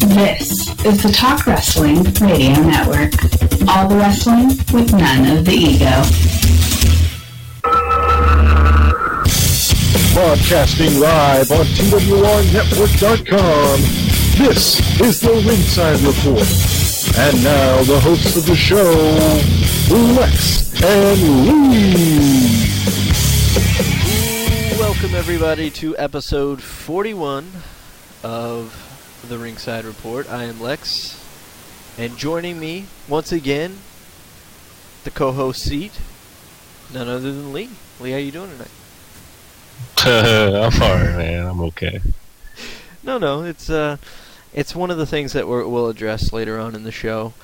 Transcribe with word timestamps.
This 0.00 0.70
is 0.82 1.02
the 1.02 1.12
Talk 1.14 1.46
Wrestling 1.46 2.02
Radio 2.22 2.62
Network. 2.62 3.12
All 3.68 3.86
the 3.86 3.96
wrestling 3.96 4.48
with 4.72 4.92
none 4.92 5.36
of 5.36 5.44
the 5.44 5.52
ego. 5.52 6.02
Broadcasting 10.14 10.98
live 10.98 11.50
on 11.52 11.66
TWRnetwork.com. 11.66 13.80
This 14.42 14.80
is 15.02 15.20
the 15.20 15.34
Ringside 15.46 16.00
Report. 16.00 16.48
And 17.18 17.44
now 17.44 17.82
the 17.82 18.00
hosts 18.00 18.36
of 18.36 18.46
the 18.46 18.56
show, 18.56 18.90
Lex 20.14 20.72
and 20.82 21.46
Lee. 21.46 22.66
Welcome 24.78 25.14
everybody 25.14 25.68
to 25.72 25.94
episode 25.98 26.62
41 26.62 27.52
of 28.24 28.89
the 29.28 29.38
Ringside 29.38 29.84
Report. 29.84 30.30
I 30.30 30.44
am 30.44 30.60
Lex, 30.60 31.16
and 31.98 32.16
joining 32.16 32.58
me 32.58 32.86
once 33.08 33.32
again, 33.32 33.78
the 35.04 35.10
co-host 35.10 35.62
seat, 35.62 35.92
none 36.92 37.08
other 37.08 37.32
than 37.32 37.52
Lee. 37.52 37.70
Lee, 38.00 38.12
how 38.12 38.18
you 38.18 38.32
doing 38.32 38.50
tonight? 38.50 38.70
I'm 40.04 40.82
alright, 40.82 41.16
man. 41.16 41.46
I'm 41.46 41.60
okay. 41.62 42.00
No, 43.02 43.18
no, 43.18 43.44
it's 43.44 43.70
uh, 43.70 43.98
it's 44.52 44.74
one 44.74 44.90
of 44.90 44.98
the 44.98 45.06
things 45.06 45.32
that 45.32 45.46
we 45.46 45.64
will 45.64 45.88
address 45.88 46.32
later 46.32 46.58
on 46.58 46.74
in 46.74 46.84
the 46.84 46.92
show. 46.92 47.34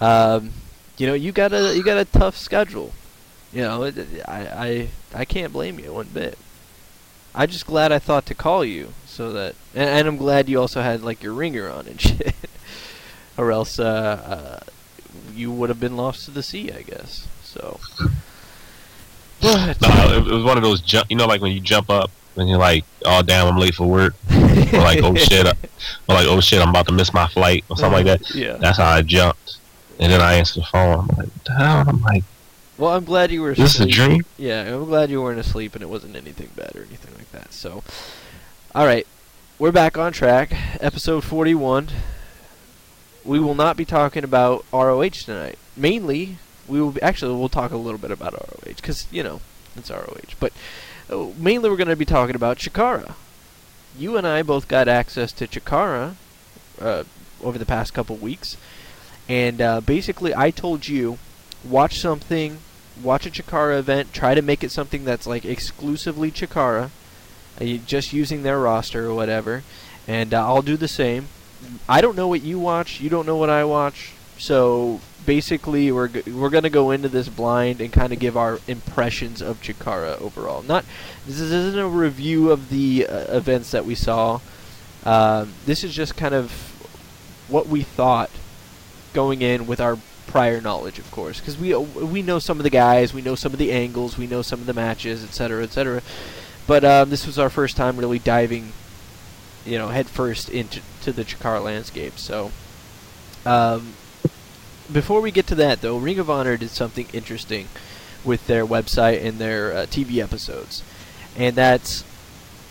Um, 0.00 0.52
you 0.98 1.06
know, 1.06 1.14
you 1.14 1.32
got 1.32 1.52
a 1.52 1.76
you 1.76 1.82
got 1.82 1.98
a 1.98 2.04
tough 2.04 2.36
schedule. 2.36 2.92
You 3.52 3.62
know, 3.62 3.84
it, 3.84 3.96
I 4.26 4.40
I 4.46 4.88
I 5.14 5.24
can't 5.24 5.52
blame 5.52 5.78
you 5.78 5.92
one 5.92 6.08
bit. 6.08 6.38
I'm 7.34 7.48
just 7.48 7.66
glad 7.66 7.92
I 7.92 7.98
thought 7.98 8.26
to 8.26 8.34
call 8.34 8.64
you 8.64 8.92
so 9.10 9.32
that, 9.32 9.54
and, 9.74 9.88
and 9.90 10.08
I'm 10.08 10.16
glad 10.16 10.48
you 10.48 10.60
also 10.60 10.80
had 10.80 11.02
like 11.02 11.22
your 11.22 11.32
ringer 11.32 11.68
on 11.68 11.86
and 11.86 12.00
shit, 12.00 12.34
or 13.36 13.50
else 13.52 13.78
uh, 13.78 14.60
uh, 14.64 14.70
you 15.34 15.50
would 15.50 15.68
have 15.68 15.80
been 15.80 15.96
lost 15.96 16.24
to 16.26 16.30
the 16.30 16.42
sea, 16.42 16.70
I 16.72 16.82
guess. 16.82 17.26
So. 17.42 17.80
But, 19.42 19.80
no, 19.80 20.16
it 20.16 20.24
was 20.24 20.44
one 20.44 20.56
of 20.56 20.62
those 20.62 20.80
jump. 20.80 21.10
You 21.10 21.16
know, 21.16 21.26
like 21.26 21.40
when 21.40 21.52
you 21.52 21.60
jump 21.60 21.90
up 21.90 22.10
and 22.36 22.48
you're 22.48 22.58
like, 22.58 22.84
"Oh 23.04 23.22
damn, 23.22 23.46
I'm 23.46 23.56
late 23.56 23.74
for 23.74 23.86
work," 23.86 24.14
or 24.30 24.78
like, 24.78 25.02
"Oh 25.02 25.14
shit," 25.14 25.46
or 25.46 25.54
like, 26.08 26.26
"Oh 26.26 26.40
shit, 26.40 26.60
I'm 26.60 26.68
about 26.68 26.86
to 26.88 26.92
miss 26.92 27.12
my 27.12 27.26
flight," 27.26 27.64
or 27.68 27.76
something 27.76 28.04
like 28.04 28.20
that. 28.20 28.34
Yeah. 28.34 28.58
That's 28.58 28.78
how 28.78 28.88
I 28.88 29.02
jumped, 29.02 29.56
and 29.98 30.12
then 30.12 30.20
I 30.20 30.34
answered 30.34 30.60
the 30.60 30.66
phone. 30.66 31.08
I'm 31.10 31.16
like, 31.16 31.44
"Damn," 31.44 31.88
I'm 31.88 32.02
like, 32.02 32.24
well, 32.80 32.96
I'm 32.96 33.04
glad 33.04 33.30
you 33.30 33.42
were. 33.42 33.54
This 33.54 33.74
is 33.74 33.80
a 33.82 33.86
dream. 33.86 34.24
Yeah, 34.38 34.74
I'm 34.74 34.86
glad 34.86 35.10
you 35.10 35.20
weren't 35.20 35.38
asleep 35.38 35.74
and 35.74 35.82
it 35.82 35.90
wasn't 35.90 36.16
anything 36.16 36.48
bad 36.56 36.74
or 36.74 36.84
anything 36.84 37.14
like 37.14 37.30
that. 37.32 37.52
So, 37.52 37.84
all 38.72 38.86
right, 38.86 39.04
we're 39.58 39.72
back 39.72 39.98
on 39.98 40.12
track. 40.12 40.52
Episode 40.80 41.24
41. 41.24 41.88
We 43.24 43.40
will 43.40 43.56
not 43.56 43.76
be 43.76 43.84
talking 43.84 44.22
about 44.22 44.64
ROH 44.72 45.08
tonight. 45.08 45.58
Mainly, 45.76 46.38
we 46.68 46.80
will 46.80 46.92
be, 46.92 47.02
actually 47.02 47.34
we'll 47.34 47.48
talk 47.48 47.72
a 47.72 47.76
little 47.76 47.98
bit 47.98 48.12
about 48.12 48.32
ROH 48.32 48.74
because 48.76 49.08
you 49.10 49.24
know 49.24 49.40
it's 49.74 49.90
ROH. 49.90 50.36
But 50.38 50.52
uh, 51.10 51.30
mainly, 51.36 51.68
we're 51.68 51.76
going 51.76 51.88
to 51.88 51.96
be 51.96 52.04
talking 52.04 52.36
about 52.36 52.58
Chikara. 52.58 53.14
You 53.98 54.16
and 54.16 54.24
I 54.24 54.42
both 54.42 54.68
got 54.68 54.86
access 54.86 55.32
to 55.32 55.48
Chikara 55.48 56.14
uh, 56.80 57.02
over 57.42 57.58
the 57.58 57.66
past 57.66 57.92
couple 57.92 58.16
weeks, 58.18 58.56
and 59.28 59.60
uh, 59.60 59.80
basically, 59.80 60.32
I 60.32 60.52
told 60.52 60.86
you 60.86 61.18
watch 61.68 61.98
something, 61.98 62.58
watch 63.02 63.26
a 63.26 63.30
Chikara 63.30 63.80
event, 63.80 64.12
try 64.12 64.36
to 64.36 64.42
make 64.42 64.62
it 64.62 64.70
something 64.70 65.04
that's 65.04 65.26
like 65.26 65.44
exclusively 65.44 66.30
Chikara 66.30 66.90
just 67.60 68.12
using 68.12 68.42
their 68.42 68.58
roster 68.58 69.06
or 69.08 69.14
whatever, 69.14 69.62
and 70.08 70.32
uh, 70.34 70.44
I'll 70.46 70.62
do 70.62 70.76
the 70.76 70.88
same. 70.88 71.28
I 71.88 72.00
don't 72.00 72.16
know 72.16 72.28
what 72.28 72.42
you 72.42 72.58
watch, 72.58 73.00
you 73.00 73.10
don't 73.10 73.26
know 73.26 73.36
what 73.36 73.50
I 73.50 73.64
watch, 73.64 74.12
so 74.38 75.00
basically 75.26 75.92
we're 75.92 76.08
g- 76.08 76.30
we're 76.32 76.48
gonna 76.48 76.70
go 76.70 76.90
into 76.90 77.08
this 77.08 77.28
blind 77.28 77.80
and 77.80 77.92
kind 77.92 78.12
of 78.12 78.18
give 78.18 78.36
our 78.36 78.58
impressions 78.66 79.42
of 79.42 79.60
Chikara 79.60 80.20
overall. 80.20 80.62
Not 80.62 80.84
this 81.26 81.40
isn't 81.40 81.78
a 81.78 81.88
review 81.88 82.50
of 82.50 82.70
the 82.70 83.06
uh, 83.06 83.36
events 83.36 83.70
that 83.72 83.84
we 83.84 83.94
saw. 83.94 84.40
Um, 85.04 85.52
this 85.66 85.84
is 85.84 85.94
just 85.94 86.16
kind 86.16 86.34
of 86.34 86.50
what 87.48 87.66
we 87.66 87.82
thought 87.82 88.30
going 89.12 89.42
in 89.42 89.66
with 89.66 89.80
our 89.80 89.98
prior 90.26 90.60
knowledge, 90.60 90.98
of 90.98 91.10
course, 91.10 91.40
because 91.40 91.58
we 91.58 91.74
we 91.74 92.22
know 92.22 92.38
some 92.38 92.58
of 92.58 92.62
the 92.62 92.70
guys, 92.70 93.12
we 93.12 93.22
know 93.22 93.34
some 93.34 93.52
of 93.52 93.58
the 93.58 93.72
angles, 93.72 94.16
we 94.16 94.26
know 94.26 94.42
some 94.42 94.60
of 94.60 94.66
the 94.66 94.74
matches, 94.74 95.24
etc., 95.24 95.64
etc. 95.64 96.02
But 96.70 96.84
um, 96.84 97.10
this 97.10 97.26
was 97.26 97.36
our 97.36 97.50
first 97.50 97.76
time 97.76 97.96
really 97.96 98.20
diving, 98.20 98.72
you 99.66 99.76
know, 99.76 99.88
headfirst 99.88 100.48
into 100.48 100.80
to 101.02 101.10
the 101.10 101.24
Chikara 101.24 101.60
landscape. 101.60 102.16
So, 102.16 102.52
um, 103.44 103.94
before 104.92 105.20
we 105.20 105.32
get 105.32 105.48
to 105.48 105.56
that, 105.56 105.80
though, 105.80 105.98
Ring 105.98 106.20
of 106.20 106.30
Honor 106.30 106.56
did 106.56 106.70
something 106.70 107.08
interesting 107.12 107.66
with 108.24 108.46
their 108.46 108.64
website 108.64 109.20
and 109.20 109.40
their 109.40 109.72
uh, 109.72 109.76
TV 109.86 110.22
episodes, 110.22 110.84
and 111.36 111.56
that's 111.56 112.04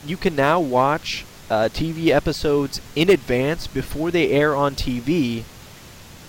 you 0.05 0.16
can 0.16 0.33
now 0.33 0.61
watch 0.61 1.25
uh, 1.49 1.67
TV 1.67 2.07
episodes 2.07 2.79
in 2.95 3.09
advance 3.09 3.67
before 3.67 4.11
they 4.11 4.31
air 4.31 4.55
on 4.55 4.75
TV. 4.75 5.43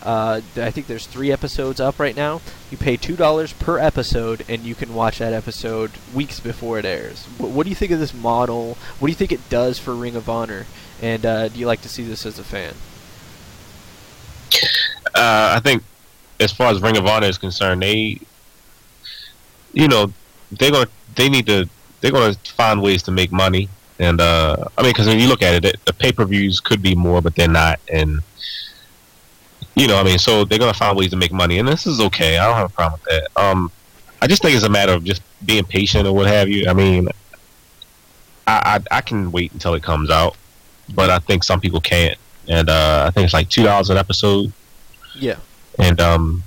Uh, 0.02 0.40
I 0.56 0.70
think 0.70 0.86
there's 0.86 1.06
three 1.06 1.30
episodes 1.30 1.78
up 1.78 1.98
right 1.98 2.16
now. 2.16 2.40
You 2.70 2.78
pay 2.78 2.96
two 2.96 3.16
dollars 3.16 3.52
per 3.52 3.78
episode, 3.78 4.44
and 4.48 4.62
you 4.62 4.74
can 4.74 4.94
watch 4.94 5.18
that 5.18 5.32
episode 5.32 5.92
weeks 6.14 6.40
before 6.40 6.78
it 6.78 6.86
airs. 6.86 7.26
What, 7.36 7.50
what, 7.50 7.64
do 7.64 7.70
you 7.70 7.76
think 7.76 7.92
of 7.92 7.98
this 7.98 8.14
model? 8.14 8.78
What 8.98 9.08
do 9.08 9.10
you 9.10 9.16
think 9.16 9.32
it 9.32 9.46
does 9.50 9.78
for 9.78 9.94
Ring 9.94 10.16
of 10.16 10.28
Honor? 10.28 10.66
And 11.02 11.26
uh, 11.26 11.48
do 11.48 11.58
you 11.58 11.66
like 11.66 11.82
to 11.82 11.88
see 11.88 12.02
this 12.02 12.24
as 12.24 12.38
a 12.38 12.44
fan? 12.44 12.74
Uh, 15.14 15.54
I 15.56 15.60
think, 15.62 15.82
as 16.38 16.50
far 16.50 16.70
as 16.70 16.80
Ring 16.80 16.96
of 16.96 17.06
Honor 17.06 17.26
is 17.26 17.36
concerned, 17.36 17.82
they, 17.82 18.18
you 19.74 19.86
know, 19.86 20.12
they're 20.52 20.70
gonna 20.70 20.88
they 21.14 21.28
need 21.28 21.46
to 21.46 21.68
they're 22.00 22.12
gonna 22.12 22.34
find 22.44 22.80
ways 22.80 23.02
to 23.04 23.10
make 23.10 23.32
money. 23.32 23.68
And 23.98 24.18
uh, 24.18 24.64
I 24.78 24.82
mean, 24.82 24.92
because 24.92 25.08
when 25.08 25.18
you 25.18 25.28
look 25.28 25.42
at 25.42 25.62
it, 25.62 25.84
the 25.84 25.92
pay 25.92 26.10
per 26.10 26.24
views 26.24 26.58
could 26.58 26.80
be 26.80 26.94
more, 26.94 27.20
but 27.20 27.34
they're 27.34 27.48
not. 27.48 27.80
And 27.92 28.20
you 29.74 29.86
know, 29.86 29.98
I 29.98 30.02
mean, 30.02 30.18
so 30.18 30.44
they're 30.44 30.58
gonna 30.58 30.74
find 30.74 30.96
ways 30.96 31.10
to 31.10 31.16
make 31.16 31.32
money, 31.32 31.58
and 31.58 31.68
this 31.68 31.86
is 31.86 32.00
okay. 32.00 32.38
I 32.38 32.46
don't 32.46 32.56
have 32.56 32.70
a 32.70 32.72
problem 32.74 33.00
with 33.00 33.10
that. 33.10 33.40
Um, 33.40 33.70
I 34.20 34.26
just 34.26 34.42
think 34.42 34.54
it's 34.54 34.64
a 34.64 34.70
matter 34.70 34.92
of 34.92 35.04
just 35.04 35.22
being 35.44 35.64
patient 35.64 36.06
or 36.06 36.14
what 36.14 36.26
have 36.26 36.48
you. 36.48 36.68
I 36.68 36.72
mean, 36.72 37.08
I 38.46 38.80
I, 38.90 38.98
I 38.98 39.00
can 39.00 39.32
wait 39.32 39.52
until 39.52 39.74
it 39.74 39.82
comes 39.82 40.10
out, 40.10 40.36
but 40.94 41.10
I 41.10 41.18
think 41.18 41.44
some 41.44 41.60
people 41.60 41.80
can't, 41.80 42.18
and 42.48 42.68
uh, 42.68 43.04
I 43.06 43.10
think 43.10 43.24
it's 43.24 43.34
like 43.34 43.48
two 43.48 43.62
dollars 43.62 43.90
an 43.90 43.96
episode. 43.96 44.52
Yeah. 45.14 45.36
And 45.78 46.00
um, 46.00 46.42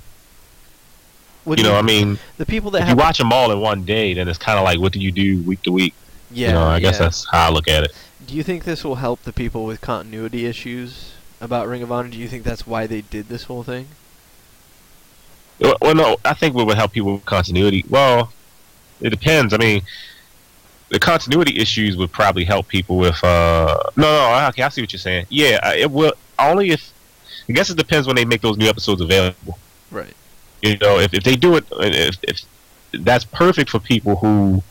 What 1.44 1.58
you 1.58 1.64
know, 1.64 1.76
I 1.76 1.82
mean, 1.82 2.18
the 2.38 2.46
people 2.46 2.70
that 2.72 2.82
if 2.82 2.88
have 2.88 2.98
you 2.98 3.02
watch 3.02 3.18
them 3.18 3.32
all 3.32 3.50
in 3.50 3.60
one 3.60 3.84
day, 3.84 4.14
then 4.14 4.28
it's 4.28 4.38
kind 4.38 4.58
of 4.58 4.64
like, 4.64 4.78
what 4.78 4.92
do 4.92 5.00
you 5.00 5.10
do 5.10 5.42
week 5.42 5.62
to 5.62 5.72
week? 5.72 5.94
yeah, 6.30 6.48
you 6.48 6.54
know, 6.54 6.62
I 6.62 6.80
guess 6.80 6.98
that's 6.98 7.26
how 7.30 7.48
I 7.48 7.50
look 7.50 7.68
at 7.68 7.84
it. 7.84 7.92
Do 8.26 8.34
you 8.34 8.42
think 8.42 8.64
this 8.64 8.84
will 8.84 8.96
help 8.96 9.22
the 9.22 9.32
people 9.32 9.64
with 9.64 9.80
continuity 9.80 10.46
issues 10.46 11.13
about 11.44 11.68
Ring 11.68 11.82
of 11.82 11.92
Honor? 11.92 12.08
Do 12.08 12.18
you 12.18 12.28
think 12.28 12.44
that's 12.44 12.66
why 12.66 12.86
they 12.86 13.02
did 13.02 13.28
this 13.28 13.44
whole 13.44 13.62
thing? 13.62 13.88
Well, 15.60 15.94
no, 15.94 16.16
I 16.24 16.34
think 16.34 16.54
what 16.54 16.66
would 16.66 16.76
help 16.76 16.92
people 16.92 17.14
with 17.14 17.24
continuity. 17.24 17.84
Well, 17.88 18.32
it 19.00 19.10
depends. 19.10 19.54
I 19.54 19.58
mean, 19.58 19.82
the 20.88 20.98
continuity 20.98 21.58
issues 21.58 21.96
would 21.96 22.12
probably 22.12 22.44
help 22.44 22.68
people 22.68 22.96
with. 22.96 23.22
uh 23.22 23.82
No, 23.96 24.02
no, 24.02 24.48
okay, 24.48 24.62
I 24.62 24.68
see 24.68 24.82
what 24.82 24.92
you're 24.92 24.98
saying. 24.98 25.26
Yeah, 25.28 25.72
it 25.72 25.90
will 25.90 26.14
only 26.38 26.70
if. 26.70 26.92
I 27.48 27.52
guess 27.52 27.68
it 27.70 27.76
depends 27.76 28.06
when 28.06 28.16
they 28.16 28.24
make 28.24 28.40
those 28.40 28.56
new 28.56 28.68
episodes 28.68 29.00
available. 29.00 29.58
Right. 29.90 30.14
You 30.62 30.78
know, 30.78 30.98
if, 30.98 31.12
if 31.12 31.22
they 31.24 31.36
do 31.36 31.56
it, 31.56 31.64
if, 31.72 32.16
if 32.22 32.40
that's 32.92 33.24
perfect 33.24 33.68
for 33.68 33.78
people 33.78 34.16
who, 34.16 34.62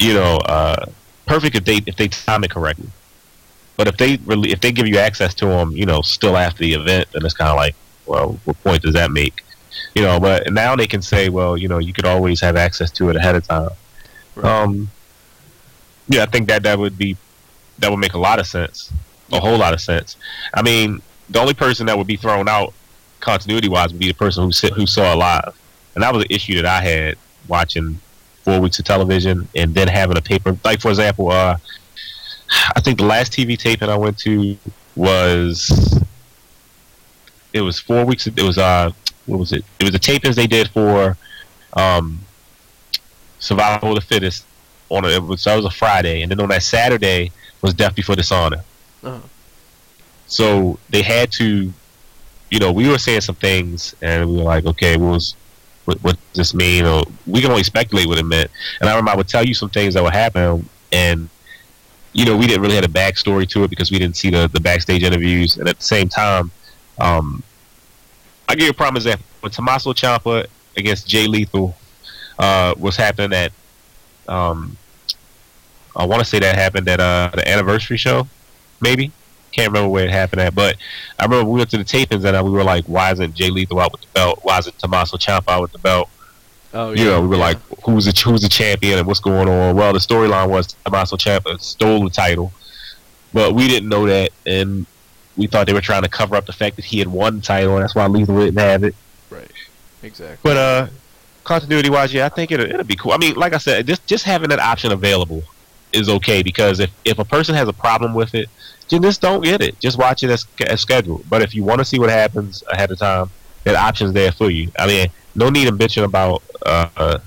you 0.00 0.12
know, 0.12 0.38
uh, 0.38 0.86
perfect 1.26 1.54
if 1.54 1.64
they 1.64 1.76
if 1.86 1.96
they 1.96 2.08
time 2.08 2.44
it 2.44 2.50
correctly. 2.50 2.88
But 3.76 3.88
if 3.88 3.96
they 3.96 4.16
really 4.24 4.52
if 4.52 4.60
they 4.60 4.72
give 4.72 4.86
you 4.86 4.98
access 4.98 5.34
to 5.34 5.46
them, 5.46 5.72
you 5.72 5.86
know, 5.86 6.00
still 6.02 6.36
after 6.36 6.58
the 6.58 6.74
event, 6.74 7.08
then 7.12 7.24
it's 7.24 7.34
kind 7.34 7.50
of 7.50 7.56
like, 7.56 7.74
well, 8.06 8.38
what 8.44 8.62
point 8.62 8.82
does 8.82 8.94
that 8.94 9.10
make? 9.10 9.42
You 9.94 10.02
know, 10.02 10.20
but 10.20 10.52
now 10.52 10.76
they 10.76 10.86
can 10.86 11.02
say, 11.02 11.28
well, 11.28 11.56
you 11.56 11.68
know, 11.68 11.78
you 11.78 11.92
could 11.92 12.06
always 12.06 12.40
have 12.40 12.56
access 12.56 12.90
to 12.92 13.10
it 13.10 13.16
ahead 13.16 13.34
of 13.34 13.46
time. 13.46 13.70
Right. 14.36 14.62
Um, 14.62 14.90
yeah, 16.08 16.22
I 16.22 16.26
think 16.26 16.48
that 16.48 16.62
that 16.64 16.78
would 16.78 16.98
be 16.98 17.16
that 17.78 17.90
would 17.90 17.98
make 17.98 18.14
a 18.14 18.18
lot 18.18 18.38
of 18.38 18.46
sense, 18.46 18.92
a 19.32 19.40
whole 19.40 19.58
lot 19.58 19.74
of 19.74 19.80
sense. 19.80 20.16
I 20.52 20.62
mean, 20.62 21.02
the 21.30 21.40
only 21.40 21.54
person 21.54 21.86
that 21.86 21.98
would 21.98 22.06
be 22.06 22.16
thrown 22.16 22.48
out 22.48 22.72
continuity 23.20 23.68
wise 23.68 23.92
would 23.92 24.00
be 24.00 24.08
the 24.08 24.14
person 24.14 24.44
who 24.44 24.52
sit, 24.52 24.72
who 24.74 24.86
saw 24.86 25.12
it 25.12 25.16
live, 25.16 25.56
and 25.94 26.02
that 26.02 26.12
was 26.12 26.24
an 26.24 26.30
issue 26.30 26.54
that 26.56 26.66
I 26.66 26.80
had 26.80 27.18
watching 27.48 27.98
four 28.42 28.60
weeks 28.60 28.78
of 28.78 28.84
television 28.84 29.48
and 29.56 29.74
then 29.74 29.88
having 29.88 30.16
a 30.16 30.22
paper. 30.22 30.56
Like 30.64 30.80
for 30.80 30.90
example, 30.90 31.30
uh, 31.30 31.56
I 32.76 32.80
think 32.80 32.98
the 32.98 33.04
last 33.04 33.32
TV 33.32 33.58
taping 33.58 33.88
I 33.88 33.96
went 33.96 34.18
to 34.18 34.56
was 34.96 36.02
it 37.52 37.60
was 37.60 37.78
four 37.78 38.04
weeks. 38.04 38.26
It 38.26 38.40
was 38.42 38.58
uh, 38.58 38.90
what 39.26 39.38
was 39.38 39.52
it? 39.52 39.64
It 39.78 39.84
was 39.84 39.92
the 39.92 39.98
tapings 39.98 40.34
they 40.34 40.46
did 40.46 40.68
for 40.70 41.16
um, 41.74 42.20
Survival 43.38 43.90
of 43.90 43.94
the 43.96 44.00
Fittest 44.00 44.44
on 44.90 45.04
a, 45.04 45.08
it 45.08 45.22
was 45.22 45.44
that 45.44 45.56
was 45.56 45.64
a 45.64 45.70
Friday, 45.70 46.22
and 46.22 46.30
then 46.30 46.40
on 46.40 46.48
that 46.48 46.62
Saturday 46.62 47.30
was 47.62 47.74
Death 47.74 47.94
Before 47.94 48.16
Dishonor. 48.16 48.64
Uh-huh. 49.02 49.20
So 50.26 50.78
they 50.90 51.02
had 51.02 51.30
to, 51.32 51.72
you 52.50 52.58
know, 52.58 52.72
we 52.72 52.88
were 52.88 52.98
saying 52.98 53.22
some 53.22 53.34
things, 53.34 53.94
and 54.02 54.28
we 54.28 54.36
were 54.36 54.42
like, 54.42 54.66
okay, 54.66 54.96
what 54.96 55.12
was 55.12 55.36
what, 55.84 56.02
what 56.02 56.16
does 56.32 56.52
this 56.52 56.54
mean? 56.54 56.86
Or 56.86 57.04
we 57.26 57.40
can 57.40 57.50
only 57.50 57.62
speculate 57.62 58.06
what 58.06 58.18
it 58.18 58.24
meant. 58.24 58.50
And 58.80 58.88
I 58.88 58.92
remember 58.92 59.12
I 59.12 59.16
would 59.16 59.28
tell 59.28 59.44
you 59.44 59.54
some 59.54 59.70
things 59.70 59.94
that 59.94 60.02
would 60.02 60.14
happen, 60.14 60.68
and 60.92 61.28
you 62.14 62.24
know, 62.24 62.36
we 62.36 62.46
didn't 62.46 62.62
really 62.62 62.76
have 62.76 62.84
a 62.84 62.88
backstory 62.88 63.46
to 63.50 63.64
it 63.64 63.70
because 63.70 63.90
we 63.90 63.98
didn't 63.98 64.16
see 64.16 64.30
the 64.30 64.48
the 64.48 64.60
backstage 64.60 65.02
interviews. 65.02 65.58
And 65.58 65.68
at 65.68 65.78
the 65.78 65.84
same 65.84 66.08
time, 66.08 66.50
um, 66.98 67.42
I 68.48 68.54
give 68.54 68.64
you 68.64 68.70
a 68.70 68.74
prime 68.74 68.96
example 68.96 69.26
when 69.40 69.50
Tommaso 69.52 69.92
Ciampa 69.92 70.46
against 70.76 71.08
Jay 71.08 71.26
Lethal 71.26 71.76
uh, 72.38 72.74
was 72.78 72.96
happening 72.96 73.36
at. 73.36 73.52
Um, 74.26 74.76
I 75.96 76.06
want 76.06 76.20
to 76.20 76.24
say 76.24 76.38
that 76.40 76.56
happened 76.56 76.88
at 76.88 76.98
uh, 76.98 77.30
the 77.34 77.48
anniversary 77.48 77.96
show, 77.96 78.26
maybe. 78.80 79.12
Can't 79.52 79.68
remember 79.68 79.88
where 79.88 80.04
it 80.04 80.10
happened 80.10 80.40
at, 80.40 80.54
but 80.54 80.76
I 81.18 81.24
remember 81.24 81.48
we 81.48 81.58
went 81.58 81.70
to 81.70 81.78
the 81.78 81.84
tapings 81.84 82.24
and 82.24 82.44
we 82.44 82.50
were 82.50 82.64
like, 82.64 82.84
"Why 82.86 83.12
isn't 83.12 83.34
Jay 83.34 83.50
Lethal 83.50 83.80
out 83.80 83.92
with 83.92 84.00
the 84.00 84.08
belt? 84.08 84.40
Why 84.42 84.58
isn't 84.58 84.78
Tommaso 84.78 85.16
Ciampa 85.16 85.48
out 85.48 85.62
with 85.62 85.72
the 85.72 85.78
belt?" 85.78 86.08
Oh, 86.74 86.90
you 86.92 87.04
know, 87.04 87.20
we 87.20 87.28
were 87.28 87.36
like, 87.36 87.58
"Who's 87.84 88.06
the 88.06 88.22
who's 88.24 88.42
the 88.42 88.48
champion 88.48 88.98
and 88.98 89.06
what's 89.06 89.20
going 89.20 89.48
on?" 89.48 89.76
Well, 89.76 89.92
the 89.92 90.00
storyline 90.00 90.48
was 90.48 90.66
Tommaso 90.84 91.16
Ciampa 91.16 91.60
stole 91.60 92.02
the 92.02 92.10
title, 92.10 92.52
but 93.32 93.54
we 93.54 93.68
didn't 93.68 93.88
know 93.88 94.06
that, 94.06 94.30
and 94.44 94.84
we 95.36 95.46
thought 95.46 95.66
they 95.68 95.72
were 95.72 95.80
trying 95.80 96.02
to 96.02 96.08
cover 96.08 96.34
up 96.34 96.46
the 96.46 96.52
fact 96.52 96.76
that 96.76 96.84
he 96.84 96.98
had 96.98 97.06
won 97.06 97.36
the 97.36 97.42
title, 97.42 97.74
and 97.74 97.84
that's 97.84 97.94
why 97.94 98.06
Lethal 98.06 98.40
didn't 98.40 98.58
have 98.58 98.82
it. 98.82 98.94
right, 99.30 99.50
exactly. 100.02 100.38
But 100.42 100.56
uh, 100.56 100.86
continuity 101.44 101.90
wise, 101.90 102.12
yeah, 102.12 102.26
I 102.26 102.28
think 102.28 102.50
it'll, 102.50 102.66
it'll 102.66 102.82
be 102.82 102.96
cool. 102.96 103.12
I 103.12 103.18
mean, 103.18 103.34
like 103.34 103.52
I 103.52 103.58
said, 103.58 103.86
just 103.86 104.04
just 104.06 104.24
having 104.24 104.48
that 104.48 104.58
option 104.58 104.90
available 104.90 105.44
is 105.92 106.08
okay 106.08 106.42
because 106.42 106.80
if 106.80 106.90
if 107.04 107.20
a 107.20 107.24
person 107.24 107.54
has 107.54 107.68
a 107.68 107.72
problem 107.72 108.14
with 108.14 108.34
it, 108.34 108.48
then 108.88 109.00
just 109.00 109.20
don't 109.20 109.44
get 109.44 109.60
it. 109.60 109.78
Just 109.78 109.96
watch 109.96 110.24
it 110.24 110.30
as, 110.30 110.44
as 110.66 110.80
scheduled. 110.80 111.28
But 111.30 111.42
if 111.42 111.54
you 111.54 111.62
want 111.62 111.78
to 111.78 111.84
see 111.84 112.00
what 112.00 112.10
happens 112.10 112.64
ahead 112.68 112.90
of 112.90 112.98
time, 112.98 113.30
that 113.62 113.76
option's 113.76 114.12
there 114.12 114.32
for 114.32 114.50
you. 114.50 114.72
I 114.76 114.86
mean, 114.88 115.06
no 115.34 115.50
need 115.50 115.68
in 115.68 115.76
bitching 115.78 116.04
about 116.04 116.42
uh, 116.64 117.18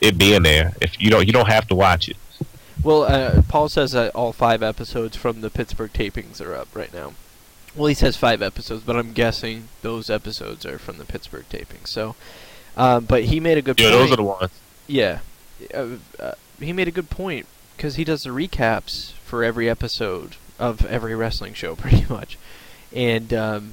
it 0.00 0.18
being 0.18 0.42
there. 0.42 0.74
If 0.80 1.00
you 1.00 1.10
don't, 1.10 1.26
you 1.26 1.32
don't 1.32 1.48
have 1.48 1.66
to 1.68 1.74
watch 1.74 2.08
it. 2.08 2.16
Well, 2.82 3.02
uh, 3.02 3.42
Paul 3.48 3.68
says 3.68 3.92
that 3.92 4.14
all 4.14 4.32
five 4.32 4.62
episodes 4.62 5.16
from 5.16 5.42
the 5.42 5.50
Pittsburgh 5.50 5.92
tapings 5.92 6.40
are 6.40 6.54
up 6.54 6.68
right 6.74 6.92
now. 6.94 7.12
Well, 7.76 7.86
he 7.86 7.94
says 7.94 8.16
five 8.16 8.40
episodes, 8.42 8.82
but 8.82 8.96
I'm 8.96 9.12
guessing 9.12 9.68
those 9.82 10.08
episodes 10.10 10.64
are 10.66 10.78
from 10.78 10.98
the 10.98 11.04
Pittsburgh 11.04 11.44
tapings. 11.50 11.88
So, 11.88 12.16
um, 12.76 13.04
but 13.04 13.24
he 13.24 13.38
made 13.38 13.58
a 13.58 13.62
good 13.62 13.78
Yeah, 13.78 13.90
point. 13.90 14.00
those 14.00 14.12
are 14.12 14.16
the 14.16 14.22
ones. 14.22 14.50
Yeah, 14.86 15.20
uh, 15.74 15.86
uh, 16.18 16.32
he 16.58 16.72
made 16.72 16.88
a 16.88 16.92
good 16.92 17.10
point 17.10 17.46
because 17.76 17.96
he 17.96 18.02
does 18.04 18.24
the 18.24 18.30
recaps 18.30 19.12
for 19.24 19.44
every 19.44 19.68
episode 19.70 20.36
of 20.58 20.84
every 20.86 21.14
wrestling 21.14 21.54
show, 21.54 21.76
pretty 21.76 22.06
much, 22.08 22.38
and 22.94 23.32
um, 23.34 23.72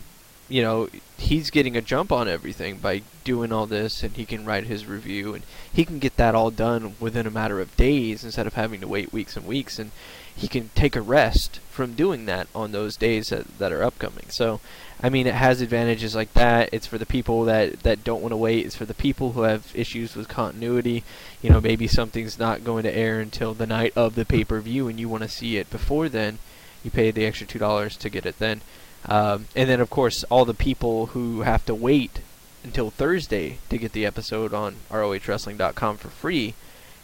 you 0.50 0.62
know 0.62 0.90
he's 1.18 1.50
getting 1.50 1.76
a 1.76 1.82
jump 1.82 2.12
on 2.12 2.28
everything 2.28 2.78
by 2.78 3.02
doing 3.24 3.52
all 3.52 3.66
this, 3.66 4.04
and 4.04 4.16
he 4.16 4.26
can 4.26 4.46
write 4.46 4.66
his 4.66 4.86
review, 4.86 5.34
and 5.34 5.44
he 5.72 5.84
can 5.84 6.00
get 6.00 6.16
that 6.18 6.36
all 6.36 6.52
done 6.52 6.96
within 7.00 7.28
a 7.28 7.32
matter 7.32 7.60
of 7.60 7.76
days 7.76 8.24
instead 8.24 8.48
of 8.48 8.54
having 8.54 8.80
to 8.82 8.88
wait 8.88 9.12
weeks 9.12 9.36
and 9.36 9.46
weeks, 9.46 9.80
and 9.80 9.92
he 10.36 10.48
can 10.48 10.70
take 10.76 10.96
a 10.96 11.02
rest 11.02 11.60
from 11.72 11.96
doing 11.96 12.26
that 12.26 12.48
on 12.54 12.72
those 12.72 12.96
days 12.96 13.30
that, 13.30 13.58
that 13.58 13.72
are 13.72 13.84
upcoming. 13.84 14.26
So, 14.30 14.60
I 15.02 15.10
mean, 15.10 15.26
it 15.26 15.34
has 15.34 15.62
advantages 15.62 16.16
like 16.16 16.34
that. 16.34 16.70
It's 16.72 16.86
for 16.86 17.00
the 17.00 17.08
people 17.08 17.44
that, 17.46 17.82
that 17.82 18.04
don't 18.04 18.22
want 18.22 18.34
to 18.34 18.38
wait. 18.38 18.66
It's 18.66 18.76
for 18.76 18.86
the 18.86 18.94
people 18.94 19.32
who 19.32 19.42
have 19.42 19.72
issues 19.74 20.16
with 20.16 20.28
continuity. 20.28 21.04
You 21.42 21.50
know, 21.50 21.60
maybe 21.60 21.88
something's 21.88 22.38
not 22.38 22.64
going 22.64 22.84
to 22.84 22.96
air 22.96 23.20
until 23.20 23.56
the 23.56 23.66
night 23.66 23.94
of 23.96 24.14
the 24.14 24.26
pay 24.26 24.44
per 24.44 24.60
view, 24.60 24.88
and 24.88 25.00
you 25.00 25.10
want 25.10 25.24
to 25.24 25.30
see 25.30 25.58
it 25.58 25.72
before 25.72 26.10
then. 26.10 26.38
You 26.84 26.92
pay 26.92 27.10
the 27.10 27.26
extra 27.26 27.48
two 27.48 27.60
dollars 27.60 27.98
to 27.98 28.10
get 28.10 28.26
it 28.26 28.38
then. 28.38 28.62
Um, 29.08 29.48
and 29.56 29.70
then, 29.70 29.80
of 29.80 29.90
course, 29.90 30.24
all 30.26 30.46
the 30.46 30.54
people 30.54 31.08
who 31.08 31.42
have 31.42 31.66
to 31.66 31.76
wait 31.76 32.20
until 32.64 32.90
Thursday 32.90 33.60
to 33.70 33.78
get 33.78 33.94
the 33.94 34.06
episode 34.06 34.54
on 34.54 34.76
ROHWrestling.com 34.90 35.98
for 35.98 36.10
free 36.10 36.56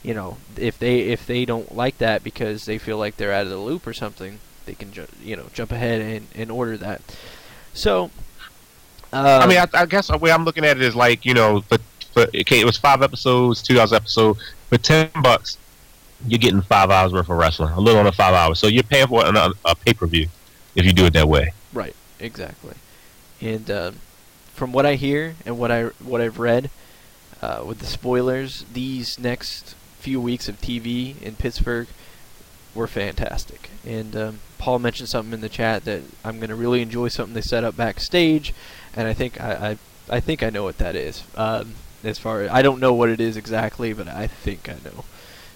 you 0.04 0.14
know, 0.14 0.38
if 0.58 0.78
they 0.78 1.00
if 1.00 1.26
they 1.26 1.46
don't 1.46 1.76
like 1.76 1.98
that 2.00 2.24
because 2.24 2.66
they 2.66 2.78
feel 2.78 2.98
like 2.98 3.16
they're 3.16 3.32
out 3.32 3.44
of 3.44 3.50
the 3.50 3.58
loop 3.58 3.88
or 3.88 3.94
something, 3.94 4.40
they 4.66 4.74
can 4.74 4.92
ju- 4.92 5.08
you 5.24 5.38
know 5.38 5.46
jump 5.54 5.72
ahead 5.72 6.02
and, 6.02 6.28
and 6.36 6.52
order 6.52 6.78
that. 6.78 7.02
So, 7.74 8.12
uh, 9.14 9.40
I 9.42 9.48
mean, 9.48 9.58
I, 9.58 9.68
I 9.74 9.86
guess 9.86 10.08
the 10.08 10.18
way 10.18 10.32
I'm 10.32 10.44
looking 10.44 10.66
at 10.66 10.76
it 10.76 10.84
is 10.84 10.96
like 10.96 11.26
you 11.26 11.34
know, 11.34 11.64
but 11.70 11.82
but 12.14 12.36
okay, 12.36 12.60
it 12.60 12.66
was 12.66 12.78
five 12.78 13.02
episodes, 13.02 13.62
two 13.62 13.80
hours 13.80 13.94
episode 13.94 14.38
for 14.68 14.78
ten 14.78 15.10
bucks. 15.22 15.58
You're 16.28 16.40
getting 16.40 16.62
five 16.62 16.90
hours 16.90 17.14
worth 17.14 17.30
of 17.30 17.38
wrestling, 17.38 17.72
a 17.74 17.80
little 17.80 18.00
under 18.00 18.12
five 18.12 18.34
hours. 18.34 18.60
So 18.60 18.68
you're 18.68 18.84
paying 18.84 19.08
for 19.08 19.26
a, 19.26 19.52
a 19.66 19.76
pay 19.76 19.94
per 19.94 20.06
view 20.06 20.28
if 20.76 20.86
you 20.86 20.92
do 20.92 21.06
it 21.06 21.14
that 21.14 21.28
way. 21.28 21.54
Right, 21.74 21.96
exactly. 22.20 22.76
And 23.42 23.70
um, 23.70 23.96
from 24.54 24.72
what 24.72 24.86
I 24.86 24.96
hear 24.96 25.36
and 25.46 25.58
what 25.58 25.72
I 25.72 25.86
what 26.00 26.22
I've 26.22 26.40
read 26.40 26.70
uh, 27.42 27.64
with 27.66 27.80
the 27.80 27.86
spoilers, 27.86 28.66
these 28.72 29.20
next 29.20 29.76
few 30.00 30.20
weeks 30.22 30.48
of 30.48 30.60
TV 30.62 31.22
in 31.22 31.36
Pittsburgh 31.36 31.88
were 32.76 32.88
fantastic. 32.88 33.70
And 33.86 34.16
um, 34.16 34.40
Paul 34.58 34.80
mentioned 34.80 35.10
something 35.10 35.34
in 35.34 35.42
the 35.42 35.50
chat 35.50 35.86
that 35.86 36.04
I'm 36.24 36.38
going 36.38 36.50
to 36.50 36.56
really 36.56 36.82
enjoy 36.82 37.10
something 37.10 37.34
they 37.34 37.42
set 37.42 37.64
up 37.64 37.76
backstage, 37.76 38.54
and 38.96 39.08
I 39.08 39.14
think 39.14 39.42
I 39.42 39.78
I, 40.10 40.16
I 40.18 40.20
think 40.20 40.44
I 40.44 40.50
know 40.50 40.64
what 40.64 40.78
that 40.78 40.96
is. 40.96 41.24
Um, 41.36 41.76
as 42.04 42.20
far 42.20 42.42
as 42.42 42.52
I 42.52 42.62
don't 42.62 42.80
know 42.80 42.94
what 42.94 43.10
it 43.10 43.22
is 43.22 43.38
exactly, 43.38 43.94
but 43.94 44.08
I 44.08 44.28
think 44.28 44.70
I 44.70 44.76
know. 44.86 45.06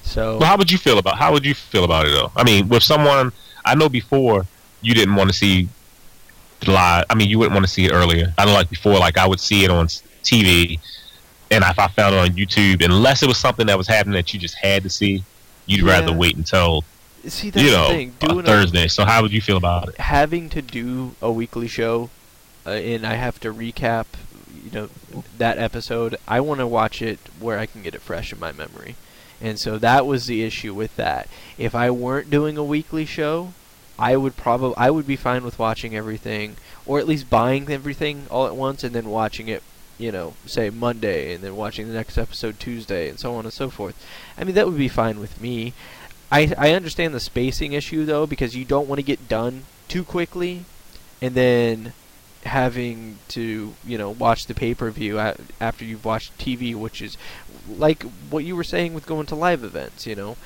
So 0.01 0.37
Well, 0.37 0.49
how 0.49 0.57
would 0.57 0.71
you 0.71 0.77
feel 0.77 0.97
about 0.97 1.17
how 1.17 1.33
would 1.33 1.45
you 1.45 1.53
feel 1.53 1.83
about 1.83 2.05
it 2.05 2.11
though? 2.11 2.31
I 2.35 2.43
mean, 2.43 2.69
with 2.69 2.83
someone 2.83 3.33
I 3.65 3.75
know 3.75 3.89
before 3.89 4.45
you 4.81 4.93
didn't 4.93 5.15
want 5.15 5.29
to 5.29 5.35
see 5.35 5.69
live. 6.65 7.05
I 7.09 7.15
mean, 7.15 7.29
you 7.29 7.37
wouldn't 7.39 7.53
want 7.53 7.65
to 7.65 7.71
see 7.71 7.85
it 7.85 7.91
earlier. 7.91 8.33
I 8.37 8.45
don't 8.45 8.53
like 8.53 8.69
before, 8.69 8.97
like 8.99 9.17
I 9.17 9.27
would 9.27 9.39
see 9.39 9.63
it 9.63 9.69
on 9.69 9.87
TV, 10.23 10.79
and 11.51 11.63
if 11.63 11.77
I 11.79 11.87
found 11.87 12.15
it 12.15 12.19
on 12.19 12.29
YouTube, 12.29 12.83
unless 12.83 13.21
it 13.23 13.27
was 13.27 13.37
something 13.37 13.67
that 13.67 13.77
was 13.77 13.87
happening 13.87 14.15
that 14.15 14.33
you 14.33 14.39
just 14.39 14.55
had 14.55 14.83
to 14.83 14.89
see, 14.89 15.23
you'd 15.65 15.85
Yeah. 15.85 15.91
rather 15.99 16.13
wait 16.13 16.35
until 16.35 16.83
see 17.27 17.49
that's 17.49 17.63
you 17.63 17.71
the 17.71 17.77
know 17.77 17.87
thing. 17.89 18.13
a 18.21 18.43
Thursday. 18.43 18.87
So 18.87 19.05
how 19.05 19.21
would 19.21 19.31
you 19.33 19.41
feel 19.41 19.57
about 19.57 19.89
it? 19.89 19.97
having 19.99 20.49
to 20.49 20.61
do 20.61 21.15
a 21.21 21.31
weekly 21.31 21.67
show 21.67 22.09
uh, 22.65 22.71
and 22.71 23.05
I 23.05 23.13
have 23.15 23.39
to 23.41 23.53
recap, 23.53 24.05
you 24.63 24.71
know, 24.71 24.89
that 25.37 25.57
episode, 25.57 26.15
I 26.27 26.39
want 26.41 26.59
to 26.59 26.67
watch 26.67 27.01
it 27.01 27.19
where 27.39 27.57
I 27.59 27.65
can 27.65 27.81
get 27.81 27.95
it 27.95 28.01
fresh 28.01 28.33
in 28.33 28.39
my 28.39 28.51
memory. 28.51 28.95
And 29.41 29.57
so 29.59 29.77
that 29.77 30.05
was 30.05 30.25
the 30.25 30.43
issue 30.43 30.73
with 30.73 30.95
that. 30.97 31.29
If 31.57 31.75
I 31.75 31.89
weren't 31.91 32.29
doing 32.29 32.57
a 32.57 32.63
weekly 32.63 33.05
show, 33.05 33.53
I 33.99 34.15
would 34.15 34.37
probably 34.37 34.75
I 34.77 34.89
would 34.89 35.07
be 35.07 35.15
fine 35.15 35.43
with 35.43 35.59
watching 35.59 35.95
everything 35.95 36.57
or 36.85 36.99
at 36.99 37.07
least 37.07 37.29
buying 37.29 37.69
everything 37.69 38.27
all 38.29 38.47
at 38.47 38.55
once 38.55 38.83
and 38.83 38.93
then 38.93 39.09
watching 39.09 39.47
it, 39.47 39.63
you 39.97 40.11
know, 40.11 40.33
say 40.45 40.69
Monday 40.69 41.33
and 41.33 41.43
then 41.43 41.55
watching 41.55 41.87
the 41.87 41.93
next 41.93 42.17
episode 42.17 42.59
Tuesday 42.59 43.09
and 43.09 43.19
so 43.19 43.35
on 43.35 43.45
and 43.45 43.53
so 43.53 43.69
forth. 43.69 43.95
I 44.37 44.43
mean, 44.43 44.55
that 44.55 44.67
would 44.67 44.77
be 44.77 44.87
fine 44.87 45.19
with 45.19 45.41
me. 45.41 45.73
I 46.31 46.53
I 46.57 46.71
understand 46.71 47.13
the 47.13 47.19
spacing 47.19 47.73
issue 47.73 48.05
though 48.05 48.27
because 48.27 48.55
you 48.55 48.65
don't 48.65 48.87
want 48.87 48.99
to 48.99 49.03
get 49.03 49.27
done 49.27 49.63
too 49.87 50.03
quickly 50.03 50.65
and 51.21 51.33
then 51.33 51.93
having 52.43 53.17
to 53.27 53.73
you 53.85 53.97
know 53.97 54.09
watch 54.09 54.45
the 54.45 54.53
pay 54.53 54.73
per 54.73 54.89
view 54.89 55.19
after 55.19 55.85
you've 55.85 56.05
watched 56.05 56.37
TV, 56.37 56.75
which 56.75 57.01
is 57.01 57.17
like 57.67 58.03
what 58.29 58.43
you 58.43 58.55
were 58.55 58.63
saying 58.63 58.93
with 58.93 59.05
going 59.05 59.25
to 59.27 59.35
live 59.35 59.63
events. 59.63 60.05
You 60.05 60.15
know, 60.15 60.37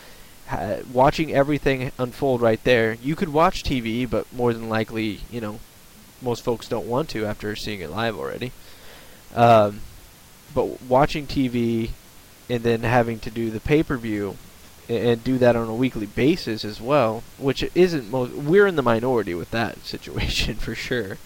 watching 0.91 1.33
everything 1.33 1.91
unfold 1.97 2.41
right 2.41 2.63
there. 2.63 2.93
You 2.93 3.15
could 3.15 3.29
watch 3.29 3.63
TV, 3.63 4.09
but 4.09 4.31
more 4.33 4.53
than 4.53 4.69
likely, 4.69 5.21
you 5.29 5.41
know, 5.41 5.59
most 6.21 6.43
folks 6.43 6.67
don't 6.67 6.87
want 6.87 7.09
to 7.09 7.25
after 7.25 7.55
seeing 7.55 7.81
it 7.81 7.89
live 7.89 8.17
already. 8.17 8.51
Um, 9.35 9.81
but 10.53 10.81
watching 10.81 11.27
TV 11.27 11.91
and 12.49 12.63
then 12.63 12.81
having 12.81 13.19
to 13.19 13.31
do 13.31 13.49
the 13.49 13.59
pay 13.59 13.83
per 13.83 13.97
view 13.97 14.37
and 14.89 15.23
do 15.23 15.37
that 15.37 15.55
on 15.55 15.69
a 15.69 15.75
weekly 15.75 16.05
basis 16.05 16.65
as 16.65 16.81
well, 16.81 17.23
which 17.37 17.63
isn't 17.73 18.11
most. 18.11 18.33
We're 18.33 18.67
in 18.67 18.75
the 18.75 18.81
minority 18.81 19.33
with 19.33 19.51
that 19.51 19.85
situation 19.85 20.55
for 20.55 20.75
sure. 20.75 21.17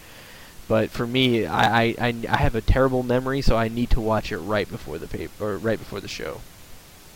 But 0.67 0.89
for 0.89 1.05
me, 1.05 1.45
I, 1.45 1.83
I, 1.83 2.15
I, 2.27 2.37
have 2.37 2.55
a 2.55 2.61
terrible 2.61 3.03
memory, 3.03 3.43
so 3.43 3.55
I 3.55 3.67
need 3.67 3.91
to 3.91 4.01
watch 4.01 4.31
it 4.31 4.39
right 4.39 4.67
before 4.67 4.97
the 4.97 5.05
paper 5.05 5.45
or 5.45 5.57
right 5.59 5.77
before 5.77 5.99
the 5.99 6.07
show. 6.07 6.41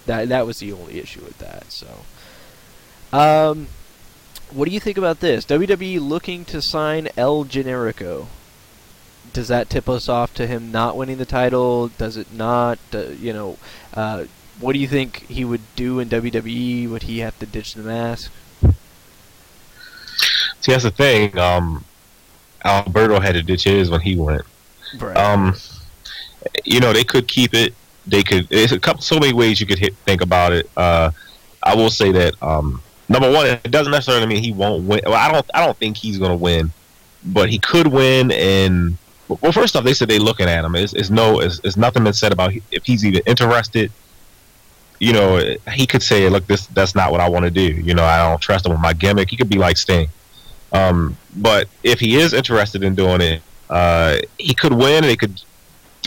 That 0.10 0.30
that 0.30 0.48
was 0.48 0.58
the 0.58 0.74
only 0.74 1.00
issue 1.00 1.22
with 1.22 1.38
that. 1.38 1.72
So, 1.72 1.88
um, 3.14 3.68
what 4.50 4.66
do 4.68 4.72
you 4.72 4.80
think 4.80 4.98
about 4.98 5.20
this? 5.20 5.46
WWE 5.46 6.02
looking 6.02 6.46
to 6.46 6.64
sign 6.64 7.10
El 7.16 7.46
Generico. 7.46 8.26
Does 9.34 9.50
that 9.50 9.70
tip 9.70 9.88
us 9.88 10.10
off 10.10 10.34
to 10.34 10.48
him 10.48 10.72
not 10.72 10.98
winning 10.98 11.20
the 11.20 11.28
title? 11.28 11.90
Does 11.90 12.18
it 12.18 12.34
not? 12.34 12.80
Uh, 12.92 13.10
you 13.20 13.34
know, 13.34 13.60
uh, 13.94 14.26
what 14.60 14.74
do 14.74 14.80
you 14.80 14.88
think 14.88 15.28
he 15.28 15.46
would 15.46 15.62
do 15.76 16.00
in 16.00 16.10
WWE? 16.10 16.90
Would 16.90 17.04
he 17.04 17.20
have 17.20 17.38
to 17.38 17.46
ditch 17.46 17.76
the 17.76 17.84
mask? 17.84 18.32
See, 20.62 20.72
that's 20.72 20.86
the 20.86 20.90
thing. 20.90 21.38
Um, 21.38 21.86
Alberto 22.66 23.20
had 23.20 23.36
to 23.36 23.44
ditch 23.44 23.66
his 23.66 23.92
when 23.92 24.02
he 24.02 24.16
went. 24.16 24.42
Right. 24.98 25.16
Um, 25.16 25.54
you 26.66 26.80
know, 26.80 26.94
they 26.94 27.04
could 27.04 27.28
keep 27.28 27.54
it. 27.54 27.76
They 28.10 28.24
could. 28.24 28.48
There's 28.50 28.72
a 28.72 28.80
couple, 28.80 29.02
so 29.02 29.20
many 29.20 29.34
ways 29.34 29.60
you 29.60 29.68
could 29.68 29.80
hit, 29.80 29.96
think 29.98 30.22
about 30.22 30.52
it. 30.54 30.70
Uh, 30.76 31.12
I 31.64 31.76
will 31.76 31.90
say 31.90 32.12
that 32.12 32.42
um, 32.42 32.82
number 33.08 33.32
one, 33.32 33.48
it 33.48 33.72
doesn't 33.72 33.92
necessarily 33.92 34.26
mean 34.26 34.44
he 34.44 34.52
won't 34.52 34.84
win. 34.86 35.02
Well, 35.06 35.16
I 35.16 35.32
don't. 35.32 35.46
I 35.54 35.66
don't 35.66 35.78
think 35.78 35.98
he's 35.98 36.18
going 36.18 36.32
to 36.32 36.38
win 36.38 36.72
but 37.24 37.50
he 37.50 37.60
could 37.60 37.88
win. 37.88 38.32
And 38.32 38.98
well, 39.28 39.52
first 39.52 39.76
off, 39.76 39.84
they 39.84 39.94
said 39.94 40.10
they're 40.10 40.20
looking 40.20 40.48
at 40.48 40.64
him. 40.64 40.76
It's, 40.76 40.94
it's 40.94 41.10
no, 41.10 41.40
it's, 41.40 41.60
it's 41.64 41.78
nothing 41.78 42.04
been 42.04 42.14
said 42.14 42.32
about 42.32 42.54
if 42.72 42.86
he's 42.86 43.06
even 43.06 43.22
interested. 43.26 43.92
You 45.00 45.14
know, 45.14 45.56
he 45.72 45.88
could 45.88 46.04
say, 46.04 46.28
"Look, 46.28 46.46
this 46.48 46.68
that's 46.68 46.94
not 46.94 47.12
what 47.12 47.22
I 47.22 47.30
want 47.30 47.46
to 47.46 47.52
do." 47.52 47.62
You 47.62 47.94
know, 47.94 48.04
I 48.04 48.30
don't 48.30 48.42
trust 48.42 48.66
him 48.66 48.74
with 48.74 48.82
my 48.82 48.94
gimmick. 48.94 49.30
He 49.30 49.38
could 49.38 49.50
be 49.50 49.58
like 49.58 49.78
Sting. 49.78 50.10
Um, 50.74 51.16
but 51.38 51.70
if 51.84 52.00
he 52.00 52.18
is 52.18 52.34
interested 52.34 52.84
in 52.84 52.96
doing 52.96 53.22
it, 53.22 53.42
uh, 53.70 54.18
he 54.38 54.54
could 54.54 54.74
win. 54.74 54.98
And 54.98 55.06
they 55.06 55.16
could 55.16 55.42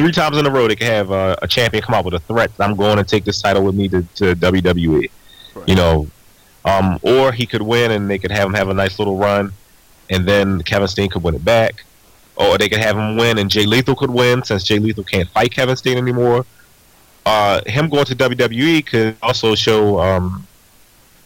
three 0.02 0.10
times 0.10 0.36
in 0.36 0.44
a 0.46 0.50
row 0.50 0.66
they 0.66 0.74
could 0.74 0.88
have 0.88 1.12
uh, 1.12 1.36
a 1.42 1.46
champion 1.46 1.80
come 1.80 1.94
out 1.94 2.04
with 2.04 2.14
a 2.14 2.18
threat. 2.18 2.50
I'm 2.58 2.74
going 2.74 2.96
to 2.96 3.04
take 3.04 3.24
this 3.24 3.40
title 3.40 3.62
with 3.62 3.76
me 3.76 3.88
to, 3.88 4.02
to 4.16 4.34
WWE. 4.34 5.08
Right. 5.54 5.68
You 5.68 5.76
know, 5.76 6.08
um, 6.64 6.98
or 7.02 7.30
he 7.30 7.46
could 7.46 7.62
win 7.62 7.92
and 7.92 8.10
they 8.10 8.18
could 8.18 8.32
have 8.32 8.48
him 8.48 8.54
have 8.54 8.68
a 8.68 8.74
nice 8.74 8.98
little 8.98 9.16
run, 9.16 9.52
and 10.10 10.26
then 10.26 10.60
Kevin 10.62 10.88
Steen 10.88 11.08
could 11.08 11.22
win 11.22 11.36
it 11.36 11.44
back. 11.44 11.84
Or 12.34 12.58
they 12.58 12.68
could 12.68 12.80
have 12.80 12.96
him 12.96 13.16
win 13.16 13.38
and 13.38 13.48
Jay 13.48 13.64
Lethal 13.64 13.94
could 13.94 14.10
win 14.10 14.42
since 14.42 14.64
Jay 14.64 14.80
Lethal 14.80 15.04
can't 15.04 15.28
fight 15.28 15.52
Kevin 15.52 15.76
Steen 15.76 15.98
anymore. 15.98 16.46
Uh, 17.24 17.60
him 17.66 17.88
going 17.88 18.06
to 18.06 18.16
WWE 18.16 18.84
could 18.84 19.16
also 19.22 19.54
show, 19.54 20.00
um, 20.00 20.44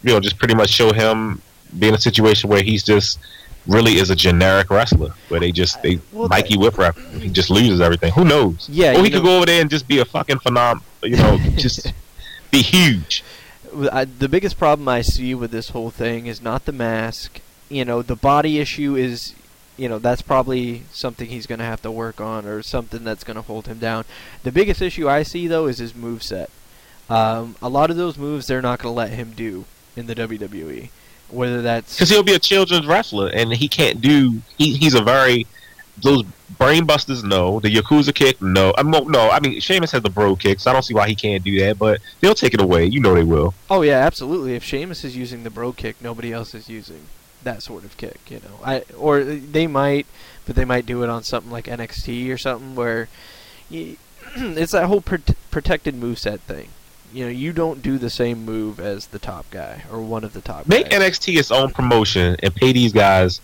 you 0.03 0.13
know, 0.13 0.21
just 0.21 0.39
pretty 0.39 0.55
much 0.55 0.69
show 0.69 0.93
him 0.93 1.41
being 1.79 1.95
a 1.95 1.99
situation 1.99 2.51
where 2.51 2.63
he's 2.63 2.83
just 2.83 3.19
really 3.67 3.95
is 3.95 4.11
a 4.11 4.17
generic 4.17 4.71
wrestler 4.71 5.13
where 5.29 5.41
they 5.41 5.53
just 5.53 5.83
they 5.83 5.99
well, 6.13 6.29
Mikey 6.29 6.57
Whip 6.57 6.77
he 7.19 7.29
just 7.29 7.51
loses 7.51 7.81
everything. 7.81 8.13
Who 8.13 8.25
knows? 8.25 8.69
Yeah, 8.69 8.93
or 8.93 9.03
he 9.03 9.11
know, 9.11 9.19
could 9.19 9.25
go 9.25 9.37
over 9.37 9.47
there 9.47 9.61
and 9.61 9.71
just 9.71 9.89
be 9.89 9.99
a 9.99 10.05
fucking 10.05 10.39
phenom, 10.39 10.83
you 11.03 11.17
know, 11.17 11.39
just 11.57 11.93
be 12.51 12.63
huge. 12.63 13.25
I, 13.93 14.05
the 14.05 14.29
biggest 14.29 14.59
problem 14.59 14.89
I 14.89 15.03
see 15.03 15.35
with 15.35 15.51
this 15.51 15.71
whole 15.71 15.91
thing 15.91 16.27
is 16.27 16.41
not 16.41 16.65
the 16.65 16.73
mask. 16.73 17.41
You 17.69 17.85
know, 17.85 18.01
the 18.01 18.17
body 18.17 18.59
issue 18.59 18.95
is, 18.95 19.35
you 19.77 19.89
know, 19.89 19.99
that's 19.99 20.23
probably 20.23 20.85
something 20.93 21.29
he's 21.29 21.47
going 21.47 21.59
to 21.59 21.65
have 21.65 21.83
to 21.83 21.91
work 21.91 22.21
on 22.21 22.47
or 22.47 22.63
something 22.63 23.05
that's 23.05 23.25
going 23.25 23.35
to 23.35 23.43
hold 23.43 23.67
him 23.67 23.79
down. 23.79 24.05
The 24.45 24.53
biggest 24.53 24.81
issue 24.81 25.09
I 25.09 25.23
see 25.25 25.47
though 25.47 25.67
is 25.67 25.79
his 25.79 25.95
move 25.95 26.23
set. 26.23 26.51
Um, 27.09 27.57
a 27.63 27.69
lot 27.69 27.91
of 27.91 27.97
those 27.97 28.19
moves 28.19 28.47
they're 28.47 28.63
not 28.63 28.81
going 28.81 28.93
to 28.93 28.97
let 28.97 29.11
him 29.11 29.33
do 29.33 29.65
in 29.95 30.07
the 30.07 30.15
WWE. 30.15 30.91
Whether 31.31 31.63
that's 31.63 31.97
because 31.97 32.11
he'll 32.11 32.23
be 32.23 32.35
a 32.35 32.39
children's 32.39 32.87
wrestler 32.87 33.29
and 33.29 33.53
he 33.53 33.69
can't 33.69 34.01
do. 34.01 34.43
He, 34.59 34.77
he's 34.77 34.95
a 34.95 35.03
very 35.03 35.47
those 36.03 36.23
brainbusters. 36.59 37.25
No, 37.25 37.61
the 37.61 37.75
Yakuza 37.75 38.15
kick. 38.15 38.41
No, 38.41 38.73
I 38.77 38.83
mean, 38.83 39.11
no. 39.11 39.31
I 39.31 39.41
mean, 39.41 39.61
Sheamus 39.61 39.91
has 39.93 40.03
the 40.03 40.11
brogue 40.11 40.41
kick, 40.41 40.61
so 40.61 40.71
I 40.71 40.73
don't 40.73 40.83
see 40.83 40.95
why 40.95 41.09
he 41.09 41.15
can't 41.15 41.43
do 41.43 41.59
that. 41.61 41.79
But 41.79 42.01
they'll 42.21 42.35
take 42.35 42.55
it 42.55 42.61
away. 42.61 42.87
You 42.87 43.01
know 43.01 43.15
they 43.15 43.25
will. 43.25 43.55
Oh 43.69 43.83
yeah, 43.83 43.99
absolutely. 43.99 44.55
If 44.55 44.65
Sheamus 44.65 45.05
is 45.05 45.17
using 45.17 45.43
the 45.43 45.51
brogue 45.51 45.77
kick, 45.77 45.97
nobody 46.01 46.33
else 46.33 46.55
is 46.55 46.69
using 46.69 47.03
that 47.43 47.63
sort 47.63 47.85
of 47.85 47.97
kick. 47.97 48.21
You 48.29 48.41
know, 48.41 48.61
I 48.65 48.85
or 48.97 49.25
they 49.25 49.67
might, 49.67 50.07
but 50.47 50.57
they 50.57 50.65
might 50.65 50.87
do 50.87 51.03
it 51.03 51.11
on 51.11 51.23
something 51.23 51.51
like 51.51 51.67
NXT 51.67 52.33
or 52.33 52.39
something 52.39 52.75
where. 52.75 53.09
You, 53.69 53.97
it's 54.37 54.73
that 54.73 54.87
whole 54.87 55.01
pr- 55.01 55.17
protected 55.51 55.95
moveset 55.95 56.41
thing 56.41 56.69
you 57.17 57.25
know, 57.25 57.31
you 57.31 57.51
don't 57.51 57.81
do 57.81 57.97
the 57.97 58.11
same 58.11 58.45
move 58.45 58.79
as 58.79 59.07
the 59.07 59.19
top 59.19 59.51
guy 59.51 59.83
or 59.91 60.03
one 60.03 60.23
of 60.23 60.35
the 60.35 60.43
top 60.43 60.69
Make 60.69 60.91
guys. 60.91 61.01
NXT 61.01 61.39
its 61.39 61.51
own 61.51 61.71
promotion 61.71 62.37
and 62.43 62.55
pay 62.55 62.75
these 62.75 62.93
guys 62.93 63.41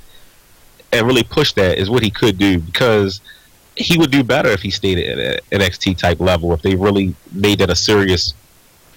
and 0.92 1.06
really 1.06 1.22
push 1.22 1.54
that 1.54 1.78
is 1.78 1.88
what 1.88 2.02
he 2.02 2.10
could 2.10 2.36
do 2.36 2.58
because 2.58 3.22
he 3.74 3.96
would 3.96 4.10
do 4.10 4.22
better 4.22 4.50
if 4.50 4.60
he 4.60 4.70
stayed 4.70 4.98
at 4.98 5.18
an 5.18 5.60
NXT 5.60 5.96
type 5.96 6.20
level 6.20 6.52
if 6.52 6.60
they 6.60 6.74
really 6.74 7.14
made 7.32 7.60
that 7.60 7.70
a 7.70 7.74
serious 7.74 8.34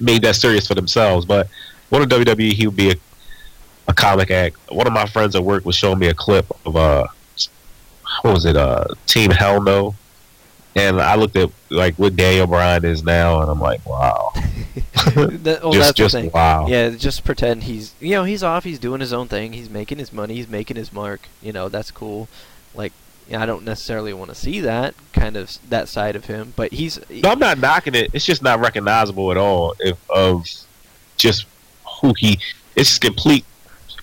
made 0.01 0.21
that 0.23 0.35
serious 0.35 0.67
for 0.67 0.75
themselves. 0.75 1.25
But 1.25 1.47
one 1.87 2.01
of 2.01 2.09
WWE 2.09 2.51
he 2.51 2.67
would 2.67 2.75
be 2.75 2.91
a, 2.91 2.95
a 3.87 3.93
comic 3.93 4.29
act. 4.29 4.57
One 4.69 4.87
of 4.87 4.93
my 4.93 5.05
friends 5.05 5.37
at 5.37 5.43
work 5.45 5.63
was 5.63 5.77
showing 5.77 5.99
me 5.99 6.07
a 6.07 6.13
clip 6.13 6.47
of 6.65 6.75
uh 6.75 7.07
what 8.23 8.33
was 8.33 8.43
it, 8.43 8.57
uh 8.57 8.83
Team 9.07 9.31
Hell 9.31 9.61
No 9.61 9.95
and 10.75 11.01
I 11.01 11.15
looked 11.15 11.35
at 11.37 11.49
like 11.69 11.95
what 11.95 12.15
Daniel 12.15 12.47
Bryan 12.47 12.85
is 12.85 13.03
now, 13.03 13.41
and 13.41 13.49
I'm 13.49 13.59
like, 13.59 13.85
wow. 13.85 14.31
that, 15.15 15.59
well, 15.63 15.71
just, 15.71 15.95
just 15.95 16.33
wow. 16.33 16.67
Yeah, 16.67 16.89
just 16.89 17.23
pretend 17.23 17.63
he's 17.63 17.93
you 17.99 18.11
know 18.11 18.23
he's 18.23 18.43
off. 18.43 18.63
He's 18.63 18.79
doing 18.79 18.99
his 18.99 19.13
own 19.13 19.27
thing. 19.27 19.53
He's 19.53 19.69
making 19.69 19.97
his 19.97 20.11
money. 20.11 20.35
He's 20.35 20.49
making 20.49 20.77
his 20.77 20.91
mark. 20.91 21.27
You 21.41 21.53
know 21.53 21.69
that's 21.69 21.91
cool. 21.91 22.27
Like 22.73 22.91
I 23.33 23.45
don't 23.45 23.63
necessarily 23.63 24.13
want 24.13 24.29
to 24.29 24.35
see 24.35 24.59
that 24.61 24.93
kind 25.13 25.37
of 25.37 25.57
that 25.69 25.87
side 25.87 26.15
of 26.15 26.25
him, 26.25 26.53
but 26.55 26.73
he's. 26.73 26.99
No, 27.09 27.29
I'm 27.29 27.39
not 27.39 27.59
knocking 27.59 27.95
it. 27.95 28.11
It's 28.13 28.25
just 28.25 28.43
not 28.43 28.59
recognizable 28.59 29.31
at 29.31 29.37
all. 29.37 29.75
If 29.79 29.97
of 30.09 30.45
just 31.17 31.45
who 32.01 32.13
he. 32.17 32.39
It's 32.75 32.99
complete, 32.99 33.45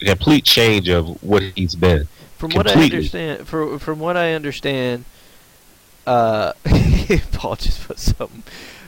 complete 0.01 0.45
change 0.45 0.89
of 0.89 1.23
what 1.23 1.43
he's 1.55 1.75
been. 1.75 2.09
From 2.39 2.51
Completely. 2.51 2.81
what 2.81 2.91
I 2.91 2.97
understand, 2.97 3.47
for, 3.47 3.79
from 3.79 4.01
what 4.01 4.17
I 4.17 4.33
understand, 4.33 5.05
uh, 6.07 6.53
Paul 7.33 7.57
just 7.57 7.87
put 7.87 7.99
something 7.99 8.43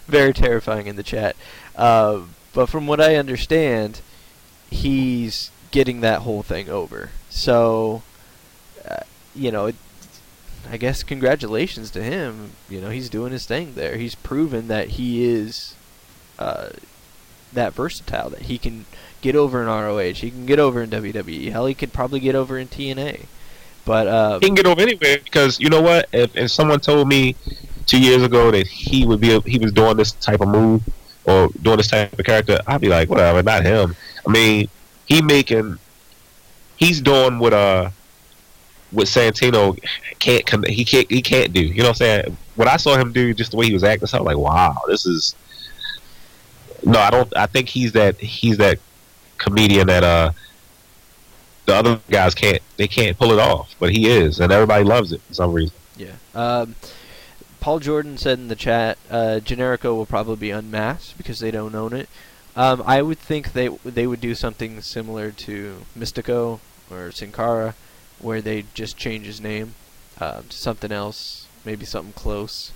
very 0.06 0.32
terrifying 0.32 0.86
in 0.86 0.96
the 0.96 1.02
chat. 1.02 1.36
Uh, 1.76 2.22
but 2.52 2.66
from 2.66 2.86
what 2.86 3.00
I 3.00 3.16
understand, 3.16 4.00
he's 4.70 5.50
getting 5.70 6.00
that 6.00 6.22
whole 6.22 6.42
thing 6.42 6.68
over. 6.68 7.10
So, 7.30 8.02
uh, 8.88 9.00
you 9.34 9.50
know, 9.50 9.66
it, 9.66 9.76
I 10.70 10.76
guess 10.76 11.02
congratulations 11.02 11.90
to 11.92 12.02
him. 12.02 12.52
You 12.68 12.80
know, 12.80 12.90
he's 12.90 13.10
doing 13.10 13.32
his 13.32 13.46
thing 13.46 13.74
there. 13.74 13.96
He's 13.96 14.14
proven 14.14 14.68
that 14.68 14.90
he 14.90 15.24
is 15.24 15.74
uh, 16.38 16.70
that 17.52 17.72
versatile, 17.72 18.30
that 18.30 18.42
he 18.42 18.58
can 18.58 18.86
get 19.20 19.34
over 19.34 19.62
in 19.62 19.68
ROH, 19.68 20.12
he 20.12 20.30
can 20.30 20.46
get 20.46 20.58
over 20.58 20.82
in 20.82 20.90
WWE. 20.90 21.50
Hell, 21.50 21.66
he 21.66 21.74
could 21.74 21.92
probably 21.92 22.20
get 22.20 22.34
over 22.34 22.58
in 22.58 22.68
TNA. 22.68 23.24
But 23.84 24.06
uh, 24.06 24.38
he 24.40 24.46
can 24.46 24.54
get 24.54 24.66
over 24.66 24.80
anywhere 24.80 25.18
because 25.22 25.60
you 25.60 25.68
know 25.68 25.82
what? 25.82 26.08
If, 26.12 26.36
if 26.36 26.50
someone 26.50 26.80
told 26.80 27.08
me 27.08 27.36
two 27.86 28.00
years 28.00 28.22
ago 28.22 28.50
that 28.50 28.66
he 28.66 29.06
would 29.06 29.20
be 29.20 29.38
he 29.40 29.58
was 29.58 29.72
doing 29.72 29.96
this 29.96 30.12
type 30.12 30.40
of 30.40 30.48
move 30.48 30.82
or 31.26 31.48
doing 31.62 31.76
this 31.76 31.88
type 31.88 32.18
of 32.18 32.24
character, 32.24 32.58
I'd 32.66 32.80
be 32.80 32.88
like, 32.88 33.08
whatever, 33.10 33.42
not 33.42 33.62
him. 33.62 33.94
I 34.26 34.30
mean, 34.30 34.68
he 35.06 35.20
making 35.20 35.78
he's 36.76 37.00
doing 37.00 37.38
what 37.38 37.52
uh 37.52 37.90
what 38.90 39.06
Santino 39.06 39.78
can't 40.18 40.66
he 40.66 40.84
can't 40.84 41.10
he 41.10 41.20
can't 41.20 41.52
do. 41.52 41.62
You 41.62 41.78
know 41.78 41.84
what 41.84 41.88
I'm 41.90 41.94
saying? 41.94 42.36
What 42.56 42.68
I 42.68 42.76
saw 42.76 42.96
him 42.96 43.12
do, 43.12 43.34
just 43.34 43.50
the 43.50 43.56
way 43.56 43.66
he 43.66 43.74
was 43.74 43.84
acting, 43.84 44.06
so 44.06 44.18
I 44.18 44.20
was 44.20 44.26
like, 44.26 44.38
wow, 44.38 44.76
this 44.86 45.06
is. 45.06 45.34
No, 46.84 46.98
I 46.98 47.10
don't. 47.10 47.36
I 47.36 47.46
think 47.46 47.68
he's 47.68 47.92
that 47.92 48.16
he's 48.18 48.58
that 48.58 48.78
comedian 49.38 49.88
that 49.88 50.04
uh 50.04 50.30
the 51.66 51.74
other 51.74 52.00
guys 52.10 52.34
can't 52.34 52.62
they 52.76 52.88
can't 52.88 53.18
pull 53.18 53.32
it 53.32 53.38
off, 53.38 53.74
but 53.78 53.90
he 53.90 54.08
is, 54.08 54.40
and 54.40 54.52
everybody 54.52 54.84
loves 54.84 55.12
it 55.12 55.20
for 55.22 55.34
some 55.34 55.52
reason. 55.52 55.74
Yeah. 55.96 56.14
Um, 56.34 56.74
Paul 57.60 57.78
Jordan 57.78 58.18
said 58.18 58.38
in 58.38 58.48
the 58.48 58.56
chat, 58.56 58.98
uh, 59.10 59.40
Generico 59.42 59.96
will 59.96 60.06
probably 60.06 60.36
be 60.36 60.50
unmasked 60.50 61.16
because 61.16 61.40
they 61.40 61.50
don't 61.50 61.74
own 61.74 61.94
it. 61.94 62.08
Um, 62.56 62.82
I 62.86 63.02
would 63.02 63.18
think 63.18 63.52
they 63.52 63.68
they 63.68 64.06
would 64.06 64.20
do 64.20 64.34
something 64.34 64.80
similar 64.82 65.30
to 65.30 65.86
Mistico 65.98 66.60
or 66.90 67.10
Sin 67.10 67.32
Cara, 67.32 67.74
where 68.18 68.42
they 68.42 68.66
just 68.74 68.96
change 68.96 69.26
his 69.26 69.40
name 69.40 69.74
um, 70.20 70.44
to 70.48 70.56
something 70.56 70.92
else, 70.92 71.46
maybe 71.64 71.84
something 71.84 72.12
close. 72.12 72.72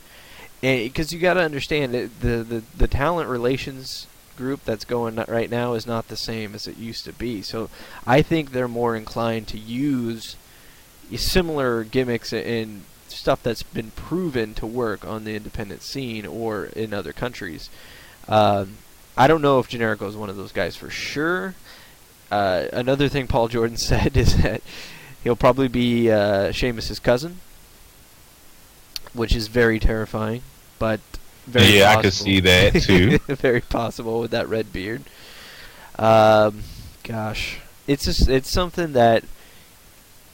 Because 0.61 1.13
you 1.13 1.21
got 1.21 1.35
to 1.35 1.43
understand 1.43 1.95
the, 1.95 2.11
the 2.21 2.63
the 2.77 2.89
talent 2.89 3.29
relations 3.29 4.07
group 4.39 4.65
that's 4.65 4.85
going 4.85 5.17
right 5.29 5.51
now 5.51 5.75
is 5.75 5.87
not 5.87 6.09
the 6.09 6.17
same 6.17 6.55
as 6.55 6.67
it 6.67 6.79
used 6.79 7.05
to 7.05 7.13
be. 7.13 7.43
So 7.43 7.69
I 8.07 8.23
think 8.23 8.53
they're 8.53 8.69
more 8.69 8.97
inclined 8.97 9.49
to 9.49 9.59
use 9.59 10.37
similar 11.17 11.85
gimmicks 11.85 12.33
and 12.33 12.85
stuff 13.09 13.43
that's 13.43 13.63
been 13.63 13.91
proven 13.91 14.55
to 14.55 14.67
work 14.67 15.05
on 15.05 15.25
the 15.25 15.35
independent 15.35 15.83
scene 15.83 16.25
or 16.25 16.67
in 16.67 16.95
other 16.95 17.13
countries. 17.13 17.69
Um, 18.29 18.77
I 19.17 19.27
don't 19.27 19.43
know 19.43 19.59
if 19.59 19.69
Generico 19.69 20.09
is 20.09 20.17
one 20.17 20.31
of 20.31 20.37
those 20.37 20.53
guys 20.53 20.77
for 20.77 20.91
sure. 20.91 21.55
Uh, 22.31 22.67
another 22.73 23.09
thing 23.09 23.27
Paul 23.27 23.49
Jordan 23.49 23.77
said 23.91 24.17
is 24.17 24.41
that 24.43 24.63
he'll 25.25 25.37
probably 25.37 25.69
be 25.69 26.11
uh, 26.11 26.53
cousin, 27.03 27.41
which 29.13 29.35
is 29.35 29.49
very 29.49 29.81
terrifying. 29.81 30.43
But 30.79 31.01
very 31.49 31.79
yeah, 31.79 31.95
possible. 31.95 31.99
I 31.99 32.03
could 32.03 32.13
see 32.13 32.41
that 32.41 32.83
too. 32.83 33.19
very 33.35 33.61
possible 33.61 34.21
with 34.21 34.31
that 34.33 34.49
red 34.49 34.73
beard. 34.73 35.03
Um, 35.99 36.63
gosh, 37.03 37.59
it's 37.87 38.05
just 38.05 38.29
it's 38.29 38.51
something 38.51 38.93
that 38.93 39.25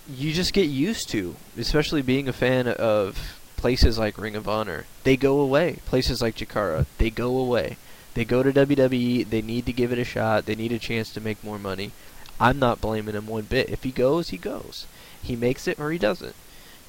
you 0.09 0.33
just 0.33 0.53
get 0.53 0.67
used 0.67 1.09
to, 1.11 1.37
especially 1.57 2.03
being 2.03 2.29
a 2.29 2.33
fan 2.33 2.69
of 2.69 3.39
places 3.57 3.99
like 3.99 4.19
Ring 4.19 4.37
of 4.37 4.49
Honor. 4.49 4.85
They 5.05 5.17
go 5.17 5.41
away. 5.41 5.79
Places 5.87 6.21
like 6.21 6.37
Chikara, 6.37 6.87
they 6.99 7.11
go 7.11 7.39
away. 7.39 7.79
They 8.15 8.25
go 8.25 8.43
to 8.43 8.53
WWE. 8.53 9.29
They 9.29 9.43
need 9.43 9.67
to 9.67 9.73
give 9.73 9.93
it 9.93 9.99
a 9.99 10.05
shot. 10.05 10.47
They 10.47 10.55
need 10.55 10.73
a 10.73 10.79
chance 10.79 11.13
to 11.15 11.21
make 11.21 11.43
more 11.43 11.59
money. 11.59 11.93
I'm 12.39 12.59
not 12.59 12.81
blaming 12.81 13.15
him 13.15 13.27
one 13.27 13.45
bit. 13.45 13.71
If 13.71 13.85
he 13.85 13.91
goes, 13.91 14.29
he 14.31 14.37
goes. 14.37 14.87
He 15.23 15.37
makes 15.37 15.67
it 15.67 15.81
or 15.81 15.91
he 15.91 15.99
doesn't. 15.99 16.35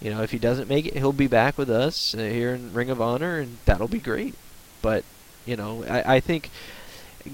You 0.02 0.12
know, 0.12 0.22
if 0.22 0.32
he 0.32 0.38
doesn't 0.38 0.70
make 0.70 0.86
it, 0.86 0.98
he'll 0.98 1.14
be 1.14 1.28
back 1.28 1.58
with 1.58 1.70
us 1.70 2.14
uh, 2.14 2.20
here 2.20 2.54
in 2.54 2.74
Ring 2.74 2.90
of 2.90 3.02
Honor, 3.02 3.40
and 3.40 3.58
that'll 3.66 3.88
be 3.88 4.00
great. 4.00 4.36
But 4.82 5.04
you 5.46 5.56
know, 5.56 5.84
I, 5.86 6.16
I 6.16 6.20
think 6.20 6.50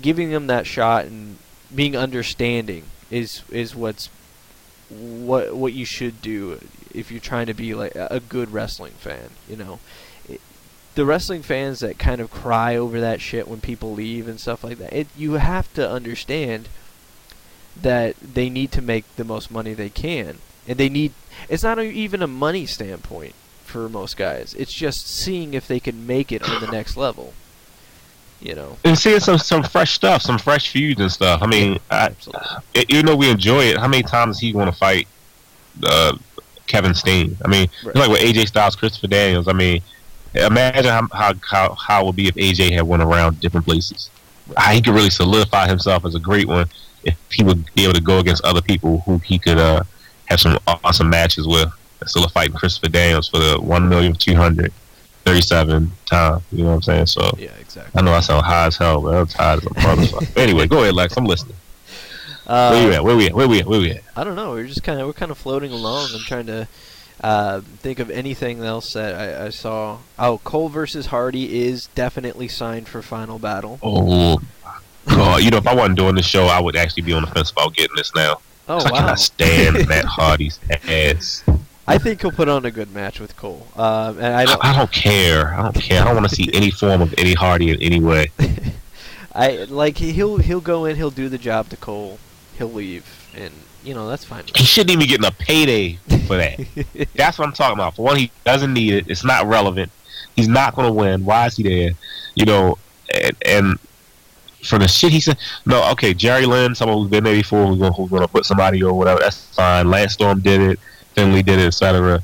giving 0.01 0.31
him 0.31 0.47
that 0.47 0.67
shot 0.67 1.05
and 1.05 1.37
being 1.73 1.95
understanding 1.95 2.83
is 3.09 3.43
is 3.49 3.75
what's 3.75 4.09
what 4.89 5.55
what 5.55 5.73
you 5.73 5.85
should 5.85 6.21
do. 6.21 6.59
if 6.93 7.11
you're 7.11 7.19
trying 7.19 7.47
to 7.47 7.53
be 7.53 7.73
like 7.73 7.95
a 7.95 8.19
good 8.19 8.51
wrestling 8.51 8.93
fan, 8.93 9.31
you 9.49 9.55
know. 9.55 9.79
It, 10.29 10.41
the 10.95 11.05
wrestling 11.05 11.41
fans 11.41 11.79
that 11.79 11.97
kind 11.97 12.19
of 12.19 12.29
cry 12.29 12.75
over 12.75 12.99
that 12.99 13.21
shit 13.21 13.47
when 13.47 13.61
people 13.61 13.93
leave 13.93 14.27
and 14.27 14.39
stuff 14.39 14.63
like 14.63 14.77
that. 14.77 14.93
It 14.93 15.07
you 15.15 15.33
have 15.33 15.73
to 15.73 15.89
understand 15.89 16.67
that 17.79 18.15
they 18.17 18.49
need 18.49 18.71
to 18.73 18.81
make 18.81 19.15
the 19.15 19.23
most 19.23 19.49
money 19.49 19.73
they 19.73 19.89
can. 19.89 20.39
And 20.67 20.77
they 20.77 20.89
need 20.89 21.13
it's 21.49 21.63
not 21.63 21.79
a, 21.79 21.83
even 21.83 22.21
a 22.21 22.27
money 22.27 22.65
standpoint 22.65 23.33
for 23.65 23.89
most 23.89 24.17
guys. 24.17 24.53
It's 24.53 24.73
just 24.73 25.07
seeing 25.07 25.53
if 25.53 25.67
they 25.67 25.79
can 25.79 26.05
make 26.05 26.31
it 26.31 26.47
on 26.47 26.61
the 26.61 26.67
next 26.71 26.97
level. 26.97 27.33
You 28.39 28.55
know. 28.55 28.77
And 28.83 28.97
seeing 28.97 29.19
some 29.19 29.37
some 29.37 29.63
fresh 29.63 29.93
stuff, 29.93 30.21
some 30.23 30.37
fresh 30.39 30.69
feuds 30.69 30.99
and 30.99 31.11
stuff. 31.11 31.41
I 31.43 31.47
mean, 31.47 31.79
I, 31.89 32.05
Absolutely. 32.07 32.85
even 32.89 33.05
though 33.05 33.15
we 33.15 33.29
enjoy 33.29 33.65
it, 33.65 33.77
how 33.77 33.87
many 33.87 34.03
times 34.03 34.39
he 34.39 34.51
want 34.53 34.71
to 34.71 34.77
fight 34.77 35.07
uh, 35.83 36.17
Kevin 36.67 36.93
Steen? 36.95 37.37
I 37.45 37.47
mean, 37.47 37.67
Right. 37.85 37.95
like 37.95 38.09
with 38.09 38.21
AJ 38.21 38.47
Styles, 38.47 38.75
Christopher 38.75 39.07
Daniels. 39.07 39.47
I 39.47 39.53
mean, 39.53 39.81
imagine 40.33 40.85
how 40.91 41.07
how 41.13 41.33
how, 41.47 41.75
how 41.75 42.01
it 42.01 42.05
would 42.07 42.15
be 42.15 42.27
if 42.27 42.35
AJ 42.35 42.71
had 42.71 42.83
went 42.83 43.03
around 43.03 43.39
different 43.39 43.65
places. 43.65 44.09
How 44.57 44.71
he 44.73 44.81
could 44.81 44.95
really 44.95 45.11
solidify 45.11 45.67
himself 45.67 46.03
as 46.03 46.15
a 46.15 46.19
great 46.19 46.47
one 46.47 46.67
if 47.03 47.15
he 47.31 47.43
would 47.43 47.63
be 47.75 47.83
able 47.83 47.93
to 47.93 48.01
go 48.01 48.19
against 48.19 48.43
other 48.43 48.61
people 48.61 49.01
who 49.05 49.19
he 49.19 49.37
could 49.39 49.57
uh, 49.59 49.83
have 50.31 50.39
some 50.39 50.59
awesome 50.67 51.09
matches 51.09 51.47
with. 51.47 51.71
Still 52.05 52.25
a 52.25 52.29
fighting 52.29 52.55
Christopher 52.55 52.89
Daniels 52.89 53.29
for 53.29 53.37
the 53.37 53.61
one 53.61 53.87
million 53.87 54.13
two 54.13 54.35
hundred 54.35 54.73
thirty-seven 55.23 55.91
time. 56.07 56.41
You 56.51 56.63
know 56.63 56.69
what 56.69 56.75
I'm 56.75 56.81
saying? 56.81 57.05
So. 57.05 57.31
Yeah, 57.37 57.51
exactly. 57.59 57.99
I 57.99 58.03
know 58.03 58.11
I 58.11 58.21
sound 58.21 58.43
high 58.43 58.65
as 58.65 58.75
hell, 58.75 59.01
but 59.01 59.13
I'm 59.13 59.27
tired 59.27 59.59
as 59.59 59.65
a 59.65 59.69
motherfucker. 59.69 60.37
anyway, 60.41 60.65
go 60.65 60.81
ahead, 60.81 60.95
Lex. 60.95 61.15
I'm 61.15 61.25
listening. 61.25 61.55
Uh, 62.47 62.71
Where 62.71 62.87
you 62.87 62.93
at? 62.93 63.03
Where 63.03 63.15
we 63.15 63.27
at? 63.27 63.33
Where 63.35 63.47
we 63.47 63.59
at? 63.59 63.67
Where 63.67 63.79
we 63.79 63.91
at? 63.91 64.03
I 64.15 64.23
don't 64.23 64.35
know. 64.35 64.51
We're 64.51 64.65
just 64.65 64.83
kind 64.83 64.99
of 64.99 65.05
we're 65.05 65.13
kind 65.13 65.31
of 65.31 65.37
floating 65.37 65.71
along. 65.71 66.09
I'm 66.13 66.21
trying 66.21 66.47
to 66.47 66.67
uh, 67.21 67.61
think 67.61 67.99
of 67.99 68.09
anything 68.09 68.63
else 68.63 68.93
that 68.93 69.13
I, 69.13 69.45
I 69.45 69.49
saw. 69.49 69.99
Oh, 70.17 70.39
Cole 70.39 70.69
versus 70.69 71.07
Hardy 71.07 71.65
is 71.65 71.87
definitely 71.87 72.47
signed 72.47 72.87
for 72.87 73.01
Final 73.01 73.37
Battle. 73.37 73.79
Oh, 73.83 74.41
God. 75.07 75.43
You 75.43 75.51
know, 75.51 75.57
if 75.57 75.67
I 75.67 75.75
wasn't 75.75 75.97
doing 75.97 76.15
this 76.15 76.25
show, 76.25 76.45
I 76.45 76.59
would 76.59 76.75
actually 76.75 77.03
be 77.03 77.13
on 77.13 77.21
the 77.21 77.27
fence 77.27 77.51
about 77.51 77.75
getting 77.75 77.95
this 77.95 78.13
now. 78.15 78.41
Oh 78.71 78.77
I 78.77 78.91
wow! 78.91 78.99
cannot 78.99 79.19
stand 79.19 79.87
Matt 79.89 80.05
Hardy's 80.05 80.57
ass. 80.87 81.43
I 81.85 81.97
think 81.97 82.21
he'll 82.21 82.31
put 82.31 82.47
on 82.47 82.63
a 82.63 82.71
good 82.71 82.93
match 82.93 83.19
with 83.19 83.35
Cole. 83.35 83.67
Um, 83.75 84.17
and 84.17 84.33
I 84.33 84.45
don't. 84.45 84.63
I 84.63 84.73
don't 84.73 84.91
care. 84.93 85.53
I 85.53 85.63
don't 85.63 85.75
care. 85.75 86.01
I 86.01 86.05
don't 86.05 86.15
want 86.15 86.29
to 86.29 86.33
see 86.33 86.49
any 86.53 86.71
form 86.71 87.01
of 87.01 87.13
Eddie 87.17 87.33
Hardy 87.33 87.71
in 87.71 87.81
any 87.81 87.99
way. 87.99 88.31
I 89.35 89.65
like 89.65 89.97
he'll 89.97 90.37
he'll 90.37 90.61
go 90.61 90.85
in. 90.85 90.95
He'll 90.95 91.11
do 91.11 91.27
the 91.27 91.37
job 91.37 91.67
to 91.69 91.75
Cole. 91.75 92.17
He'll 92.57 92.71
leave, 92.71 93.05
and 93.35 93.53
you 93.83 93.93
know 93.93 94.07
that's 94.07 94.23
fine. 94.23 94.45
He 94.55 94.63
shouldn't 94.63 94.91
even 94.91 95.01
be 95.01 95.07
getting 95.07 95.25
a 95.25 95.31
payday 95.31 95.95
for 96.27 96.37
that. 96.37 96.57
That's 97.15 97.37
what 97.37 97.49
I'm 97.49 97.53
talking 97.53 97.77
about. 97.77 97.97
For 97.97 98.05
one, 98.05 98.15
he 98.15 98.31
doesn't 98.45 98.73
need 98.73 98.93
it. 98.93 99.09
It's 99.09 99.25
not 99.25 99.47
relevant. 99.47 99.91
He's 100.37 100.47
not 100.47 100.75
going 100.75 100.87
to 100.87 100.93
win. 100.93 101.25
Why 101.25 101.47
is 101.47 101.57
he 101.57 101.63
there? 101.63 101.91
You 102.35 102.45
know, 102.45 102.77
and, 103.13 103.35
and 103.45 103.79
for 104.63 104.77
the 104.77 104.87
shit 104.87 105.11
he 105.11 105.19
said, 105.19 105.37
no, 105.65 105.89
okay, 105.91 106.13
Jerry 106.13 106.45
Lynn, 106.45 106.75
someone 106.75 106.99
who's 106.99 107.09
been 107.09 107.23
there 107.23 107.35
before, 107.35 107.65
who's 107.67 107.79
going, 107.79 107.93
who's 107.93 108.09
going 108.09 108.21
to 108.21 108.27
put 108.27 108.45
somebody 108.45 108.83
or 108.83 108.93
whatever, 108.93 109.19
that's 109.19 109.53
fine. 109.55 109.89
Lance 109.89 110.13
Storm 110.13 110.39
did 110.39 110.61
it, 110.61 110.79
Finlay 111.15 111.41
did 111.41 111.59
it, 111.59 111.65
etc. 111.67 112.23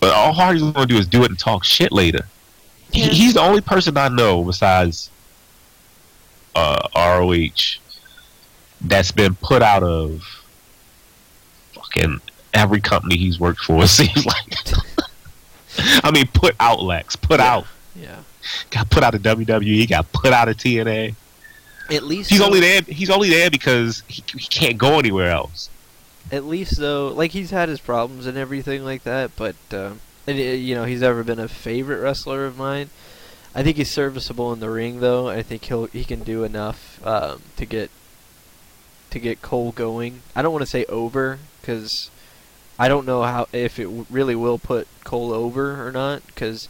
But 0.00 0.12
all 0.14 0.32
Hardy's 0.32 0.62
going 0.62 0.74
to 0.74 0.86
do 0.86 0.96
is 0.96 1.06
do 1.06 1.24
it 1.24 1.30
and 1.30 1.38
talk 1.38 1.64
shit 1.64 1.90
later. 1.92 2.26
He, 2.92 3.02
he's 3.08 3.34
the 3.34 3.40
only 3.40 3.60
person 3.60 3.96
I 3.96 4.08
know 4.08 4.44
besides 4.44 5.10
uh, 6.54 6.88
ROH 6.94 7.78
that's 8.82 9.10
been 9.10 9.34
put 9.36 9.62
out 9.62 9.82
of 9.82 10.22
fucking 11.72 12.20
every 12.52 12.80
company 12.80 13.16
he's 13.16 13.40
worked 13.40 13.60
for. 13.60 13.82
It 13.84 13.88
seems 13.88 14.24
like. 14.26 14.58
I 16.04 16.10
mean, 16.12 16.28
put 16.28 16.54
out 16.60 16.82
Lex, 16.82 17.16
put 17.16 17.40
Yeah. 17.40 17.52
out, 17.52 17.66
yeah. 17.96 18.16
Got 18.70 18.90
put 18.90 19.02
out 19.02 19.14
of 19.14 19.22
WWE, 19.22 19.62
he 19.62 19.86
got 19.86 20.10
put 20.12 20.32
out 20.32 20.48
of 20.48 20.56
TNA. 20.56 21.14
At 21.90 22.02
least 22.04 22.30
He's 22.30 22.38
though- 22.38 22.46
only 22.46 22.60
there. 22.60 22.80
He's 22.82 23.10
only 23.10 23.28
there 23.28 23.50
because 23.50 24.02
he, 24.08 24.22
he 24.36 24.46
can't 24.46 24.78
go 24.78 24.98
anywhere 24.98 25.30
else. 25.30 25.68
At 26.32 26.44
least 26.44 26.78
though, 26.78 27.08
like 27.08 27.32
he's 27.32 27.50
had 27.50 27.68
his 27.68 27.80
problems 27.80 28.26
and 28.26 28.38
everything 28.38 28.84
like 28.84 29.02
that, 29.04 29.32
but 29.36 29.56
uh, 29.72 29.90
and 30.26 30.38
you 30.38 30.74
know 30.74 30.84
he's 30.84 31.02
ever 31.02 31.22
been 31.22 31.38
a 31.38 31.48
favorite 31.48 32.00
wrestler 32.00 32.46
of 32.46 32.56
mine. 32.56 32.88
I 33.54 33.62
think 33.62 33.76
he's 33.76 33.90
serviceable 33.90 34.52
in 34.52 34.60
the 34.60 34.70
ring 34.70 35.00
though. 35.00 35.28
I 35.28 35.42
think 35.42 35.66
he'll 35.66 35.84
he 35.86 36.04
can 36.04 36.22
do 36.22 36.42
enough 36.42 36.98
um, 37.06 37.42
to 37.56 37.66
get 37.66 37.90
to 39.10 39.18
get 39.18 39.42
Cole 39.42 39.72
going. 39.72 40.22
I 40.34 40.40
don't 40.42 40.52
want 40.52 40.62
to 40.62 40.70
say 40.70 40.86
over 40.86 41.38
because 41.60 42.10
I 42.78 42.88
don't 42.88 43.06
know 43.06 43.22
how 43.22 43.46
if 43.52 43.78
it 43.78 43.84
w- 43.84 44.06
really 44.10 44.34
will 44.34 44.58
put 44.58 44.88
Cole 45.04 45.32
over 45.32 45.86
or 45.86 45.92
not. 45.92 46.26
Because 46.26 46.68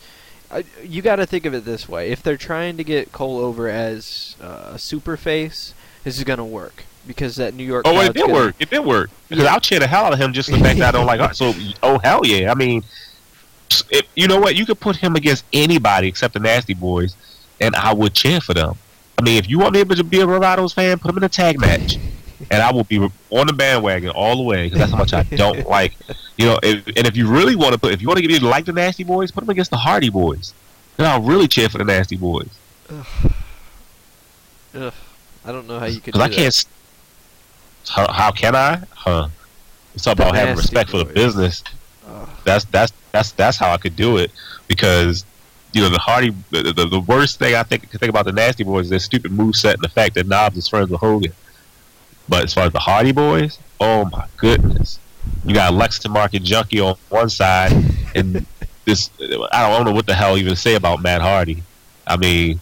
you 0.82 1.02
got 1.02 1.16
to 1.16 1.26
think 1.26 1.44
of 1.46 1.54
it 1.54 1.64
this 1.64 1.88
way: 1.88 2.10
if 2.10 2.22
they're 2.22 2.36
trying 2.36 2.76
to 2.76 2.84
get 2.84 3.12
Cole 3.12 3.38
over 3.38 3.68
as 3.68 4.36
uh, 4.40 4.72
a 4.74 4.78
super 4.78 5.16
face, 5.16 5.74
this 6.04 6.16
is 6.18 6.24
gonna 6.24 6.44
work 6.44 6.84
because 7.06 7.36
that 7.36 7.54
New 7.54 7.64
York. 7.64 7.84
Oh, 7.86 8.00
it 8.00 8.12
did 8.14 8.22
gonna- 8.22 8.32
work. 8.32 8.54
It 8.58 8.70
did 8.70 8.80
work. 8.84 9.10
Because 9.28 9.44
Yeah. 9.44 9.52
I'll 9.52 9.60
cheer 9.60 9.78
the 9.80 9.86
hell 9.86 10.04
out 10.04 10.12
of 10.12 10.18
him 10.18 10.32
just 10.32 10.50
the 10.50 10.58
fact 10.58 10.78
that 10.78 10.94
I 10.94 10.98
don't 10.98 11.06
like. 11.06 11.20
So, 11.34 11.52
oh 11.82 11.98
hell 11.98 12.20
yeah! 12.24 12.50
I 12.50 12.54
mean, 12.54 12.84
it, 13.90 14.06
you 14.14 14.28
know 14.28 14.38
what? 14.38 14.54
You 14.56 14.66
could 14.66 14.80
put 14.80 14.96
him 14.96 15.16
against 15.16 15.44
anybody 15.52 16.08
except 16.08 16.34
the 16.34 16.40
Nasty 16.40 16.74
Boys, 16.74 17.16
and 17.60 17.74
I 17.74 17.92
would 17.92 18.14
cheer 18.14 18.40
for 18.40 18.54
them. 18.54 18.76
I 19.18 19.22
mean, 19.22 19.38
if 19.38 19.48
you 19.48 19.58
want 19.58 19.74
me 19.74 19.84
to 19.84 20.04
be 20.04 20.20
a 20.20 20.26
Bravado's 20.26 20.72
fan, 20.72 20.98
put 20.98 21.10
him 21.10 21.18
in 21.18 21.24
a 21.24 21.28
tag 21.28 21.58
match, 21.60 21.96
and 22.50 22.62
I 22.62 22.72
will 22.72 22.84
be 22.84 22.98
on 22.98 23.46
the 23.46 23.52
bandwagon 23.52 24.10
all 24.10 24.36
the 24.36 24.42
way 24.42 24.66
because 24.66 24.78
that's 24.78 24.92
how 24.92 24.98
much 24.98 25.12
I 25.12 25.22
don't 25.36 25.66
like. 25.68 25.94
You 26.36 26.46
know, 26.46 26.58
if, 26.62 26.86
and 26.86 27.06
if 27.06 27.16
you 27.16 27.28
really 27.28 27.56
want 27.56 27.72
to 27.72 27.78
put, 27.78 27.92
if 27.92 28.02
you 28.02 28.08
want 28.08 28.18
to 28.18 28.22
get 28.22 28.30
me 28.30 28.38
to 28.38 28.48
like 28.48 28.64
the 28.64 28.72
Nasty 28.72 29.04
Boys, 29.04 29.30
put 29.30 29.40
them 29.40 29.50
against 29.50 29.70
the 29.70 29.76
Hardy 29.76 30.10
Boys. 30.10 30.52
Then 30.96 31.06
I'll 31.06 31.22
really 31.22 31.48
cheer 31.48 31.68
for 31.68 31.78
the 31.78 31.84
Nasty 31.84 32.16
Boys 32.16 32.48
Ugh, 34.74 34.92
I 35.44 35.52
don't 35.52 35.66
know 35.66 35.78
how 35.78 35.86
you 35.86 35.96
could. 36.00 36.06
because 36.06 36.20
I 36.20 36.28
that. 36.28 36.34
can't. 36.34 36.64
How, 37.88 38.12
how 38.12 38.30
can 38.30 38.54
I? 38.56 38.82
Huh? 38.94 39.28
It's 39.94 40.06
all 40.06 40.14
about 40.14 40.34
having 40.34 40.56
respect 40.56 40.90
for 40.90 40.98
the 40.98 41.04
business. 41.04 41.62
Ugh. 42.06 42.28
that's 42.44 42.64
that's 42.66 42.92
that's 43.12 43.32
that's 43.32 43.56
how 43.56 43.72
I 43.72 43.76
could 43.76 43.96
do 43.96 44.16
it 44.18 44.30
because 44.68 45.24
you 45.72 45.80
know 45.80 45.88
the 45.88 45.98
Hardy 45.98 46.34
the, 46.50 46.72
the, 46.72 46.86
the 46.86 47.00
worst 47.00 47.38
thing 47.38 47.54
I 47.54 47.62
think 47.62 47.88
could 47.90 48.00
think 48.00 48.10
about 48.10 48.24
the 48.24 48.32
Nasty 48.32 48.64
Boys 48.64 48.86
is 48.86 48.90
their 48.90 48.98
stupid 48.98 49.32
move 49.32 49.56
set 49.56 49.74
and 49.74 49.82
the 49.84 49.88
fact 49.88 50.14
that 50.14 50.26
Knobs 50.26 50.56
is 50.56 50.68
friends 50.68 50.90
with 50.90 51.00
Hogan. 51.00 51.32
But 52.28 52.44
as 52.44 52.54
far 52.54 52.64
as 52.64 52.72
the 52.72 52.78
Hardy 52.80 53.12
Boys, 53.12 53.58
oh 53.80 54.06
my 54.06 54.26
goodness, 54.36 54.98
you 55.44 55.54
got 55.54 55.74
Lexington 55.74 56.12
Market 56.12 56.42
Junkie 56.42 56.80
on 56.80 56.96
one 57.08 57.28
side 57.28 57.72
and 58.14 58.46
this 58.84 59.10
I 59.52 59.68
don't, 59.68 59.84
know 59.84 59.92
what 59.92 60.06
the 60.06 60.14
hell 60.14 60.36
even 60.36 60.50
to 60.50 60.56
say 60.56 60.74
about 60.74 61.02
Matt 61.02 61.20
Hardy. 61.20 61.62
I 62.06 62.16
mean. 62.16 62.60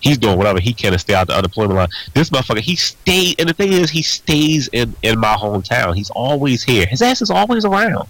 He's 0.00 0.18
doing 0.18 0.36
whatever 0.36 0.58
he 0.58 0.72
can 0.72 0.90
to 0.90 0.98
stay 0.98 1.14
out 1.14 1.28
the 1.28 1.36
unemployment 1.36 1.76
line. 1.76 1.88
This 2.12 2.30
motherfucker, 2.30 2.58
he 2.58 2.74
stayed, 2.74 3.38
and 3.38 3.48
the 3.48 3.52
thing 3.52 3.72
is, 3.72 3.88
he 3.88 4.02
stays 4.02 4.68
in 4.72 4.96
in 5.02 5.16
my 5.16 5.34
hometown. 5.34 5.94
He's 5.94 6.10
always 6.10 6.64
here. 6.64 6.86
His 6.86 7.02
ass 7.02 7.22
is 7.22 7.30
always 7.30 7.64
around 7.64 8.08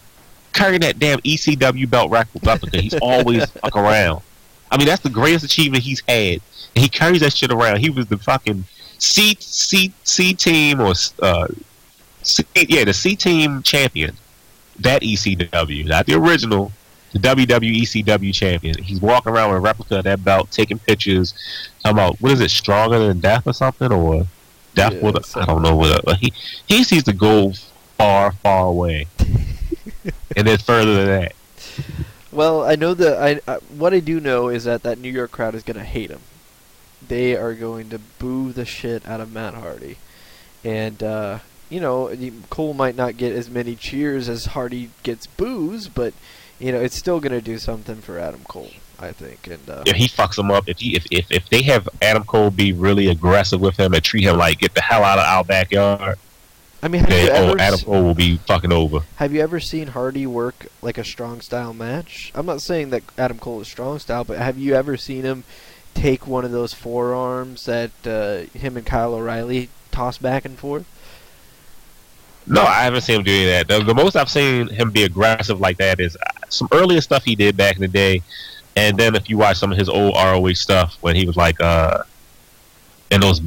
carrying 0.52 0.80
that 0.80 0.98
damn 0.98 1.18
ECW 1.20 1.88
belt 1.88 2.10
replica. 2.10 2.80
He's 2.80 2.94
always 2.94 3.46
around. 3.74 4.22
I 4.70 4.78
mean, 4.78 4.86
that's 4.86 5.02
the 5.02 5.10
greatest 5.10 5.44
achievement 5.44 5.82
he's 5.82 6.02
had. 6.08 6.40
And 6.74 6.82
he 6.82 6.88
carries 6.88 7.20
that 7.20 7.34
shit 7.34 7.52
around. 7.52 7.78
He 7.78 7.90
was 7.90 8.06
the 8.06 8.16
fucking 8.16 8.64
C 9.02 9.36
C 9.40 9.92
C 10.04 10.32
team 10.32 10.80
or 10.80 10.94
uh, 11.20 11.48
C, 12.22 12.44
yeah, 12.54 12.84
the 12.84 12.94
C 12.94 13.16
team 13.16 13.62
champion. 13.62 14.16
That 14.78 15.02
ECW, 15.02 15.86
not 15.86 16.06
the 16.06 16.14
original, 16.14 16.72
the 17.12 17.18
WWE 17.18 17.82
ECW 17.82 18.32
champion. 18.32 18.82
He's 18.82 19.00
walking 19.02 19.32
around 19.32 19.50
with 19.50 19.58
a 19.58 19.60
replica 19.60 19.98
of 19.98 20.04
that 20.04 20.24
belt, 20.24 20.50
taking 20.50 20.78
pictures. 20.78 21.34
Talking 21.82 21.98
about 21.98 22.20
what 22.20 22.32
is 22.32 22.40
it, 22.40 22.50
stronger 22.50 22.98
than 23.00 23.18
death 23.18 23.46
or 23.46 23.52
something, 23.52 23.92
or 23.92 24.26
death 24.74 24.94
Yeah, 24.94 25.00
with 25.02 25.16
a, 25.16 25.40
I 25.40 25.46
don't 25.46 25.62
know 25.62 25.76
what. 25.76 26.04
But 26.04 26.18
he 26.18 26.32
he 26.68 26.84
sees 26.84 27.02
to 27.04 27.12
go 27.12 27.52
far, 27.98 28.32
far 28.32 28.66
away, 28.68 29.06
and 30.36 30.46
then 30.46 30.58
further 30.58 30.94
than 30.94 31.06
that. 31.06 31.32
Well, 32.30 32.62
I 32.62 32.76
know 32.76 32.94
that 32.94 33.20
I 33.20 33.40
uh, 33.50 33.58
what 33.76 33.92
I 33.92 34.00
do 34.00 34.20
know 34.20 34.48
is 34.48 34.64
that 34.64 34.84
that 34.84 34.98
New 34.98 35.10
York 35.10 35.32
crowd 35.32 35.56
is 35.56 35.64
gonna 35.64 35.84
hate 35.84 36.10
him. 36.10 36.20
They 37.12 37.36
are 37.36 37.52
going 37.52 37.90
to 37.90 37.98
boo 37.98 38.52
the 38.52 38.64
shit 38.64 39.06
out 39.06 39.20
of 39.20 39.30
Matt 39.30 39.52
Hardy, 39.52 39.98
and 40.64 41.02
uh, 41.02 41.40
you 41.68 41.78
know 41.78 42.10
Cole 42.48 42.72
might 42.72 42.96
not 42.96 43.18
get 43.18 43.34
as 43.34 43.50
many 43.50 43.76
cheers 43.76 44.30
as 44.30 44.46
Hardy 44.46 44.88
gets 45.02 45.26
boos, 45.26 45.88
but 45.88 46.14
you 46.58 46.72
know 46.72 46.80
it's 46.80 46.96
still 46.96 47.20
gonna 47.20 47.42
do 47.42 47.58
something 47.58 47.96
for 47.96 48.18
Adam 48.18 48.40
Cole, 48.44 48.70
I 48.98 49.12
think. 49.12 49.46
And 49.46 49.68
uh, 49.68 49.82
if 49.84 49.94
he 49.94 50.08
fucks 50.08 50.38
him 50.38 50.50
up, 50.50 50.66
if 50.66 50.78
he 50.78 50.96
if, 50.96 51.04
if 51.10 51.30
if 51.30 51.46
they 51.50 51.60
have 51.64 51.86
Adam 52.00 52.24
Cole 52.24 52.50
be 52.50 52.72
really 52.72 53.08
aggressive 53.08 53.60
with 53.60 53.78
him 53.78 53.92
and 53.92 54.02
treat 54.02 54.24
him 54.24 54.38
like 54.38 54.60
get 54.60 54.72
the 54.72 54.80
hell 54.80 55.04
out 55.04 55.18
of 55.18 55.26
our 55.26 55.44
backyard, 55.44 56.16
I 56.82 56.88
mean, 56.88 57.02
have 57.02 57.10
you 57.10 57.26
then 57.26 57.50
oh 57.50 57.62
Adam 57.62 57.80
Cole 57.80 58.02
will 58.04 58.14
be 58.14 58.38
fucking 58.38 58.72
over. 58.72 59.00
have 59.16 59.34
you 59.34 59.42
ever 59.42 59.60
seen 59.60 59.88
Hardy 59.88 60.26
work 60.26 60.68
like 60.80 60.96
a 60.96 61.04
strong 61.04 61.42
style 61.42 61.74
match? 61.74 62.32
I'm 62.34 62.46
not 62.46 62.62
saying 62.62 62.88
that 62.88 63.02
Adam 63.18 63.38
Cole 63.38 63.60
is 63.60 63.68
strong 63.68 63.98
style, 63.98 64.24
but 64.24 64.38
have 64.38 64.56
you 64.56 64.74
ever 64.74 64.96
seen 64.96 65.24
him 65.24 65.44
take 65.94 66.26
one 66.26 66.44
of 66.44 66.50
those 66.50 66.74
forearms 66.74 67.66
that 67.66 67.90
uh, 68.06 68.58
him 68.58 68.76
and 68.76 68.86
Kyle 68.86 69.14
O'Reilly 69.14 69.68
toss 69.90 70.18
back 70.18 70.44
and 70.44 70.58
forth? 70.58 70.86
No, 72.46 72.62
I 72.62 72.82
haven't 72.82 73.02
seen 73.02 73.16
him 73.16 73.22
do 73.24 73.32
any 73.32 73.44
of 73.44 73.68
that. 73.68 73.78
The, 73.78 73.84
the 73.84 73.94
most 73.94 74.16
I've 74.16 74.30
seen 74.30 74.68
him 74.68 74.90
be 74.90 75.04
aggressive 75.04 75.60
like 75.60 75.76
that 75.78 76.00
is 76.00 76.16
uh, 76.16 76.46
some 76.48 76.68
earlier 76.72 77.00
stuff 77.00 77.24
he 77.24 77.36
did 77.36 77.56
back 77.56 77.76
in 77.76 77.82
the 77.82 77.88
day, 77.88 78.22
and 78.76 78.96
then 78.98 79.14
if 79.14 79.30
you 79.30 79.38
watch 79.38 79.58
some 79.58 79.70
of 79.70 79.78
his 79.78 79.88
old 79.88 80.14
ROH 80.14 80.54
stuff 80.54 80.96
when 81.02 81.14
he 81.14 81.26
was 81.26 81.36
like 81.36 81.60
uh 81.60 82.02
in 83.10 83.20
those, 83.20 83.40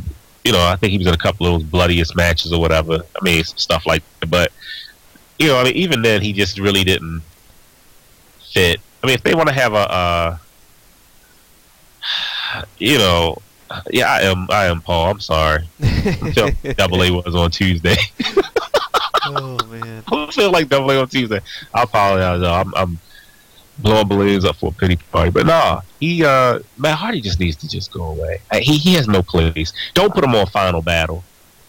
you 0.44 0.52
know, 0.52 0.64
I 0.64 0.76
think 0.76 0.92
he 0.92 0.98
was 0.98 1.08
in 1.08 1.14
a 1.14 1.18
couple 1.18 1.48
of 1.48 1.54
those 1.54 1.64
bloodiest 1.64 2.16
matches 2.16 2.54
or 2.54 2.62
whatever. 2.62 3.02
I 3.20 3.24
mean, 3.24 3.44
stuff 3.44 3.86
like 3.86 4.04
that. 4.20 4.30
But 4.30 4.52
you 5.40 5.48
know, 5.48 5.58
I 5.58 5.64
mean, 5.66 5.74
even 5.74 6.02
then 6.02 6.22
he 6.22 6.32
just 6.32 6.60
really 6.60 6.84
didn't 6.84 7.22
fit. 8.54 8.80
I 9.04 9.08
mean, 9.08 9.16
if 9.16 9.24
they 9.24 9.36
want 9.36 9.50
to 9.50 9.54
have 9.54 9.74
a, 9.74 9.92
uh, 9.92 10.38
you 12.78 12.98
know, 12.98 13.38
yeah, 13.90 14.12
I 14.12 14.22
am. 14.22 14.48
I 14.50 14.66
am 14.66 14.82
Paul. 14.82 15.12
I'm 15.12 15.20
sorry. 15.20 15.68
Double 16.76 17.04
A 17.04 17.12
was 17.12 17.36
on 17.36 17.52
Tuesday. 17.52 17.96
oh 19.26 19.58
man. 19.70 20.04
I 20.12 20.32
feel 20.32 20.52
like 20.52 20.70
Double 20.70 20.92
A 20.92 21.02
on 21.02 21.08
Tuesday. 21.08 21.42
I 21.74 21.84
apologize. 21.84 22.42
though. 22.42 22.54
I'm, 22.54 22.74
I'm 22.76 23.00
blowing 23.80 24.08
balloons 24.08 24.46
up 24.46 24.56
for 24.58 24.70
a 24.70 24.74
pity 24.74 24.98
party, 25.12 25.32
but 25.32 25.46
nah, 25.46 25.82
he 26.00 26.24
uh, 26.24 26.60
Matt 26.78 26.98
Hardy 26.98 27.22
just 27.22 27.40
needs 27.40 27.56
to 27.58 27.68
just 27.68 27.92
go 27.92 28.04
away. 28.04 28.40
He 28.54 28.78
he 28.78 28.94
has 28.94 29.08
no 29.08 29.24
place. 29.24 29.74
Don't 29.94 30.14
put 30.14 30.24
him 30.24 30.36
on 30.36 30.48
Final 30.48 30.82
Battle. 30.82 31.24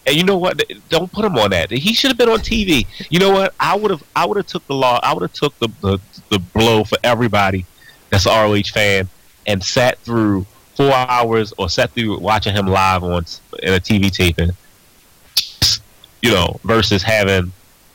And 0.05 0.15
you 0.15 0.23
know 0.23 0.37
what? 0.37 0.63
Don't 0.87 1.11
put 1.11 1.25
him 1.25 1.37
on 1.37 1.49
that. 1.49 1.69
He 1.69 1.93
should 1.93 2.09
have 2.09 2.17
been 2.17 2.29
on 2.29 2.39
TV. 2.39 2.87
You 3.09 3.19
know 3.19 3.31
what? 3.31 3.53
I 3.59 3.75
would 3.75 3.91
have. 3.91 4.03
I 4.15 4.25
would 4.25 4.37
have 4.37 4.47
took 4.47 4.65
the 4.67 4.73
law. 4.73 4.99
I 5.03 5.13
would 5.13 5.21
have 5.21 5.33
took 5.33 5.57
the, 5.59 5.67
the 5.81 5.99
the 6.29 6.39
blow 6.39 6.83
for 6.85 6.97
everybody 7.03 7.65
that's 8.09 8.25
an 8.25 8.31
ROH 8.31 8.71
fan 8.73 9.09
and 9.45 9.63
sat 9.63 9.97
through 9.99 10.45
four 10.77 10.93
hours 10.93 11.53
or 11.57 11.67
sat 11.67 11.91
through 11.91 12.19
watching 12.19 12.55
him 12.55 12.67
live 12.67 13.03
on 13.03 13.25
in 13.63 13.73
a 13.73 13.79
TV 13.79 14.11
taping. 14.11 14.51
You 16.21 16.31
know, 16.31 16.59
versus 16.63 17.03
having 17.03 17.51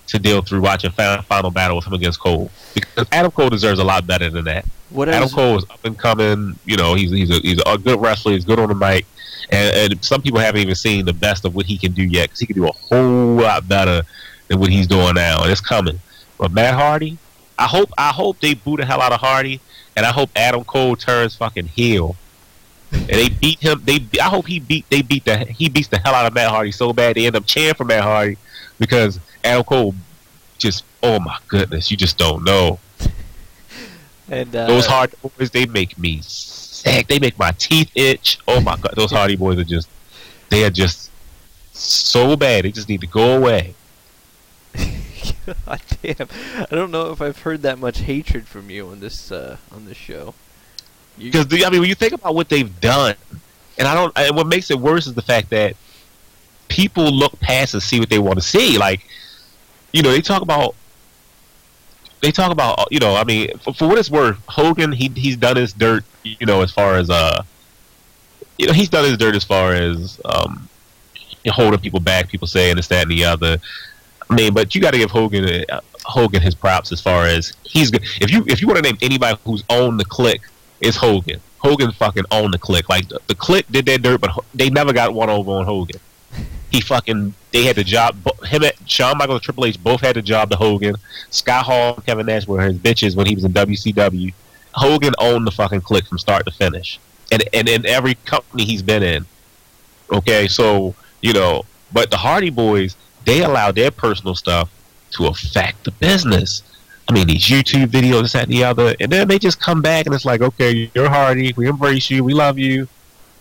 to 0.09 0.19
deal 0.19 0.43
through 0.43 0.61
watching 0.61 0.91
final, 0.91 1.23
final 1.23 1.51
battle 1.51 1.77
with 1.77 1.87
him 1.87 1.95
against 1.95 2.21
Cole 2.21 2.51
because 2.75 3.07
Adam 3.13 3.31
Cole 3.31 3.49
deserves 3.49 3.79
a 3.79 3.85
lot 3.85 4.07
better 4.07 4.29
than 4.31 4.45
that. 4.45 4.65
What 4.91 5.09
Adam 5.09 5.23
was, 5.23 5.33
Cole 5.33 5.59
is 5.59 5.65
up 5.71 5.85
and 5.85 5.99
coming. 5.99 6.59
You 6.65 6.77
know, 6.77 6.95
he's 6.95 7.11
he's 7.11 7.31
a, 7.31 7.41
he's 7.41 7.63
a 7.65 7.79
good 7.79 8.01
wrestler. 8.01 8.33
He's 8.33 8.45
good 8.45 8.59
on 8.59 8.69
the 8.69 8.75
mic, 8.75 9.07
and, 9.51 9.93
and 9.93 10.05
some 10.05 10.21
people 10.21 10.41
haven't 10.41 10.61
even 10.61 10.75
seen 10.75 11.05
the 11.05 11.13
best 11.13 11.45
of 11.45 11.55
what 11.55 11.67
he 11.67 11.79
can 11.79 11.93
do 11.93 12.03
yet 12.03 12.25
because 12.25 12.41
he 12.41 12.47
can 12.47 12.57
do 12.57 12.69
a 12.69 12.73
whole 12.73 13.37
lot 13.37 13.67
better 13.69 14.03
than 14.49 14.61
what 14.61 14.71
he's 14.71 14.87
doing 14.87 15.15
now, 15.15 15.43
and 15.43 15.51
it's 15.51 15.61
coming. 15.61 16.01
But 16.39 16.53
Matt 16.53 16.75
Hardy, 16.75 17.19
I 17.59 17.67
hope 17.67 17.91
I 17.97 18.11
hope 18.11 18.41
they 18.41 18.55
boo 18.55 18.77
the 18.77 18.85
hell 18.85 19.01
out 19.01 19.13
of 19.13 19.21
Hardy, 19.21 19.61
and 19.97 20.05
I 20.05 20.11
hope 20.11 20.31
Adam 20.37 20.65
Cole 20.65 20.97
turns 20.97 21.35
fucking 21.37 21.67
heel. 21.69 22.17
And 22.93 23.09
they 23.09 23.29
beat 23.31 23.59
him. 23.59 23.83
They 23.85 24.07
I 24.21 24.29
hope 24.29 24.47
he 24.47 24.61
beat 24.61 24.89
they 24.91 25.03
beat 25.03 25.25
the 25.25 25.39
he 25.39 25.69
beats 25.69 25.89
the 25.89 25.99
hell 25.99 26.15
out 26.15 26.27
of 26.27 26.35
Matt 26.35 26.51
Hardy 26.51 26.73
so 26.73 26.93
bad 26.93 27.17
they 27.17 27.27
end 27.27 27.37
up 27.37 27.47
cheering 27.47 27.75
for 27.75 27.85
Matt 27.85 28.03
Hardy 28.03 28.37
because 28.79 29.19
Adam 29.43 29.65
Cole 29.65 29.95
just 30.59 30.85
oh 31.03 31.19
my 31.19 31.37
goodness 31.49 31.91
you 31.91 31.97
just 31.97 32.19
don't 32.19 32.45
know 32.45 32.79
and 34.33 34.57
uh, 34.57 34.67
those 34.67 34.87
Hardy 34.87 35.15
boys, 35.23 35.51
they 35.51 35.67
make 35.67 35.99
me 35.99 36.21
sick. 36.23 37.07
They 37.07 37.19
make 37.19 37.39
my 37.39 37.53
teeth 37.53 37.91
itch. 37.95 38.39
Oh 38.49 38.61
my 38.61 38.77
god, 38.77 38.95
those 38.97 39.11
Hardy 39.11 39.37
boys 39.37 39.59
are 39.59 39.65
just 39.65 39.89
they 40.49 40.65
are 40.65 40.71
just 40.71 41.11
so 41.75 42.35
bad. 42.35 42.65
They 42.65 42.73
just 42.73 42.89
need 42.89 43.03
to 43.03 43.07
go 43.07 43.37
away. 43.37 43.75
God 44.75 45.83
damn! 46.03 46.29
I 46.59 46.75
don't 46.75 46.91
know 46.91 47.11
if 47.13 47.21
I've 47.21 47.41
heard 47.41 47.61
that 47.63 47.79
much 47.79 48.01
hatred 48.01 48.47
from 48.47 48.71
you 48.71 48.89
on 48.89 49.01
this 49.01 49.31
uh, 49.31 49.59
on 49.71 49.85
this 49.85 49.99
show. 49.99 50.35
Because 51.19 51.47
I 51.65 51.71
mean, 51.71 51.81
when 51.81 51.89
you 51.89 51.95
think 51.95 52.13
about 52.13 52.35
what 52.35 52.49
they've 52.49 52.81
done, 52.81 53.15
and 53.79 53.89
I 53.89 53.95
don't, 53.95 54.17
and 54.19 54.37
what 54.37 54.47
makes 54.47 54.71
it 54.71 54.79
worse 54.79 55.07
is 55.07 55.15
the 55.15 55.23
fact 55.23 55.51
that 55.51 55.77
people 56.69 57.11
look 57.11 57.39
past 57.41 57.75
and 57.75 57.83
see 57.83 58.01
what 58.01 58.09
they 58.09 58.19
want 58.19 58.37
to 58.37 58.45
see. 58.45 58.79
Like, 58.79 59.07
you 59.93 60.03
know, 60.03 60.11
they 60.11 60.21
talk 60.21 60.43
about. 60.43 60.75
They 62.21 62.31
talk 62.31 62.53
about, 62.53 62.87
you 62.93 63.01
know, 63.01 63.17
I 63.17 63.25
mean, 63.25 63.59
for, 63.59 63.75
for 63.75 63.89
what 63.89 63.99
it's 63.99 64.09
worth, 64.09 64.39
Hogan 64.47 64.93
he 64.93 65.09
he's 65.09 65.37
done 65.37 65.57
his 65.57 65.73
dirt, 65.73 66.05
you 66.23 66.47
know, 66.47 66.63
as 66.63 66.71
far 66.71 66.95
as 66.95 67.11
uh, 67.11 67.43
you 68.59 68.69
know, 68.69 68.73
he's 68.73 68.89
done 68.89 69.05
his 69.05 69.17
dirt 69.17 69.35
as 69.35 69.43
far 69.43 69.75
as 69.75 70.21
um, 70.25 70.69
holding 71.49 71.81
people 71.81 71.99
back, 71.99 72.29
people 72.29 72.47
saying 72.47 72.77
this, 72.77 72.87
that, 72.89 73.03
and 73.03 73.11
the 73.11 73.25
other. 73.25 73.59
I 74.31 74.35
mean, 74.35 74.55
but 74.55 74.73
you 74.73 74.81
got 74.81 74.93
to 74.93 74.99
give 74.99 75.11
Hogan 75.11 75.65
uh, 75.69 75.81
Hogan 76.05 76.41
his 76.41 76.55
props 76.55 76.93
as 76.93 77.01
far 77.01 77.27
as 77.27 77.55
he's 77.65 77.91
good. 77.91 78.05
If 78.21 78.31
you 78.31 78.45
if 78.47 78.61
you 78.61 78.69
want 78.69 78.77
to 78.79 78.83
name 78.83 78.99
anybody 79.03 79.39
who's 79.45 79.65
owned 79.69 79.99
the 79.99 80.05
Kliq, 80.05 80.41
it's 80.83 80.97
Hogan. 80.97 81.41
Hogan 81.59 81.93
fucking 81.93 82.25
owned 82.31 82.53
the 82.53 82.59
Kliq. 82.59 82.89
Like 82.89 83.09
the, 83.09 83.21
the 83.29 83.35
Kliq 83.35 83.65
did 83.71 83.87
their 83.87 83.99
dirt, 83.99 84.21
but 84.21 84.33
they 84.53 84.69
never 84.69 84.93
got 84.93 85.15
one 85.15 85.31
over 85.31 85.53
on 85.53 85.65
Hogan. 85.65 86.01
He 86.71 86.81
fucking 86.81 87.35
they 87.53 87.65
had 87.65 87.77
the 87.77 87.85
job. 87.85 88.17
Him 88.45 88.65
and 88.65 88.73
Shawn 88.87 89.19
Michaels 89.19 89.37
and 89.37 89.43
Triple 89.43 89.67
H 89.67 89.83
both 89.83 90.01
had 90.01 90.17
the 90.17 90.23
job 90.23 90.51
to 90.51 90.57
Hogan. 90.57 90.97
Scott 91.31 91.65
Hall, 91.65 91.95
Kevin 92.07 92.27
Nash 92.27 92.47
were 92.47 92.61
his 92.63 92.77
bitches 92.77 93.15
when 93.15 93.27
he 93.27 93.35
was 93.35 93.45
in 93.45 93.53
WCW. 93.53 94.33
Hogan 94.75 95.13
owned 95.19 95.47
the 95.47 95.51
fucking 95.51 95.83
Kliq 95.83 96.09
from 96.09 96.19
start 96.19 96.45
to 96.47 96.51
finish, 96.51 96.99
and 97.31 97.45
and 97.53 97.69
in 97.69 97.87
every 97.87 98.15
company 98.15 98.65
he's 98.65 98.83
been 98.83 99.03
in. 99.03 99.27
Okay, 100.11 100.49
so 100.49 100.95
you 101.21 101.33
know, 101.33 101.63
but 101.93 102.11
the 102.11 102.17
Hardy 102.17 102.51
Boys 102.51 102.97
they 103.25 103.43
allow 103.45 103.71
their 103.71 103.91
personal 103.91 104.35
stuff 104.35 104.71
to 105.13 105.27
affect 105.27 105.85
the 105.85 105.91
business. 105.93 106.63
I 107.09 107.13
mean, 107.13 107.27
these 107.27 107.43
YouTube 107.45 107.87
videos, 107.87 108.23
this, 108.23 108.33
that, 108.33 108.45
and 108.45 108.53
the 108.53 108.65
other, 108.65 108.95
and 109.01 109.11
then 109.11 109.29
they 109.29 109.39
just 109.39 109.61
come 109.61 109.83
back 109.83 110.07
and 110.07 110.15
it's 110.15 110.25
like, 110.25 110.41
okay, 110.41 110.91
you're 110.95 111.09
Hardy, 111.11 111.53
we 111.57 111.67
embrace 111.69 112.11
you, 112.11 112.23
we 112.25 112.33
love 112.33 112.59
you, 112.59 112.87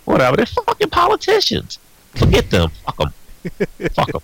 whatever. 0.05 0.35
They're 0.35 0.45
fucking 0.47 0.89
politicians. 0.89 1.77
Forget 2.15 2.49
them. 2.49 2.69
Fuck 2.85 2.97
them. 2.97 3.13
Fuck 3.93 4.11
them. 4.11 4.21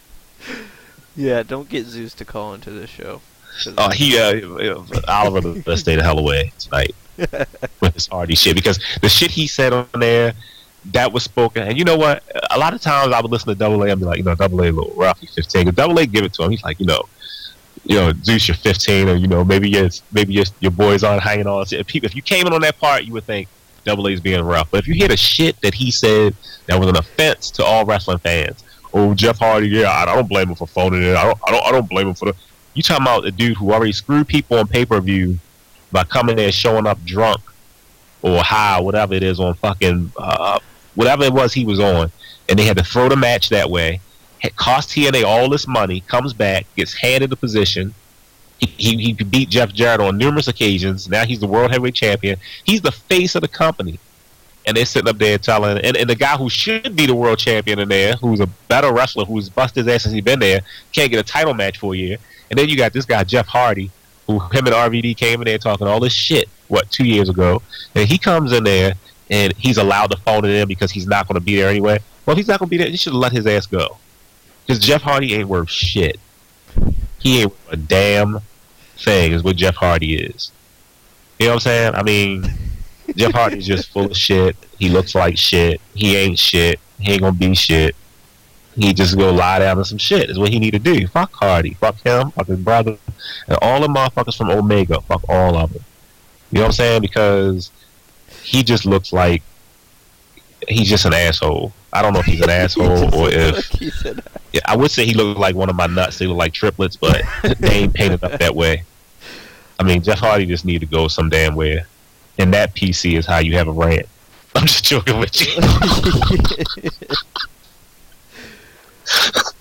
yeah, 1.16 1.44
don't 1.44 1.70
get 1.70 1.86
Zeus 1.86 2.14
to 2.16 2.26
call 2.26 2.54
into 2.54 2.70
this 2.72 2.90
show. 2.90 3.22
'Cause- 3.64 3.74
Uh, 3.78 3.92
he, 3.92 4.18
uh, 4.20 4.76
Oliver, 5.08 5.62
let's 5.66 5.82
stay 5.82 5.96
the 5.96 6.04
hell 6.04 6.20
away 6.20 6.52
tonight 6.60 6.94
with 7.18 7.94
this 7.94 8.08
Hardy 8.08 8.36
shit 8.36 8.56
because 8.56 8.80
the 9.02 9.10
shit 9.10 9.32
he 9.32 9.48
said 9.48 9.74
on 9.74 9.88
there, 10.00 10.34
that 10.92 11.12
was 11.12 11.24
spoken. 11.24 11.64
And 11.68 11.78
you 11.78 11.84
know 11.84 11.98
what? 11.98 12.24
A 12.52 12.58
lot 12.60 12.74
of 12.74 12.82
times 12.82 13.14
I 13.14 13.20
would 13.20 13.32
listen 13.32 13.50
to 13.50 13.56
Double 13.56 13.82
A 13.84 13.90
and 13.90 14.00
be 14.00 14.06
like, 14.06 14.18
you 14.20 14.24
know, 14.24 14.36
Double 14.36 14.62
A 14.62 14.70
a 14.70 14.72
little 14.72 14.94
rough. 14.96 15.20
He's 15.20 15.34
15. 15.34 15.66
Because 15.66 15.76
Double 15.76 15.98
A 16.00 16.06
give 16.06 16.24
it 16.24 16.34
to 16.36 16.44
him. 16.44 16.52
He's 16.52 16.64
like, 16.64 16.80
you 16.80 16.86
know, 16.86 17.04
you 17.88 17.96
know, 17.96 18.12
Zeus, 18.24 18.48
you're 18.48 18.56
15, 18.56 19.10
or 19.10 19.16
you 19.16 19.28
know, 19.28 19.46
maybe 19.46 19.70
your 19.70 19.90
maybe 20.12 20.34
your, 20.34 20.46
your 20.60 20.72
boys 20.72 21.04
aren't 21.04 21.24
hanging 21.24 21.48
on. 21.48 21.66
If, 21.72 21.88
people, 21.88 22.06
if 22.06 22.16
you 22.16 22.22
came 22.22 22.46
in 22.46 22.54
on 22.54 22.62
that 22.62 22.78
part, 22.80 23.06
you 23.06 23.14
would 23.14 23.24
think 23.24 23.48
Double 23.86 24.08
A's 24.10 24.20
being 24.20 24.44
rough. 24.44 24.70
But 24.70 24.80
if 24.80 24.88
you 24.88 24.94
hear 24.94 25.08
the 25.08 25.16
shit 25.16 25.60
that 25.62 25.74
he 25.74 25.90
said 25.90 26.36
that 26.66 26.78
was 26.78 26.90
an 26.90 26.98
offense 26.98 27.50
to 27.52 27.64
all 27.64 27.86
wrestling 27.86 28.18
fans, 28.18 28.62
oh 28.94 29.16
Jeff 29.16 29.40
Hardy, 29.40 29.70
yeah, 29.70 29.90
I 29.90 30.06
don't 30.06 30.28
blame 30.28 30.50
him 30.50 30.56
for 30.56 30.68
phoning 30.68 31.02
it. 31.02 31.16
I 31.16 31.24
don't, 31.24 31.40
I 31.48 31.52
don't, 31.52 31.66
I 31.66 31.72
don't 31.72 31.90
blame 31.90 32.10
him 32.10 32.14
for 32.14 32.26
the. 32.26 32.36
You 32.74 32.84
talking 32.84 33.04
about 33.04 33.26
a 33.26 33.32
dude 33.32 33.58
who 33.58 33.72
already 33.72 33.94
screwed 33.94 34.28
people 34.28 34.60
on 34.60 34.68
pay 34.68 34.86
per 34.86 35.00
view 35.00 35.40
by 35.94 36.04
coming 36.04 36.36
there 36.36 36.52
showing 36.52 36.86
up 36.86 37.04
drunk 37.06 37.42
or 38.22 38.44
high, 38.44 38.82
whatever 38.82 39.14
it 39.14 39.24
is 39.24 39.40
on 39.40 39.54
fucking 39.54 40.12
uh, 40.18 40.60
whatever 40.96 41.24
it 41.24 41.32
was 41.32 41.54
he 41.54 41.64
was 41.64 41.80
on, 41.80 42.12
and 42.50 42.60
they 42.60 42.66
had 42.66 42.76
to 42.78 42.84
throw 42.84 43.08
the 43.08 43.16
match 43.16 43.48
that 43.50 43.70
way. 43.70 44.02
Cost 44.56 44.90
TNA 44.90 45.24
all 45.24 45.50
this 45.50 45.68
money. 45.68 46.02
Comes 46.02 46.34
back, 46.34 46.66
gets 46.76 46.94
handed 46.94 47.30
the 47.30 47.36
position. 47.36 47.94
He, 48.60 48.68
he, 48.68 48.98
he 48.98 49.14
beat 49.14 49.50
Jeff 49.50 49.72
Jarrett 49.74 50.02
on 50.02 50.18
numerous 50.18 50.48
occasions. 50.48 51.08
Now 51.08 51.26
he's 51.26 51.40
the 51.40 51.48
world 51.48 51.72
heavyweight 51.72 51.96
champion. 51.96 52.40
He's 52.64 52.82
the 52.82 52.92
face 52.92 53.36
of 53.36 53.42
the 53.42 53.48
company. 53.48 54.00
And 54.66 54.76
they're 54.76 54.86
sitting 54.86 55.08
up 55.08 55.18
there 55.18 55.38
telling, 55.38 55.78
and, 55.78 55.96
and 55.96 56.10
the 56.10 56.16
guy 56.16 56.36
who 56.36 56.50
should 56.50 56.94
be 56.96 57.06
the 57.06 57.16
world 57.16 57.40
champion 57.40 57.80
in 57.80 57.88
there, 57.88 58.16
who's 58.16 58.42
a 58.42 58.48
better 58.68 58.92
wrestler, 58.92 59.24
who's 59.24 59.48
busted 59.48 59.86
his 59.86 59.96
ass 59.96 60.04
since 60.04 60.14
he's 60.14 60.24
been 60.24 60.40
there, 60.40 60.60
can't 60.92 61.10
get 61.10 61.20
a 61.20 61.24
title 61.24 61.54
match 61.54 61.78
for 61.78 61.94
a 61.94 61.98
year. 61.98 62.18
And 62.50 62.60
then 62.60 62.68
you 62.68 62.76
got 62.76 62.92
this 62.92 63.06
guy, 63.06 63.24
Jeff 63.24 63.48
Hardy, 63.48 63.92
who 64.26 64.40
him 64.40 64.68
and 64.68 64.76
RVD 64.76 65.16
came 65.16 65.42
in 65.42 65.46
there 65.46 65.58
talking 65.58 65.88
all 65.88 66.02
this 66.02 66.12
shit, 66.12 66.50
what, 66.68 66.92
two 66.92 67.06
years 67.06 67.30
ago. 67.30 67.62
And 67.96 68.10
he 68.10 68.18
comes 68.18 68.52
in 68.52 68.66
there 68.66 68.96
and 69.30 69.54
he's 69.56 69.78
allowed 69.78 70.12
to 70.12 70.18
phone 70.18 70.44
it 70.44 70.52
in 70.52 70.68
because 70.68 70.92
he's 70.92 71.08
not 71.08 71.28
going 71.28 71.36
to 71.36 71.46
be 71.46 71.56
there 71.56 71.70
anyway. 71.70 72.00
Well, 72.26 72.34
if 72.34 72.38
he's 72.38 72.48
not 72.48 72.60
going 72.60 72.68
to 72.68 72.72
be 72.72 72.78
there, 72.78 72.88
you 72.88 72.98
should 72.98 73.14
let 73.14 73.32
his 73.32 73.48
ass 73.48 73.66
go. 73.66 73.98
Because 74.68 74.84
Jeff 74.84 75.02
Hardy 75.02 75.34
ain't 75.34 75.48
worth 75.48 75.70
shit. 75.70 76.20
He 77.20 77.42
ain't 77.42 77.52
worth 77.52 77.74
a 77.74 77.78
damn 77.78 78.40
thing, 78.98 79.32
is 79.32 79.42
what 79.42 79.56
Jeff 79.56 79.76
Hardy 79.76 80.16
is. 80.16 80.52
You 81.40 81.46
know 81.46 81.54
what 81.54 81.56
I'm 81.56 81.60
saying? 81.62 81.96
I 81.96 82.04
mean, 82.04 82.52
Jeff 83.16 83.32
Hardy's 83.32 83.66
just 83.66 83.90
full 83.90 84.08
of 84.08 84.18
shit. 84.18 84.58
He 84.78 84.90
looks 84.90 85.16
like 85.16 85.38
shit. 85.38 85.80
He 85.94 86.18
ain't 86.18 86.38
shit. 86.38 86.80
He 87.00 87.14
ain't 87.14 87.22
gonna 87.22 87.34
be 87.34 87.56
shit. 87.56 87.96
He 88.76 88.94
just 88.94 89.18
go 89.18 89.32
lie 89.32 89.60
down 89.60 89.78
to 89.78 89.86
some 89.86 89.98
shit. 89.98 90.30
Is 90.30 90.38
what 90.38 90.52
he 90.52 90.60
need 90.60 90.72
to 90.72 90.80
do. 90.80 91.08
Fuck 91.08 91.32
Hardy. 91.34 91.74
Fuck 91.76 92.02
him. 92.02 92.32
Fuck 92.32 92.48
his 92.48 92.60
brother. 92.60 92.98
And 93.48 93.58
all 93.62 93.80
the 93.80 93.88
motherfuckers 93.88 94.38
from 94.38 94.50
Omega. 94.50 95.02
Fuck 95.02 95.28
all 95.30 95.56
of 95.56 95.74
them. 95.74 95.84
You 96.52 96.58
know 96.58 96.64
what 96.64 96.68
I'm 96.68 96.74
saying? 96.74 97.02
Because 97.02 97.72
he 98.44 98.64
just 98.64 98.86
looks 98.86 99.14
like 99.14 99.42
he's 100.68 100.90
just 100.90 101.06
an 101.06 101.14
asshole. 101.14 101.74
I 101.94 102.02
don't 102.02 102.14
know 102.14 102.20
if 102.20 102.26
he's 102.26 102.42
an 102.42 102.50
asshole 102.62 103.14
or 103.16 103.30
if 103.30 103.72
yeah, 104.54 104.62
I 104.66 104.76
would 104.76 104.92
say 104.92 105.06
he 105.06 105.14
looked 105.14 105.40
like 105.40 105.56
one 105.56 105.70
of 105.70 105.76
my 105.76 105.88
nuts. 105.88 106.18
They 106.18 106.28
look 106.28 106.38
like 106.38 106.54
triplets, 106.54 106.96
but 106.96 107.22
they 107.60 107.70
ain't 107.70 107.94
painted 107.94 108.24
up 108.24 108.40
that 108.40 108.56
way. 108.56 108.84
I 109.80 109.84
mean, 109.84 110.02
Jeff 110.02 110.20
Hardy 110.20 110.46
just 110.46 110.66
need 110.66 110.80
to 110.80 110.88
go 110.88 111.08
some 111.08 111.30
damn 111.30 111.56
where. 111.56 111.88
And 112.40 112.54
that 112.54 112.76
PC 112.76 113.18
is 113.18 113.26
how 113.26 113.40
you 113.40 113.54
have 113.54 113.68
a 113.68 113.72
rant. 113.72 114.08
I'm 114.56 114.66
just 114.66 114.84
joking 114.86 115.20
with 115.20 115.40
you. 115.40 115.54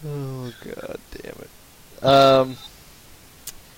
oh 0.07 0.53
god 0.65 0.99
damn 1.13 1.35
it. 1.41 2.05
Um. 2.05 2.57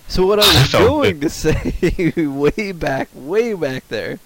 So 0.08 0.26
what 0.26 0.40
I 0.40 0.46
was 0.46 0.72
going 0.72 1.20
to 1.20 1.28
say 1.28 2.12
way 2.16 2.72
back, 2.72 3.08
way 3.14 3.52
back 3.52 3.86
there, 3.88 4.18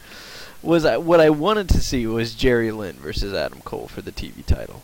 was 0.63 0.85
I, 0.85 0.97
what 0.97 1.21
I 1.21 1.31
wanted 1.31 1.69
to 1.71 1.81
see 1.81 2.07
was 2.07 2.35
Jerry 2.35 2.71
Lynn 2.71 2.97
versus 2.97 3.35
Adam 3.35 3.61
Cole 3.61 3.89
for 3.89 4.03
the 4.03 4.13
TV 4.13 4.45
title. 4.47 4.83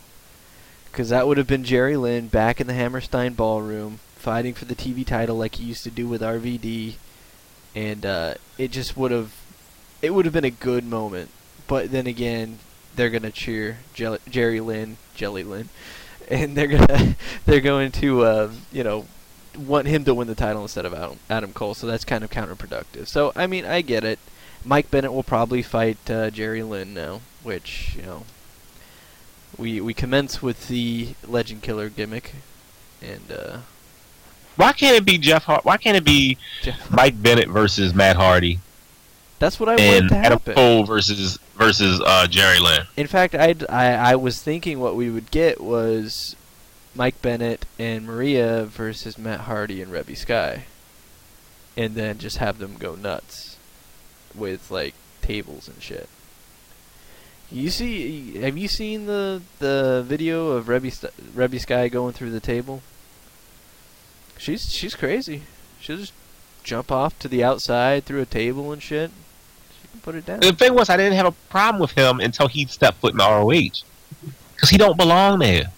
Because 0.91 1.11
that 1.11 1.27
would 1.27 1.39
have 1.39 1.47
been 1.47 1.65
Jerry 1.65 1.97
Lynn 1.97 2.29
back 2.29 2.61
in 2.61 2.67
the 2.67 2.75
Hammerstein 2.75 3.35
Ballroom, 3.35 4.01
fighting 4.17 4.55
for 4.55 4.65
the 4.65 4.75
TV 4.75 5.07
title 5.07 5.37
like 5.37 5.57
he 5.57 5.65
used 5.65 5.85
to 5.85 5.91
do 5.91 6.09
with 6.09 6.21
RVD, 6.21 6.95
and 7.75 8.05
uh, 8.05 8.35
it 8.57 8.73
just 8.73 8.97
would 8.97 9.13
have, 9.13 9.33
it 10.03 10.13
would 10.13 10.25
have 10.25 10.35
been 10.35 10.45
a 10.45 10.51
good 10.51 10.85
moment. 10.85 11.31
But 11.69 11.93
then 11.93 12.07
again, 12.07 12.59
they're 12.97 13.11
gonna 13.11 13.31
cheer 13.31 13.79
Jerry 13.95 14.61
Lynn, 14.61 14.97
Jelly 15.15 15.45
Lynn, 15.45 15.69
and 16.31 16.57
they're 16.57 16.67
gonna, 16.67 17.17
they're 17.47 17.61
going 17.61 17.93
to, 17.93 18.23
uh, 18.25 18.51
you 18.73 18.83
know, 18.83 19.07
want 19.57 19.87
him 19.87 20.05
to 20.05 20.15
win 20.15 20.27
the 20.27 20.35
title 20.35 20.63
instead 20.63 20.87
of 20.87 20.95
Adam, 20.95 21.19
Adam 21.31 21.53
Cole. 21.53 21.75
So 21.75 21.87
that's 21.87 22.05
kind 22.05 22.25
of 22.25 22.31
counterproductive. 22.31 23.07
So 23.07 23.33
I 23.37 23.47
mean, 23.47 23.65
I 23.65 23.83
get 23.83 24.03
it. 24.03 24.19
Mike 24.65 24.91
Bennett 24.91 25.13
will 25.13 25.23
probably 25.23 25.63
fight 25.63 25.99
uh, 26.11 26.31
Jerry 26.31 26.63
Lynn 26.63 26.95
now, 26.95 27.21
which 27.43 27.95
you 27.97 28.03
know. 28.03 28.23
We 29.57 29.81
we 29.81 29.95
commence 29.95 30.43
with 30.43 30.69
the 30.69 31.15
Legend 31.27 31.63
Killer 31.63 31.89
gimmick, 31.89 32.35
and 33.03 33.33
uh, 33.33 33.59
Why 34.57 34.73
can't 34.73 34.97
it 34.97 35.05
be 35.05 35.19
Jeff? 35.19 35.45
Hart? 35.45 35.65
Why 35.65 35.79
can't 35.79 35.97
it 35.97 36.05
be 36.05 36.37
Jeff, 36.63 36.91
Mike 36.91 37.21
Bennett 37.21 37.49
versus 37.49 37.95
Matt 37.95 38.17
Hardy 38.17 38.61
that's 39.39 39.61
what 39.61 39.69
I 39.69 39.77
and 39.77 40.09
to 40.09 40.17
Adam 40.17 40.39
happen. 40.39 40.55
Cole 40.55 40.85
versus 40.85 41.39
versus 41.55 42.01
uh, 42.05 42.27
Jerry 42.27 42.59
Lynn? 42.59 42.87
In 42.97 43.07
fact, 43.07 43.35
I'd, 43.35 43.69
I 43.71 44.13
I 44.13 44.17
was 44.17 44.43
thinking 44.43 44.81
what 44.81 44.97
we 44.97 45.11
would 45.11 45.31
get 45.31 45.61
was 45.61 46.35
Mike 46.95 47.21
Bennett 47.23 47.65
and 47.79 48.05
Maria 48.05 48.65
versus 48.65 49.17
Matt 49.17 49.41
Hardy 49.41 49.81
and 49.81 49.93
Reby 49.93 50.17
Sky, 50.17 50.65
and 51.77 51.95
then 51.95 52.19
just 52.19 52.39
have 52.39 52.59
them 52.59 52.77
go 52.79 52.97
nuts 52.97 53.48
with 54.35 54.71
like 54.71 54.95
tables 55.23 55.69
and 55.69 55.83
shit. 55.83 56.09
You 57.51 57.71
see? 57.71 58.39
Have 58.39 58.59
you 58.59 58.69
seen 58.69 59.07
the 59.07 59.41
the 59.59 60.05
video 60.07 60.49
of 60.51 60.67
Reby 60.67 61.11
Reby 61.35 61.61
Sky 61.61 61.89
going 61.89 62.13
through 62.13 62.31
the 62.31 62.41
table? 62.41 62.83
She's 64.37 64.71
she's 64.73 64.95
crazy. 64.95 65.43
She'll 65.81 65.97
just 65.97 66.13
jump 66.63 66.93
off 66.93 67.19
to 67.21 67.29
the 67.29 67.43
outside 67.43 68.05
through 68.05 68.21
a 68.21 68.27
table 68.27 68.73
and 68.73 68.83
shit. 68.83 69.11
She 69.81 69.89
can 69.89 70.01
put 70.01 70.15
it 70.15 70.27
down. 70.27 70.41
The 70.41 70.53
thing 70.53 70.75
was, 70.75 70.91
I 70.91 70.97
didn't 70.99 71.15
have 71.15 71.27
a 71.27 71.33
problem 71.51 71.81
with 71.81 71.93
him 71.93 72.21
until 72.21 72.49
he 72.49 72.67
stepped 72.67 72.99
foot 73.01 73.15
in 73.15 73.19
ROH 73.19 73.49
because 74.55 74.71
he 74.71 74.77
don't 74.77 74.97
belong 74.99 75.39
there. 75.39 75.73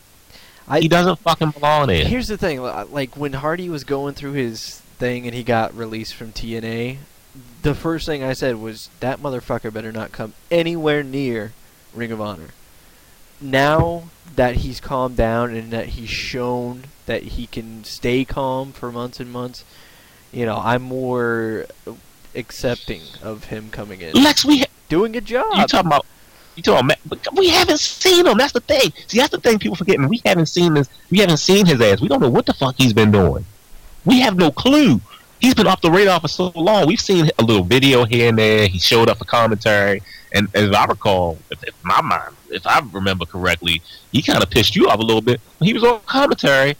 I- 0.66 0.80
he 0.80 0.88
doesn't 0.88 1.18
fucking 1.20 1.50
belong 1.50 1.88
there. 1.88 2.04
Here's 2.04 2.28
the 2.28 2.36
thing, 2.38 2.60
like 2.62 3.16
when 3.16 3.34
Hardy 3.34 3.68
was 3.68 3.84
going 3.84 4.14
through 4.14 4.32
his 4.32 4.80
thing 4.98 5.26
and 5.26 5.34
he 5.34 5.42
got 5.44 5.76
released 5.76 6.14
from 6.14 6.32
TNA, 6.32 6.98
the 7.62 7.74
first 7.74 8.06
thing 8.06 8.22
I 8.22 8.32
said 8.32 8.56
was 8.56 8.90
that 9.00 9.20
motherfucker 9.20 9.72
better 9.72 9.92
not 9.92 10.12
come 10.12 10.34
anywhere 10.50 11.02
near 11.02 11.52
Ring 11.94 12.12
of 12.12 12.20
Honor. 12.20 12.48
Now 13.40 14.04
that 14.36 14.56
he's 14.56 14.80
calmed 14.80 15.16
down 15.16 15.54
and 15.54 15.70
that 15.72 15.86
he's 15.88 16.10
shown 16.10 16.84
that 17.06 17.22
he 17.22 17.46
can 17.46 17.84
stay 17.84 18.24
calm 18.24 18.72
for 18.72 18.92
months 18.92 19.18
and 19.20 19.30
months, 19.30 19.64
you 20.32 20.46
know, 20.46 20.56
I'm 20.56 20.82
more 20.82 21.66
accepting 22.34 23.02
of 23.22 23.44
him 23.44 23.70
coming 23.70 24.00
in, 24.00 24.12
Lex, 24.12 24.44
we 24.44 24.64
doing 24.88 25.16
a 25.16 25.20
job. 25.20 25.46
you 25.56 25.66
talking 25.66 25.86
about 25.86 26.06
you 26.56 26.62
talking 26.62 26.90
about 27.04 27.36
we 27.36 27.48
haven't 27.48 27.80
seen 27.80 28.26
him. 28.26 28.36
That's 28.36 28.52
the 28.52 28.60
thing. 28.60 28.92
See, 29.06 29.18
that's 29.18 29.30
the 29.30 29.40
thing 29.40 29.58
people 29.58 29.76
forgetting. 29.76 30.08
We 30.08 30.20
haven't 30.24 30.46
seen 30.46 30.74
this. 30.74 30.88
We 31.10 31.18
haven't 31.18 31.38
seen 31.38 31.66
his 31.66 31.80
ass. 31.80 32.00
We 32.00 32.08
don't 32.08 32.20
know 32.20 32.28
what 32.28 32.46
the 32.46 32.52
fuck 32.52 32.74
he's 32.76 32.92
been 32.92 33.10
doing. 33.10 33.46
We 34.04 34.20
have 34.20 34.36
no 34.36 34.50
clue. 34.50 35.00
He's 35.40 35.54
been 35.54 35.66
off 35.66 35.80
the 35.80 35.90
radar 35.90 36.20
for 36.20 36.28
so 36.28 36.52
long. 36.54 36.86
We've 36.86 37.00
seen 37.00 37.30
a 37.38 37.42
little 37.42 37.64
video 37.64 38.04
here 38.04 38.28
and 38.28 38.38
there. 38.38 38.68
He 38.68 38.78
showed 38.78 39.08
up 39.08 39.18
for 39.18 39.24
commentary, 39.24 40.02
and 40.32 40.48
as 40.54 40.70
I 40.72 40.84
recall, 40.84 41.38
if, 41.50 41.62
if 41.64 41.74
my 41.82 42.00
mind, 42.02 42.34
if 42.50 42.66
I 42.66 42.80
remember 42.92 43.24
correctly, 43.24 43.82
he 44.12 44.22
kind 44.22 44.42
of 44.42 44.50
pissed 44.50 44.76
you 44.76 44.88
off 44.88 44.98
a 44.98 45.02
little 45.02 45.22
bit 45.22 45.40
when 45.58 45.66
he 45.66 45.74
was 45.74 45.82
on 45.82 46.00
commentary 46.06 46.76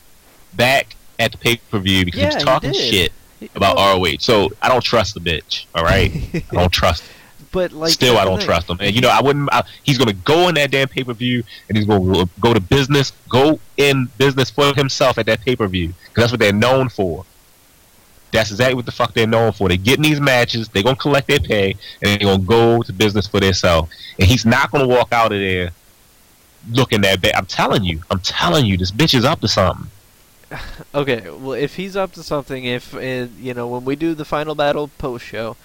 back 0.55 0.95
at 1.19 1.33
the 1.33 1.39
pay 1.39 1.57
per 1.57 1.79
view 1.79 2.05
because 2.05 2.21
he 2.21 2.27
was 2.27 2.45
talking 2.45 2.73
did. 2.73 2.81
shit 2.81 3.13
about 3.55 3.77
ROH. 3.77 4.17
So 4.21 4.51
I 4.61 4.69
don't 4.69 4.85
trust 4.85 5.15
the 5.15 5.21
bitch. 5.21 5.67
All 5.75 5.85
right, 5.85 6.13
I 6.35 6.55
don't 6.55 6.73
trust. 6.73 7.03
Him. 7.03 7.17
but 7.53 7.73
like 7.73 7.93
Still, 7.93 8.17
I 8.19 8.25
don't 8.25 8.41
trust 8.41 8.69
him. 8.69 8.79
And 8.81 8.95
you 8.95 9.01
know, 9.01 9.09
I 9.09 9.21
wouldn't. 9.23 9.49
I, 9.53 9.65
he's 9.83 9.99
going 9.99 10.09
to 10.09 10.15
go 10.15 10.49
in 10.49 10.55
that 10.57 10.71
damn 10.71 10.89
pay 10.89 11.05
per 11.05 11.13
view, 11.13 11.43
and 11.69 11.77
he's 11.77 11.87
going 11.87 12.13
to 12.13 12.29
go 12.41 12.55
to 12.55 12.61
business, 12.61 13.13
go 13.29 13.59
in 13.77 14.09
business 14.19 14.51
for 14.51 14.75
himself 14.75 15.19
at 15.19 15.27
that 15.27 15.41
pay 15.41 15.57
per 15.57 15.67
view, 15.67 15.89
because 15.89 16.23
that's 16.23 16.33
what 16.33 16.41
they're 16.41 16.53
known 16.53 16.89
for. 16.89 17.25
That's 18.33 18.51
exactly 18.51 18.75
what 18.75 18.87
the 18.87 18.93
fuck 18.93 19.13
they're 19.15 19.27
known 19.27 19.53
for. 19.53 19.69
They're 19.69 19.77
getting 19.77 20.03
these 20.03 20.21
matches, 20.21 20.69
they're 20.69 20.83
going 20.83 20.97
to 20.97 21.01
collect 21.03 21.27
their 21.29 21.41
pay, 21.41 21.73
and 21.73 22.11
they're 22.11 22.19
going 22.19 22.41
to 22.41 22.47
go 22.47 22.83
to 22.83 22.93
business 22.93 23.27
for 23.27 23.41
themselves. 23.41 23.91
And 24.19 24.29
he's 24.29 24.47
not 24.47 24.71
going 24.71 24.89
to 24.89 24.89
walk 24.89 25.13
out 25.13 25.33
of 25.33 25.39
there 25.39 25.71
looking 26.71 27.01
that 27.03 27.21
bad. 27.21 27.35
I'm 27.35 27.47
telling 27.47 27.85
you, 27.85 28.03
I'm 28.11 28.21
telling 28.21 28.67
you, 28.67 28.77
this 28.77 28.91
bitch 28.91 29.15
is 29.15 29.25
up 29.25 29.41
to 29.41 29.49
something. 29.49 29.87
Okay, 30.93 31.31
well, 31.31 31.53
if 31.53 31.77
he's 31.77 31.95
up 31.95 32.11
to 32.15 32.25
something, 32.25 32.65
if 32.65 32.93
uh, 32.97 33.29
you 33.39 33.55
know 33.55 33.69
when 33.69 33.85
we 33.85 33.95
do 33.95 34.15
the 34.15 34.25
final 34.25 34.57
battle 34.57 34.89
post 34.99 35.25
show, 35.25 35.57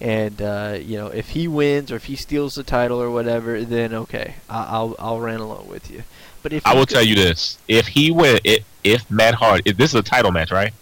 and 0.00 0.42
uh, 0.42 0.76
you 0.82 0.96
know 0.96 1.06
if 1.06 1.28
he 1.30 1.46
wins 1.46 1.92
or 1.92 1.96
if 1.96 2.06
he 2.06 2.16
steals 2.16 2.56
the 2.56 2.64
title 2.64 3.00
or 3.00 3.08
whatever, 3.08 3.62
then 3.62 3.94
okay, 3.94 4.34
I- 4.50 4.64
I'll 4.70 4.96
I'll 4.98 5.20
run 5.20 5.38
along 5.38 5.68
with 5.68 5.88
you. 5.92 6.02
But 6.42 6.52
if 6.52 6.66
I 6.66 6.74
will 6.74 6.86
go- 6.86 6.94
tell 6.94 7.04
you 7.04 7.14
this: 7.14 7.56
if 7.68 7.86
he 7.86 8.10
win, 8.10 8.40
if, 8.42 8.64
if 8.82 9.08
Matt 9.08 9.34
Hardy, 9.34 9.62
if 9.64 9.76
this 9.76 9.90
is 9.90 9.94
a 9.94 10.02
title 10.02 10.32
match, 10.32 10.50
right? 10.50 10.72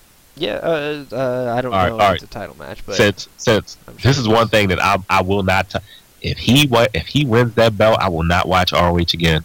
Yeah, 0.40 0.54
uh, 0.54 1.04
uh, 1.12 1.54
I 1.54 1.60
don't 1.60 1.74
All 1.74 1.78
right, 1.78 1.90
know 1.90 2.08
if 2.08 2.14
it's 2.14 2.22
a 2.24 2.26
title 2.26 2.56
match, 2.56 2.84
but 2.86 2.94
since 2.94 3.28
since 3.36 3.76
sure 3.86 3.94
this 4.02 4.16
is 4.16 4.26
one 4.26 4.48
thing 4.48 4.68
that 4.68 4.82
I 4.82 4.96
I 5.10 5.20
will 5.22 5.42
not. 5.42 5.68
T- 5.68 5.78
if 6.22 6.38
he 6.38 6.66
wa- 6.66 6.86
if 6.94 7.06
he 7.06 7.26
wins 7.26 7.54
that 7.56 7.76
belt, 7.76 7.98
I 8.00 8.08
will 8.08 8.22
not 8.22 8.48
watch 8.48 8.72
ROH 8.72 9.12
again. 9.12 9.44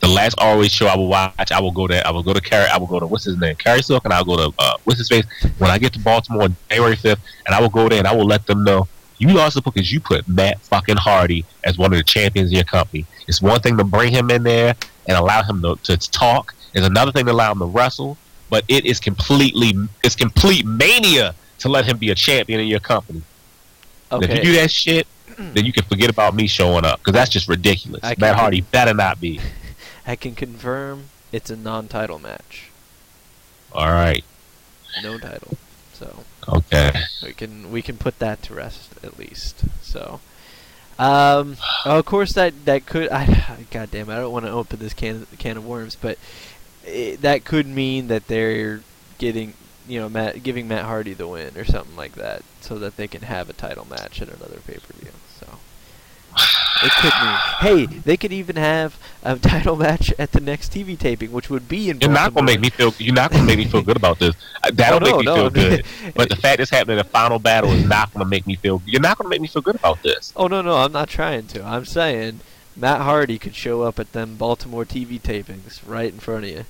The 0.00 0.08
last 0.08 0.36
ROH 0.40 0.68
show 0.68 0.86
I 0.86 0.96
will 0.96 1.08
watch, 1.08 1.50
I 1.50 1.60
will 1.60 1.72
go 1.72 1.88
there. 1.88 2.06
I 2.06 2.12
will 2.12 2.22
go 2.22 2.32
to 2.32 2.40
Cary. 2.40 2.68
I 2.70 2.78
will 2.78 2.86
go 2.86 3.00
to 3.00 3.06
what's 3.08 3.24
his 3.24 3.38
name, 3.38 3.56
Cary 3.56 3.82
Silkin, 3.82 4.12
and 4.12 4.14
I'll 4.14 4.24
go 4.24 4.36
to 4.36 4.54
uh, 4.56 4.74
what's 4.84 4.98
his 5.00 5.08
face 5.08 5.26
when 5.58 5.68
I 5.68 5.78
get 5.78 5.92
to 5.94 5.98
Baltimore 5.98 6.44
on 6.44 6.56
January 6.68 6.94
fifth, 6.94 7.20
and 7.46 7.54
I 7.54 7.60
will 7.60 7.68
go 7.68 7.88
there 7.88 7.98
and 7.98 8.06
I 8.06 8.14
will 8.14 8.26
let 8.26 8.46
them 8.46 8.62
know 8.62 8.86
you 9.20 9.28
lost 9.28 9.54
the 9.54 9.62
book 9.62 9.74
because 9.74 9.92
you 9.92 10.00
put 10.00 10.26
Matt 10.28 10.60
fucking 10.62 10.96
Hardy 10.96 11.44
as 11.64 11.76
one 11.76 11.92
of 11.92 11.98
the 11.98 12.04
champions 12.04 12.50
of 12.50 12.54
your 12.54 12.64
company. 12.64 13.04
It's 13.28 13.42
one 13.42 13.60
thing 13.60 13.76
to 13.76 13.84
bring 13.84 14.12
him 14.12 14.30
in 14.30 14.42
there 14.42 14.74
and 15.06 15.18
allow 15.18 15.42
him 15.42 15.60
to, 15.62 15.76
to 15.84 15.96
talk. 15.98 16.54
It's 16.72 16.86
another 16.86 17.12
thing 17.12 17.26
to 17.26 17.32
allow 17.32 17.52
him 17.52 17.58
to 17.58 17.66
wrestle. 17.66 18.16
But 18.50 18.64
it 18.68 18.84
is 18.84 18.98
completely 19.00 19.72
it's 20.04 20.16
complete 20.16 20.66
mania 20.66 21.34
to 21.60 21.68
let 21.68 21.84
him 21.86 21.98
be 21.98 22.10
a 22.10 22.14
champion 22.14 22.60
in 22.60 22.66
your 22.66 22.80
company. 22.80 23.22
And 24.10 24.24
If 24.24 24.34
you 24.34 24.42
do 24.42 24.52
that 24.54 24.70
shit, 24.70 25.06
then 25.36 25.64
you 25.64 25.72
can 25.72 25.84
forget 25.84 26.10
about 26.10 26.34
me 26.34 26.46
showing 26.46 26.84
up 26.84 26.98
because 26.98 27.14
that's 27.14 27.30
just 27.30 27.48
ridiculous. 27.48 28.00
I 28.02 28.16
Matt 28.18 28.36
Hardy 28.36 28.60
better 28.60 28.92
not 28.92 29.20
be. 29.20 29.40
I 30.06 30.16
can 30.16 30.34
confirm 30.34 31.04
it's 31.32 31.50
a 31.50 31.56
non-title 31.56 32.18
match, 32.18 32.70
All 33.72 33.86
right. 33.86 34.24
no 35.02 35.18
title, 35.18 35.56
so 35.92 36.24
Okay. 36.48 36.92
we 37.22 37.32
can 37.32 37.70
we 37.70 37.82
can 37.82 37.96
put 37.96 38.18
that 38.18 38.42
to 38.44 38.54
rest 38.54 38.90
at 39.04 39.16
least. 39.18 39.62
So, 39.82 40.20
um, 40.98 41.56
of 41.84 42.04
course 42.04 42.32
that 42.32 42.64
that 42.64 42.86
could 42.86 43.10
I 43.10 43.66
God 43.70 43.90
damn 43.92 44.10
it, 44.10 44.14
I 44.14 44.18
don't 44.18 44.32
want 44.32 44.46
to 44.46 44.50
open 44.50 44.80
this 44.80 44.92
can 44.94 45.26
can 45.38 45.56
of 45.56 45.64
worms, 45.64 45.96
but 46.00 46.18
it, 46.84 47.20
that 47.22 47.44
could 47.44 47.66
mean 47.66 48.08
that 48.08 48.26
they're 48.26 48.82
getting 49.18 49.54
you 49.88 50.00
know 50.00 50.08
Matt 50.08 50.42
giving 50.42 50.68
Matt 50.68 50.84
Hardy 50.84 51.14
the 51.14 51.26
win 51.28 51.56
or 51.56 51.64
something 51.64 51.96
like 51.96 52.12
that, 52.12 52.42
so 52.60 52.78
that 52.78 52.96
they 52.96 53.08
can 53.08 53.22
have 53.22 53.48
a 53.50 53.52
title 53.52 53.86
match 53.88 54.20
at 54.22 54.28
another 54.28 54.58
pay 54.66 54.74
per 54.74 54.92
view. 54.98 55.10
So. 55.38 55.46
It 56.82 56.92
could 56.92 57.12
mean, 57.22 57.36
hey, 57.58 57.86
they 57.86 58.16
could 58.16 58.32
even 58.32 58.56
have 58.56 58.96
a 59.22 59.36
title 59.42 59.76
match 59.76 60.14
at 60.18 60.32
the 60.32 60.40
next 60.40 60.72
TV 60.72 60.98
taping, 60.98 61.32
which 61.32 61.50
would 61.50 61.68
be 61.68 61.90
in. 61.90 62.00
You're 62.00 62.10
not 62.10 62.32
gonna 62.32 62.46
make 62.46 62.60
me 62.60 62.70
feel. 62.70 62.94
You're 62.98 63.14
not 63.14 63.30
gonna 63.32 63.44
make 63.44 63.58
me 63.58 63.66
feel 63.66 63.82
good 63.82 63.96
about 63.96 64.18
this. 64.18 64.34
That'll 64.72 64.96
Oh, 64.96 64.98
no, 64.98 65.16
make 65.18 65.18
me 65.18 65.24
no, 65.26 65.34
feel 65.34 65.50
good. 65.50 65.84
But 66.14 66.30
the 66.30 66.36
fact 66.36 66.60
it's 66.60 66.70
happening 66.70 66.96
the 66.98 67.04
final 67.04 67.38
battle 67.38 67.70
is 67.70 67.84
not 67.84 68.12
gonna 68.14 68.24
make 68.24 68.46
me 68.46 68.56
feel. 68.56 68.80
You're 68.86 69.00
not 69.02 69.18
gonna 69.18 69.28
make 69.28 69.40
me 69.40 69.48
feel 69.48 69.62
good 69.62 69.76
about 69.76 70.02
this. 70.02 70.32
Oh 70.36 70.46
no 70.46 70.62
no, 70.62 70.76
I'm 70.76 70.92
not 70.92 71.08
trying 71.08 71.46
to. 71.48 71.64
I'm 71.64 71.84
saying 71.84 72.40
Matt 72.80 73.02
Hardy 73.02 73.38
could 73.38 73.54
show 73.54 73.82
up 73.82 73.98
at 73.98 74.12
them 74.12 74.36
Baltimore 74.36 74.84
TV 74.84 75.20
tapings 75.20 75.80
right 75.86 76.12
in 76.12 76.18
front 76.18 76.44
of 76.44 76.50
you, 76.50 76.64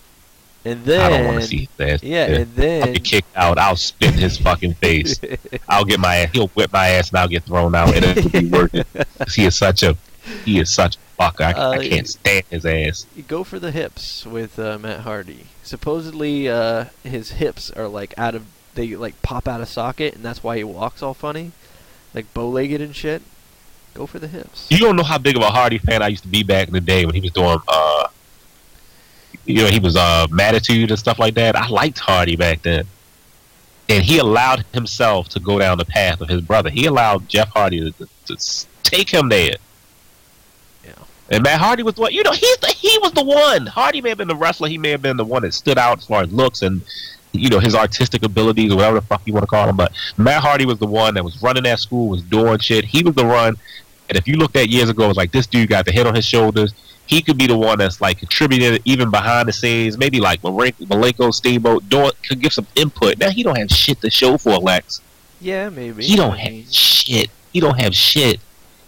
and 0.64 0.84
then 0.84 1.00
I 1.00 1.08
don't 1.16 1.26
want 1.26 1.40
to 1.42 1.46
see 1.46 1.68
that. 1.76 2.02
yeah, 2.02 2.26
and 2.26 2.54
then 2.56 2.82
I'll 2.88 2.92
get 2.94 3.04
kicked 3.04 3.36
out. 3.36 3.58
I'll 3.58 3.76
spit 3.76 4.14
in 4.14 4.18
his 4.18 4.36
fucking 4.38 4.74
face. 4.74 5.20
I'll 5.68 5.84
get 5.84 6.00
my 6.00 6.16
ass. 6.16 6.30
He'll 6.32 6.48
whip 6.48 6.72
my 6.72 6.88
ass, 6.88 7.10
and 7.10 7.18
I'll 7.18 7.28
get 7.28 7.44
thrown 7.44 7.74
out. 7.74 7.94
And 7.94 8.04
it'll 8.04 8.30
be 8.30 8.48
worth 8.48 8.74
it. 8.74 8.86
he 9.34 9.44
is 9.44 9.56
such 9.56 9.82
a. 9.82 9.96
He 10.44 10.58
is 10.60 10.72
such 10.72 10.96
a 10.96 11.22
fucker. 11.22 11.42
I, 11.42 11.52
Uh, 11.52 11.70
I 11.70 11.88
can't 11.88 12.08
stand 12.08 12.44
his 12.50 12.66
ass. 12.66 13.06
You 13.16 13.22
go 13.22 13.42
for 13.44 13.58
the 13.58 13.70
hips 13.70 14.26
with 14.26 14.58
uh, 14.58 14.78
Matt 14.78 15.00
Hardy. 15.00 15.46
Supposedly, 15.62 16.48
uh, 16.48 16.86
his 17.02 17.32
hips 17.32 17.70
are 17.70 17.88
like 17.88 18.12
out 18.18 18.34
of 18.34 18.44
they 18.74 18.94
like 18.96 19.20
pop 19.22 19.48
out 19.48 19.60
of 19.60 19.68
socket, 19.68 20.14
and 20.16 20.24
that's 20.24 20.42
why 20.44 20.56
he 20.58 20.64
walks 20.64 21.02
all 21.02 21.14
funny, 21.14 21.52
like 22.14 22.32
bow-legged 22.34 22.80
and 22.80 22.94
shit. 22.94 23.22
Go 23.94 24.06
for 24.06 24.18
the 24.18 24.28
hips. 24.28 24.66
You 24.70 24.78
don't 24.78 24.96
know 24.96 25.02
how 25.02 25.18
big 25.18 25.36
of 25.36 25.42
a 25.42 25.50
Hardy 25.50 25.78
fan 25.78 26.02
I 26.02 26.08
used 26.08 26.22
to 26.22 26.28
be 26.28 26.42
back 26.42 26.68
in 26.68 26.74
the 26.74 26.80
day 26.80 27.04
when 27.04 27.14
he 27.14 27.20
was 27.20 27.32
doing 27.32 27.58
uh 27.68 28.08
you 29.50 29.62
know, 29.62 29.68
he 29.68 29.78
was 29.78 29.96
uh, 29.96 30.26
Mattitude 30.30 30.90
and 30.90 30.98
stuff 30.98 31.18
like 31.18 31.34
that. 31.34 31.56
I 31.56 31.68
liked 31.68 31.98
Hardy 31.98 32.36
back 32.36 32.62
then, 32.62 32.86
and 33.88 34.04
he 34.04 34.18
allowed 34.18 34.64
himself 34.72 35.28
to 35.30 35.40
go 35.40 35.58
down 35.58 35.78
the 35.78 35.84
path 35.84 36.20
of 36.20 36.28
his 36.28 36.40
brother. 36.40 36.70
He 36.70 36.86
allowed 36.86 37.28
Jeff 37.28 37.48
Hardy 37.48 37.92
to, 37.92 38.06
to, 38.26 38.36
to 38.36 38.66
take 38.82 39.10
him 39.10 39.28
there. 39.28 39.56
Yeah. 40.84 40.92
And 41.30 41.42
Matt 41.42 41.60
Hardy 41.60 41.82
was 41.82 41.96
what 41.96 42.12
you 42.12 42.22
know. 42.22 42.32
He's 42.32 42.56
the, 42.58 42.68
he 42.68 42.98
was 42.98 43.12
the 43.12 43.24
one. 43.24 43.66
Hardy 43.66 44.00
may 44.00 44.10
have 44.10 44.18
been 44.18 44.28
the 44.28 44.36
wrestler. 44.36 44.68
He 44.68 44.78
may 44.78 44.90
have 44.90 45.02
been 45.02 45.16
the 45.16 45.24
one 45.24 45.42
that 45.42 45.54
stood 45.54 45.78
out 45.78 45.98
as 45.98 46.06
far 46.06 46.22
as 46.22 46.32
looks 46.32 46.62
and 46.62 46.82
you 47.32 47.48
know 47.48 47.60
his 47.60 47.74
artistic 47.74 48.24
abilities 48.24 48.72
or 48.72 48.76
whatever 48.76 49.00
the 49.00 49.06
fuck 49.06 49.22
you 49.24 49.32
want 49.32 49.44
to 49.44 49.48
call 49.48 49.68
him. 49.68 49.76
But 49.76 49.92
Matt 50.16 50.42
Hardy 50.42 50.66
was 50.66 50.78
the 50.78 50.86
one 50.86 51.14
that 51.14 51.24
was 51.24 51.42
running 51.42 51.64
that 51.64 51.80
school, 51.80 52.08
was 52.08 52.22
doing 52.22 52.58
shit. 52.58 52.84
He 52.84 53.02
was 53.02 53.14
the 53.14 53.24
run. 53.26 53.56
And 54.10 54.18
if 54.18 54.26
you 54.26 54.36
looked 54.36 54.56
at 54.56 54.68
years 54.68 54.90
ago, 54.90 55.04
it 55.04 55.08
was 55.08 55.16
like 55.16 55.30
this 55.30 55.46
dude 55.46 55.68
got 55.68 55.86
the 55.86 55.92
head 55.92 56.04
on 56.04 56.16
his 56.16 56.26
shoulders. 56.26 56.74
He 57.06 57.22
could 57.22 57.38
be 57.38 57.46
the 57.46 57.56
one 57.56 57.78
that's 57.78 58.00
like 58.00 58.18
contributing 58.18 58.80
even 58.84 59.08
behind 59.10 59.48
the 59.48 59.52
scenes, 59.52 59.96
maybe 59.96 60.20
like 60.20 60.42
Malenko, 60.42 61.32
Steamboat, 61.32 61.88
doing 61.88 62.10
could 62.28 62.40
give 62.40 62.52
some 62.52 62.66
input. 62.74 63.18
Now 63.18 63.30
he 63.30 63.44
don't 63.44 63.56
have 63.56 63.70
shit 63.70 64.00
to 64.00 64.10
show 64.10 64.36
for 64.36 64.58
Lex. 64.58 65.00
Yeah, 65.40 65.68
maybe. 65.68 66.04
He 66.04 66.16
don't 66.16 66.36
have 66.36 66.72
shit. 66.72 67.30
He 67.52 67.60
don't 67.60 67.80
have 67.80 67.94
shit. 67.94 68.40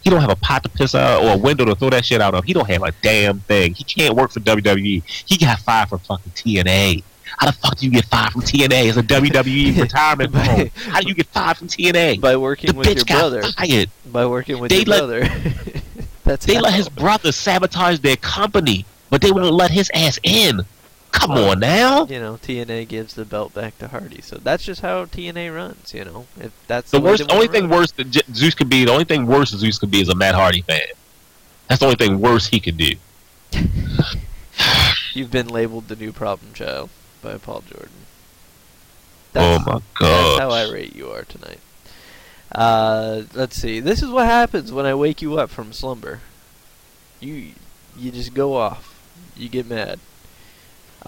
He 0.02 0.10
don't 0.10 0.20
have 0.20 0.30
a 0.30 0.36
pot 0.36 0.64
to 0.64 0.68
piss 0.68 0.96
out 0.96 1.22
or 1.22 1.34
a 1.34 1.36
window 1.38 1.64
to 1.64 1.76
throw 1.76 1.90
that 1.90 2.04
shit 2.04 2.20
out 2.20 2.34
of. 2.34 2.44
He 2.44 2.52
don't 2.52 2.68
have 2.68 2.82
a 2.82 2.90
damn 3.00 3.38
thing. 3.40 3.74
He 3.74 3.84
can't 3.84 4.16
work 4.16 4.32
for 4.32 4.40
WWE. 4.40 5.04
He 5.04 5.36
got 5.36 5.60
fired 5.60 5.88
from 5.88 6.00
fucking 6.00 6.32
TNA. 6.32 7.04
How 7.38 7.46
the 7.46 7.52
fuck 7.52 7.76
do 7.76 7.86
you 7.86 7.92
get 7.92 8.04
fired 8.06 8.32
from 8.32 8.42
TNA 8.42 8.88
as 8.90 8.96
a 8.96 9.02
WWE 9.02 9.80
retirement 9.80 10.34
home? 10.34 10.70
How 10.74 11.00
do 11.00 11.08
you 11.08 11.14
get 11.14 11.26
fired 11.26 11.56
from 11.56 11.68
TNA? 11.68 12.20
By 12.20 12.36
working 12.36 12.72
the 12.72 12.76
with 12.78 12.86
bitch 12.88 12.96
your 12.96 13.04
got 13.04 13.18
brother. 13.18 13.42
fired. 13.52 13.90
By 14.06 14.26
working 14.26 14.58
with 14.58 14.70
They 14.70 14.78
your 14.84 14.84
let- 14.86 14.98
brother. 14.98 15.28
That's 16.24 16.46
They 16.46 16.54
how. 16.54 16.60
let 16.60 16.74
his 16.74 16.88
brother 16.88 17.32
sabotage 17.32 17.98
their 17.98 18.16
company, 18.16 18.84
but 19.10 19.20
they 19.22 19.32
won't 19.32 19.54
let 19.54 19.70
his 19.72 19.90
ass 19.92 20.20
in. 20.22 20.60
Come 21.10 21.32
on 21.32 21.58
now. 21.60 22.06
you 22.06 22.18
know, 22.20 22.34
TNA 22.36 22.88
gives 22.88 23.14
the 23.14 23.24
belt 23.24 23.52
back 23.52 23.76
to 23.80 23.88
Hardy. 23.88 24.22
So 24.22 24.36
that's 24.36 24.64
just 24.64 24.80
how 24.80 25.04
TNA 25.04 25.54
runs, 25.54 25.92
you 25.92 26.04
know. 26.06 26.26
If 26.40 26.52
that's 26.68 26.90
The 26.90 27.00
way 27.00 27.10
worst, 27.10 27.30
only 27.30 27.48
thing 27.48 27.64
run. 27.68 27.80
worse 27.80 27.92
that 27.92 28.10
J- 28.10 28.22
Zeus 28.32 28.54
could 28.54 28.70
be, 28.70 28.84
the 28.86 28.92
only 28.92 29.04
thing 29.04 29.26
worse 29.26 29.50
that 29.50 29.58
Zeus 29.58 29.78
could 29.78 29.90
be 29.90 30.00
is 30.00 30.08
a 30.08 30.14
Matt 30.14 30.34
Hardy 30.34 30.62
fan. 30.62 30.80
That's 31.68 31.80
the 31.80 31.86
only 31.86 31.96
thing 31.96 32.18
worse 32.20 32.46
he 32.46 32.60
could 32.60 32.78
do. 32.78 32.92
You've 35.14 35.30
been 35.30 35.48
labeled 35.48 35.88
the 35.88 35.96
new 35.96 36.12
problem 36.12 36.52
child 36.54 36.88
by 37.22 37.38
Paul 37.38 37.62
Jordan. 37.68 37.88
oh 39.34 39.58
That's, 39.58 39.66
my 39.66 39.72
that's 39.74 39.84
god. 39.98 40.40
how 40.40 40.50
irate 40.50 40.94
you 40.94 41.10
are 41.10 41.22
tonight. 41.22 41.60
Uh, 42.54 43.22
let's 43.34 43.56
see. 43.56 43.80
This 43.80 44.02
is 44.02 44.10
what 44.10 44.26
happens 44.26 44.72
when 44.72 44.84
I 44.84 44.94
wake 44.94 45.22
you 45.22 45.38
up 45.38 45.48
from 45.48 45.72
slumber. 45.72 46.20
You 47.20 47.52
you 47.96 48.10
just 48.10 48.34
go 48.34 48.54
off. 48.54 49.00
You 49.36 49.48
get 49.48 49.66
mad. 49.68 49.98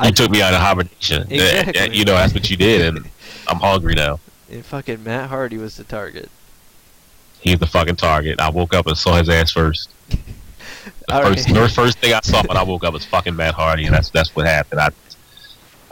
You 0.03 0.11
took 0.13 0.31
me 0.31 0.43
out 0.43 0.55
of 0.55 0.61
hibernation. 0.61 1.31
Exactly. 1.31 1.97
you 1.97 2.05
know, 2.05 2.15
that's 2.15 2.35
what 2.35 2.51
you 2.51 2.57
did, 2.57 2.97
and 2.97 3.07
I'm 3.49 3.59
hungry 3.59 3.95
now. 3.95 4.19
And 4.51 4.65
fucking 4.65 5.05
Matt 5.05 5.29
Hardy 5.29 5.59
was 5.59 5.77
the 5.77 5.85
target. 5.85 6.31
He's 7.41 7.59
the 7.59 7.67
fucking 7.67 7.97
target. 7.97 8.41
I 8.41 8.49
woke 8.51 8.75
up 8.75 8.87
and 8.87 8.97
saw 8.97 9.17
his 9.17 9.29
ass 9.29 9.51
first. 9.51 9.91
The 11.09 11.23
first, 11.23 11.51
right. 11.51 11.71
first 11.71 11.99
thing 11.99 12.13
I 12.13 12.21
saw 12.23 12.43
when 12.47 12.57
I 12.59 12.63
woke 12.63 12.85
up 12.85 12.93
was 12.93 13.05
fucking 13.07 13.37
Matt 13.37 13.55
Hardy, 13.55 13.85
and 13.87 13.95
that's 13.95 14.11
that's 14.11 14.35
what 14.37 14.47
happened. 14.47 14.81
I 14.81 14.91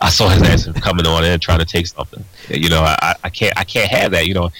I 0.02 0.10
saw 0.10 0.28
his 0.28 0.42
ass 0.42 0.68
coming 0.80 1.06
on 1.06 1.24
in 1.24 1.38
trying 1.40 1.60
to 1.60 1.64
take 1.64 1.86
something. 1.86 2.24
You 2.48 2.68
know, 2.68 2.82
I, 2.82 3.14
I- 3.24 3.30
can't 3.30 3.56
I 3.58 3.64
can't 3.64 3.90
have 3.90 4.10
that. 4.12 4.26
You 4.26 4.34
know, 4.34 4.50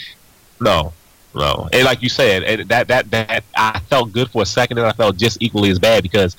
no, 0.61 0.93
no. 1.35 1.69
And 1.73 1.85
like 1.85 2.01
you 2.03 2.09
said, 2.09 2.69
that 2.69 2.89
that 2.89 3.11
that 3.11 3.45
I 3.57 3.81
felt 3.81 4.13
good 4.13 4.31
for 4.31 4.43
a 4.43 4.47
second, 4.47 4.79
and 4.79 4.87
I 4.87 4.93
felt 4.93 5.17
just 5.17 5.43
equally 5.43 5.71
as 5.71 5.79
bad 5.79 6.03
because 6.03 6.37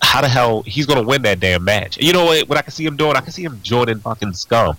how 0.00 0.20
the 0.20 0.28
hell 0.28 0.62
he's 0.62 0.86
gonna 0.86 1.02
win 1.02 1.22
that 1.22 1.40
damn 1.40 1.64
match? 1.64 1.98
You 1.98 2.12
know 2.12 2.24
what? 2.24 2.48
What 2.48 2.58
I 2.58 2.62
can 2.62 2.72
see 2.72 2.84
him 2.84 2.96
doing, 2.96 3.16
I 3.16 3.20
can 3.20 3.32
see 3.32 3.42
him 3.44 3.58
joining 3.62 3.98
fucking 3.98 4.32
Scum 4.34 4.76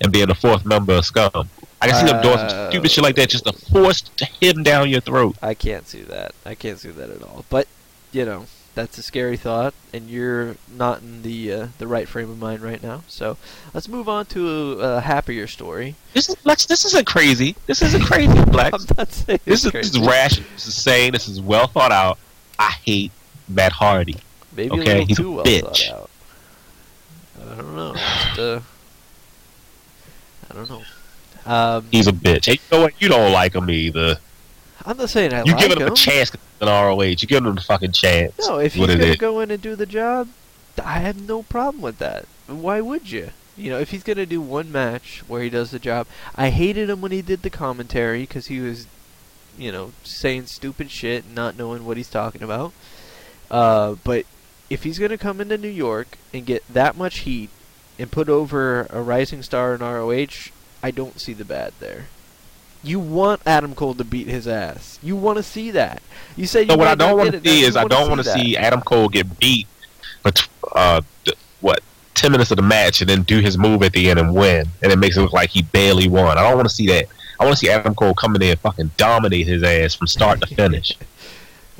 and 0.00 0.12
being 0.12 0.26
the 0.26 0.34
fourth 0.34 0.64
member 0.64 0.94
of 0.94 1.04
Scum. 1.04 1.48
I 1.80 1.88
can 1.88 2.06
see 2.06 2.12
him 2.12 2.20
doing 2.22 2.38
some 2.38 2.48
uh, 2.48 2.70
stupid 2.70 2.90
shit 2.90 3.04
like 3.04 3.14
that 3.16 3.28
just 3.28 3.44
to 3.44 3.52
force 3.52 4.02
him 4.40 4.64
down 4.64 4.88
your 4.90 5.00
throat. 5.00 5.36
I 5.40 5.54
can't 5.54 5.86
see 5.86 6.02
that. 6.02 6.34
I 6.44 6.56
can't 6.56 6.78
see 6.78 6.90
that 6.90 7.08
at 7.10 7.22
all. 7.22 7.44
But 7.50 7.68
you 8.10 8.24
know, 8.24 8.46
that's 8.78 8.96
a 8.96 9.02
scary 9.02 9.36
thought, 9.36 9.74
and 9.92 10.08
you're 10.08 10.54
not 10.72 11.00
in 11.02 11.22
the 11.22 11.52
uh, 11.52 11.66
the 11.78 11.88
right 11.88 12.06
frame 12.06 12.30
of 12.30 12.38
mind 12.38 12.62
right 12.62 12.80
now. 12.80 13.02
So 13.08 13.36
let's 13.74 13.88
move 13.88 14.08
on 14.08 14.26
to 14.26 14.48
a, 14.80 14.96
a 14.98 15.00
happier 15.00 15.48
story. 15.48 15.96
This 16.14 16.28
is 16.28 16.36
Lex. 16.46 16.66
This 16.66 16.84
isn't 16.84 17.04
crazy. 17.04 17.56
This 17.66 17.82
isn't 17.82 18.04
crazy, 18.04 18.32
Lex. 18.52 18.88
I'm 18.90 18.96
not 18.96 19.10
saying 19.10 19.40
This 19.44 19.64
is, 19.64 19.72
this 19.72 19.90
is 19.90 19.98
rational. 19.98 20.48
This 20.54 20.68
is 20.68 20.74
sane. 20.74 21.12
This 21.12 21.26
is 21.26 21.40
well 21.40 21.66
thought 21.66 21.90
out. 21.90 22.18
I 22.56 22.70
hate 22.84 23.10
Matt 23.48 23.72
Hardy. 23.72 24.16
Maybe 24.56 24.70
Okay, 24.70 24.80
a 24.80 24.84
little 25.00 25.06
he's 25.06 25.18
a 25.18 25.22
too 25.22 25.32
well 25.32 25.44
bitch. 25.44 25.88
thought 25.88 26.00
out. 26.02 26.10
I 27.50 27.54
don't 27.56 27.74
know. 27.76 27.94
Just, 27.94 28.38
uh, 28.38 28.60
I 30.50 30.54
don't 30.54 30.70
know. 30.70 30.82
Um, 31.52 31.86
He's 31.90 32.06
a 32.06 32.12
bitch. 32.12 32.46
Hey, 32.46 32.52
you 32.52 32.58
know 32.70 32.82
what? 32.82 33.02
You 33.02 33.08
don't 33.08 33.32
like 33.32 33.54
him 33.54 33.68
either. 33.70 34.18
I'm 34.86 34.96
not 34.96 35.10
saying 35.10 35.32
I 35.34 35.42
You 35.44 35.52
like 35.52 35.62
giving 35.62 35.78
him 35.78 35.86
him. 35.88 35.92
a 35.92 35.96
chance 35.96 36.30
in 36.60 36.68
ROH. 36.68 37.02
You 37.02 37.16
give 37.16 37.44
him 37.44 37.54
the 37.54 37.60
fucking 37.60 37.92
chance. 37.92 38.34
No, 38.46 38.58
if 38.58 38.74
he's 38.74 38.80
what 38.80 38.88
gonna 38.88 39.04
is. 39.04 39.16
go 39.16 39.40
in 39.40 39.50
and 39.50 39.62
do 39.62 39.76
the 39.76 39.86
job, 39.86 40.28
I 40.82 40.98
have 40.98 41.20
no 41.20 41.42
problem 41.42 41.82
with 41.82 41.98
that. 41.98 42.26
Why 42.46 42.80
would 42.80 43.10
you? 43.10 43.30
You 43.56 43.70
know, 43.70 43.78
if 43.78 43.90
he's 43.90 44.02
gonna 44.02 44.26
do 44.26 44.40
one 44.40 44.70
match 44.70 45.22
where 45.26 45.42
he 45.42 45.50
does 45.50 45.70
the 45.70 45.78
job, 45.78 46.06
I 46.36 46.50
hated 46.50 46.88
him 46.90 47.00
when 47.00 47.12
he 47.12 47.22
did 47.22 47.42
the 47.42 47.50
commentary 47.50 48.22
because 48.22 48.46
he 48.46 48.60
was, 48.60 48.86
you 49.58 49.72
know, 49.72 49.92
saying 50.04 50.46
stupid 50.46 50.90
shit 50.90 51.24
and 51.24 51.34
not 51.34 51.56
knowing 51.58 51.84
what 51.84 51.96
he's 51.96 52.10
talking 52.10 52.42
about. 52.42 52.72
Uh, 53.50 53.96
but 54.04 54.26
if 54.70 54.84
he's 54.84 54.98
gonna 54.98 55.18
come 55.18 55.40
into 55.40 55.58
New 55.58 55.68
York 55.68 56.18
and 56.32 56.46
get 56.46 56.62
that 56.72 56.96
much 56.96 57.20
heat 57.20 57.50
and 57.98 58.12
put 58.12 58.28
over 58.28 58.86
a 58.90 59.02
rising 59.02 59.42
star 59.42 59.74
in 59.74 59.80
ROH, 59.80 60.50
I 60.82 60.90
don't 60.92 61.20
see 61.20 61.32
the 61.32 61.44
bad 61.44 61.72
there. 61.80 62.06
You 62.82 63.00
want 63.00 63.42
Adam 63.44 63.74
Cole 63.74 63.94
to 63.94 64.04
beat 64.04 64.28
his 64.28 64.46
ass. 64.46 64.98
You 65.02 65.16
want 65.16 65.36
to 65.38 65.42
see 65.42 65.72
that. 65.72 66.02
You 66.36 66.46
say 66.46 66.62
you 66.62 66.68
So 66.68 66.76
what 66.76 66.88
I 66.88 66.94
don't 66.94 67.16
want 67.18 67.32
to 67.32 67.40
see 67.40 67.62
is 67.62 67.76
I 67.76 67.84
don't 67.84 68.08
want 68.08 68.22
to 68.22 68.30
see 68.30 68.56
Adam 68.56 68.80
Cole 68.80 69.08
get 69.08 69.38
beat, 69.38 69.66
but 70.22 70.46
uh, 70.74 71.00
what 71.60 71.80
ten 72.14 72.32
minutes 72.32 72.50
of 72.50 72.56
the 72.56 72.62
match 72.62 73.00
and 73.00 73.10
then 73.10 73.22
do 73.22 73.40
his 73.40 73.58
move 73.58 73.82
at 73.82 73.92
the 73.92 74.10
end 74.10 74.18
and 74.18 74.34
win, 74.34 74.68
and 74.82 74.92
it 74.92 74.96
makes 74.96 75.16
it 75.16 75.22
look 75.22 75.32
like 75.32 75.50
he 75.50 75.62
barely 75.62 76.08
won. 76.08 76.38
I 76.38 76.42
don't 76.42 76.56
want 76.56 76.68
to 76.68 76.74
see 76.74 76.86
that. 76.88 77.06
I 77.40 77.44
want 77.44 77.56
to 77.56 77.58
see 77.58 77.70
Adam 77.70 77.94
Cole 77.94 78.14
come 78.14 78.34
in 78.34 78.40
there 78.40 78.50
and 78.52 78.60
fucking 78.60 78.90
dominate 78.96 79.46
his 79.46 79.62
ass 79.62 79.94
from 79.94 80.06
start 80.06 80.40
to 80.40 80.46
finish 80.54 80.96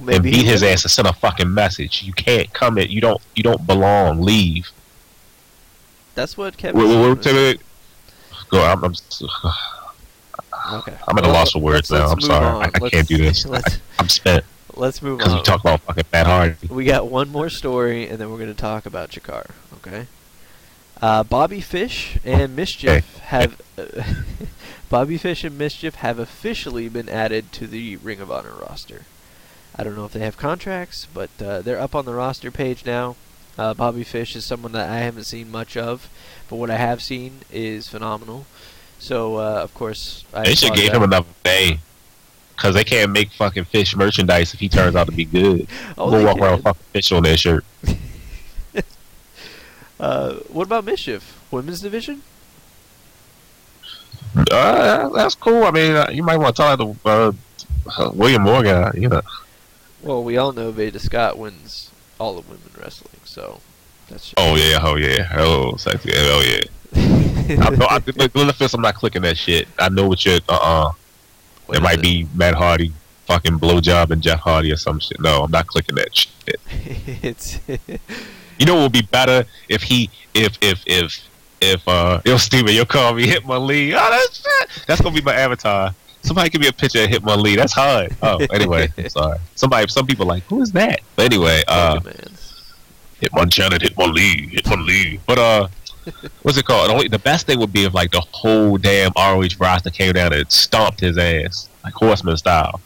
and 0.06 0.22
beat 0.22 0.46
his 0.46 0.62
ass 0.62 0.84
and 0.84 0.90
send 0.90 1.08
a 1.08 1.12
fucking 1.12 1.52
message. 1.52 2.02
You 2.02 2.12
can't 2.12 2.52
come 2.52 2.78
in. 2.78 2.90
You 2.90 3.00
don't. 3.00 3.20
You 3.34 3.42
don't 3.42 3.66
belong. 3.66 4.20
Leave. 4.20 4.70
That's 6.14 6.37
what 6.37 6.56
Kevin. 6.56 6.80
Wait, 6.80 6.88
wait, 6.88 7.08
wait, 7.08 7.24
said. 7.24 7.34
wait, 7.34 7.58
wait. 7.58 8.48
Go. 8.50 8.62
I'm. 8.62 8.84
I'm, 8.84 8.94
Okay. 10.70 10.96
I'm 11.07 11.18
at 11.18 11.24
a 11.24 11.28
loss 11.28 11.52
for 11.52 11.61
words 11.61 11.90
now. 11.90 12.09
I'm 12.09 12.20
sorry. 12.20 12.44
on. 12.44 12.62
I, 12.64 12.87
I 12.87 12.90
can't 12.90 13.09
do 13.09 13.18
this. 13.18 13.46
I, 13.50 13.61
I'm 13.98 14.09
spent 14.09 14.44
let's 14.78 15.02
move 15.02 15.18
because 15.18 15.33
we 15.33 15.38
on. 15.38 15.44
talk 15.44 15.61
about 15.61 15.81
fucking 15.81 16.04
Matt 16.12 16.26
Hardy. 16.26 16.57
We 16.68 16.85
got 16.85 17.09
one 17.09 17.28
more 17.28 17.50
story, 17.50 18.09
and 18.09 18.18
then 18.18 18.31
we're 18.31 18.38
going 18.38 18.54
to 18.54 18.61
talk 18.61 18.87
about 18.87 19.11
Chikara. 19.11 19.50
Okay. 19.76 20.07
Uh, 21.00 21.22
Bobby 21.22 21.61
Fish 21.61 22.18
and 22.24 22.57
MsChif 22.57 23.18
have 23.18 23.61
Bobby 24.88 25.18
Fish 25.18 25.44
and 25.44 25.59
MsChif 25.59 25.96
have 25.96 26.18
officially 26.18 26.88
been 26.88 27.09
added 27.09 27.52
to 27.52 27.66
the 27.66 27.96
Ring 27.96 28.20
of 28.20 28.31
Honor 28.31 28.54
roster. 28.61 29.02
I 29.76 29.85
don't 29.85 29.96
know 29.96 30.07
if 30.07 30.12
they 30.12 30.20
have 30.20 30.37
contracts, 30.37 31.07
but 31.12 31.31
uh, 31.40 31.62
they're 31.62 31.78
up 31.78 31.94
on 31.94 32.04
the 32.04 32.14
roster 32.14 32.50
page 32.50 32.85
now. 32.85 33.16
Uh, 33.57 33.74
Bobby 33.74 34.04
Fish 34.04 34.35
is 34.35 34.44
someone 34.44 34.72
that 34.72 34.88
I 34.88 34.98
haven't 34.98 35.24
seen 35.24 35.50
much 35.50 35.76
of, 35.76 36.09
but 36.48 36.57
what 36.57 36.70
I 36.70 36.76
have 36.76 37.02
seen 37.02 37.40
is 37.52 37.88
phenomenal. 37.88 38.46
So, 38.98 39.37
uh, 39.37 39.62
of 39.62 39.72
course, 39.74 40.24
I 40.34 40.44
They 40.44 40.54
should 40.54 40.74
give 40.74 40.92
him 40.92 41.02
another 41.02 41.26
day. 41.44 41.78
Cause 42.56 42.74
they 42.74 42.82
can't 42.82 43.12
make 43.12 43.30
fucking 43.30 43.66
fish 43.66 43.94
merchandise 43.94 44.52
if 44.52 44.58
he 44.58 44.68
turns 44.68 44.96
out 44.96 45.06
to 45.06 45.12
be 45.12 45.24
good. 45.24 45.68
Oh, 45.96 46.11
we'll 46.11 46.24
walk 46.24 46.38
around 46.38 46.49
can. 46.49 46.57
with 46.57 46.64
fucking 46.64 46.82
fish 46.92 47.12
on 47.12 47.22
their 47.22 47.36
shirt. 47.36 47.64
Uh, 50.01 50.34
what 50.49 50.64
about 50.64 50.84
MsChif? 50.84 51.22
Women's 51.51 51.80
division? 51.80 52.22
Uh, 54.51 55.09
that's 55.09 55.34
cool. 55.34 55.64
I 55.64 55.70
mean, 55.72 55.96
uh, 55.96 56.07
you 56.12 56.22
might 56.22 56.36
want 56.36 56.55
to 56.55 56.62
talk 56.62 56.78
to 56.78 56.96
uh, 57.05 57.32
uh, 57.99 58.11
William 58.14 58.42
Morgan. 58.42 58.74
uh, 58.76 58.92
You 58.94 59.09
know, 59.09 59.22
Well, 60.03 60.22
we 60.22 60.36
all 60.36 60.53
know 60.53 60.70
Veda 60.70 61.01
Scott 61.01 61.36
wins 61.36 61.90
all 62.20 62.38
of 62.38 62.49
women 62.49 62.70
wrestling, 62.80 63.20
so 63.24 63.61
that's. 64.09 64.32
oh 64.36 64.55
yeah, 64.57 64.78
oh 64.82 64.94
yeah, 64.96 65.28
oh 65.36 65.74
sexy, 65.76 66.12
oh 66.14 66.42
yeah. 66.94 67.34
I 67.61 67.70
know. 67.70 67.86
I, 67.88 68.03
look, 68.16 68.74
I'm 68.74 68.80
not 68.80 68.94
clicking 68.94 69.22
that 69.22 69.38
shit. 69.38 69.68
I 69.78 69.88
know 69.88 70.07
what 70.07 70.24
you're. 70.24 70.40
Uh, 70.49 70.59
uh 70.61 70.92
What 71.66 71.78
it 71.78 71.82
might 71.82 72.03
be 72.03 72.28
Matt 72.34 72.55
Hardy, 72.55 72.92
fucking 73.26 73.59
blowjob 73.59 74.11
and 74.11 74.22
Jeff 74.22 74.40
Hardy 74.40 74.72
or 74.72 74.76
some 74.76 75.01
shit. 75.01 75.20
No, 75.20 75.44
I'm 75.44 75.51
not 75.51 75.66
clicking 75.66 75.96
that 75.96 76.16
shit. 76.16 76.61
it's 77.22 77.59
You 78.59 78.66
know, 78.66 78.78
it 78.78 78.82
would 78.82 78.92
be 78.92 79.03
better 79.03 79.44
if 79.68 79.82
he, 79.82 80.11
if, 80.34 80.59
if, 80.61 80.82
if, 80.86 81.28
if, 81.61 81.86
uh, 81.86 82.20
yo, 82.24 82.36
Steven, 82.36 82.74
you'll 82.74 82.86
call 82.86 83.14
me 83.14 83.26
Hitman 83.26 83.66
Lee. 83.66 83.94
Oh, 83.94 83.99
that's 84.11 84.84
that's 84.86 85.01
gonna 85.01 85.14
be 85.14 85.22
my 85.22 85.34
avatar. 85.34 85.94
Somebody 86.22 86.51
give 86.51 86.61
me 86.61 86.66
a 86.66 86.72
picture 86.72 87.05
of 87.05 87.09
Hitman 87.09 87.40
Lee. 87.40 87.55
That's 87.55 87.72
hard. 87.72 88.14
Oh, 88.20 88.38
anyway, 88.53 88.88
sorry. 89.09 89.38
Somebody, 89.55 89.86
some 89.88 90.07
people 90.07 90.24
are 90.24 90.34
like, 90.34 90.42
who 90.44 90.61
is 90.61 90.72
that? 90.72 91.01
But 91.16 91.26
anyway, 91.26 91.62
uh. 91.68 92.01
Hitmon 93.22 93.49
Janet, 93.49 93.82
Hitmon 93.82 94.12
Lee, 94.12 94.49
Hitmon 94.55 94.86
Lee. 94.86 95.20
But 95.26 95.38
uh, 95.38 95.68
what's 96.42 96.59
it 96.59 96.64
called? 96.64 96.90
Only 96.90 97.09
the 97.09 97.18
best 97.18 97.46
thing 97.46 97.59
would 97.61 97.72
be 97.72 97.84
if 97.84 97.94
like 97.94 98.11
the 98.11 98.20
whole 98.20 98.76
damn 98.76 99.12
ROH 99.16 99.48
roster 99.59 99.90
came 99.90 100.12
down 100.12 100.32
and 100.32 100.50
stomped 100.50 101.00
his 101.00 101.18
ass 101.18 101.68
like 101.84 101.94
Horseman 101.94 102.36
style. 102.36 102.80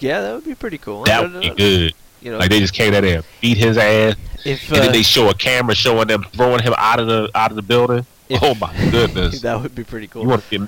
Yeah, 0.00 0.20
that 0.20 0.34
would 0.34 0.44
be 0.44 0.54
pretty 0.54 0.78
cool. 0.78 1.04
That 1.04 1.22
would 1.22 1.40
be 1.40 1.50
good. 1.50 1.94
You 2.22 2.32
know, 2.32 2.38
Like 2.38 2.50
they 2.50 2.60
just 2.60 2.74
came 2.74 2.92
down 2.92 3.02
there, 3.02 3.18
and 3.18 3.24
beat 3.40 3.56
his 3.56 3.78
ass, 3.78 4.16
if 4.44 4.68
and 4.70 4.82
then 4.82 4.88
uh, 4.88 4.92
they 4.92 5.02
show 5.02 5.28
a 5.28 5.34
camera 5.34 5.74
showing 5.74 6.08
them 6.08 6.24
throwing 6.32 6.62
him 6.62 6.74
out 6.76 6.98
of 6.98 7.06
the 7.06 7.30
out 7.34 7.50
of 7.50 7.56
the 7.56 7.62
building. 7.62 8.06
If- 8.28 8.42
oh 8.42 8.54
my 8.56 8.74
goodness! 8.90 9.40
that 9.42 9.60
would 9.60 9.74
be 9.74 9.84
pretty 9.84 10.08
cool. 10.08 10.22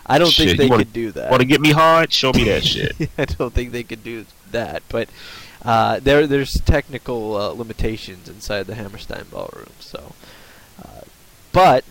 I 0.06 0.18
don't 0.18 0.30
shit, 0.30 0.46
think 0.46 0.58
they 0.58 0.64
you 0.64 0.70
wanna, 0.70 0.84
could 0.84 0.92
do 0.92 1.10
that. 1.12 1.30
Want 1.30 1.40
to 1.40 1.46
get 1.46 1.60
me 1.60 1.72
hard? 1.72 2.12
Show 2.12 2.32
me 2.32 2.44
that 2.44 2.64
shit. 2.64 2.94
I 3.18 3.24
don't 3.24 3.52
think 3.52 3.72
they 3.72 3.82
could 3.82 4.04
do 4.04 4.26
that, 4.52 4.82
but 4.88 5.08
uh, 5.64 5.98
there 6.00 6.26
there's 6.26 6.60
technical 6.60 7.36
uh, 7.36 7.48
limitations 7.48 8.28
inside 8.28 8.66
the 8.66 8.74
Hammerstein 8.74 9.24
Ballroom. 9.30 9.70
So, 9.80 9.98
uh, 9.98 10.17
but 11.58 11.84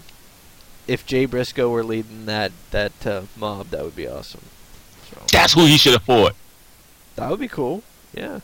if 0.87 1.05
Jay 1.05 1.25
Briscoe 1.25 1.69
were 1.69 1.83
leading 1.83 2.25
that 2.25 2.53
that 2.71 3.05
uh, 3.05 3.23
mob, 3.35 3.67
that 3.71 3.83
would 3.83 3.97
be 3.97 4.07
awesome. 4.07 4.39
So 5.11 5.21
That's 5.33 5.51
who 5.53 5.65
he 5.65 5.77
should 5.77 5.91
have 5.91 6.03
fought. 6.03 6.35
that 7.17 7.29
would 7.29 7.39
be 7.41 7.49
cool. 7.49 7.83
Yeah, 8.13 8.39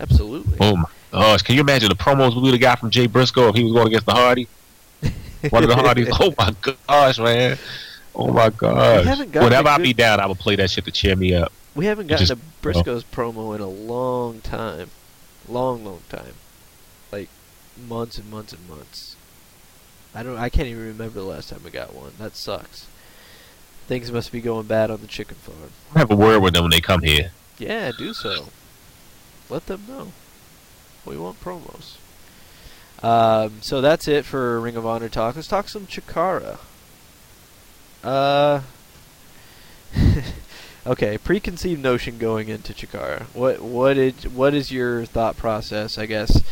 absolutely. 0.00 0.56
Oh 0.60 0.74
my 0.76 0.88
gosh! 1.12 1.42
Can 1.42 1.54
you 1.54 1.60
imagine 1.60 1.88
the 1.88 1.94
promos 1.94 2.34
we 2.34 2.42
would 2.42 2.50
have 2.54 2.60
got 2.60 2.80
from 2.80 2.90
Jay 2.90 3.06
Briscoe 3.06 3.48
if 3.48 3.54
he 3.54 3.62
was 3.62 3.72
going 3.72 3.86
against 3.86 4.06
the 4.06 4.12
Hardy? 4.14 4.48
One 5.50 5.62
of 5.62 5.68
the 5.68 5.76
Hardys. 5.76 6.08
Oh 6.20 6.34
my 6.36 6.52
gosh, 6.88 7.18
man! 7.20 7.56
Oh 8.12 8.32
my 8.32 8.50
gosh! 8.50 9.06
Whenever 9.06 9.68
a 9.68 9.72
I 9.72 9.76
good- 9.76 9.82
be 9.84 9.92
down, 9.92 10.18
I 10.18 10.26
would 10.26 10.40
play 10.40 10.56
that 10.56 10.68
shit 10.70 10.84
to 10.86 10.90
cheer 10.90 11.14
me 11.14 11.32
up. 11.34 11.52
We 11.76 11.86
haven't 11.86 12.08
gotten 12.08 12.26
just- 12.26 12.40
a 12.40 12.42
Briscoe's 12.60 13.04
promo 13.04 13.54
in 13.54 13.60
a 13.60 13.68
long 13.68 14.40
time, 14.40 14.90
long, 15.48 15.84
long 15.84 16.00
time, 16.08 16.34
like 17.12 17.28
months 17.88 18.18
and 18.18 18.28
months 18.30 18.52
and 18.52 18.68
months. 18.68 19.13
I 20.14 20.22
don't. 20.22 20.36
I 20.36 20.48
can't 20.48 20.68
even 20.68 20.86
remember 20.86 21.20
the 21.20 21.26
last 21.26 21.48
time 21.50 21.62
we 21.64 21.70
got 21.70 21.94
one. 21.94 22.12
That 22.18 22.36
sucks. 22.36 22.86
Things 23.86 24.10
must 24.12 24.32
be 24.32 24.40
going 24.40 24.66
bad 24.66 24.90
on 24.90 25.00
the 25.00 25.06
chicken 25.06 25.36
farm. 25.36 25.70
Have 25.94 26.10
a 26.10 26.16
word 26.16 26.40
with 26.40 26.54
them 26.54 26.62
when 26.64 26.70
they 26.70 26.80
come 26.80 27.02
here. 27.02 27.32
Yeah, 27.58 27.92
do 27.96 28.14
so. 28.14 28.46
Let 29.50 29.66
them 29.66 29.82
know. 29.86 30.12
We 31.04 31.18
want 31.18 31.40
promos. 31.40 31.96
Um, 33.02 33.58
so 33.60 33.80
that's 33.80 34.08
it 34.08 34.24
for 34.24 34.58
Ring 34.60 34.76
of 34.76 34.86
Honor 34.86 35.10
talk. 35.10 35.36
Let's 35.36 35.48
talk 35.48 35.68
some 35.68 35.86
Chikara. 35.86 36.58
Uh, 38.02 38.62
okay, 40.86 41.18
preconceived 41.18 41.82
notion 41.82 42.18
going 42.18 42.48
into 42.48 42.72
Chikara. 42.72 43.24
What 43.34 43.60
what 43.60 43.98
is 43.98 44.26
what 44.28 44.54
is 44.54 44.72
your 44.72 45.04
thought 45.04 45.36
process? 45.36 45.98
I 45.98 46.06
guess 46.06 46.42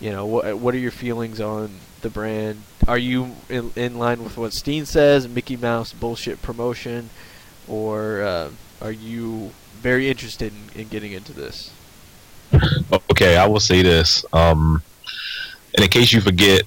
you 0.00 0.10
know 0.10 0.24
what 0.24 0.58
what 0.58 0.74
are 0.74 0.78
your 0.78 0.90
feelings 0.90 1.40
on 1.40 1.80
the 2.02 2.10
brand? 2.10 2.62
Are 2.86 2.98
you 2.98 3.36
in, 3.48 3.72
in 3.76 3.98
line 3.98 4.22
with 4.22 4.36
what 4.36 4.52
Steen 4.52 4.86
says, 4.86 5.28
Mickey 5.28 5.56
Mouse 5.56 5.92
bullshit 5.92 6.42
promotion, 6.42 7.10
or 7.68 8.22
uh, 8.22 8.50
are 8.80 8.92
you 8.92 9.52
very 9.80 10.08
interested 10.08 10.52
in, 10.52 10.82
in 10.82 10.88
getting 10.88 11.12
into 11.12 11.32
this? 11.32 11.72
Okay, 13.10 13.36
I 13.36 13.46
will 13.46 13.60
say 13.60 13.82
this. 13.82 14.24
Um, 14.32 14.82
and 15.74 15.84
in 15.84 15.90
case 15.90 16.12
you 16.12 16.20
forget, 16.20 16.62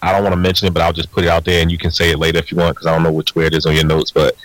I 0.00 0.10
don't 0.12 0.22
want 0.22 0.32
to 0.32 0.40
mention 0.40 0.66
it, 0.66 0.74
but 0.74 0.82
I'll 0.82 0.92
just 0.92 1.12
put 1.12 1.24
it 1.24 1.28
out 1.28 1.44
there, 1.44 1.62
and 1.62 1.70
you 1.70 1.78
can 1.78 1.90
say 1.90 2.10
it 2.10 2.18
later 2.18 2.38
if 2.38 2.50
you 2.50 2.58
want, 2.58 2.76
because 2.76 2.86
I 2.86 2.94
don't 2.94 3.02
know 3.02 3.12
which 3.12 3.34
way 3.34 3.46
it 3.46 3.54
is 3.54 3.66
on 3.66 3.74
your 3.74 3.84
notes. 3.84 4.10
But 4.10 4.36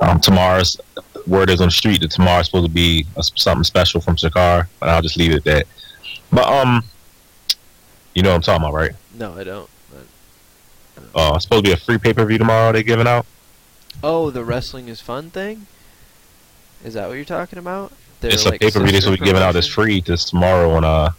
um, 0.00 0.20
tomorrow's 0.20 0.80
word 1.26 1.50
is 1.50 1.60
on 1.60 1.68
the 1.68 1.72
street 1.72 2.00
that 2.00 2.10
tomorrow's 2.10 2.46
supposed 2.46 2.66
to 2.66 2.72
be 2.72 3.06
a, 3.16 3.22
something 3.22 3.64
special 3.64 4.00
from 4.00 4.16
Chikara, 4.16 4.66
but 4.80 4.88
I'll 4.88 5.02
just 5.02 5.16
leave 5.16 5.32
it 5.32 5.36
at 5.36 5.44
that. 5.44 5.66
But 6.32 6.48
um, 6.48 6.82
you 8.14 8.22
know 8.22 8.30
what 8.30 8.36
I'm 8.36 8.42
talking 8.42 8.64
about, 8.64 8.74
right? 8.74 8.92
No, 9.18 9.34
I 9.38 9.44
don't. 9.44 9.70
But- 9.90 11.04
Uh, 11.14 11.32
it's 11.36 11.44
supposed 11.44 11.64
to 11.64 11.68
be 11.70 11.72
a 11.72 11.76
free 11.76 11.98
pay 11.98 12.12
per 12.14 12.24
view 12.24 12.38
tomorrow. 12.38 12.72
They're 12.72 12.82
giving 12.82 13.06
out. 13.06 13.26
Oh, 14.02 14.30
the 14.30 14.44
wrestling 14.44 14.88
is 14.88 15.00
fun 15.00 15.30
thing. 15.30 15.66
Is 16.84 16.94
that 16.94 17.08
what 17.08 17.14
you're 17.14 17.24
talking 17.24 17.58
about? 17.58 17.92
Their, 18.20 18.32
it's 18.32 18.44
like, 18.44 18.54
a 18.56 18.58
pay 18.58 18.70
per 18.70 18.80
view 18.80 18.92
they're 18.92 19.00
supposed 19.00 19.18
to 19.18 19.22
be 19.22 19.26
giving 19.26 19.42
out 19.42 19.56
as 19.56 19.66
free 19.66 20.00
this 20.00 20.24
tomorrow 20.24 20.70
on 20.72 20.84
uh 20.84 21.10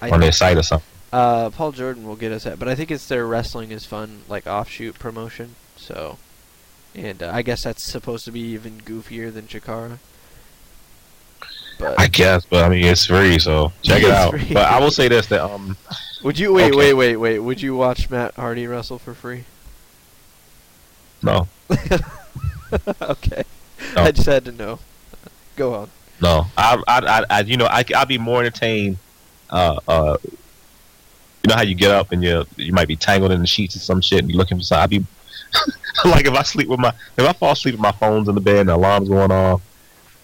I 0.00 0.10
on 0.10 0.20
their 0.20 0.32
site 0.32 0.56
or 0.56 0.62
something. 0.62 0.86
Uh, 1.12 1.50
Paul 1.50 1.72
Jordan 1.72 2.06
will 2.06 2.16
get 2.16 2.32
us 2.32 2.44
that, 2.44 2.58
but 2.58 2.68
I 2.68 2.74
think 2.74 2.90
it's 2.90 3.06
their 3.08 3.26
wrestling 3.26 3.70
is 3.70 3.84
fun 3.86 4.22
like 4.28 4.46
offshoot 4.46 4.98
promotion. 4.98 5.54
So, 5.76 6.18
and 6.94 7.22
uh, 7.22 7.30
I 7.32 7.42
guess 7.42 7.62
that's 7.64 7.82
supposed 7.82 8.24
to 8.26 8.30
be 8.32 8.40
even 8.40 8.80
goofier 8.80 9.32
than 9.32 9.46
Chikara. 9.46 9.98
But 11.78 11.98
I 11.98 12.08
guess, 12.08 12.44
but 12.44 12.64
I 12.64 12.68
mean 12.68 12.84
it's 12.84 13.06
free, 13.06 13.38
so 13.38 13.72
check 13.82 14.02
it 14.02 14.10
out. 14.10 14.32
free. 14.32 14.52
But 14.52 14.66
I 14.66 14.80
will 14.80 14.90
say 14.90 15.08
this: 15.08 15.26
that 15.28 15.42
um, 15.42 15.76
would 16.22 16.38
you 16.38 16.52
wait, 16.52 16.72
okay. 16.72 16.76
wait, 16.76 16.94
wait, 16.94 17.16
wait? 17.16 17.38
Would 17.38 17.62
you 17.62 17.76
watch 17.76 18.10
Matt 18.10 18.34
Hardy 18.34 18.66
wrestle 18.66 18.98
for 18.98 19.14
free? 19.14 19.44
no, 21.22 21.48
okay, 23.02 23.42
No. 23.94 24.02
I 24.02 24.10
just 24.12 24.26
had 24.26 24.44
to 24.44 24.52
know. 24.52 24.78
Go 25.56 25.74
on. 25.74 25.90
No, 26.20 26.46
I, 26.56 26.82
I, 26.86 26.98
I, 26.98 27.24
I 27.30 27.40
you 27.40 27.56
know, 27.56 27.66
I, 27.66 27.84
I'd 27.96 28.08
be 28.08 28.18
more 28.18 28.40
entertained. 28.40 28.98
Uh, 29.50 29.80
uh, 29.88 30.16
you 31.42 31.48
know 31.48 31.54
how 31.54 31.62
you 31.62 31.74
get 31.74 31.90
up 31.90 32.12
and 32.12 32.22
you 32.22 32.44
you 32.56 32.72
might 32.72 32.88
be 32.88 32.96
tangled 32.96 33.32
in 33.32 33.40
the 33.40 33.46
sheets 33.46 33.76
or 33.76 33.78
some 33.78 34.00
shit 34.00 34.20
and 34.20 34.30
you're 34.30 34.38
looking 34.38 34.58
for 34.58 34.64
something. 34.64 34.82
I'd 34.82 34.90
be 34.90 35.06
like 36.08 36.26
if 36.26 36.34
I 36.34 36.42
sleep 36.42 36.68
with 36.68 36.80
my 36.80 36.92
if 37.16 37.24
I 37.24 37.32
fall 37.32 37.52
asleep 37.52 37.74
with 37.74 37.80
my 37.80 37.92
phone's 37.92 38.28
in 38.28 38.34
the 38.34 38.40
bed 38.40 38.58
and 38.58 38.68
the 38.68 38.74
alarm's 38.74 39.08
going 39.08 39.30
off 39.30 39.62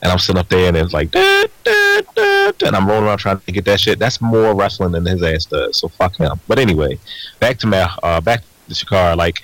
and 0.05 0.13
I'm 0.13 0.19
sitting 0.21 0.39
up 0.39 0.49
there 0.49 0.69
and 0.69 0.77
it's 0.77 0.93
like 0.93 1.11
"Da, 1.11 1.47
da, 1.65 2.01
da, 2.15 2.51
da," 2.53 2.67
and 2.67 2.77
I'm 2.77 2.87
rolling 2.87 3.05
around 3.09 3.19
trying 3.19 3.41
to 3.41 3.53
get 3.53 3.65
that 3.65 3.81
shit. 3.81 3.99
That's 3.99 4.21
more 4.21 4.55
wrestling 4.55 4.93
than 4.93 5.05
his 5.07 5.23
ass 5.23 5.47
does. 5.47 5.79
So 5.79 5.89
fuck 5.89 6.15
him. 6.17 6.39
But 6.47 6.59
anyway, 6.59 6.99
back 7.41 7.59
to 7.59 7.67
my 7.67 7.91
uh, 8.03 8.21
back 8.21 8.43
to 8.69 8.75
Chikara. 8.75 9.17
Like, 9.17 9.41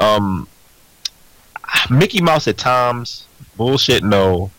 um, 0.00 0.48
Mickey 1.90 2.22
Mouse 2.22 2.46
at 2.48 2.56
times 2.56 3.26
bullshit. 3.56 4.04
No, 4.04 4.50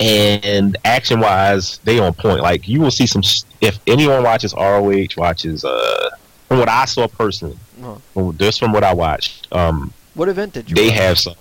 and 0.00 0.76
action 0.84 1.20
wise, 1.20 1.78
they 1.84 1.98
on 1.98 2.14
point. 2.14 2.40
Like 2.40 2.66
you 2.66 2.80
will 2.80 2.90
see 2.90 3.06
some. 3.06 3.22
If 3.60 3.78
anyone 3.86 4.22
watches 4.22 4.54
ROH, 4.54 5.08
watches 5.16 5.64
uh, 5.64 6.10
from 6.48 6.58
what 6.58 6.68
I 6.68 6.84
saw 6.86 7.06
personally, 7.06 7.58
Oh. 7.82 8.00
from, 8.14 8.36
just 8.38 8.58
from 8.58 8.72
what 8.72 8.82
I 8.84 8.94
watched, 8.94 9.48
um, 9.52 9.92
What 10.14 10.28
event 10.30 10.54
did 10.54 10.70
you? 10.70 10.76
they 10.76 10.88
watch? 10.88 10.96
have 10.98 11.18
some. 11.18 11.34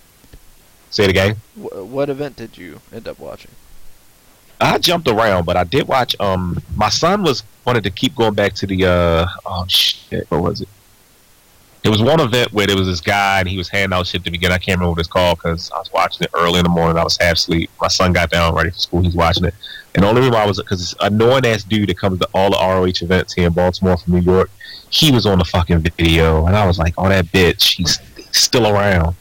Say 0.95 1.03
it 1.03 1.09
again. 1.09 1.35
Wh- 1.55 1.91
what 1.91 2.09
event 2.09 2.37
did 2.37 2.57
you 2.57 2.79
end 2.93 3.05
up 3.09 3.19
watching? 3.19 3.51
I 4.61 4.77
jumped 4.77 5.09
around, 5.09 5.43
but 5.43 5.57
I 5.57 5.65
did 5.65 5.89
watch. 5.89 6.15
Um, 6.21 6.57
my 6.77 6.87
son 6.87 7.21
was 7.21 7.43
wanted 7.65 7.83
to 7.83 7.91
keep 7.91 8.15
going 8.15 8.33
back 8.33 8.53
to 8.53 8.65
the. 8.65 8.85
Uh, 8.85 9.27
oh 9.45 9.65
shit, 9.67 10.25
what 10.31 10.41
was 10.41 10.61
it? 10.61 10.69
It 11.83 11.89
was 11.89 12.01
one 12.01 12.21
event 12.21 12.53
where 12.53 12.65
there 12.65 12.77
was 12.77 12.87
this 12.87 13.01
guy 13.01 13.41
and 13.41 13.49
he 13.49 13.57
was 13.57 13.67
handing 13.67 13.93
out 13.93 14.07
shit 14.07 14.23
to 14.23 14.31
begin. 14.31 14.53
I 14.53 14.57
can't 14.57 14.77
remember 14.77 14.91
what 14.91 14.99
it's 14.99 15.09
called 15.09 15.39
because 15.39 15.69
I 15.71 15.79
was 15.79 15.91
watching 15.91 16.23
it 16.23 16.29
early 16.33 16.59
in 16.59 16.63
the 16.63 16.69
morning. 16.69 16.97
I 16.97 17.03
was 17.03 17.17
half 17.19 17.33
asleep. 17.33 17.69
My 17.81 17.89
son 17.89 18.13
got 18.13 18.29
down 18.29 18.55
ready 18.55 18.69
for 18.69 18.79
school. 18.79 19.01
He's 19.01 19.15
watching 19.15 19.43
it, 19.43 19.53
and 19.95 20.05
the 20.05 20.07
only 20.07 20.21
reason 20.21 20.33
why 20.33 20.45
was 20.45 20.61
because 20.61 20.79
this 20.79 20.95
annoying 21.01 21.45
ass 21.45 21.65
dude 21.65 21.89
that 21.89 21.97
comes 21.97 22.19
to 22.19 22.29
all 22.33 22.51
the 22.51 22.57
ROH 22.57 23.03
events 23.03 23.33
here 23.33 23.47
in 23.47 23.53
Baltimore 23.53 23.97
from 23.97 24.13
New 24.13 24.21
York. 24.21 24.49
He 24.91 25.11
was 25.11 25.25
on 25.25 25.39
the 25.39 25.45
fucking 25.45 25.79
video, 25.79 26.45
and 26.45 26.55
I 26.55 26.65
was 26.65 26.79
like, 26.79 26.93
"Oh, 26.97 27.09
that 27.09 27.25
bitch, 27.25 27.75
he's 27.75 27.99
still 28.31 28.65
around." 28.65 29.13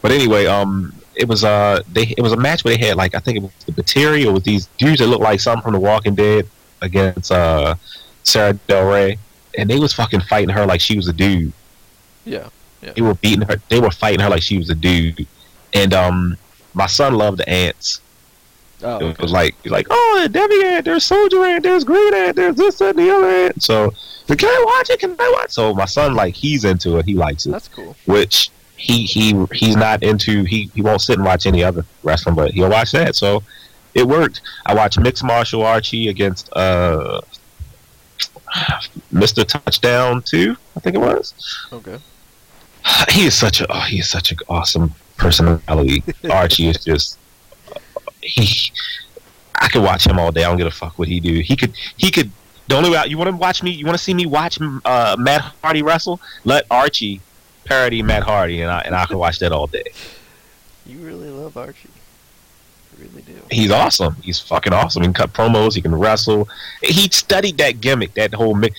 But 0.00 0.10
anyway, 0.10 0.46
um, 0.46 0.92
it 1.14 1.28
was 1.28 1.44
uh, 1.44 1.82
they 1.92 2.14
it 2.16 2.20
was 2.20 2.32
a 2.32 2.36
match 2.36 2.64
where 2.64 2.76
they 2.76 2.86
had 2.86 2.96
like 2.96 3.14
I 3.14 3.18
think 3.18 3.38
it 3.38 3.42
was 3.42 3.52
the 3.66 3.72
Batiri 3.72 4.26
or 4.26 4.32
with 4.32 4.44
these 4.44 4.66
dudes 4.78 4.98
that 5.00 5.06
looked 5.06 5.22
like 5.22 5.40
something 5.40 5.62
from 5.62 5.72
The 5.74 5.80
Walking 5.80 6.14
Dead 6.14 6.48
against 6.80 7.30
uh, 7.30 7.74
Sarah 8.22 8.54
Del 8.66 8.90
Rey, 8.90 9.18
and 9.56 9.68
they 9.68 9.78
was 9.78 9.92
fucking 9.92 10.20
fighting 10.22 10.48
her 10.50 10.66
like 10.66 10.80
she 10.80 10.96
was 10.96 11.08
a 11.08 11.12
dude. 11.12 11.52
Yeah. 12.24 12.48
They 12.80 13.02
were 13.02 13.14
beating 13.14 13.46
her. 13.46 13.56
They 13.68 13.78
were 13.78 13.90
fighting 13.92 14.20
her 14.20 14.28
like 14.28 14.42
she 14.42 14.58
was 14.58 14.68
a 14.68 14.74
dude, 14.74 15.26
and 15.72 15.94
um, 15.94 16.36
my 16.74 16.86
son 16.86 17.14
loved 17.14 17.38
the 17.38 17.48
ants. 17.48 18.00
Oh, 18.84 18.98
It 19.10 19.18
was 19.20 19.30
like, 19.30 19.54
he's 19.62 19.70
like, 19.70 19.86
oh, 19.90 20.28
Debbie 20.28 20.64
ant, 20.64 20.84
there's 20.84 21.04
soldier 21.04 21.44
ant, 21.44 21.62
there's 21.62 21.84
green 21.84 22.12
ant, 22.14 22.34
there's 22.34 22.56
this 22.56 22.80
and 22.80 22.98
the 22.98 23.14
other 23.14 23.28
ant. 23.28 23.62
So, 23.62 23.92
so 24.26 24.34
can 24.34 24.48
I 24.48 24.64
watch 24.76 24.90
it? 24.90 24.98
Can 24.98 25.14
I 25.16 25.36
watch? 25.38 25.52
So 25.52 25.72
my 25.72 25.84
son, 25.84 26.14
like, 26.14 26.34
he's 26.34 26.64
into 26.64 26.96
it. 26.98 27.04
He 27.04 27.14
likes 27.14 27.46
it 27.46 27.50
that's 27.52 27.68
cool. 27.68 27.94
which 28.06 28.50
he 28.76 29.04
he 29.04 29.46
he's 29.52 29.76
not 29.76 30.02
into. 30.02 30.44
He 30.44 30.70
he 30.74 30.82
won't 30.82 31.00
sit 31.00 31.16
and 31.16 31.24
watch 31.24 31.46
any 31.46 31.62
other 31.62 31.84
wrestling, 32.02 32.34
but 32.34 32.52
he'll 32.52 32.70
watch 32.70 32.92
that. 32.92 33.14
So 33.14 33.42
it 33.94 34.06
worked. 34.06 34.40
I 34.66 34.74
watched 34.74 34.98
mixed 34.98 35.24
martial 35.24 35.62
Archie 35.62 36.08
against 36.08 36.52
uh 36.54 37.20
Mr. 39.12 39.46
Touchdown 39.46 40.22
two. 40.22 40.56
I 40.76 40.80
think 40.80 40.96
it 40.96 41.00
was. 41.00 41.34
Okay. 41.72 41.98
He 43.10 43.26
is 43.26 43.34
such 43.34 43.60
a 43.60 43.66
oh, 43.70 43.80
he 43.82 44.00
is 44.00 44.10
such 44.10 44.32
an 44.32 44.38
awesome 44.48 44.92
personality. 45.16 46.02
Archie 46.30 46.68
is 46.68 46.84
just 46.84 47.18
he. 48.20 48.72
I 49.54 49.68
could 49.68 49.82
watch 49.82 50.04
him 50.04 50.18
all 50.18 50.32
day. 50.32 50.42
I 50.42 50.48
don't 50.48 50.58
give 50.58 50.66
a 50.66 50.72
fuck 50.72 50.98
what 50.98 51.06
he 51.06 51.20
do. 51.20 51.40
He 51.40 51.54
could 51.56 51.74
he 51.96 52.10
could. 52.10 52.32
The 52.66 52.76
only 52.76 52.90
way 52.90 53.04
you 53.06 53.18
want 53.18 53.30
to 53.30 53.36
watch 53.36 53.62
me, 53.62 53.70
you 53.70 53.84
want 53.84 53.96
to 53.98 54.02
see 54.02 54.14
me 54.14 54.26
watch 54.26 54.58
uh, 54.60 55.16
Matt 55.18 55.42
Hardy 55.62 55.82
wrestle. 55.82 56.20
Let 56.44 56.64
Archie 56.70 57.20
parody 57.64 58.02
Matt 58.02 58.22
Hardy, 58.22 58.60
and 58.62 58.70
I 58.70 58.80
and 58.80 58.94
I 58.94 59.06
can 59.06 59.18
watch 59.18 59.38
that 59.40 59.52
all 59.52 59.66
day. 59.66 59.84
You 60.86 60.98
really 60.98 61.30
love 61.30 61.56
Archie. 61.56 61.88
I 62.92 63.02
really 63.02 63.22
do. 63.22 63.34
He's 63.50 63.70
awesome. 63.70 64.16
He's 64.16 64.40
fucking 64.40 64.72
awesome. 64.72 65.02
He 65.02 65.06
can 65.06 65.14
cut 65.14 65.32
promos. 65.32 65.74
He 65.74 65.82
can 65.82 65.94
wrestle. 65.94 66.48
He 66.82 67.08
studied 67.08 67.58
that 67.58 67.80
gimmick, 67.80 68.14
that 68.14 68.34
whole 68.34 68.54
mi- 68.54 68.74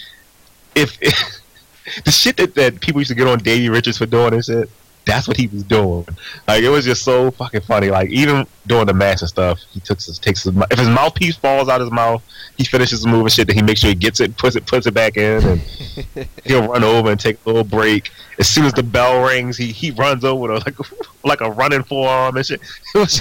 if, 0.75 0.97
if 1.01 1.41
the 2.05 2.11
shit 2.11 2.37
that, 2.37 2.55
that 2.55 2.81
people 2.81 3.01
used 3.01 3.09
to 3.09 3.15
get 3.15 3.27
on 3.27 3.39
Davey 3.39 3.69
Richards 3.69 3.97
for 3.97 4.05
doing 4.05 4.33
and 4.33 4.43
shit. 4.43 4.69
That's 5.05 5.27
what 5.27 5.35
he 5.35 5.47
was 5.47 5.63
doing. 5.63 6.07
Like 6.47 6.63
it 6.63 6.69
was 6.69 6.85
just 6.85 7.03
so 7.03 7.31
fucking 7.31 7.61
funny. 7.61 7.89
Like 7.89 8.09
even 8.09 8.47
doing 8.67 8.85
the 8.85 8.93
and 8.93 9.19
stuff, 9.19 9.59
he 9.71 9.79
takes 9.81 10.05
his 10.05 10.17
takes 10.17 10.43
his 10.43 10.55
if 10.71 10.79
his 10.79 10.87
mouthpiece 10.87 11.35
falls 11.35 11.67
out 11.67 11.81
of 11.81 11.87
his 11.87 11.91
mouth, 11.91 12.23
he 12.57 12.63
finishes 12.63 13.01
the 13.01 13.09
move 13.09 13.21
and 13.21 13.31
shit. 13.31 13.47
Then 13.47 13.57
he 13.57 13.61
makes 13.61 13.81
sure 13.81 13.89
he 13.89 13.95
gets 13.95 14.19
it, 14.21 14.37
puts 14.37 14.55
it, 14.55 14.65
puts 14.65 14.87
it 14.87 14.93
back 14.93 15.17
in, 15.17 15.43
and 15.43 15.61
he'll 16.45 16.67
run 16.67 16.83
over 16.83 17.11
and 17.11 17.19
take 17.19 17.37
a 17.45 17.49
little 17.49 17.65
break. 17.65 18.11
As 18.39 18.47
soon 18.47 18.65
as 18.65 18.73
the 18.73 18.83
bell 18.83 19.23
rings, 19.25 19.57
he 19.57 19.67
he 19.67 19.91
runs 19.91 20.23
over 20.23 20.47
to 20.47 20.53
like 20.55 20.75
like 21.23 21.41
a 21.41 21.51
running 21.51 21.83
forearm 21.83 22.37
and 22.37 22.45
shit. 22.45 22.61
It 22.95 22.99
was, 22.99 23.19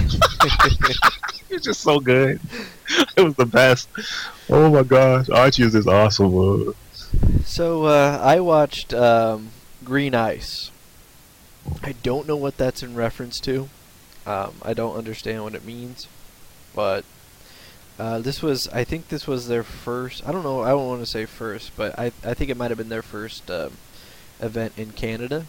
it 1.50 1.54
was 1.56 1.62
just 1.62 1.80
so 1.80 1.98
good. 2.00 2.40
It 3.16 3.22
was 3.22 3.34
the 3.34 3.46
best. 3.46 3.88
Oh 4.48 4.70
my 4.70 4.82
gosh, 4.82 5.28
Archie 5.30 5.64
is 5.64 5.72
just 5.72 5.88
awesome. 5.88 6.34
uh. 6.68 6.72
So 7.44 7.84
uh, 7.84 8.18
I 8.22 8.40
watched 8.40 8.94
um, 8.94 9.50
Green 9.84 10.14
Ice. 10.14 10.71
I 11.82 11.92
don't 12.02 12.26
know 12.26 12.36
what 12.36 12.56
that's 12.56 12.82
in 12.82 12.94
reference 12.94 13.40
to. 13.40 13.68
Um, 14.26 14.54
I 14.62 14.74
don't 14.74 14.96
understand 14.96 15.42
what 15.42 15.54
it 15.54 15.64
means, 15.64 16.06
but 16.74 17.04
uh, 17.98 18.18
this 18.20 18.42
was 18.42 18.68
I 18.68 18.84
think 18.84 19.08
this 19.08 19.26
was 19.26 19.48
their 19.48 19.62
first. 19.62 20.26
I 20.26 20.32
don't 20.32 20.44
know. 20.44 20.62
I 20.62 20.70
don't 20.70 20.86
want 20.86 21.00
to 21.00 21.06
say 21.06 21.26
first, 21.26 21.72
but 21.76 21.98
I 21.98 22.12
I 22.24 22.34
think 22.34 22.50
it 22.50 22.56
might 22.56 22.70
have 22.70 22.78
been 22.78 22.88
their 22.88 23.02
first 23.02 23.50
um, 23.50 23.72
event 24.40 24.72
in 24.76 24.92
Canada, 24.92 25.46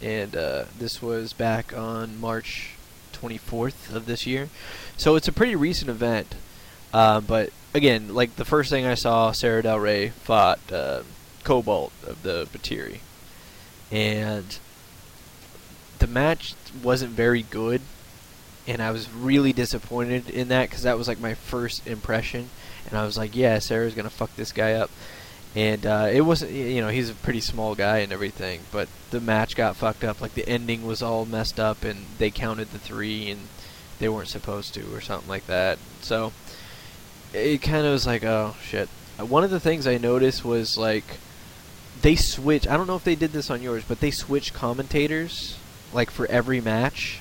and 0.00 0.36
uh, 0.36 0.64
this 0.78 1.02
was 1.02 1.32
back 1.32 1.76
on 1.76 2.20
March 2.20 2.74
24th 3.12 3.94
of 3.94 4.06
this 4.06 4.26
year. 4.26 4.48
So 4.96 5.16
it's 5.16 5.28
a 5.28 5.32
pretty 5.32 5.54
recent 5.56 5.90
event. 5.90 6.34
Uh, 6.92 7.20
but 7.20 7.50
again, 7.74 8.14
like 8.14 8.36
the 8.36 8.44
first 8.44 8.70
thing 8.70 8.84
I 8.84 8.94
saw, 8.94 9.32
Sarah 9.32 9.62
Del 9.62 9.80
Rey 9.80 10.08
fought 10.08 10.60
uh, 10.70 11.02
Kobald 11.44 11.92
of 12.06 12.22
the 12.22 12.46
Batiri, 12.52 12.98
and 13.90 14.58
the 16.02 16.08
match 16.08 16.56
wasn't 16.82 17.12
very 17.12 17.42
good, 17.42 17.80
and 18.66 18.82
I 18.82 18.90
was 18.90 19.08
really 19.08 19.52
disappointed 19.52 20.28
in 20.28 20.48
that 20.48 20.68
because 20.68 20.82
that 20.82 20.98
was 20.98 21.06
like 21.06 21.20
my 21.20 21.34
first 21.34 21.86
impression, 21.86 22.50
and 22.88 22.98
I 22.98 23.04
was 23.04 23.16
like, 23.16 23.36
yeah, 23.36 23.60
Sarah's 23.60 23.94
gonna 23.94 24.10
fuck 24.10 24.34
this 24.34 24.50
guy 24.50 24.72
up, 24.72 24.90
and 25.54 25.86
uh, 25.86 26.08
it 26.12 26.22
wasn't, 26.22 26.50
you 26.50 26.80
know, 26.80 26.88
he's 26.88 27.08
a 27.08 27.14
pretty 27.14 27.38
small 27.38 27.76
guy 27.76 27.98
and 27.98 28.12
everything, 28.12 28.62
but 28.72 28.88
the 29.12 29.20
match 29.20 29.54
got 29.54 29.76
fucked 29.76 30.02
up. 30.02 30.20
Like 30.20 30.34
the 30.34 30.48
ending 30.48 30.84
was 30.84 31.02
all 31.02 31.24
messed 31.24 31.60
up, 31.60 31.84
and 31.84 32.06
they 32.18 32.32
counted 32.32 32.72
the 32.72 32.80
three, 32.80 33.30
and 33.30 33.42
they 34.00 34.08
weren't 34.08 34.26
supposed 34.26 34.74
to, 34.74 34.82
or 34.92 35.00
something 35.00 35.28
like 35.28 35.46
that. 35.46 35.78
So 36.00 36.32
it 37.32 37.62
kind 37.62 37.86
of 37.86 37.92
was 37.92 38.08
like, 38.08 38.24
oh 38.24 38.56
shit. 38.60 38.88
Uh, 39.20 39.26
One 39.26 39.44
of 39.44 39.50
the 39.50 39.60
things 39.60 39.86
I 39.86 39.98
noticed 39.98 40.44
was 40.44 40.76
like 40.76 41.04
they 42.00 42.16
switch. 42.16 42.66
I 42.66 42.76
don't 42.76 42.88
know 42.88 42.96
if 42.96 43.04
they 43.04 43.14
did 43.14 43.30
this 43.30 43.50
on 43.50 43.62
yours, 43.62 43.84
but 43.86 44.00
they 44.00 44.10
switched 44.10 44.52
commentators 44.52 45.58
like 45.92 46.10
for 46.10 46.26
every 46.26 46.60
match. 46.60 47.20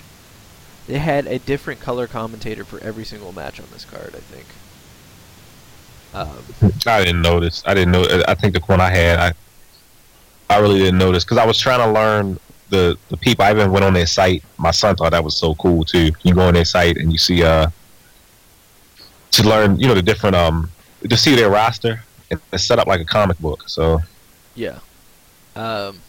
They 0.87 0.97
had 0.97 1.27
a 1.27 1.39
different 1.39 1.79
color 1.79 2.07
commentator 2.07 2.63
for 2.63 2.79
every 2.79 3.05
single 3.05 3.31
match 3.31 3.59
on 3.59 3.67
this 3.71 3.85
card. 3.85 4.15
I 4.15 4.19
think. 4.19 4.45
Um, 6.13 6.73
I 6.85 7.03
didn't 7.05 7.21
notice. 7.21 7.63
I 7.65 7.73
didn't 7.73 7.91
know. 7.91 8.23
I 8.27 8.33
think 8.33 8.53
the 8.53 8.59
one 8.61 8.81
I 8.81 8.89
had, 8.89 9.19
I 9.19 9.33
I 10.53 10.59
really 10.59 10.79
didn't 10.79 10.97
notice 10.97 11.23
because 11.23 11.37
I 11.37 11.45
was 11.45 11.57
trying 11.57 11.79
to 11.79 11.91
learn 11.91 12.39
the 12.69 12.97
the 13.09 13.17
people. 13.17 13.45
I 13.45 13.51
even 13.51 13.71
went 13.71 13.85
on 13.85 13.93
their 13.93 14.07
site. 14.07 14.43
My 14.57 14.71
son 14.71 14.95
thought 14.95 15.11
that 15.11 15.23
was 15.23 15.37
so 15.37 15.55
cool 15.55 15.85
too. 15.85 16.11
You 16.23 16.33
go 16.33 16.41
on 16.41 16.53
their 16.53 16.65
site 16.65 16.97
and 16.97 17.11
you 17.11 17.17
see 17.17 17.43
uh 17.43 17.67
to 19.31 19.43
learn, 19.43 19.79
you 19.79 19.87
know, 19.87 19.93
the 19.93 20.01
different 20.01 20.35
um 20.35 20.69
to 21.07 21.15
see 21.15 21.35
their 21.35 21.49
roster 21.49 22.03
and 22.29 22.39
it's 22.51 22.63
set 22.63 22.79
up 22.79 22.87
like 22.87 23.01
a 23.01 23.05
comic 23.05 23.37
book. 23.39 23.63
So 23.67 24.01
yeah. 24.55 24.79
Um, 25.55 25.99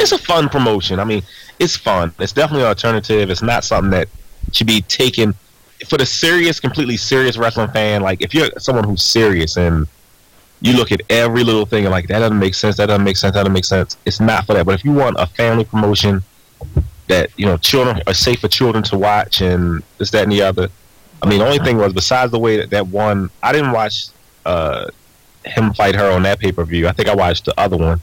it's 0.00 0.12
a 0.12 0.18
fun 0.18 0.48
promotion. 0.48 0.98
I 0.98 1.04
mean, 1.04 1.22
it's 1.58 1.76
fun. 1.76 2.12
It's 2.18 2.32
definitely 2.32 2.62
an 2.62 2.68
alternative. 2.68 3.30
It's 3.30 3.42
not 3.42 3.64
something 3.64 3.90
that 3.90 4.08
should 4.52 4.66
be 4.66 4.80
taken 4.82 5.34
for 5.88 5.98
the 5.98 6.06
serious, 6.06 6.60
completely 6.60 6.96
serious 6.96 7.36
wrestling 7.36 7.70
fan. 7.70 8.02
Like 8.02 8.22
if 8.22 8.34
you're 8.34 8.50
someone 8.58 8.84
who's 8.84 9.02
serious 9.02 9.56
and 9.56 9.86
you 10.60 10.74
look 10.74 10.90
at 10.90 11.02
every 11.10 11.44
little 11.44 11.66
thing 11.66 11.84
and 11.84 11.92
like 11.92 12.08
that 12.08 12.20
doesn't 12.20 12.38
make 12.38 12.54
sense, 12.54 12.76
that 12.78 12.86
doesn't 12.86 13.04
make 13.04 13.16
sense, 13.16 13.34
that 13.34 13.40
doesn't 13.40 13.52
make 13.52 13.64
sense. 13.64 13.96
It's 14.06 14.20
not 14.20 14.46
for 14.46 14.54
that. 14.54 14.64
But 14.66 14.74
if 14.74 14.84
you 14.84 14.92
want 14.92 15.16
a 15.18 15.26
family 15.26 15.64
promotion 15.64 16.22
that 17.08 17.30
you 17.36 17.46
know 17.46 17.56
children 17.56 18.02
are 18.06 18.14
safe 18.14 18.40
for 18.40 18.48
children 18.48 18.82
to 18.84 18.98
watch 18.98 19.40
and 19.40 19.82
this, 19.98 20.10
that, 20.10 20.24
and 20.24 20.32
the 20.32 20.42
other. 20.42 20.68
I 21.22 21.28
mean, 21.28 21.38
the 21.38 21.46
only 21.46 21.58
thing 21.58 21.78
was 21.78 21.92
besides 21.92 22.30
the 22.30 22.38
way 22.38 22.56
that 22.58 22.70
that 22.70 22.88
one, 22.88 23.30
I 23.42 23.52
didn't 23.52 23.72
watch 23.72 24.08
uh, 24.44 24.88
him 25.44 25.72
fight 25.72 25.94
her 25.94 26.10
on 26.10 26.22
that 26.24 26.38
pay 26.38 26.52
per 26.52 26.64
view. 26.64 26.88
I 26.88 26.92
think 26.92 27.08
I 27.08 27.14
watched 27.14 27.44
the 27.44 27.58
other 27.58 27.76
one 27.76 28.02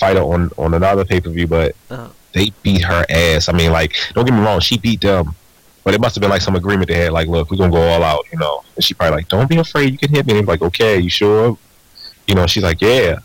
fight 0.00 0.16
her 0.16 0.22
on 0.22 0.50
on 0.56 0.74
another 0.74 1.04
pay 1.04 1.20
per 1.20 1.30
view, 1.30 1.46
but 1.46 1.76
uh, 1.90 2.08
they 2.32 2.50
beat 2.62 2.82
her 2.82 3.04
ass. 3.08 3.48
I 3.48 3.52
mean, 3.52 3.70
like, 3.70 3.94
don't 4.14 4.24
get 4.24 4.34
me 4.34 4.40
wrong, 4.40 4.58
she 4.60 4.78
beat 4.78 5.02
them, 5.02 5.34
but 5.84 5.94
it 5.94 6.00
must 6.00 6.14
have 6.16 6.22
been 6.22 6.30
like 6.30 6.42
some 6.42 6.56
agreement 6.56 6.88
they 6.88 6.96
had. 6.96 7.12
Like, 7.12 7.28
look, 7.28 7.50
we're 7.50 7.58
gonna 7.58 7.70
go 7.70 7.82
all 7.82 8.02
out, 8.02 8.24
you 8.32 8.38
know. 8.38 8.64
And 8.74 8.84
she 8.84 8.94
probably 8.94 9.16
like, 9.16 9.28
don't 9.28 9.48
be 9.48 9.58
afraid, 9.58 9.92
you 9.92 9.98
can 9.98 10.08
hit 10.10 10.26
me. 10.26 10.38
And 10.38 10.48
like, 10.48 10.62
okay, 10.62 10.98
you 10.98 11.10
sure? 11.10 11.56
You 12.26 12.34
know, 12.34 12.46
she's 12.46 12.62
like, 12.62 12.80
yeah, 12.80 13.18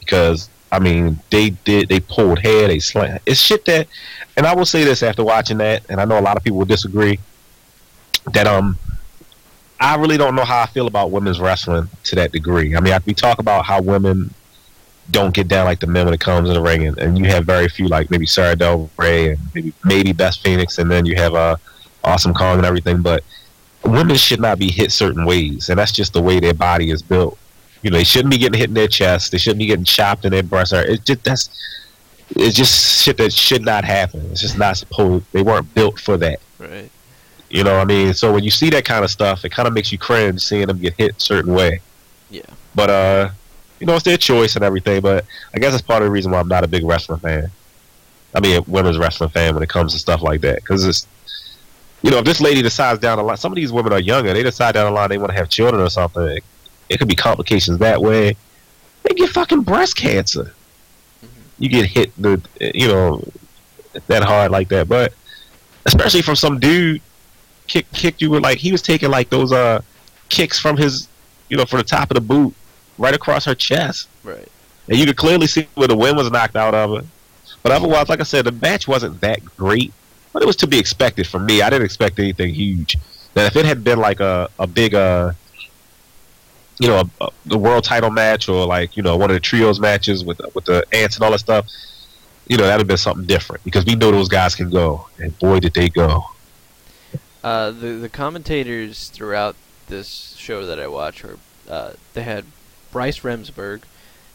because 0.00 0.48
I 0.70 0.78
mean, 0.78 1.18
they 1.30 1.50
did, 1.50 1.88
they 1.88 2.00
pulled 2.00 2.38
hair, 2.38 2.68
they 2.68 2.78
slammed. 2.78 3.20
It's 3.26 3.40
shit 3.40 3.64
that, 3.66 3.88
and 4.36 4.46
I 4.46 4.54
will 4.54 4.66
say 4.66 4.84
this 4.84 5.02
after 5.02 5.24
watching 5.24 5.58
that, 5.58 5.82
and 5.88 6.00
I 6.00 6.04
know 6.04 6.18
a 6.18 6.22
lot 6.22 6.36
of 6.36 6.44
people 6.44 6.58
will 6.58 6.66
disagree. 6.66 7.18
That 8.32 8.46
um, 8.46 8.78
I 9.78 9.96
really 9.96 10.16
don't 10.16 10.34
know 10.34 10.44
how 10.44 10.62
I 10.62 10.66
feel 10.66 10.86
about 10.86 11.10
women's 11.10 11.38
wrestling 11.38 11.88
to 12.04 12.16
that 12.16 12.32
degree. 12.32 12.74
I 12.74 12.80
mean, 12.80 12.92
I, 12.92 13.00
we 13.04 13.14
talk 13.14 13.38
about 13.38 13.66
how 13.66 13.82
women 13.82 14.32
don't 15.10 15.34
get 15.34 15.48
down 15.48 15.66
like 15.66 15.80
the 15.80 15.86
men 15.86 16.06
when 16.06 16.14
it 16.14 16.20
comes 16.20 16.48
in 16.48 16.54
the 16.54 16.62
ring, 16.62 16.86
and, 16.86 16.98
and 16.98 17.18
you 17.18 17.26
have 17.26 17.44
very 17.44 17.68
few 17.68 17.88
like 17.88 18.10
maybe 18.10 18.26
Sarah 18.26 18.56
Del 18.56 18.90
Rey 18.96 19.30
and 19.30 19.38
maybe 19.54 19.72
maybe 19.84 20.12
Beth 20.12 20.36
Phoenix, 20.36 20.78
and 20.78 20.90
then 20.90 21.04
you 21.06 21.16
have 21.16 21.34
uh, 21.34 21.56
Awesome 22.02 22.34
Kong 22.34 22.56
and 22.56 22.66
everything. 22.66 23.02
But 23.02 23.22
women 23.84 24.16
should 24.16 24.40
not 24.40 24.58
be 24.58 24.70
hit 24.70 24.92
certain 24.92 25.24
ways, 25.24 25.68
and 25.68 25.78
that's 25.78 25.92
just 25.92 26.12
the 26.12 26.22
way 26.22 26.40
their 26.40 26.54
body 26.54 26.90
is 26.90 27.02
built. 27.02 27.38
You 27.82 27.90
know, 27.90 27.98
they 27.98 28.04
shouldn't 28.04 28.32
be 28.32 28.38
getting 28.38 28.58
hit 28.58 28.68
in 28.70 28.74
their 28.74 28.88
chest. 28.88 29.32
They 29.32 29.38
shouldn't 29.38 29.58
be 29.58 29.66
getting 29.66 29.84
chopped 29.84 30.24
in 30.24 30.32
their 30.32 30.42
breast. 30.42 30.72
Or 30.72 30.80
it's 30.80 31.04
just 31.04 31.22
that's 31.22 31.50
it's 32.30 32.56
just 32.56 33.02
shit 33.02 33.18
that 33.18 33.32
should 33.32 33.62
not 33.62 33.84
happen. 33.84 34.20
It's 34.30 34.40
just 34.40 34.58
not 34.58 34.76
supposed. 34.76 35.26
They 35.32 35.42
weren't 35.42 35.72
built 35.74 36.00
for 36.00 36.16
that. 36.18 36.40
right. 36.58 36.90
You 37.50 37.62
know 37.62 37.74
what 37.74 37.82
I 37.82 37.84
mean? 37.84 38.14
So 38.14 38.32
when 38.32 38.42
you 38.42 38.50
see 38.50 38.70
that 38.70 38.84
kind 38.84 39.04
of 39.04 39.10
stuff, 39.10 39.44
it 39.44 39.50
kind 39.50 39.68
of 39.68 39.74
makes 39.74 39.92
you 39.92 39.98
cringe 39.98 40.40
seeing 40.40 40.66
them 40.66 40.78
get 40.78 40.94
hit 40.94 41.16
a 41.16 41.20
certain 41.20 41.54
way. 41.54 41.80
Yeah. 42.28 42.42
But 42.74 42.90
uh, 42.90 43.30
you 43.84 43.86
know, 43.86 43.96
it's 43.96 44.04
their 44.04 44.16
choice 44.16 44.56
and 44.56 44.64
everything. 44.64 45.02
But 45.02 45.26
I 45.54 45.58
guess 45.58 45.72
that's 45.72 45.82
part 45.82 46.00
of 46.00 46.06
the 46.06 46.10
reason 46.10 46.32
why 46.32 46.40
I'm 46.40 46.48
not 46.48 46.64
a 46.64 46.66
big 46.66 46.86
wrestling 46.86 47.20
fan. 47.20 47.50
I 48.34 48.40
mean, 48.40 48.56
a 48.56 48.62
women's 48.62 48.96
wrestling 48.96 49.28
fan 49.28 49.52
when 49.52 49.62
it 49.62 49.68
comes 49.68 49.92
to 49.92 49.98
stuff 49.98 50.22
like 50.22 50.40
that, 50.40 50.56
because 50.56 50.86
it's, 50.86 51.06
you 52.02 52.10
know, 52.10 52.16
if 52.16 52.24
this 52.24 52.40
lady 52.40 52.62
decides 52.62 52.98
down 52.98 53.18
the 53.18 53.24
line, 53.24 53.36
some 53.36 53.52
of 53.52 53.56
these 53.56 53.72
women 53.72 53.92
are 53.92 54.00
younger. 54.00 54.32
They 54.32 54.42
decide 54.42 54.72
down 54.72 54.86
the 54.86 54.90
line 54.90 55.10
they 55.10 55.18
want 55.18 55.32
to 55.32 55.36
have 55.36 55.50
children 55.50 55.82
or 55.82 55.90
something. 55.90 56.22
It, 56.22 56.44
it 56.88 56.98
could 56.98 57.08
be 57.08 57.14
complications 57.14 57.76
that 57.78 58.00
way. 58.00 58.36
They 59.02 59.14
get 59.14 59.28
fucking 59.28 59.64
breast 59.64 59.96
cancer. 59.96 60.54
You 61.58 61.68
get 61.68 61.84
hit, 61.84 62.10
the, 62.16 62.40
you 62.58 62.88
know, 62.88 63.22
that 64.06 64.22
hard 64.22 64.50
like 64.50 64.68
that. 64.70 64.88
But 64.88 65.12
especially 65.84 66.22
from 66.22 66.36
some 66.36 66.58
dude 66.58 67.02
kick 67.66 67.90
kicked 67.92 68.22
you 68.22 68.30
with 68.30 68.42
like 68.42 68.56
he 68.56 68.72
was 68.72 68.80
taking 68.80 69.10
like 69.10 69.28
those 69.28 69.52
uh 69.52 69.82
kicks 70.30 70.58
from 70.58 70.78
his, 70.78 71.06
you 71.50 71.58
know, 71.58 71.66
from 71.66 71.80
the 71.80 71.84
top 71.84 72.10
of 72.10 72.14
the 72.14 72.20
boot 72.22 72.54
right 72.98 73.14
across 73.14 73.44
her 73.44 73.54
chest. 73.54 74.08
Right. 74.22 74.48
And 74.88 74.98
you 74.98 75.06
could 75.06 75.16
clearly 75.16 75.46
see 75.46 75.68
where 75.74 75.88
the 75.88 75.96
wind 75.96 76.16
was 76.16 76.30
knocked 76.30 76.56
out 76.56 76.74
of 76.74 76.90
her. 76.90 77.06
But 77.62 77.72
otherwise, 77.72 78.08
like 78.08 78.20
I 78.20 78.24
said, 78.24 78.44
the 78.44 78.52
match 78.52 78.86
wasn't 78.86 79.20
that 79.22 79.44
great. 79.56 79.92
But 80.32 80.42
it 80.42 80.46
was 80.46 80.56
to 80.56 80.66
be 80.66 80.78
expected 80.78 81.26
from 81.26 81.46
me. 81.46 81.62
I 81.62 81.70
didn't 81.70 81.84
expect 81.84 82.18
anything 82.18 82.52
huge. 82.52 82.96
Now, 83.36 83.44
if 83.44 83.56
it 83.56 83.64
had 83.64 83.82
been 83.82 83.98
like 83.98 84.20
a, 84.20 84.50
a 84.58 84.66
big, 84.66 84.94
uh, 84.94 85.32
you 86.78 86.88
know, 86.88 87.02
a, 87.20 87.24
a, 87.24 87.30
the 87.46 87.58
world 87.58 87.84
title 87.84 88.10
match 88.10 88.48
or 88.48 88.66
like, 88.66 88.96
you 88.96 89.02
know, 89.02 89.16
one 89.16 89.30
of 89.30 89.34
the 89.34 89.40
trios 89.40 89.80
matches 89.80 90.24
with, 90.24 90.40
with 90.54 90.64
the 90.64 90.84
ants 90.92 91.16
and 91.16 91.24
all 91.24 91.30
that 91.30 91.38
stuff, 91.38 91.66
you 92.48 92.56
know, 92.56 92.64
that 92.64 92.74
would 92.74 92.80
have 92.80 92.88
been 92.88 92.96
something 92.96 93.26
different 93.26 93.64
because 93.64 93.84
we 93.86 93.94
know 93.94 94.10
those 94.10 94.28
guys 94.28 94.54
can 94.54 94.70
go. 94.70 95.08
And 95.18 95.38
boy, 95.38 95.60
did 95.60 95.74
they 95.74 95.88
go. 95.88 96.24
Uh, 97.42 97.70
the 97.70 97.92
the 97.92 98.08
commentators 98.08 99.10
throughout 99.10 99.54
this 99.88 100.34
show 100.38 100.64
that 100.64 100.80
I 100.80 100.86
watch 100.86 101.22
were 101.22 101.38
uh, 101.68 101.92
they 102.14 102.22
had 102.22 102.44
Bryce 102.94 103.20
Remsburg, 103.20 103.82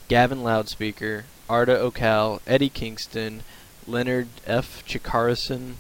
Gavin 0.10 0.44
Loudspeaker, 0.44 1.24
Arda 1.50 1.78
Ocal, 1.78 2.42
Eddie 2.46 2.68
Kingston, 2.68 3.44
Leonard 3.88 4.28
F. 4.46 4.84
Chikarison, 4.86 5.76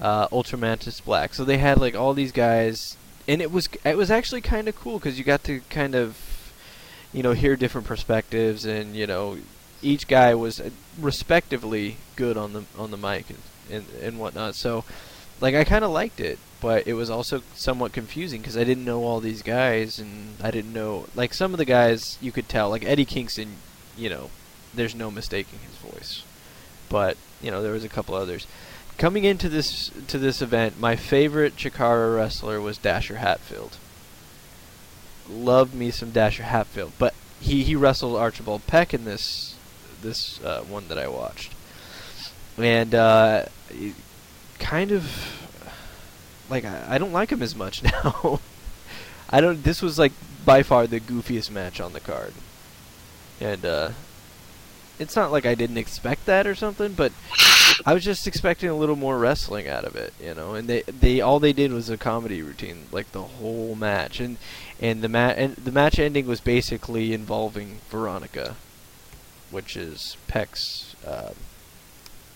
uh, 0.00 0.26
Ultramantis 0.28 1.02
Black. 1.02 1.32
So 1.32 1.44
they 1.44 1.58
had 1.58 1.78
like 1.78 1.94
all 1.94 2.12
these 2.12 2.32
guys, 2.32 2.96
and 3.28 3.40
it 3.40 3.52
was 3.52 3.68
it 3.84 3.96
was 3.96 4.10
actually 4.10 4.40
kind 4.40 4.66
of 4.66 4.74
cool 4.74 4.98
because 4.98 5.16
you 5.16 5.22
got 5.22 5.44
to 5.44 5.60
kind 5.70 5.94
of 5.94 6.18
you 7.12 7.22
know 7.22 7.34
hear 7.34 7.54
different 7.54 7.86
perspectives, 7.86 8.64
and 8.64 8.96
you 8.96 9.06
know 9.06 9.38
each 9.80 10.08
guy 10.08 10.34
was 10.34 10.58
uh, 10.58 10.70
respectively 10.98 11.98
good 12.16 12.36
on 12.36 12.52
the 12.52 12.64
on 12.76 12.90
the 12.90 12.96
mic 12.96 13.30
and 13.30 13.38
and, 13.70 13.86
and 14.02 14.18
whatnot. 14.18 14.56
So 14.56 14.84
like 15.40 15.54
I 15.54 15.62
kind 15.62 15.84
of 15.84 15.92
liked 15.92 16.18
it, 16.18 16.40
but 16.64 16.86
it 16.86 16.94
was 16.94 17.10
also 17.10 17.42
somewhat 17.54 17.92
confusing 17.92 18.40
because 18.40 18.56
I 18.56 18.64
didn't 18.64 18.86
know 18.86 19.04
all 19.04 19.20
these 19.20 19.42
guys, 19.42 19.98
and 19.98 20.36
I 20.42 20.50
didn't 20.50 20.72
know 20.72 21.04
like 21.14 21.34
some 21.34 21.52
of 21.52 21.58
the 21.58 21.66
guys 21.66 22.16
you 22.22 22.32
could 22.32 22.48
tell, 22.48 22.70
like 22.70 22.86
Eddie 22.86 23.04
Kingston. 23.04 23.56
You 23.98 24.08
know, 24.08 24.30
there's 24.72 24.94
no 24.94 25.10
mistaking 25.10 25.58
his 25.58 25.76
voice, 25.76 26.24
but 26.88 27.18
you 27.42 27.50
know 27.50 27.62
there 27.62 27.72
was 27.72 27.84
a 27.84 27.88
couple 27.90 28.14
others. 28.14 28.46
Coming 28.96 29.24
into 29.24 29.50
this 29.50 29.90
to 30.08 30.16
this 30.16 30.40
event, 30.40 30.80
my 30.80 30.96
favorite 30.96 31.54
Chikara 31.56 32.16
wrestler 32.16 32.62
was 32.62 32.78
Dasher 32.78 33.16
Hatfield. 33.16 33.76
Loved 35.28 35.74
me 35.74 35.90
some 35.90 36.12
Dasher 36.12 36.44
Hatfield, 36.44 36.92
but 36.98 37.12
he 37.42 37.62
he 37.62 37.76
wrestled 37.76 38.16
Archibald 38.16 38.66
Peck 38.66 38.94
in 38.94 39.04
this 39.04 39.54
this 40.00 40.42
uh, 40.42 40.62
one 40.62 40.88
that 40.88 40.96
I 40.96 41.08
watched, 41.08 41.52
and 42.56 42.94
uh, 42.94 43.44
kind 44.58 44.92
of 44.92 45.43
like 46.48 46.64
I, 46.64 46.84
I 46.94 46.98
don't 46.98 47.12
like 47.12 47.30
him 47.30 47.42
as 47.42 47.54
much 47.54 47.82
now. 48.04 48.40
I 49.30 49.40
don't. 49.40 49.62
This 49.62 49.82
was 49.82 49.98
like 49.98 50.12
by 50.44 50.62
far 50.62 50.86
the 50.86 51.00
goofiest 51.00 51.50
match 51.50 51.80
on 51.80 51.92
the 51.92 52.00
card, 52.00 52.32
and 53.40 53.64
uh, 53.64 53.90
it's 54.98 55.16
not 55.16 55.32
like 55.32 55.46
I 55.46 55.54
didn't 55.54 55.78
expect 55.78 56.26
that 56.26 56.46
or 56.46 56.54
something, 56.54 56.92
but 56.92 57.12
I 57.84 57.94
was 57.94 58.04
just 58.04 58.26
expecting 58.26 58.68
a 58.68 58.74
little 58.74 58.96
more 58.96 59.18
wrestling 59.18 59.68
out 59.68 59.84
of 59.84 59.96
it, 59.96 60.12
you 60.22 60.34
know. 60.34 60.54
And 60.54 60.68
they 60.68 60.82
they 60.82 61.20
all 61.20 61.40
they 61.40 61.52
did 61.52 61.72
was 61.72 61.90
a 61.90 61.96
comedy 61.96 62.42
routine, 62.42 62.86
like 62.92 63.10
the 63.12 63.22
whole 63.22 63.74
match, 63.74 64.20
and 64.20 64.36
and 64.80 65.02
the 65.02 65.08
mat 65.08 65.36
and 65.38 65.56
the 65.56 65.72
match 65.72 65.98
ending 65.98 66.26
was 66.26 66.40
basically 66.40 67.12
involving 67.12 67.78
Veronica, 67.88 68.56
which 69.50 69.76
is 69.76 70.16
Peck's. 70.28 70.94
Uh, 71.06 71.30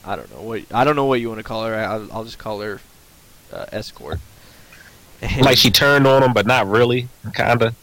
I 0.04 0.16
don't 0.16 0.34
know 0.34 0.42
what 0.42 0.62
I 0.72 0.84
don't 0.84 0.96
know 0.96 1.04
what 1.04 1.20
you 1.20 1.28
want 1.28 1.38
to 1.38 1.44
call 1.44 1.64
her. 1.64 1.74
I'll, 1.74 2.12
I'll 2.12 2.24
just 2.24 2.38
call 2.38 2.60
her 2.60 2.80
uh, 3.52 3.66
escort. 3.72 4.20
And 5.20 5.42
Like 5.44 5.58
she 5.58 5.70
turned 5.70 6.06
on 6.06 6.22
him, 6.22 6.32
but 6.32 6.46
not 6.46 6.68
really, 6.68 7.08
kinda. 7.34 7.74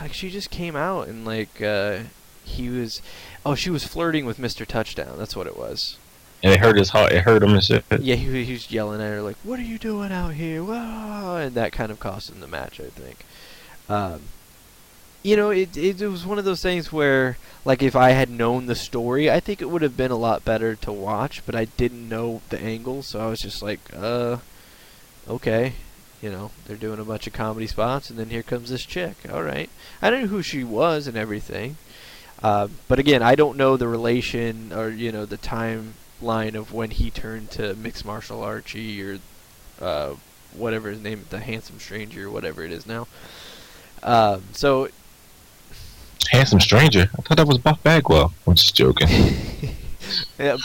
like 0.00 0.12
she 0.12 0.30
just 0.30 0.50
came 0.50 0.76
out 0.76 1.08
and 1.08 1.24
like 1.24 1.60
uh, 1.62 2.00
he 2.44 2.68
was. 2.68 3.02
Oh, 3.46 3.54
she 3.54 3.70
was 3.70 3.84
flirting 3.84 4.24
with 4.24 4.38
Mr. 4.38 4.64
Touchdown. 4.66 5.16
That's 5.18 5.36
what 5.36 5.46
it 5.46 5.56
was. 5.56 5.98
And 6.42 6.52
it 6.52 6.60
hurt 6.60 6.76
his 6.76 6.90
heart. 6.90 7.12
It 7.12 7.22
hurt 7.22 7.42
him 7.42 7.50
and 7.54 7.62
shit. 7.62 7.84
Yeah, 8.00 8.16
he, 8.16 8.44
he 8.44 8.52
was 8.52 8.70
yelling 8.70 9.00
at 9.00 9.08
her 9.08 9.22
like, 9.22 9.36
"What 9.42 9.58
are 9.58 9.62
you 9.62 9.78
doing 9.78 10.12
out 10.12 10.34
here?" 10.34 10.62
Whoa! 10.62 11.36
And 11.36 11.54
that 11.54 11.72
kind 11.72 11.90
of 11.90 11.98
cost 12.00 12.30
him 12.30 12.40
the 12.40 12.46
match, 12.46 12.80
I 12.80 12.88
think. 12.90 13.24
Um, 13.88 14.22
you 15.22 15.36
know, 15.36 15.50
it, 15.50 15.76
it 15.76 16.00
it 16.02 16.08
was 16.08 16.26
one 16.26 16.38
of 16.38 16.44
those 16.44 16.62
things 16.62 16.92
where, 16.92 17.38
like, 17.64 17.82
if 17.82 17.96
I 17.96 18.10
had 18.10 18.28
known 18.28 18.66
the 18.66 18.74
story, 18.74 19.30
I 19.30 19.40
think 19.40 19.62
it 19.62 19.70
would 19.70 19.80
have 19.82 19.96
been 19.96 20.10
a 20.10 20.16
lot 20.16 20.44
better 20.44 20.74
to 20.76 20.92
watch. 20.92 21.42
But 21.46 21.54
I 21.54 21.64
didn't 21.64 22.08
know 22.08 22.42
the 22.50 22.60
angle, 22.60 23.02
so 23.02 23.20
I 23.20 23.26
was 23.28 23.40
just 23.40 23.62
like, 23.62 23.80
uh, 23.96 24.38
okay. 25.28 25.74
You 26.22 26.30
know, 26.30 26.50
they're 26.66 26.76
doing 26.76 26.98
a 26.98 27.04
bunch 27.04 27.26
of 27.26 27.32
comedy 27.32 27.66
spots, 27.66 28.08
and 28.08 28.18
then 28.18 28.30
here 28.30 28.42
comes 28.42 28.70
this 28.70 28.86
chick. 28.86 29.16
All 29.30 29.42
right, 29.42 29.68
I 30.00 30.10
knew 30.10 30.26
who 30.26 30.42
she 30.42 30.64
was 30.64 31.06
and 31.06 31.16
everything. 31.16 31.76
Uh, 32.42 32.68
but 32.88 32.98
again, 32.98 33.22
I 33.22 33.34
don't 33.34 33.58
know 33.58 33.76
the 33.76 33.88
relation 33.88 34.72
or 34.72 34.88
you 34.88 35.12
know 35.12 35.26
the 35.26 35.36
timeline 35.38 36.54
of 36.54 36.72
when 36.72 36.90
he 36.90 37.10
turned 37.10 37.50
to 37.52 37.74
mixed 37.74 38.04
martial 38.04 38.42
Archie 38.42 39.02
or 39.02 39.18
uh, 39.80 40.14
whatever 40.54 40.88
his 40.90 41.00
name, 41.00 41.26
the 41.28 41.40
handsome 41.40 41.78
stranger, 41.78 42.26
or 42.26 42.30
whatever 42.30 42.62
it 42.64 42.72
is 42.72 42.86
now. 42.86 43.06
Um, 44.02 44.44
so 44.52 44.88
Handsome 46.30 46.60
stranger. 46.60 47.10
I 47.16 47.22
thought 47.22 47.36
that 47.36 47.46
was 47.46 47.58
Buff 47.58 47.82
Bagwell. 47.82 48.32
I'm 48.46 48.54
just 48.54 48.74
joking. 48.74 49.08
yeah, 50.38 50.56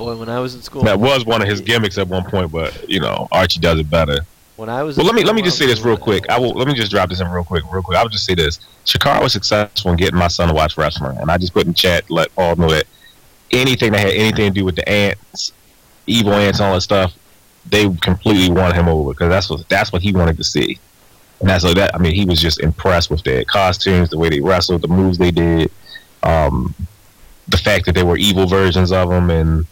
boy, 0.00 0.16
when 0.16 0.28
I 0.28 0.40
was 0.40 0.54
in 0.54 0.62
school, 0.62 0.82
that 0.82 0.98
was 0.98 1.24
one 1.24 1.42
of 1.42 1.48
his 1.48 1.60
gimmicks 1.60 1.98
at 1.98 2.08
one 2.08 2.24
point, 2.24 2.50
but 2.50 2.88
you 2.88 3.00
know 3.00 3.28
Archie 3.30 3.60
does 3.60 3.78
it 3.78 3.88
better. 3.88 4.18
when 4.56 4.68
I 4.68 4.82
was, 4.82 4.96
Well, 4.96 5.06
let 5.06 5.14
me 5.14 5.22
let 5.24 5.34
me 5.34 5.42
just 5.42 5.58
say 5.58 5.66
this 5.66 5.80
real 5.80 5.96
quick. 5.96 6.28
I 6.28 6.38
will 6.38 6.52
let 6.52 6.66
me 6.66 6.74
just 6.74 6.90
drop 6.90 7.08
this 7.08 7.20
in 7.20 7.28
real 7.28 7.44
quick, 7.44 7.64
real 7.72 7.82
quick. 7.82 7.96
I 7.98 8.02
would 8.02 8.12
just 8.12 8.24
say 8.24 8.34
this: 8.34 8.58
Chikara 8.84 9.22
was 9.22 9.32
successful 9.32 9.92
in 9.92 9.96
getting 9.96 10.18
my 10.18 10.28
son 10.28 10.48
to 10.48 10.54
watch 10.54 10.76
wrestling, 10.76 11.16
and 11.18 11.30
I 11.30 11.38
just 11.38 11.52
put 11.52 11.66
in 11.66 11.74
chat 11.74 12.06
to 12.06 12.14
let 12.14 12.34
Paul 12.34 12.56
know 12.56 12.70
that 12.70 12.84
anything 13.50 13.92
that 13.92 14.00
had 14.00 14.12
anything 14.14 14.52
to 14.52 14.60
do 14.60 14.64
with 14.64 14.76
the 14.76 14.88
ants, 14.88 15.52
evil 16.06 16.32
ants, 16.32 16.58
and 16.60 16.68
all 16.68 16.74
that 16.74 16.80
stuff, 16.82 17.14
they 17.66 17.88
completely 17.96 18.50
won 18.50 18.74
him 18.74 18.88
over 18.88 19.12
because 19.12 19.28
that's 19.28 19.50
what 19.50 19.68
that's 19.68 19.92
what 19.92 20.02
he 20.02 20.12
wanted 20.12 20.36
to 20.36 20.44
see, 20.44 20.78
and 21.40 21.48
that's 21.48 21.64
what 21.64 21.76
that. 21.76 21.94
I 21.94 21.98
mean, 21.98 22.14
he 22.14 22.24
was 22.24 22.40
just 22.40 22.60
impressed 22.60 23.10
with 23.10 23.22
their 23.22 23.44
costumes, 23.44 24.10
the 24.10 24.18
way 24.18 24.28
they 24.28 24.40
wrestled, 24.40 24.82
the 24.82 24.88
moves 24.88 25.18
they 25.18 25.30
did, 25.30 25.70
um, 26.22 26.74
the 27.48 27.58
fact 27.58 27.86
that 27.86 27.94
they 27.94 28.02
were 28.02 28.16
evil 28.16 28.46
versions 28.46 28.92
of 28.92 29.10
them, 29.10 29.30
and 29.30 29.66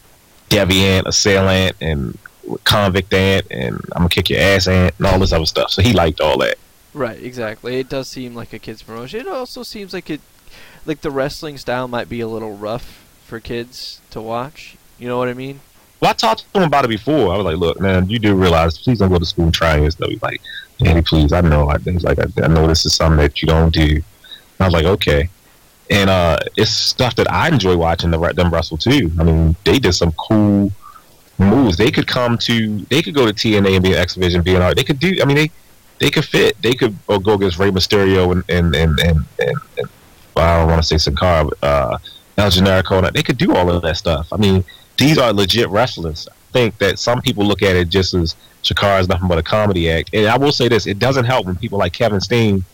deviant, 0.49 1.07
assailant, 1.07 1.77
and 1.81 2.19
convict 2.65 3.13
ant, 3.13 3.47
and 3.51 3.77
I'm 3.93 4.03
gonna 4.03 4.09
kick 4.09 4.31
your 4.31 4.41
ass 4.41 4.69
ant, 4.69 4.95
and 4.99 5.07
all 5.07 5.19
this 5.19 5.33
other 5.33 5.47
stuff. 5.47 5.71
So 5.71 5.83
he 5.83 5.93
liked 5.93 6.21
all 6.21 6.39
that. 6.39 6.57
Right, 6.95 7.23
exactly. 7.23 7.79
It 7.79 7.89
does 7.89 8.09
seem 8.09 8.35
like 8.35 8.53
a 8.53 8.59
kids 8.59 8.83
promotion. 8.83 9.21
It 9.21 9.29
also 9.29 9.63
seems 9.63 9.93
like 9.93 10.11
it, 10.11 10.21
like 10.87 11.03
the 11.03 11.11
wrestling 11.11 11.59
style 11.59 11.89
might 11.89 12.09
be 12.09 12.21
a 12.21 12.29
little 12.29 12.57
rough 12.57 13.05
for 13.25 13.41
kids 13.41 14.01
to 14.11 14.21
watch. 14.21 14.77
You 14.99 15.09
know 15.09 15.19
what 15.19 15.29
I 15.29 15.35
mean? 15.35 15.61
Well, 16.01 16.11
I 16.11 16.15
talked 16.15 16.53
to 16.53 16.61
him 16.61 16.67
about 16.67 16.85
it 16.85 16.89
before. 16.89 17.33
I 17.33 17.37
was 17.37 17.45
like, 17.45 17.57
"Look, 17.57 17.81
man, 17.81 18.09
you 18.09 18.19
do 18.19 18.35
realize, 18.35 18.79
please 18.79 19.01
don't 19.01 19.11
go 19.11 19.19
to 19.19 19.27
school 19.27 19.47
and 19.47 19.55
try 19.55 19.77
and 19.77 19.93
stuff." 19.93 20.09
He's 20.09 20.23
like, 20.23 20.41
"Andy, 20.85 21.03
please, 21.03 21.33
I 21.33 21.41
know." 21.41 21.69
I 21.69 21.79
things 21.79 22.05
like, 22.05 22.19
I, 22.19 22.27
"I 22.43 22.49
know 22.49 22.67
this 22.67 22.87
is 22.87 22.95
something 22.95 23.19
that 23.19 23.43
you 23.43 23.49
don't 23.49 23.75
do." 23.75 23.83
And 23.83 24.05
I 24.61 24.65
was 24.65 24.75
like, 24.75 24.87
"Okay," 24.87 25.29
and 25.91 26.11
uh, 26.11 26.39
it's 26.57 26.71
stuff 26.71 27.15
that 27.17 27.31
I 27.31 27.49
enjoy 27.49 27.77
watching 27.77 28.11
the 28.11 28.19
them 28.35 28.51
wrestle 28.51 28.77
too. 28.77 29.11
I 29.19 29.25
mean, 29.25 29.57
they 29.65 29.79
did 29.79 29.93
some 29.93 30.13
cool 30.13 30.71
moves. 31.39 31.77
They 31.77 31.91
could 31.91 32.07
come 32.07 32.37
to, 32.39 32.79
they 32.87 33.03
could 33.03 33.15
go 33.15 33.27
to 33.27 33.33
TNA 33.33 33.75
and 33.75 33.83
be 33.83 33.93
an 33.93 33.99
X 33.99 34.15
Division, 34.15 34.45
art. 34.61 34.77
They 34.77 34.85
could 34.85 34.99
do. 34.99 35.17
I 35.23 35.25
mean, 35.25 35.37
they 35.37 35.51
they 35.99 36.11
could 36.11 36.25
fit. 36.25 36.61
They 36.63 36.75
could 36.75 36.97
go 37.07 37.35
against 37.35 37.59
Rey 37.59 37.71
Mysterio 37.71 38.33
and 38.33 38.45
and 38.49 38.75
and 38.75 38.99
and, 39.01 39.19
and, 39.39 39.57
and 39.79 39.89
well, 40.35 40.47
I 40.47 40.59
don't 40.61 40.69
want 40.69 40.83
to 40.83 40.99
say 40.99 41.11
Sakara, 41.11 41.51
but, 41.51 41.67
uh, 41.67 41.99
El 42.37 42.51
Generico. 42.51 43.13
They 43.13 43.23
could 43.23 43.39
do 43.39 43.55
all 43.55 43.71
of 43.71 43.83
that 43.83 43.97
stuff. 43.97 44.33
I 44.33 44.37
mean, 44.37 44.65
these 44.97 45.19
are 45.19 45.33
legit 45.33 45.69
wrestlers. 45.71 46.29
I 46.31 46.53
think 46.53 46.79
that 46.79 46.99
some 46.99 47.21
people 47.21 47.45
look 47.45 47.63
at 47.63 47.75
it 47.75 47.89
just 47.89 48.15
as 48.15 48.37
Chikara 48.63 49.01
is 49.01 49.09
nothing 49.09 49.29
but 49.29 49.39
a 49.39 49.43
comedy 49.43 49.91
act. 49.91 50.11
And 50.13 50.27
I 50.27 50.37
will 50.37 50.53
say 50.53 50.69
this: 50.69 50.87
it 50.87 50.99
doesn't 50.99 51.25
help 51.25 51.47
when 51.47 51.57
people 51.57 51.79
like 51.79 51.93
Kevin 51.93 52.21
Steen, 52.21 52.65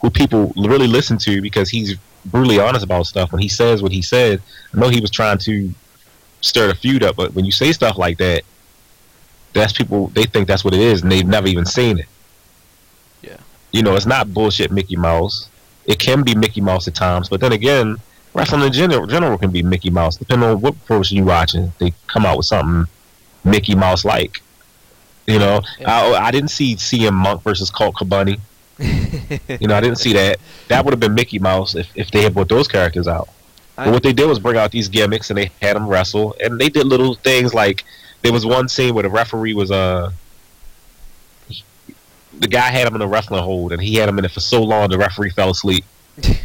who 0.00 0.10
people 0.10 0.52
really 0.56 0.86
listen 0.86 1.16
to 1.18 1.40
because 1.40 1.70
he's 1.70 1.96
brutally 2.26 2.58
honest 2.58 2.84
about 2.84 3.06
stuff. 3.06 3.32
When 3.32 3.42
he 3.42 3.48
says 3.48 3.82
what 3.82 3.92
he 3.92 4.02
said, 4.02 4.40
I 4.74 4.78
know 4.80 4.88
he 4.88 5.00
was 5.00 5.10
trying 5.10 5.38
to 5.38 5.72
stir 6.40 6.68
the 6.68 6.74
feud 6.74 7.02
up, 7.02 7.16
but 7.16 7.34
when 7.34 7.44
you 7.44 7.52
say 7.52 7.72
stuff 7.72 7.96
like 7.98 8.18
that, 8.18 8.42
that's 9.52 9.72
people 9.72 10.08
they 10.08 10.24
think 10.24 10.48
that's 10.48 10.64
what 10.64 10.74
it 10.74 10.80
is, 10.80 11.02
and 11.02 11.10
they've 11.10 11.26
never 11.26 11.46
even 11.46 11.64
seen 11.64 11.98
it. 11.98 12.06
Yeah. 13.22 13.36
You 13.72 13.82
know, 13.82 13.94
it's 13.94 14.06
not 14.06 14.32
bullshit 14.34 14.70
Mickey 14.72 14.96
Mouse. 14.96 15.48
It 15.86 15.98
can 15.98 16.22
be 16.22 16.34
Mickey 16.34 16.60
Mouse 16.60 16.88
at 16.88 16.94
times, 16.94 17.28
but 17.28 17.40
then 17.40 17.52
again, 17.52 17.96
wrestling 18.32 18.62
in 18.62 18.72
general, 18.72 19.06
general 19.06 19.38
can 19.38 19.50
be 19.50 19.62
Mickey 19.62 19.90
Mouse. 19.90 20.16
Depending 20.16 20.48
on 20.48 20.60
what 20.60 20.82
person 20.86 21.16
you're 21.16 21.26
watching, 21.26 21.72
they 21.78 21.92
come 22.06 22.26
out 22.26 22.36
with 22.36 22.46
something 22.46 22.90
Mickey 23.44 23.74
Mouse 23.74 24.04
like. 24.04 24.40
You 25.26 25.38
know, 25.38 25.62
Yeah. 25.78 25.90
I, 25.90 26.26
I 26.26 26.30
didn't 26.30 26.50
see 26.50 26.76
CM 26.76 27.14
Monk 27.14 27.42
versus 27.42 27.70
Colt 27.70 27.94
Cabunny. 27.94 28.40
You 29.60 29.68
know, 29.68 29.76
I 29.76 29.80
didn't 29.80 29.98
see 29.98 30.12
that. 30.14 30.38
That 30.68 30.84
would 30.84 30.92
have 30.92 31.00
been 31.00 31.14
Mickey 31.14 31.38
Mouse 31.38 31.74
if, 31.74 31.88
if 31.94 32.10
they 32.10 32.22
had 32.22 32.34
brought 32.34 32.48
those 32.48 32.68
characters 32.68 33.06
out. 33.06 33.28
But 33.76 33.88
what 33.88 34.02
they 34.02 34.12
did 34.12 34.26
was 34.26 34.38
bring 34.38 34.56
out 34.56 34.70
these 34.70 34.88
gimmicks 34.88 35.30
and 35.30 35.38
they 35.38 35.50
had 35.60 35.76
them 35.76 35.88
wrestle, 35.88 36.34
and 36.42 36.60
they 36.60 36.68
did 36.68 36.86
little 36.86 37.14
things 37.14 37.54
like 37.54 37.84
there 38.22 38.32
was 38.32 38.46
one 38.46 38.68
scene 38.68 38.94
where 38.94 39.02
the 39.02 39.10
referee 39.10 39.54
was 39.54 39.70
uh 39.70 40.10
the 42.38 42.48
guy 42.48 42.70
had 42.70 42.86
him 42.86 42.94
in 42.94 43.02
a 43.02 43.06
wrestling 43.06 43.42
hold, 43.42 43.72
and 43.72 43.82
he 43.82 43.96
had 43.96 44.08
him 44.08 44.18
in 44.18 44.24
it 44.24 44.30
for 44.30 44.40
so 44.40 44.62
long 44.62 44.90
the 44.90 44.98
referee 44.98 45.30
fell 45.30 45.50
asleep. 45.50 45.84
I 46.22 46.38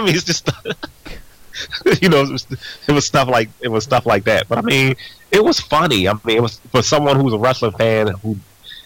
mean, 0.00 0.14
it's 0.14 0.24
just 0.24 0.50
you 2.02 2.08
know, 2.08 2.22
it 2.22 2.32
was, 2.32 2.46
it 2.88 2.92
was 2.92 3.06
stuff 3.06 3.28
like 3.28 3.48
it 3.60 3.68
was 3.68 3.84
stuff 3.84 4.06
like 4.06 4.24
that. 4.24 4.48
But 4.48 4.58
I 4.58 4.62
mean, 4.62 4.96
it 5.30 5.44
was 5.44 5.60
funny. 5.60 6.08
I 6.08 6.14
mean, 6.24 6.36
it 6.36 6.42
was 6.42 6.58
for 6.70 6.82
someone 6.82 7.16
who 7.16 7.24
was 7.24 7.34
a 7.34 7.38
wrestling 7.38 7.72
fan 7.72 8.08
who 8.22 8.38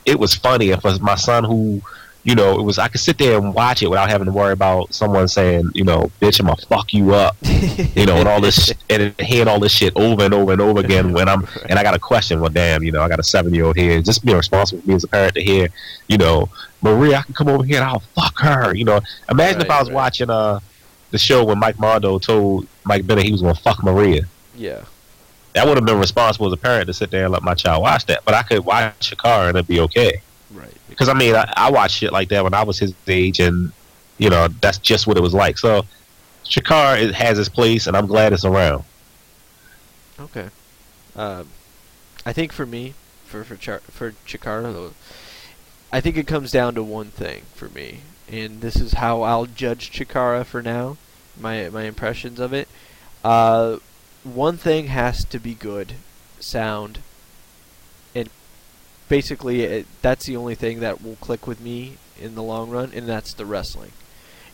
it 0.05 0.18
was 0.18 0.34
funny, 0.34 0.70
and 0.70 0.80
for 0.80 0.96
my 1.01 1.14
son 1.14 1.44
who 1.44 1.82
you 2.28 2.34
know, 2.34 2.59
it 2.59 2.62
was 2.62 2.78
I 2.78 2.88
could 2.88 3.01
sit 3.01 3.16
there 3.16 3.38
and 3.38 3.55
watch 3.55 3.82
it 3.82 3.88
without 3.88 4.11
having 4.11 4.26
to 4.26 4.32
worry 4.32 4.53
about 4.53 4.92
someone 4.92 5.28
saying, 5.28 5.70
you 5.74 5.84
know, 5.84 6.11
bitch, 6.20 6.40
I'm 6.40 6.46
gonna 6.46 6.61
fuck 6.61 6.92
you 6.92 7.14
up, 7.14 7.36
you 7.42 8.05
know, 8.05 8.16
and 8.16 8.28
all 8.28 8.40
this 8.40 8.66
sh- 8.68 8.72
and 8.90 9.18
hearing 9.18 9.49
all 9.49 9.59
this 9.59 9.72
shit 9.72 9.96
over 9.96 10.24
and 10.24 10.34
over 10.34 10.53
and 10.53 10.61
over 10.61 10.80
again 10.80 11.12
when 11.14 11.26
I'm 11.26 11.46
and 11.70 11.78
I 11.78 11.82
got 11.82 11.94
a 11.94 11.99
question. 11.99 12.40
Well, 12.40 12.51
damn, 12.51 12.82
you 12.82 12.92
know, 12.92 13.03
I 13.03 13.09
got 13.09 13.18
a 13.18 13.22
seven 13.22 13.55
year 13.55 13.64
old 13.64 13.76
here, 13.76 14.03
just 14.03 14.24
being 14.26 14.36
responsible 14.36 14.82
for 14.82 14.88
me 14.88 14.94
as 14.96 15.05
a 15.05 15.09
parent 15.09 15.34
to 15.36 15.42
hear, 15.42 15.68
you 16.09 16.18
know, 16.18 16.51
Maria, 16.82 17.18
I 17.18 17.22
can 17.22 17.32
come 17.34 17.49
over 17.49 17.64
here 17.64 17.76
and 17.76 17.84
I'll 17.84 18.01
fuck 18.01 18.38
her. 18.40 18.74
You 18.74 18.84
know, 18.84 19.01
imagine 19.30 19.62
if 19.62 19.70
I 19.70 19.78
was 19.78 19.88
right. 19.88 19.94
watching 19.94 20.28
uh 20.28 20.61
the 21.12 21.18
show 21.18 21.44
when 21.44 21.59
Mike 21.59 21.78
Mondo 21.78 22.18
told 22.18 22.66
Mike 22.84 23.07
Bennett 23.07 23.24
he 23.24 23.32
was 23.32 23.40
gonna 23.40 23.55
fuck 23.55 23.82
Maria. 23.82 24.24
yeah. 24.55 24.84
That 25.59 25.66
would 25.66 25.76
have 25.76 25.84
been 25.84 25.98
responsible 25.98 26.46
as 26.46 26.52
a 26.52 26.56
parent 26.56 26.86
to 26.86 26.94
sit 26.94 27.11
there 27.11 27.24
and 27.24 27.32
let 27.32 27.42
my 27.42 27.54
child 27.54 27.82
watch 27.82 28.06
that. 28.06 28.24
But 28.24 28.34
I 28.34 28.44
could 28.44 28.64
watch 28.64 29.11
a 29.11 29.16
car 29.16 29.48
and 29.48 29.56
it'd 29.56 29.66
be 29.66 29.80
okay. 29.80 30.22
Right. 30.54 30.72
Because 30.88 31.09
I 31.09 31.14
mean, 31.14 31.34
I, 31.34 31.52
I 31.56 31.68
watched 31.72 31.96
shit 31.96 32.12
like 32.12 32.28
that 32.28 32.44
when 32.44 32.54
I 32.54 32.62
was 32.62 32.78
his 32.78 32.94
age, 33.09 33.40
and 33.40 33.72
you 34.18 34.30
know 34.30 34.46
that's 34.61 34.78
just 34.78 35.09
what 35.09 35.16
it 35.16 35.20
was 35.20 35.34
like. 35.34 35.59
So, 35.59 35.84
Chikara 36.44 37.02
it 37.02 37.12
has 37.12 37.40
its 37.40 37.48
place, 37.48 37.88
and 37.88 37.96
I'm 37.96 38.06
glad 38.06 38.32
it's 38.32 38.44
around. 38.44 38.84
Okay. 40.20 40.48
Um, 41.16 41.48
I 42.24 42.32
think 42.32 42.52
for 42.52 42.64
me, 42.64 42.94
for 43.24 43.42
for 43.42 43.56
Char- 43.56 43.80
for 43.80 44.12
Chikara, 44.28 44.72
though, 44.72 44.92
I 45.92 46.00
think 46.00 46.16
it 46.16 46.28
comes 46.28 46.52
down 46.52 46.76
to 46.76 46.84
one 46.84 47.09
thing 47.09 47.42
for 47.56 47.68
me, 47.70 48.02
and 48.30 48.61
this 48.61 48.76
is 48.76 48.92
how 48.92 49.22
I'll 49.22 49.46
judge 49.46 49.90
Chikara 49.90 50.46
for 50.46 50.62
now. 50.62 50.98
My 51.36 51.68
my 51.68 51.82
impressions 51.82 52.38
of 52.38 52.52
it. 52.52 52.68
Uh, 53.24 53.78
one 54.34 54.56
thing 54.56 54.86
has 54.86 55.24
to 55.26 55.38
be 55.38 55.54
good, 55.54 55.94
sound, 56.40 57.00
and 58.14 58.28
basically 59.08 59.62
it, 59.62 59.86
that's 60.02 60.26
the 60.26 60.36
only 60.36 60.54
thing 60.54 60.80
that 60.80 61.02
will 61.02 61.16
click 61.16 61.46
with 61.46 61.60
me 61.60 61.96
in 62.20 62.34
the 62.34 62.42
long 62.42 62.70
run, 62.70 62.92
and 62.94 63.08
that's 63.08 63.32
the 63.32 63.46
wrestling. 63.46 63.92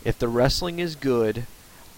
If 0.03 0.19
the 0.19 0.27
wrestling 0.27 0.79
is 0.79 0.95
good, 0.95 1.45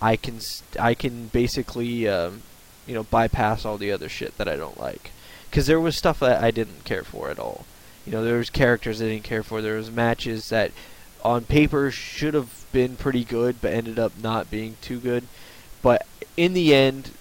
I 0.02 0.16
can 0.16 0.40
I 0.80 0.94
can 0.94 1.28
basically 1.28 2.08
um, 2.08 2.44
you 2.86 2.94
know 2.94 3.04
bypass 3.04 3.66
all 3.66 3.78
the 3.78 3.92
other 3.92 4.10
shit 4.10 4.38
that 4.38 4.48
I 4.48 4.56
don't 4.56 4.80
like. 4.80 5.12
Because 5.50 5.68
there 5.68 5.80
was 5.80 5.96
stuff 5.96 6.20
that 6.20 6.44
I 6.44 6.52
didn't 6.52 6.84
care 6.84 7.04
for 7.04 7.30
at 7.30 7.40
all. 7.40 7.66
You 8.06 8.12
know, 8.12 8.24
there 8.24 8.38
was 8.38 8.50
characters 8.50 9.02
I 9.02 9.06
didn't 9.06 9.24
care 9.24 9.44
for. 9.44 9.62
There 9.62 9.78
was 9.78 9.92
matches 9.92 10.50
that 10.50 10.72
on 11.24 11.46
paper 11.46 11.92
should 11.92 12.34
have 12.34 12.66
been 12.72 12.96
pretty 12.96 13.24
good, 13.24 13.62
but 13.62 13.74
ended 13.74 13.98
up 14.00 14.14
not 14.22 14.52
being 14.52 14.78
too 14.82 15.00
good. 15.00 15.26
But 15.82 16.06
in 16.36 16.54
the 16.54 16.74
end, 16.74 17.12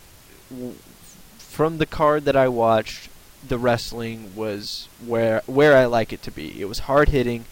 from 1.39 1.79
the 1.79 1.87
card 1.87 2.25
that 2.25 2.37
I 2.37 2.49
watched, 2.49 3.09
the 3.47 3.59
wrestling 3.59 4.33
was 4.35 4.89
where 5.05 5.43
where 5.47 5.77
I 5.77 5.87
like 5.87 6.13
it 6.13 6.23
to 6.23 6.31
be. 6.31 6.61
It 6.61 6.67
was 6.67 6.81
hard 6.81 7.11
hitting. 7.11 7.45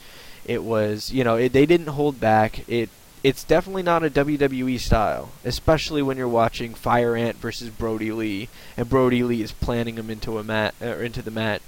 It 0.45 0.63
was 0.63 1.13
you 1.13 1.25
know 1.25 1.37
it, 1.37 1.53
they 1.53 1.67
didn't 1.67 1.89
hold 1.89 2.21
back. 2.21 2.69
It 2.69 2.91
it's 3.23 3.43
definitely 3.43 3.83
not 3.83 4.05
a 4.05 4.11
WWE 4.11 4.79
style, 4.79 5.31
especially 5.45 6.03
when 6.03 6.19
you're 6.19 6.29
watching 6.29 6.75
Fire 6.75 7.17
Ant 7.17 7.37
versus 7.37 7.71
Brodie 7.71 8.13
Lee, 8.13 8.51
and 8.77 8.89
Brodie 8.89 9.23
Lee 9.23 9.41
is 9.41 9.53
planting 9.53 9.97
him 9.97 10.11
into 10.11 10.39
a 10.39 10.45
mat 10.45 10.75
or 10.83 11.03
into 11.03 11.23
the 11.23 11.31
mat. 11.31 11.63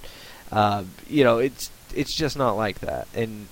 Uh, 0.51 0.83
you 1.09 1.23
know, 1.23 1.39
it's 1.39 1.71
it's 1.95 2.13
just 2.13 2.37
not 2.37 2.53
like 2.53 2.79
that. 2.79 3.07
And 3.15 3.47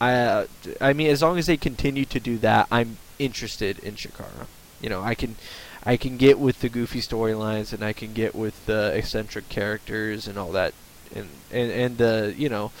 I 0.00 0.12
uh, 0.12 0.46
I 0.80 0.92
mean, 0.92 1.08
as 1.08 1.22
long 1.22 1.38
as 1.38 1.46
they 1.46 1.56
continue 1.56 2.04
to 2.04 2.20
do 2.20 2.36
that, 2.38 2.68
I'm 2.70 2.98
interested 3.18 3.78
in 3.78 3.94
Chikara. 3.94 4.46
You 4.82 4.90
know, 4.90 5.02
I 5.02 5.14
can 5.14 5.36
I 5.86 5.96
can 5.96 6.16
get 6.16 6.38
with 6.38 6.60
the 6.60 6.68
goofy 6.68 7.00
storylines, 7.00 7.72
and 7.72 7.84
I 7.84 7.92
can 7.92 8.12
get 8.14 8.34
with 8.34 8.66
the 8.66 8.96
eccentric 8.96 9.48
characters 9.48 10.26
and 10.26 10.38
all 10.38 10.52
that, 10.52 10.72
and 11.14 11.28
and 11.50 11.70
and 11.70 11.98
the 11.98 12.34
you 12.36 12.48
know 12.48 12.72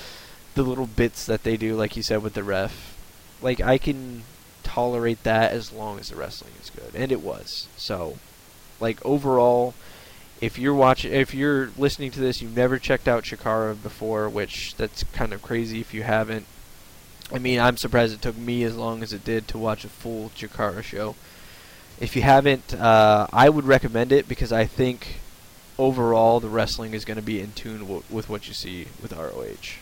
the 0.54 0.62
little 0.62 0.86
bits 0.86 1.26
that 1.26 1.42
they 1.42 1.56
do, 1.56 1.76
like 1.76 1.96
you 1.96 2.02
said 2.02 2.22
with 2.22 2.34
the 2.34 2.44
ref. 2.44 2.96
Like 3.42 3.60
I 3.60 3.78
can 3.78 4.22
tolerate 4.62 5.22
that 5.24 5.52
as 5.52 5.72
long 5.72 5.98
as 5.98 6.08
the 6.08 6.16
wrestling 6.16 6.52
is 6.62 6.70
good, 6.70 6.94
and 6.94 7.12
it 7.12 7.20
was. 7.20 7.68
So, 7.76 8.18
like 8.80 9.04
overall, 9.04 9.74
if 10.40 10.58
you're 10.58 10.74
watching, 10.74 11.12
if 11.12 11.34
you're 11.34 11.70
listening 11.76 12.10
to 12.12 12.20
this, 12.20 12.40
you've 12.40 12.56
never 12.56 12.78
checked 12.78 13.06
out 13.06 13.24
Chikara 13.24 13.80
before, 13.80 14.28
which 14.28 14.74
that's 14.76 15.04
kind 15.12 15.32
of 15.32 15.42
crazy 15.42 15.80
if 15.80 15.94
you 15.94 16.02
haven't. 16.02 16.46
I 17.32 17.38
mean, 17.38 17.60
I'm 17.60 17.76
surprised 17.76 18.14
it 18.14 18.22
took 18.22 18.36
me 18.36 18.64
as 18.64 18.76
long 18.76 19.02
as 19.02 19.12
it 19.12 19.24
did 19.24 19.48
to 19.48 19.58
watch 19.58 19.84
a 19.84 19.88
full 19.88 20.30
Chikara 20.30 20.82
show. 20.82 21.14
If 22.00 22.16
you 22.16 22.22
haven't, 22.22 22.74
uh, 22.74 23.26
I 23.32 23.48
would 23.48 23.64
recommend 23.64 24.12
it 24.12 24.28
because 24.28 24.52
I 24.52 24.66
think 24.66 25.20
overall 25.78 26.40
the 26.40 26.48
wrestling 26.48 26.94
is 26.94 27.04
going 27.04 27.16
to 27.16 27.22
be 27.22 27.40
in 27.40 27.52
tune 27.52 27.80
w- 27.80 28.02
with 28.10 28.28
what 28.28 28.48
you 28.48 28.54
see 28.54 28.86
with 29.02 29.12
ROH. 29.12 29.78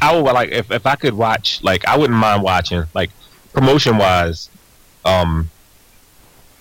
I 0.00 0.16
would 0.16 0.24
like 0.32 0.50
if, 0.50 0.70
if 0.70 0.86
I 0.86 0.96
could 0.96 1.14
watch 1.14 1.62
like 1.62 1.84
I 1.86 1.96
wouldn't 1.96 2.18
mind 2.18 2.42
watching 2.42 2.84
like 2.94 3.10
promotion 3.52 3.98
wise, 3.98 4.48
um, 5.04 5.50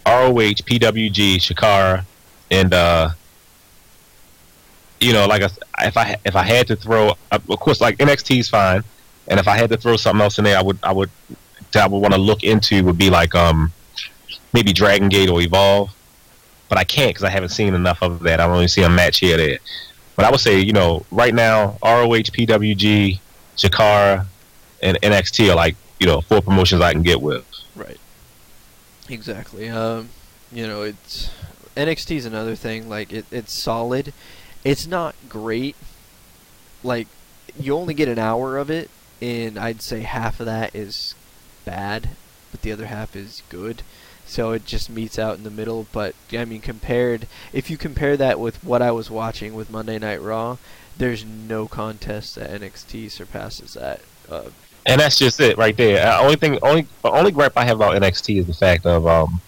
ROH, 0.05 0.61
PWG, 0.65 1.37
Chikara, 1.37 2.05
and 2.49 2.73
uh, 2.73 3.09
you 4.99 5.13
know, 5.13 5.25
like 5.25 5.41
if 5.41 5.97
I 5.97 6.17
if 6.25 6.35
I 6.35 6.43
had 6.43 6.67
to 6.67 6.75
throw, 6.75 7.15
of 7.31 7.47
course, 7.47 7.81
like 7.81 7.97
NXT 7.97 8.39
is 8.39 8.49
fine, 8.49 8.83
and 9.27 9.39
if 9.39 9.47
I 9.47 9.57
had 9.57 9.69
to 9.69 9.77
throw 9.77 9.97
something 9.97 10.21
else 10.21 10.37
in 10.37 10.43
there, 10.43 10.57
I 10.57 10.61
would 10.61 10.77
I 10.83 10.91
would 10.91 11.09
I 11.75 11.87
would 11.87 11.99
want 11.99 12.13
to 12.13 12.19
look 12.19 12.43
into 12.43 12.83
would 12.83 12.97
be 12.97 13.09
like 13.09 13.33
um 13.33 13.71
maybe 14.53 14.73
Dragon 14.73 15.09
Gate 15.09 15.29
or 15.29 15.41
Evolve, 15.41 15.91
but 16.69 16.77
I 16.77 16.83
can't 16.83 17.09
because 17.09 17.23
I 17.23 17.29
haven't 17.29 17.49
seen 17.49 17.73
enough 17.73 18.01
of 18.01 18.21
that. 18.21 18.39
I've 18.39 18.49
only 18.49 18.67
seen 18.67 18.85
a 18.85 18.89
match 18.89 19.19
here 19.19 19.37
there. 19.37 19.57
But 20.15 20.25
I 20.25 20.31
would 20.31 20.39
say, 20.39 20.59
you 20.59 20.73
know, 20.73 21.05
right 21.11 21.33
now, 21.33 21.77
ROH, 21.83 22.31
PWG, 22.31 23.19
Chikara, 23.57 24.25
and 24.81 24.99
NXT 25.01 25.51
are 25.51 25.55
like, 25.55 25.75
you 25.99 26.07
know, 26.07 26.21
four 26.21 26.41
promotions 26.41 26.81
I 26.81 26.91
can 26.91 27.01
get 27.01 27.21
with. 27.21 27.45
Right. 27.75 27.99
Exactly. 29.09 29.69
Um, 29.69 30.09
you 30.51 30.67
know, 30.67 30.81
it's 30.81 31.29
NXT 31.75 32.17
is 32.17 32.25
another 32.25 32.55
thing. 32.55 32.89
Like 32.89 33.11
it, 33.13 33.25
it's 33.31 33.53
solid. 33.53 34.13
It's 34.63 34.87
not 34.87 35.15
great. 35.29 35.75
Like 36.83 37.07
you 37.59 37.75
only 37.75 37.93
get 37.93 38.07
an 38.07 38.19
hour 38.19 38.57
of 38.57 38.69
it, 38.69 38.89
and 39.21 39.57
I'd 39.57 39.81
say 39.81 40.01
half 40.01 40.39
of 40.39 40.45
that 40.45 40.75
is 40.75 41.15
bad, 41.65 42.09
but 42.51 42.61
the 42.61 42.71
other 42.71 42.87
half 42.87 43.15
is 43.15 43.43
good. 43.49 43.83
So 44.31 44.53
it 44.53 44.65
just 44.65 44.89
meets 44.89 45.19
out 45.19 45.35
in 45.37 45.43
the 45.43 45.51
middle. 45.51 45.87
But 45.91 46.15
I 46.31 46.45
mean, 46.45 46.61
compared 46.61 47.27
if 47.51 47.69
you 47.69 47.77
compare 47.77 48.15
that 48.15 48.39
with 48.39 48.63
what 48.63 48.81
I 48.81 48.91
was 48.91 49.11
watching 49.11 49.53
with 49.53 49.69
Monday 49.69 49.99
Night 49.99 50.21
Raw, 50.21 50.55
there's 50.97 51.25
no 51.25 51.67
contest 51.67 52.35
that 52.35 52.49
NXT 52.49 53.11
surpasses 53.11 53.73
that. 53.73 53.99
Uh, 54.29 54.51
And 54.85 55.01
that's 55.01 55.17
just 55.17 55.41
it 55.41 55.57
right 55.57 55.75
there. 55.75 56.07
Uh, 56.07 56.21
only 56.21 56.37
thing, 56.37 56.57
only 56.61 56.87
only 57.03 57.31
gripe 57.31 57.57
I 57.57 57.65
have 57.65 57.75
about 57.75 58.01
NXT 58.01 58.39
is 58.39 58.47
the 58.47 58.53
fact 58.53 58.85
of, 58.85 59.05
um, 59.05 59.41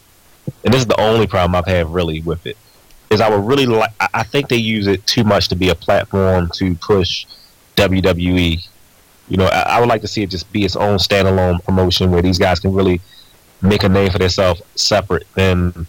and 0.65 0.73
this 0.73 0.81
is 0.81 0.87
the 0.87 0.99
only 0.99 1.27
problem 1.27 1.55
I've 1.55 1.65
had 1.65 1.87
really 1.87 2.19
with 2.21 2.45
it, 2.45 2.57
is 3.09 3.21
I 3.21 3.29
would 3.29 3.45
really 3.47 3.65
like. 3.65 3.91
I 4.13 4.23
think 4.23 4.49
they 4.49 4.57
use 4.57 4.87
it 4.87 5.07
too 5.07 5.23
much 5.23 5.47
to 5.47 5.55
be 5.55 5.69
a 5.69 5.75
platform 5.75 6.51
to 6.55 6.75
push 6.75 7.25
WWE. 7.77 8.67
You 9.29 9.37
know, 9.37 9.45
I, 9.45 9.61
I 9.61 9.79
would 9.79 9.87
like 9.87 10.01
to 10.01 10.09
see 10.09 10.23
it 10.23 10.29
just 10.29 10.51
be 10.51 10.65
its 10.65 10.75
own 10.75 10.97
standalone 10.97 11.63
promotion 11.63 12.11
where 12.11 12.21
these 12.21 12.37
guys 12.37 12.59
can 12.59 12.73
really 12.73 12.99
make 13.63 13.83
a 13.83 13.89
name 13.89 14.11
for 14.11 14.19
themselves 14.19 14.61
separate 14.75 15.25
than 15.35 15.87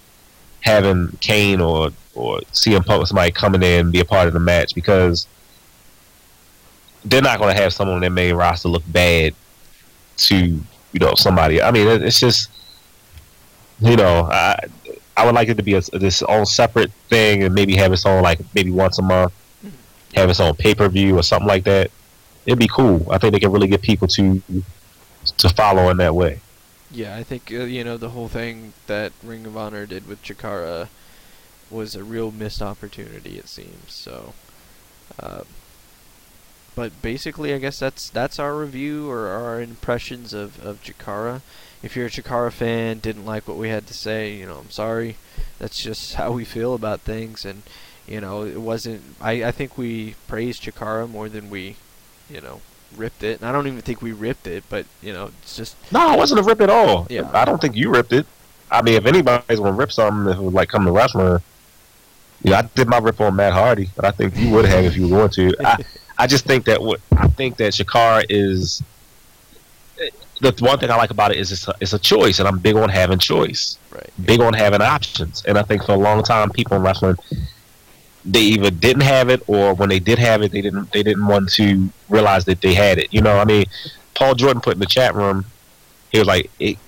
having 0.60 1.08
Kane 1.20 1.60
or 1.60 1.90
or 2.14 2.38
CM 2.52 2.86
Punk 2.86 3.02
or 3.02 3.06
somebody 3.06 3.32
coming 3.32 3.62
in 3.62 3.80
and 3.80 3.92
be 3.92 4.00
a 4.00 4.04
part 4.04 4.28
of 4.28 4.34
the 4.34 4.40
match 4.40 4.74
because 4.74 5.26
they're 7.04 7.20
not 7.20 7.38
going 7.38 7.54
to 7.54 7.60
have 7.60 7.72
someone 7.72 7.96
on 7.96 8.00
their 8.00 8.10
main 8.10 8.34
roster 8.34 8.68
look 8.68 8.84
bad 8.86 9.34
to 10.16 10.36
you 10.36 11.00
know 11.00 11.14
somebody. 11.16 11.60
I 11.60 11.70
mean, 11.70 11.86
it's 12.02 12.20
just 12.20 12.50
you 13.80 13.96
know 13.96 14.28
I 14.30 14.58
I 15.16 15.26
would 15.26 15.34
like 15.34 15.48
it 15.48 15.56
to 15.56 15.62
be 15.62 15.74
a, 15.74 15.80
this 15.80 16.22
own 16.22 16.46
separate 16.46 16.92
thing 17.08 17.42
and 17.42 17.54
maybe 17.54 17.74
have 17.76 17.92
its 17.92 18.06
own 18.06 18.22
like 18.22 18.40
maybe 18.54 18.70
once 18.70 18.98
a 18.98 19.02
month, 19.02 19.32
have 20.14 20.30
its 20.30 20.40
own 20.40 20.54
pay 20.54 20.74
per 20.74 20.88
view 20.88 21.18
or 21.18 21.22
something 21.22 21.48
like 21.48 21.64
that. 21.64 21.90
It'd 22.46 22.58
be 22.58 22.68
cool. 22.68 23.10
I 23.10 23.18
think 23.18 23.32
they 23.32 23.40
can 23.40 23.52
really 23.52 23.68
get 23.68 23.82
people 23.82 24.08
to 24.08 24.42
to 25.38 25.48
follow 25.50 25.90
in 25.90 25.96
that 25.98 26.14
way. 26.14 26.40
Yeah, 26.90 27.16
I 27.16 27.22
think 27.22 27.50
uh, 27.52 27.64
you 27.64 27.82
know 27.84 27.96
the 27.96 28.10
whole 28.10 28.28
thing 28.28 28.72
that 28.86 29.12
Ring 29.22 29.46
of 29.46 29.56
Honor 29.56 29.86
did 29.86 30.06
with 30.06 30.22
Chikara 30.22 30.88
was 31.70 31.94
a 31.96 32.04
real 32.04 32.30
missed 32.30 32.62
opportunity. 32.62 33.38
It 33.38 33.48
seems 33.48 33.92
so. 33.92 34.34
Uh, 35.18 35.42
but 36.74 37.00
basically, 37.02 37.54
I 37.54 37.58
guess 37.58 37.78
that's 37.78 38.10
that's 38.10 38.38
our 38.38 38.56
review 38.56 39.10
or 39.10 39.28
our 39.28 39.60
impressions 39.60 40.32
of 40.32 40.64
of 40.64 40.82
Chikara. 40.82 41.40
If 41.82 41.96
you're 41.96 42.06
a 42.06 42.10
Chikara 42.10 42.52
fan, 42.52 42.98
didn't 42.98 43.26
like 43.26 43.46
what 43.46 43.58
we 43.58 43.68
had 43.68 43.86
to 43.88 43.94
say, 43.94 44.34
you 44.34 44.46
know, 44.46 44.58
I'm 44.58 44.70
sorry. 44.70 45.16
That's 45.58 45.78
just 45.82 46.14
how 46.20 46.32
we 46.32 46.44
feel 46.44 46.74
about 46.74 47.00
things, 47.00 47.44
and 47.44 47.62
you 48.06 48.20
know, 48.20 48.44
it 48.44 48.60
wasn't. 48.60 49.02
I 49.20 49.44
I 49.44 49.50
think 49.52 49.78
we 49.78 50.14
praised 50.26 50.62
Chikara 50.62 51.08
more 51.08 51.28
than 51.28 51.50
we, 51.50 51.76
you 52.28 52.40
know, 52.40 52.60
ripped 52.96 53.22
it. 53.22 53.40
And 53.40 53.48
I 53.48 53.52
don't 53.52 53.66
even 53.66 53.80
think 53.80 54.02
we 54.02 54.12
ripped 54.12 54.46
it, 54.46 54.64
but 54.68 54.86
you 55.02 55.12
know, 55.12 55.30
it's 55.42 55.56
just 55.56 55.76
No, 55.92 56.12
it 56.12 56.18
wasn't 56.18 56.40
a 56.40 56.42
rip 56.42 56.60
at 56.60 56.70
all. 56.70 57.06
Yeah. 57.10 57.30
I 57.32 57.44
don't 57.44 57.60
think 57.60 57.76
you 57.76 57.90
ripped 57.90 58.12
it. 58.12 58.26
I 58.70 58.82
mean, 58.82 58.94
if 58.94 59.06
anybody's 59.06 59.58
gonna 59.58 59.72
rip 59.72 59.92
something, 59.92 60.32
if 60.32 60.38
it 60.38 60.42
was 60.42 60.54
like 60.54 60.68
come 60.68 60.84
to 60.84 60.92
wrestling, 60.92 61.40
you 62.42 62.50
know, 62.50 62.58
I 62.58 62.62
did 62.62 62.88
my 62.88 62.98
rip 62.98 63.20
on 63.20 63.36
Matt 63.36 63.52
Hardy, 63.52 63.90
but 63.96 64.04
I 64.04 64.10
think 64.10 64.36
you 64.36 64.50
would 64.50 64.64
have 64.64 64.84
if 64.84 64.96
you 64.96 65.04
were 65.04 65.16
going 65.16 65.30
to. 65.30 65.54
I, 65.64 65.76
I 66.18 66.26
just 66.26 66.44
think 66.44 66.64
that 66.66 66.80
what 66.80 67.00
I 67.16 67.28
think 67.28 67.56
that 67.56 67.72
Chikara 67.72 68.24
is 68.28 68.82
the 70.40 70.54
one 70.60 70.78
thing 70.78 70.90
I 70.90 70.96
like 70.96 71.10
about 71.10 71.32
it 71.32 71.38
is 71.38 71.52
it's 71.52 71.68
a, 71.68 71.74
it's 71.80 71.92
a 71.92 71.98
choice, 71.98 72.38
and 72.38 72.48
I'm 72.48 72.58
big 72.58 72.76
on 72.76 72.88
having 72.88 73.18
choice, 73.18 73.78
right. 73.90 74.10
big 74.24 74.40
on 74.40 74.52
having 74.52 74.82
options, 74.82 75.44
and 75.46 75.58
I 75.58 75.62
think 75.62 75.84
for 75.84 75.92
a 75.92 75.98
long 75.98 76.22
time 76.22 76.50
people 76.50 76.76
in 76.76 76.82
wrestling 76.82 77.16
they 78.24 78.40
either 78.40 78.70
didn't 78.70 79.02
have 79.02 79.28
it 79.28 79.42
or 79.46 79.74
when 79.74 79.90
they 79.90 79.98
did 79.98 80.18
have 80.18 80.40
it 80.40 80.50
they 80.50 80.62
didn't 80.62 80.90
they 80.92 81.02
didn't 81.02 81.26
want 81.26 81.50
to 81.50 81.90
realize 82.08 82.44
that 82.46 82.60
they 82.60 82.74
had 82.74 82.98
it. 82.98 83.12
You 83.12 83.20
know, 83.20 83.38
I 83.38 83.44
mean, 83.44 83.66
Paul 84.14 84.34
Jordan 84.34 84.62
put 84.62 84.74
in 84.74 84.80
the 84.80 84.86
chat 84.86 85.14
room, 85.14 85.44
he 86.10 86.18
was 86.18 86.28
like, 86.28 86.50
it, 86.58 86.78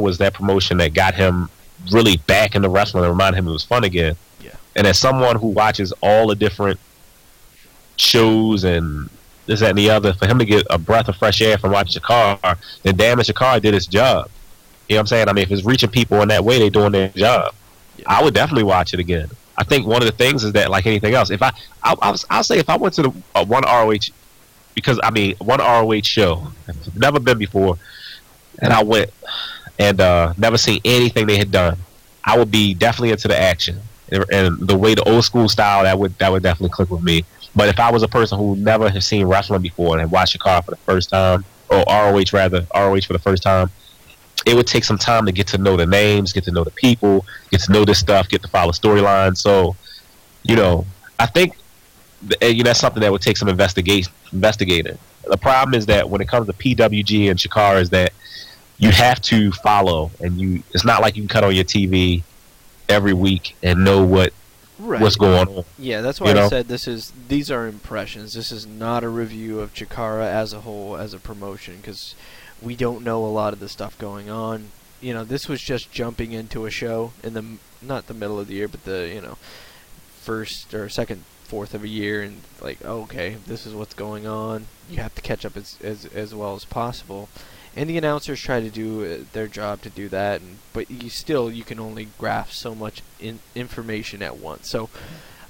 was 0.00 0.18
that 0.18 0.34
promotion 0.34 0.78
that 0.78 0.92
got 0.92 1.14
him 1.14 1.48
really 1.92 2.16
back 2.16 2.54
into 2.54 2.68
wrestling 2.68 3.04
and 3.04 3.12
reminded 3.12 3.38
him 3.38 3.46
it 3.46 3.52
was 3.52 3.62
fun 3.62 3.84
again. 3.84 4.16
Yeah. 4.40 4.56
And 4.74 4.86
as 4.86 4.98
someone 4.98 5.36
who 5.36 5.48
watches 5.48 5.92
all 6.02 6.26
the 6.26 6.34
different 6.34 6.80
shows 7.96 8.64
and 8.64 9.08
this, 9.46 9.60
that, 9.60 9.70
and 9.70 9.78
the 9.78 9.90
other, 9.90 10.14
for 10.14 10.26
him 10.26 10.38
to 10.38 10.44
get 10.44 10.66
a 10.70 10.78
breath 10.78 11.08
of 11.08 11.16
fresh 11.16 11.40
air 11.40 11.58
from 11.58 11.72
watching 11.72 12.00
Chikara, 12.00 12.58
then 12.82 12.96
damn 12.96 13.20
it, 13.20 13.62
did 13.62 13.74
his 13.74 13.86
job. 13.86 14.30
You 14.88 14.94
know 14.94 14.98
what 14.98 15.00
I'm 15.00 15.06
saying? 15.06 15.28
I 15.28 15.32
mean, 15.32 15.42
if 15.42 15.50
it's 15.50 15.64
reaching 15.64 15.90
people 15.90 16.20
in 16.22 16.28
that 16.28 16.44
way, 16.44 16.58
they're 16.58 16.70
doing 16.70 16.92
their 16.92 17.08
job. 17.08 17.54
Yeah. 17.96 18.04
I 18.06 18.22
would 18.22 18.34
definitely 18.34 18.64
watch 18.64 18.94
it 18.94 19.00
again. 19.00 19.30
I 19.56 19.64
think 19.64 19.86
one 19.86 20.02
of 20.02 20.06
the 20.06 20.12
things 20.12 20.44
is 20.44 20.52
that 20.52 20.70
like 20.70 20.86
anything 20.86 21.14
else, 21.14 21.30
if 21.30 21.42
I, 21.42 21.48
I 21.82 21.94
I'll, 22.00 22.16
I'll 22.30 22.44
say 22.44 22.58
if 22.58 22.68
I 22.68 22.76
went 22.76 22.94
to 22.94 23.02
the 23.02 23.12
uh, 23.34 23.44
one 23.44 23.64
ROH, 23.64 24.12
because 24.74 24.98
I 25.02 25.10
mean 25.10 25.36
one 25.38 25.60
ROH 25.60 26.02
show, 26.02 26.46
never 26.94 27.20
been 27.20 27.38
before, 27.38 27.78
and 28.60 28.72
I 28.72 28.82
went 28.82 29.10
and 29.78 30.00
uh, 30.00 30.32
never 30.38 30.58
seen 30.58 30.80
anything 30.84 31.26
they 31.26 31.36
had 31.36 31.50
done, 31.50 31.76
I 32.24 32.38
would 32.38 32.50
be 32.50 32.74
definitely 32.74 33.10
into 33.10 33.28
the 33.28 33.38
action 33.38 33.80
and, 34.10 34.58
the 34.58 34.76
way 34.76 34.94
the 34.94 35.02
old 35.04 35.24
school 35.24 35.48
style 35.48 35.84
that 35.84 35.98
would 35.98 36.16
that 36.18 36.30
would 36.30 36.42
definitely 36.42 36.70
click 36.70 36.90
with 36.90 37.02
me. 37.02 37.24
But 37.54 37.68
if 37.68 37.78
I 37.78 37.90
was 37.90 38.02
a 38.02 38.08
person 38.08 38.38
who 38.38 38.56
never 38.56 38.88
had 38.88 39.02
seen 39.02 39.26
wrestling 39.26 39.62
before 39.62 39.94
and 39.94 40.00
had 40.00 40.10
watched 40.10 40.34
a 40.34 40.38
car 40.38 40.62
for 40.62 40.70
the 40.70 40.76
first 40.78 41.10
time, 41.10 41.44
or 41.68 41.84
ROH 41.86 42.24
rather, 42.32 42.66
ROH 42.74 43.00
for 43.00 43.12
the 43.12 43.18
first 43.18 43.42
time, 43.42 43.70
it 44.46 44.54
would 44.54 44.66
take 44.66 44.84
some 44.84 44.98
time 44.98 45.26
to 45.26 45.32
get 45.32 45.46
to 45.48 45.58
know 45.58 45.76
the 45.76 45.86
names, 45.86 46.32
get 46.32 46.44
to 46.44 46.50
know 46.50 46.64
the 46.64 46.70
people, 46.70 47.24
get 47.50 47.60
to 47.62 47.72
know 47.72 47.84
this 47.84 47.98
stuff, 47.98 48.28
get 48.28 48.42
to 48.42 48.48
follow 48.48 48.72
storylines. 48.72 49.38
So, 49.38 49.76
you 50.42 50.56
know, 50.56 50.84
I 51.18 51.26
think 51.26 51.56
th- 52.28 52.56
you 52.56 52.62
know 52.62 52.68
that's 52.68 52.80
something 52.80 53.00
that 53.02 53.12
would 53.12 53.22
take 53.22 53.36
some 53.36 53.48
investigation 53.48 54.12
investigating. 54.32 54.98
The 55.28 55.36
problem 55.36 55.74
is 55.74 55.86
that 55.86 56.08
when 56.08 56.20
it 56.20 56.28
comes 56.28 56.46
to 56.46 56.52
PWG 56.52 57.30
and 57.30 57.38
Chikara 57.38 57.80
is 57.80 57.90
that 57.90 58.12
you 58.78 58.90
have 58.90 59.20
to 59.22 59.52
follow 59.52 60.10
and 60.20 60.40
you 60.40 60.62
it's 60.72 60.84
not 60.84 61.00
like 61.02 61.14
you 61.16 61.22
can 61.22 61.28
cut 61.28 61.44
on 61.44 61.54
your 61.54 61.64
TV 61.64 62.22
every 62.88 63.12
week 63.12 63.56
and 63.62 63.84
know 63.84 64.04
what 64.04 64.32
Right. 64.78 65.00
what's 65.00 65.14
going 65.14 65.46
on. 65.46 65.64
Yeah, 65.78 66.00
that's 66.00 66.20
why 66.20 66.32
you 66.32 66.40
I 66.40 66.48
said 66.48 66.66
this 66.66 66.88
is 66.88 67.12
these 67.28 67.52
are 67.52 67.68
impressions. 67.68 68.34
This 68.34 68.50
is 68.50 68.66
not 68.66 69.04
a 69.04 69.08
review 69.08 69.60
of 69.60 69.72
Chikara 69.72 70.24
as 70.26 70.52
a 70.52 70.62
whole 70.62 70.96
as 70.96 71.14
a 71.14 71.18
promotion 71.20 71.76
because 71.76 72.16
we 72.62 72.76
don't 72.76 73.04
know 73.04 73.24
a 73.24 73.26
lot 73.26 73.52
of 73.52 73.60
the 73.60 73.68
stuff 73.68 73.98
going 73.98 74.30
on. 74.30 74.68
You 75.00 75.14
know, 75.14 75.24
this 75.24 75.48
was 75.48 75.60
just 75.60 75.90
jumping 75.90 76.32
into 76.32 76.64
a 76.66 76.70
show 76.70 77.12
in 77.22 77.34
the 77.34 77.44
not 77.80 78.06
the 78.06 78.14
middle 78.14 78.38
of 78.38 78.46
the 78.46 78.54
year, 78.54 78.68
but 78.68 78.84
the 78.84 79.10
you 79.12 79.20
know 79.20 79.36
first 80.20 80.72
or 80.74 80.88
second 80.88 81.24
fourth 81.44 81.74
of 81.74 81.82
a 81.82 81.88
year, 81.88 82.22
and 82.22 82.42
like 82.60 82.84
okay, 82.84 83.36
this 83.46 83.66
is 83.66 83.74
what's 83.74 83.94
going 83.94 84.26
on. 84.26 84.66
You 84.88 84.98
have 84.98 85.14
to 85.16 85.22
catch 85.22 85.44
up 85.44 85.56
as 85.56 85.78
as 85.82 86.06
as 86.06 86.34
well 86.34 86.54
as 86.54 86.64
possible. 86.64 87.28
And 87.74 87.88
the 87.88 87.96
announcers 87.96 88.40
try 88.40 88.60
to 88.60 88.68
do 88.68 89.04
uh, 89.04 89.24
their 89.32 89.46
job 89.46 89.80
to 89.82 89.90
do 89.90 90.08
that, 90.10 90.42
and, 90.42 90.58
but 90.74 90.90
you 90.90 91.08
still 91.08 91.50
you 91.50 91.64
can 91.64 91.80
only 91.80 92.08
grasp 92.18 92.52
so 92.52 92.74
much 92.74 93.02
in, 93.18 93.38
information 93.54 94.22
at 94.22 94.36
once. 94.36 94.68
So, 94.68 94.90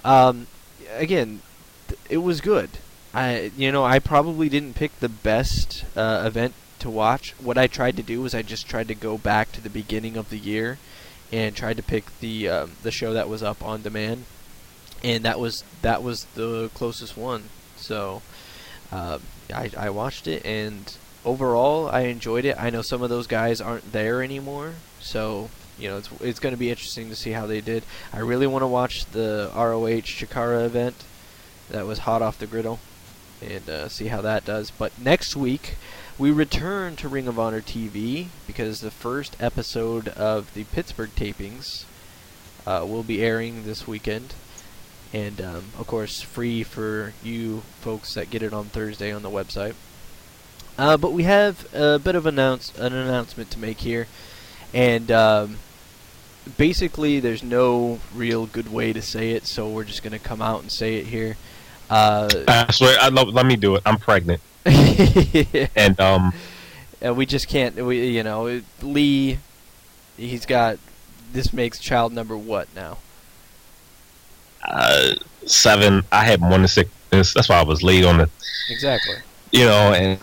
um, 0.05 0.47
again, 0.93 1.43
th- 1.89 1.99
it 2.09 2.19
was 2.19 2.41
good. 2.41 2.71
I 3.13 3.51
you 3.57 3.73
know 3.73 3.85
I 3.85 3.99
probably 3.99 4.49
didn't 4.49 4.75
pick 4.75 4.99
the 5.01 5.09
best 5.09 5.85
uh, 5.97 6.23
event 6.25 6.55
to 6.83 6.91
watch. 6.91 7.35
What 7.41 7.59
I 7.59 7.67
tried 7.67 7.97
to 7.97 8.03
do 8.03 8.21
was 8.21 8.35
I 8.35 8.43
just 8.43 8.69
tried 8.69 8.89
to 8.89 8.95
go 8.95 9.17
back 9.17 9.51
to 9.53 9.61
the 9.61 9.71
beginning 9.71 10.17
of 10.17 10.31
the 10.31 10.39
year 10.39 10.79
and 11.33 11.57
tried 11.57 11.79
to 11.79 11.83
pick 11.83 12.19
the 12.21 12.49
um, 12.49 12.73
the 12.83 12.91
show 12.91 13.13
that 13.15 13.29
was 13.29 13.43
up 13.43 13.65
on 13.65 13.83
demand, 13.83 14.25
and 15.03 15.25
that 15.25 15.41
was 15.41 15.65
that 15.81 16.03
was 16.03 16.25
the 16.35 16.71
closest 16.75 17.17
one. 17.17 17.45
So 17.77 18.23
uh, 18.93 19.19
I 19.53 19.71
I 19.77 19.91
watched 19.91 20.27
it 20.27 20.45
and 20.45 20.95
overall 21.25 21.89
I 21.89 22.03
enjoyed 22.03 22.45
it. 22.45 22.57
I 22.59 22.71
know 22.71 22.83
some 22.83 23.03
of 23.03 23.09
those 23.09 23.27
guys 23.27 23.61
aren't 23.61 23.93
there 23.93 24.23
anymore, 24.23 24.75
so 25.01 25.49
you 25.79 25.89
know 25.89 25.97
it's 25.99 26.11
it's 26.21 26.41
going 26.41 26.55
to 26.55 26.59
be 26.59 26.71
interesting 26.71 27.09
to 27.09 27.17
see 27.17 27.31
how 27.31 27.47
they 27.47 27.61
did. 27.61 27.85
I 28.13 28.19
really 28.19 28.47
want 28.47 28.63
to 28.63 28.69
watch 28.69 29.07
the 29.07 29.51
ROH 29.55 30.05
Chikara 30.19 30.67
event 30.67 30.97
that 31.71 31.87
was 31.87 32.01
hot 32.01 32.23
off 32.23 32.39
the 32.39 32.47
griddle 32.47 32.79
and 33.41 33.69
uh, 33.69 33.89
see 33.89 34.09
how 34.09 34.21
that 34.21 34.45
does. 34.45 34.71
But 34.71 34.93
next 35.01 35.35
week 35.35 35.77
we 36.19 36.31
return 36.31 36.97
to 36.97 37.09
Ring 37.09 37.27
of 37.27 37.39
Honor 37.39 37.61
TV 37.61 38.27
because 38.47 38.81
the 38.81 38.91
first 38.91 39.37
episode 39.41 40.09
of 40.09 40.53
the 40.55 40.65
Pittsburgh 40.65 41.11
tapings 41.17 41.85
uh, 42.67 42.85
will 42.87 43.03
be 43.03 43.23
airing 43.23 43.65
this 43.65 43.87
weekend. 43.87 44.35
And 45.13 45.41
um, 45.41 45.65
of 45.79 45.87
course, 45.87 46.21
free 46.23 46.63
for 46.63 47.13
you 47.23 47.63
folks 47.81 48.15
that 48.15 48.31
get 48.31 48.43
it 48.43 48.53
on 48.53 48.67
Thursday 48.67 49.13
on 49.13 49.23
the 49.23 49.31
website. 49.31 49.75
Uh, 50.79 50.97
but 50.97 51.13
we 51.13 51.25
have 51.25 51.73
a 51.75 51.99
bit 51.99 52.15
of 52.15 52.25
announce 52.25 52.77
an 52.79 52.95
announcement 52.95 53.51
to 53.51 53.59
make 53.59 53.81
here, 53.81 54.07
and 54.73 55.11
um, 55.11 55.59
basically, 56.57 57.21
there's 57.21 57.43
no 57.43 58.01
real 58.15 58.47
good 58.47 58.73
way 58.73 58.93
to 58.95 59.03
say 59.03 59.33
it, 59.33 59.47
so 59.47 59.69
we're 59.69 59.85
just 59.85 60.03
gonna 60.03 60.19
come 60.19 60.41
out 60.41 60.63
and 60.63 60.73
say 60.73 60.95
it 60.97 61.07
here. 61.07 61.37
Uh, 61.91 62.27
I 62.49 62.73
swear, 62.73 62.97
I. 62.99 63.11
Let 63.11 63.45
me 63.45 63.57
do 63.57 63.75
it. 63.77 63.83
I'm 63.85 63.99
pregnant, 63.99 64.41
and 65.77 65.99
um, 66.01 66.33
and 67.01 67.17
we 67.17 67.27
just 67.27 67.49
can't. 67.49 67.77
We, 67.77 68.09
you 68.09 68.23
know, 68.23 68.61
Lee, 68.81 69.39
he's 70.17 70.47
got. 70.47 70.79
This 71.33 71.53
makes 71.53 71.81
child 71.81 72.13
number 72.13 72.37
what 72.37 72.69
now? 72.75 72.99
uh, 74.65 75.15
seven. 75.47 76.03
I 76.13 76.25
had 76.25 76.41
morning 76.41 76.67
six. 76.67 76.91
That's 77.11 77.49
why 77.49 77.61
I 77.61 77.63
was 77.63 77.83
late 77.83 78.05
on 78.05 78.19
the. 78.19 78.31
Exactly. 78.71 79.17
You 79.51 79.67
know, 79.67 79.93
and 79.93 80.19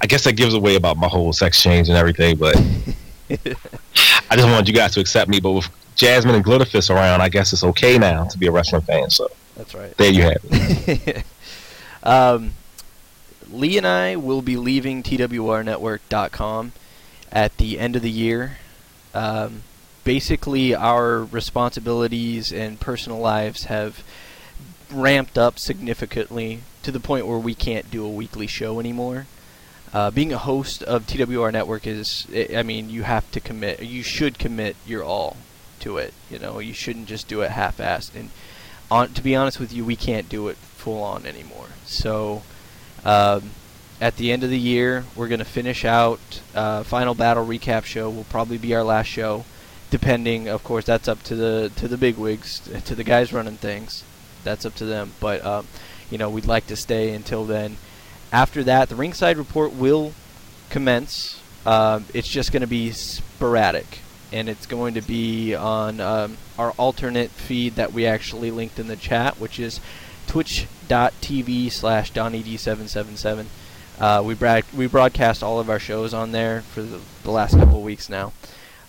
I 0.00 0.06
guess 0.06 0.24
that 0.24 0.34
gives 0.34 0.54
away 0.54 0.76
about 0.76 0.96
my 0.96 1.08
whole 1.08 1.32
sex 1.32 1.60
change 1.60 1.88
and 1.88 1.96
everything. 1.96 2.36
But 2.36 2.56
I 3.30 4.36
just 4.36 4.48
wanted 4.48 4.68
you 4.68 4.74
guys 4.74 4.92
to 4.94 5.00
accept 5.00 5.28
me. 5.28 5.40
But 5.40 5.52
with 5.52 5.68
Jasmine 5.96 6.34
and 6.34 6.44
Glitterfist 6.44 6.94
around, 6.94 7.20
I 7.20 7.28
guess 7.28 7.52
it's 7.52 7.64
okay 7.64 7.98
now 7.98 8.24
to 8.24 8.38
be 8.38 8.46
a 8.46 8.52
wrestling 8.52 8.82
fan. 8.82 9.10
So 9.10 9.28
That's 9.56 9.74
right. 9.74 9.96
there 9.96 10.12
you 10.12 10.22
have 10.22 10.36
it. 10.44 11.24
um, 12.04 12.52
Lee 13.50 13.78
and 13.78 13.86
I 13.86 14.16
will 14.16 14.42
be 14.42 14.56
leaving 14.56 15.02
TWRnetwork.com 15.02 16.72
at 17.32 17.56
the 17.56 17.78
end 17.78 17.96
of 17.96 18.02
the 18.02 18.10
year. 18.10 18.58
Um, 19.14 19.62
basically, 20.04 20.74
our 20.74 21.24
responsibilities 21.24 22.52
and 22.52 22.78
personal 22.80 23.18
lives 23.18 23.64
have 23.64 24.02
ramped 24.90 25.36
up 25.36 25.58
significantly 25.58 26.60
to 26.82 26.90
the 26.90 27.00
point 27.00 27.26
where 27.26 27.38
we 27.38 27.54
can't 27.54 27.90
do 27.90 28.04
a 28.04 28.10
weekly 28.10 28.46
show 28.46 28.80
anymore. 28.80 29.26
Uh, 29.92 30.10
being 30.10 30.32
a 30.32 30.38
host 30.38 30.82
of 30.82 31.06
TWR 31.06 31.52
Network 31.52 31.86
is, 31.86 32.26
I 32.54 32.62
mean, 32.62 32.90
you 32.90 33.04
have 33.04 33.30
to 33.32 33.40
commit, 33.40 33.82
you 33.82 34.02
should 34.02 34.38
commit 34.38 34.76
your 34.86 35.02
all 35.02 35.38
to 35.80 35.96
it. 35.96 36.12
You 36.30 36.38
know, 36.38 36.58
you 36.58 36.74
shouldn't 36.74 37.06
just 37.06 37.28
do 37.28 37.40
it 37.40 37.52
half-assed. 37.52 38.14
And 38.14 38.30
on, 38.90 39.14
to 39.14 39.22
be 39.22 39.34
honest 39.34 39.58
with 39.58 39.72
you, 39.72 39.84
we 39.84 39.96
can't 39.96 40.28
do 40.28 40.48
it 40.48 40.56
full 40.56 41.02
on 41.02 41.24
anymore. 41.24 41.68
So, 41.86 42.42
um, 43.04 43.50
at 44.00 44.16
the 44.16 44.30
end 44.30 44.44
of 44.44 44.50
the 44.50 44.58
year, 44.58 45.04
we're 45.16 45.28
going 45.28 45.40
to 45.40 45.44
finish 45.44 45.84
out 45.84 46.40
uh, 46.54 46.82
final 46.84 47.14
battle 47.14 47.44
recap 47.44 47.84
show. 47.84 48.08
Will 48.08 48.24
probably 48.24 48.58
be 48.58 48.74
our 48.74 48.84
last 48.84 49.06
show, 49.06 49.44
depending, 49.90 50.48
of 50.48 50.62
course, 50.62 50.84
that's 50.84 51.08
up 51.08 51.22
to 51.24 51.34
the 51.34 51.72
to 51.76 51.88
the 51.88 51.96
bigwigs, 51.96 52.60
to 52.84 52.94
the 52.94 53.04
guys 53.04 53.32
running 53.32 53.56
things. 53.56 54.04
That's 54.44 54.64
up 54.64 54.74
to 54.76 54.84
them. 54.84 55.12
But 55.20 55.44
um, 55.44 55.66
you 56.10 56.18
know, 56.18 56.30
we'd 56.30 56.46
like 56.46 56.66
to 56.68 56.76
stay 56.76 57.12
until 57.12 57.44
then. 57.44 57.76
After 58.32 58.62
that, 58.64 58.88
the 58.88 58.94
ringside 58.94 59.36
report 59.36 59.72
will 59.72 60.12
commence. 60.70 61.40
Um, 61.66 62.04
it's 62.14 62.28
just 62.28 62.52
going 62.52 62.60
to 62.60 62.68
be 62.68 62.92
sporadic, 62.92 64.00
and 64.32 64.48
it's 64.48 64.66
going 64.66 64.94
to 64.94 65.02
be 65.02 65.54
on 65.54 66.00
um, 66.00 66.36
our 66.58 66.70
alternate 66.72 67.30
feed 67.30 67.74
that 67.76 67.92
we 67.92 68.06
actually 68.06 68.50
linked 68.50 68.78
in 68.78 68.86
the 68.86 68.96
chat, 68.96 69.40
which 69.40 69.58
is 69.58 69.80
twitch.tv 70.28 71.72
slash 71.72 72.12
donnied777. 72.12 73.46
Uh, 73.98 74.22
we, 74.24 74.34
brad- 74.34 74.64
we 74.76 74.86
broadcast 74.86 75.42
all 75.42 75.58
of 75.58 75.68
our 75.68 75.80
shows 75.80 76.14
on 76.14 76.30
there 76.30 76.62
for 76.62 76.82
the, 76.82 77.00
the 77.24 77.30
last 77.30 77.56
couple 77.56 77.78
of 77.78 77.82
weeks 77.82 78.08
now. 78.08 78.32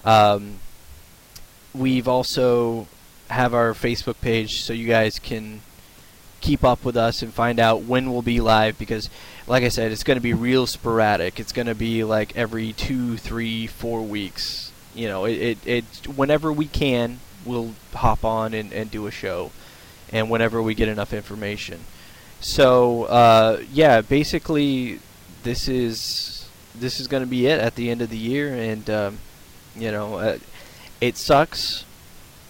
Um, 0.05 0.59
we've 1.73 2.07
also 2.07 2.87
have 3.29 3.53
our 3.53 3.73
Facebook 3.73 4.21
page 4.21 4.61
so 4.61 4.73
you 4.73 4.87
guys 4.87 5.19
can 5.19 5.61
keep 6.41 6.63
up 6.63 6.85
with 6.85 6.95
us 6.95 7.21
and 7.21 7.33
find 7.33 7.59
out 7.59 7.81
when 7.81 8.11
we'll 8.11 8.21
be 8.21 8.39
live 8.39 8.77
because 8.77 9.09
like 9.49 9.63
I 9.63 9.69
said, 9.69 9.91
it's 9.91 10.03
going 10.03 10.17
to 10.17 10.21
be 10.21 10.33
real 10.33 10.67
sporadic. 10.67 11.39
It's 11.39 11.51
going 11.51 11.67
to 11.67 11.75
be 11.75 12.03
like 12.03 12.37
every 12.37 12.71
two, 12.71 13.17
three, 13.17 13.65
four 13.65 14.03
weeks. 14.03 14.71
You 14.93 15.07
know, 15.07 15.25
it, 15.25 15.33
it, 15.33 15.67
it 15.67 15.83
whenever 16.07 16.53
we 16.53 16.67
can, 16.67 17.19
we'll 17.45 17.73
hop 17.93 18.23
on 18.23 18.53
and, 18.53 18.71
and 18.71 18.91
do 18.91 19.07
a 19.07 19.11
show, 19.11 19.51
and 20.11 20.29
whenever 20.29 20.61
we 20.61 20.73
get 20.73 20.87
enough 20.87 21.13
information. 21.13 21.81
So 22.41 23.03
uh, 23.03 23.61
yeah, 23.71 24.01
basically, 24.01 24.99
this 25.43 25.67
is 25.67 26.47
this 26.75 26.99
is 26.99 27.07
going 27.07 27.23
to 27.23 27.29
be 27.29 27.47
it 27.47 27.59
at 27.59 27.75
the 27.75 27.89
end 27.89 28.01
of 28.01 28.09
the 28.09 28.17
year, 28.17 28.53
and 28.53 28.89
um, 28.89 29.17
you 29.75 29.91
know, 29.91 30.15
uh, 30.15 30.37
it 31.01 31.17
sucks, 31.17 31.85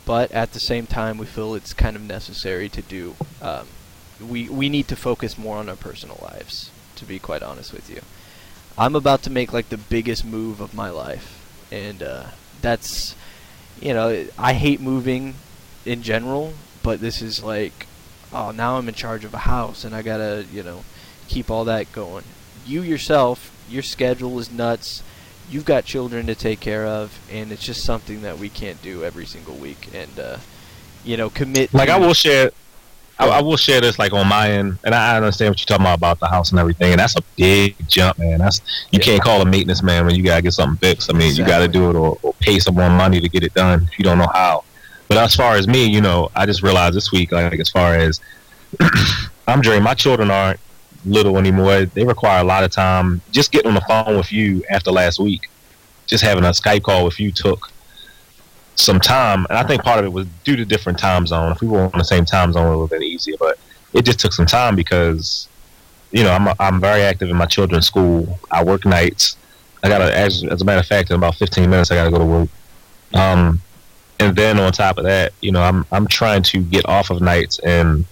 but 0.05 0.32
at 0.32 0.53
the 0.53 0.60
same 0.60 0.86
time, 0.88 1.18
we 1.18 1.26
feel 1.26 1.55
it's 1.55 1.74
kind 1.74 1.95
of 1.95 2.01
necessary 2.01 2.70
to 2.70 2.82
do. 2.82 3.16
Um, 3.41 3.68
we 4.20 4.49
we 4.49 4.70
need 4.70 4.88
to 4.89 4.95
focus 4.95 5.38
more 5.38 5.57
on 5.57 5.70
our 5.70 5.76
personal 5.76 6.20
lives, 6.22 6.72
to 6.95 7.05
be 7.05 7.20
quite 7.20 7.41
honest 7.41 7.74
with 7.74 7.89
you. 7.89 8.01
I'm 8.78 8.95
about 8.95 9.24
to 9.24 9.30
make 9.30 9.51
like 9.51 9.70
the 9.70 9.78
biggest 9.78 10.24
move 10.24 10.62
of 10.62 10.74
my 10.74 10.89
life, 10.89 11.45
and 11.72 12.01
uh, 12.01 12.24
that's, 12.62 13.16
you 13.82 13.93
know, 13.93 14.26
I 14.38 14.53
hate 14.53 14.80
moving 14.80 15.36
in 15.86 16.01
general, 16.01 16.53
but 16.84 17.00
this 17.02 17.22
is 17.22 17.44
like, 17.44 17.88
oh, 18.34 18.52
now 18.52 18.78
I'm 18.78 18.88
in 18.88 18.94
charge 18.96 19.26
of 19.26 19.34
a 19.34 19.40
house, 19.40 19.84
and 19.84 19.96
I 19.96 20.02
gotta, 20.02 20.46
you 20.52 20.64
know, 20.64 20.84
keep 21.28 21.50
all 21.50 21.66
that 21.66 21.92
going. 21.92 22.24
You 22.66 22.82
yourself, 22.82 23.52
your 23.70 23.84
schedule 23.84 24.38
is 24.40 24.52
nuts. 24.52 25.04
You've 25.50 25.66
got 25.66 25.84
children 25.86 26.28
to 26.28 26.36
take 26.36 26.60
care 26.60 26.86
of, 26.86 27.20
and 27.32 27.52
it's 27.52 27.64
just 27.66 27.84
something 27.84 28.22
that 28.22 28.38
we 28.38 28.50
can't 28.50 28.82
do 28.84 29.04
every 29.04 29.26
single 29.26 29.56
week. 29.56 29.90
And 29.94 30.20
uh, 30.20 30.38
you 31.04 31.18
know, 31.18 31.30
commit. 31.30 31.74
Like 31.74 31.90
I 31.90 31.98
will 31.98 32.14
share, 32.14 32.52
I, 33.18 33.28
I 33.28 33.42
will 33.42 33.58
share 33.58 33.82
this 33.82 33.98
like 33.98 34.14
on 34.14 34.28
my 34.28 34.52
end, 34.52 34.78
and 34.84 34.94
I 34.94 35.18
understand 35.18 35.52
what 35.52 35.60
you're 35.60 35.66
talking 35.66 35.86
about 35.86 35.98
about 35.98 36.20
the 36.20 36.28
house 36.28 36.52
and 36.52 36.60
everything, 36.60 36.92
and 36.92 37.00
that's 37.00 37.16
a 37.16 37.22
big 37.36 37.76
jump, 37.88 38.20
man. 38.20 38.38
That's 38.40 38.62
you 38.92 39.00
Yeah. 39.00 39.06
can't 39.06 39.24
call 39.24 39.42
a 39.42 39.46
maintenance 39.46 39.82
man 39.82 40.06
when 40.06 40.14
you 40.16 40.24
gotta 40.24 40.44
get 40.44 40.54
something 40.54 40.78
fixed. 40.78 41.10
I 41.12 41.18
mean, 41.18 41.36
you 41.36 41.44
gotta 41.46 41.68
do 41.68 41.90
it 41.90 41.96
or, 41.96 42.20
or 42.22 42.34
pay 42.40 42.60
someone 42.60 42.92
money 42.92 43.20
to 43.20 43.28
get 43.30 43.44
it 43.44 43.54
done 43.56 43.88
if 43.92 43.98
you 43.98 44.04
don't 44.06 44.20
know 44.20 44.30
how. 44.32 44.64
But 45.10 45.18
as 45.18 45.36
far 45.36 45.55
as 45.55 45.68
me, 45.68 45.86
you 45.86 46.01
know, 46.01 46.32
I 46.36 46.45
just 46.45 46.64
realized 46.64 46.95
this 46.95 47.12
week, 47.12 47.32
like 47.32 47.60
as 47.60 47.70
far 47.70 47.95
as 47.95 48.22
I'm 49.47 49.60
Dre, 49.60 49.80
my 49.80 49.95
children 49.95 50.32
aren't 50.32 50.60
little 51.03 51.38
anymore. 51.38 51.86
They 51.86 52.05
require 52.05 52.41
a 52.41 52.45
lot 52.45 52.64
of 52.64 52.72
time. 52.72 53.22
Just 53.32 53.51
getting 53.51 53.70
on 53.70 53.74
the 53.74 53.82
phone 53.82 54.16
with 54.16 54.32
you 54.32 54.64
after 54.70 54.91
last 54.91 55.20
week, 55.20 55.49
just 56.05 56.24
having 56.24 56.43
a 56.45 56.49
Skype 56.49 56.84
call 56.84 57.05
with 57.05 57.20
you 57.20 57.32
took 57.32 57.72
some 58.76 58.99
time, 58.99 59.45
and 59.49 59.57
I 59.57 59.64
think 59.64 59.84
part 59.84 59.99
of 59.99 60.05
it 60.05 60.14
was 60.14 60.26
due 60.43 60.55
to 60.55 60.64
different 60.64 60.97
time 60.97 61.28
zone. 61.28 61.51
If 61.51 61.62
we 61.62 61.68
were 61.68 61.82
on 61.82 61.97
the 61.97 62.03
same 62.03 62.24
time 62.24 62.53
zone, 62.53 62.74
it 62.74 62.78
would 62.78 62.84
have 62.84 62.99
been 62.99 63.03
easier. 63.03 63.36
But 63.39 63.60
it 63.93 64.05
just 64.05 64.20
took 64.20 64.32
some 64.32 64.45
time 64.45 64.76
because, 64.76 65.49
you 66.12 66.24
know, 66.24 66.32
I'm 66.32 66.55
I'm 66.60 66.80
very 66.80 67.01
active 67.01 67.30
in 67.30 67.36
my 67.36 67.45
children's 67.45 67.88
school. 67.88 68.39
I 68.51 68.64
work 68.64 68.86
nights. 68.86 69.38
I 69.84 69.89
gotta, 69.89 70.16
as 70.16 70.43
as 70.43 70.62
a 70.62 70.66
matter 70.66 70.80
of 70.80 70.86
fact, 70.86 71.10
in 71.10 71.16
about 71.16 71.36
15 71.36 71.70
minutes, 71.70 71.91
I 71.91 71.95
gotta 71.95 72.12
go 72.12 72.20
to 72.20 72.26
work. 72.26 72.49
Um, 73.14 73.62
and 74.20 74.36
then 74.36 74.60
on 74.60 74.72
top 74.72 74.98
of 74.98 75.06
that, 75.06 75.34
you 75.42 75.52
know, 75.52 75.62
I'm 75.62 75.86
I'm 75.92 76.08
trying 76.08 76.44
to 76.44 76.62
get 76.62 76.88
off 76.88 77.10
of 77.10 77.22
nights, 77.22 77.60
and 77.60 78.06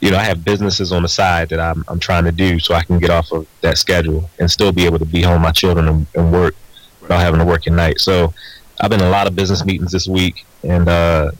you 0.00 0.10
know, 0.10 0.16
I 0.16 0.24
have 0.24 0.44
businesses 0.44 0.92
on 0.92 1.02
the 1.02 1.08
side 1.08 1.48
that 1.50 1.60
I'm 1.60 1.84
I'm 1.88 2.00
trying 2.00 2.24
to 2.24 2.32
do 2.32 2.58
so 2.58 2.74
I 2.74 2.82
can 2.82 2.98
get 2.98 3.10
off 3.10 3.32
of 3.32 3.46
that 3.62 3.78
schedule 3.78 4.28
and 4.38 4.50
still 4.50 4.72
be 4.72 4.84
able 4.84 4.98
to 4.98 5.06
be 5.06 5.22
home 5.22 5.34
with 5.34 5.42
my 5.42 5.52
children 5.52 5.88
and, 5.88 6.06
and 6.14 6.32
work 6.32 6.54
without 7.00 7.20
having 7.20 7.38
to 7.40 7.46
work 7.46 7.66
at 7.66 7.72
night. 7.72 8.00
So 8.00 8.34
I've 8.80 8.90
been 8.90 9.00
in 9.00 9.06
a 9.06 9.10
lot 9.10 9.26
of 9.26 9.36
business 9.36 9.64
meetings 9.64 9.92
this 9.92 10.06
week, 10.06 10.44
and 10.62 10.88
uh, 10.88 11.30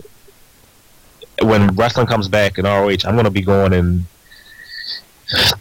when 1.43 1.69
wrestling 1.75 2.07
comes 2.07 2.29
back 2.29 2.59
in 2.59 2.65
ROH, 2.65 3.05
I'm 3.05 3.15
going 3.15 3.25
to 3.25 3.31
be 3.31 3.43
going 3.43 3.73
in 3.73 4.07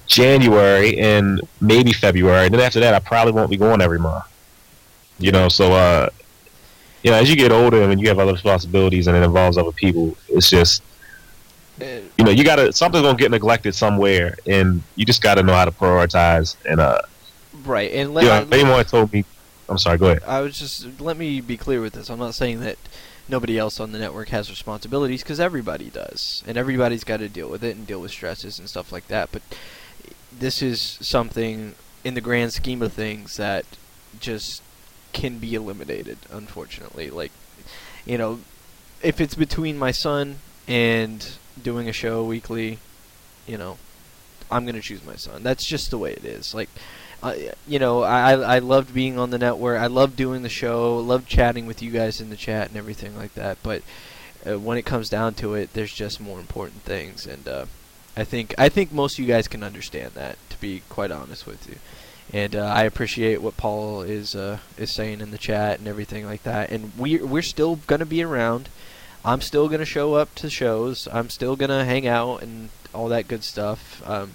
January 0.06 0.98
and 0.98 1.42
maybe 1.62 1.94
February. 1.94 2.46
And 2.46 2.54
then 2.54 2.62
after 2.62 2.80
that, 2.80 2.94
I 2.94 3.00
probably 3.00 3.34
won't 3.34 3.50
be 3.50 3.58
going 3.58 3.82
every 3.82 4.00
month. 4.00 4.26
You 5.20 5.32
know, 5.32 5.50
so 5.50 5.74
uh, 5.74 6.10
you 7.08 7.14
know, 7.14 7.20
as 7.20 7.30
you 7.30 7.38
get 7.38 7.54
older 7.54 7.84
and 7.84 8.02
you 8.02 8.10
have 8.10 8.20
other 8.20 8.34
responsibilities 8.34 9.08
and 9.08 9.16
it 9.16 9.24
involves 9.24 9.58
other 9.58 9.72
people, 9.72 10.18
it's 10.28 10.50
just 10.50 10.84
you 11.80 12.26
know 12.26 12.32
you 12.32 12.44
gotta 12.44 12.74
something's 12.74 13.04
gonna 13.04 13.18
get 13.18 13.32
neglected 13.32 13.74
somewhere, 13.74 14.36
and 14.46 14.84
you 14.98 15.06
just 15.06 15.22
gotta 15.22 15.42
know 15.42 15.54
how 15.54 15.64
to 15.64 15.72
prioritize. 15.72 16.58
And 16.70 16.82
uh, 16.82 17.00
right. 17.64 17.90
And 17.94 18.14
let, 18.14 18.24
you 18.24 18.30
know, 18.30 18.40
let- 18.42 18.54
anyone 18.54 18.84
told 18.84 19.14
me, 19.14 19.24
I'm 19.70 19.78
sorry, 19.78 19.98
go 19.98 20.08
ahead. 20.08 20.24
I 20.28 20.42
was 20.42 20.60
just 20.60 21.00
let 21.00 21.16
me 21.16 21.40
be 21.40 21.56
clear 21.56 21.80
with 21.80 21.94
this. 21.94 22.10
I'm 22.10 22.20
not 22.20 22.36
saying 22.36 22.60
that 22.60 22.78
nobody 23.30 23.58
else 23.58 23.80
on 23.80 23.94
the 23.94 24.00
network 24.00 24.28
has 24.30 24.50
responsibilities 24.50 25.24
because 25.24 25.40
everybody 25.40 25.90
does, 25.90 26.44
and 26.46 26.58
everybody's 26.58 27.06
got 27.06 27.18
to 27.18 27.30
deal 27.30 27.50
with 27.50 27.64
it 27.64 27.78
and 27.78 27.88
deal 27.88 28.02
with 28.02 28.12
stresses 28.12 28.60
and 28.60 28.68
stuff 28.68 28.92
like 28.92 29.08
that. 29.08 29.32
But 29.32 29.44
this 30.38 30.62
is 30.62 30.82
something 30.82 31.76
in 32.04 32.16
the 32.16 32.22
grand 32.22 32.52
scheme 32.52 32.82
of 32.82 32.92
things 32.92 33.38
that 33.38 33.66
just 34.20 34.62
can 35.18 35.40
be 35.40 35.56
eliminated. 35.56 36.18
Unfortunately, 36.32 37.10
like 37.10 37.32
you 38.06 38.18
know, 38.18 38.40
if 39.02 39.20
it's 39.20 39.36
between 39.36 39.78
my 39.78 39.92
son 39.92 40.38
and 40.68 41.38
doing 41.62 41.90
a 41.90 41.94
show 41.94 42.24
weekly, 42.24 42.78
you 43.48 43.58
know, 43.58 43.78
I'm 44.52 44.66
gonna 44.66 44.82
choose 44.82 45.04
my 45.04 45.16
son. 45.16 45.44
That's 45.44 45.66
just 45.66 45.90
the 45.90 45.98
way 45.98 46.14
it 46.14 46.24
is. 46.24 46.54
Like 46.54 46.70
uh, 47.24 47.34
you 47.68 47.80
know, 47.80 48.04
I 48.04 48.34
I 48.34 48.60
loved 48.60 48.94
being 48.94 49.18
on 49.18 49.32
the 49.32 49.40
network. 49.40 49.82
I 49.82 49.88
loved 49.88 50.16
doing 50.16 50.44
the 50.44 50.50
show. 50.50 50.98
Loved 50.98 51.28
chatting 51.28 51.66
with 51.66 51.82
you 51.82 51.90
guys 51.92 52.22
in 52.22 52.30
the 52.30 52.36
chat 52.36 52.68
and 52.70 52.78
everything 52.78 53.18
like 53.18 53.34
that. 53.34 53.58
But 53.64 53.82
uh, 54.46 54.60
when 54.60 54.78
it 54.78 54.86
comes 54.86 55.10
down 55.10 55.34
to 55.36 55.56
it, 55.56 55.74
there's 55.74 55.94
just 55.94 56.22
more 56.22 56.40
important 56.40 56.84
things, 56.84 57.26
and 57.26 57.48
uh, 57.48 57.66
I 58.16 58.24
think 58.24 58.54
I 58.58 58.70
think 58.70 58.92
most 58.92 59.18
of 59.18 59.20
you 59.20 59.34
guys 59.34 59.48
can 59.48 59.64
understand 59.64 60.14
that. 60.14 60.38
To 60.52 60.62
be 60.62 60.84
quite 60.90 61.12
honest 61.12 61.48
with 61.48 61.68
you, 61.68 61.78
and 62.34 62.56
uh, 62.56 62.66
I 62.66 62.84
appreciate 62.84 63.42
what 63.42 63.58
Paul 63.58 64.02
is 64.02 64.36
uh, 64.36 64.60
is 64.78 64.92
saying 64.92 65.22
in 65.22 65.32
the 65.32 65.38
chat 65.38 65.80
and 65.80 65.88
everything 65.88 66.26
like 66.26 66.44
that. 66.44 66.72
And 66.72 66.92
we 66.98 67.18
we're 67.18 67.42
still 67.42 67.78
gonna 67.88 68.06
be 68.06 68.24
around. 68.24 68.70
I'm 69.24 69.42
still 69.42 69.70
gonna 69.70 69.86
show 69.86 70.14
up 70.16 70.34
to 70.36 70.50
shows. 70.50 71.08
I'm 71.12 71.30
still 71.30 71.56
gonna 71.56 71.86
hang 71.86 72.08
out 72.08 72.42
and 72.42 72.70
all 72.94 73.08
that 73.10 73.28
good 73.28 73.44
stuff. 73.44 74.02
Um, 74.08 74.34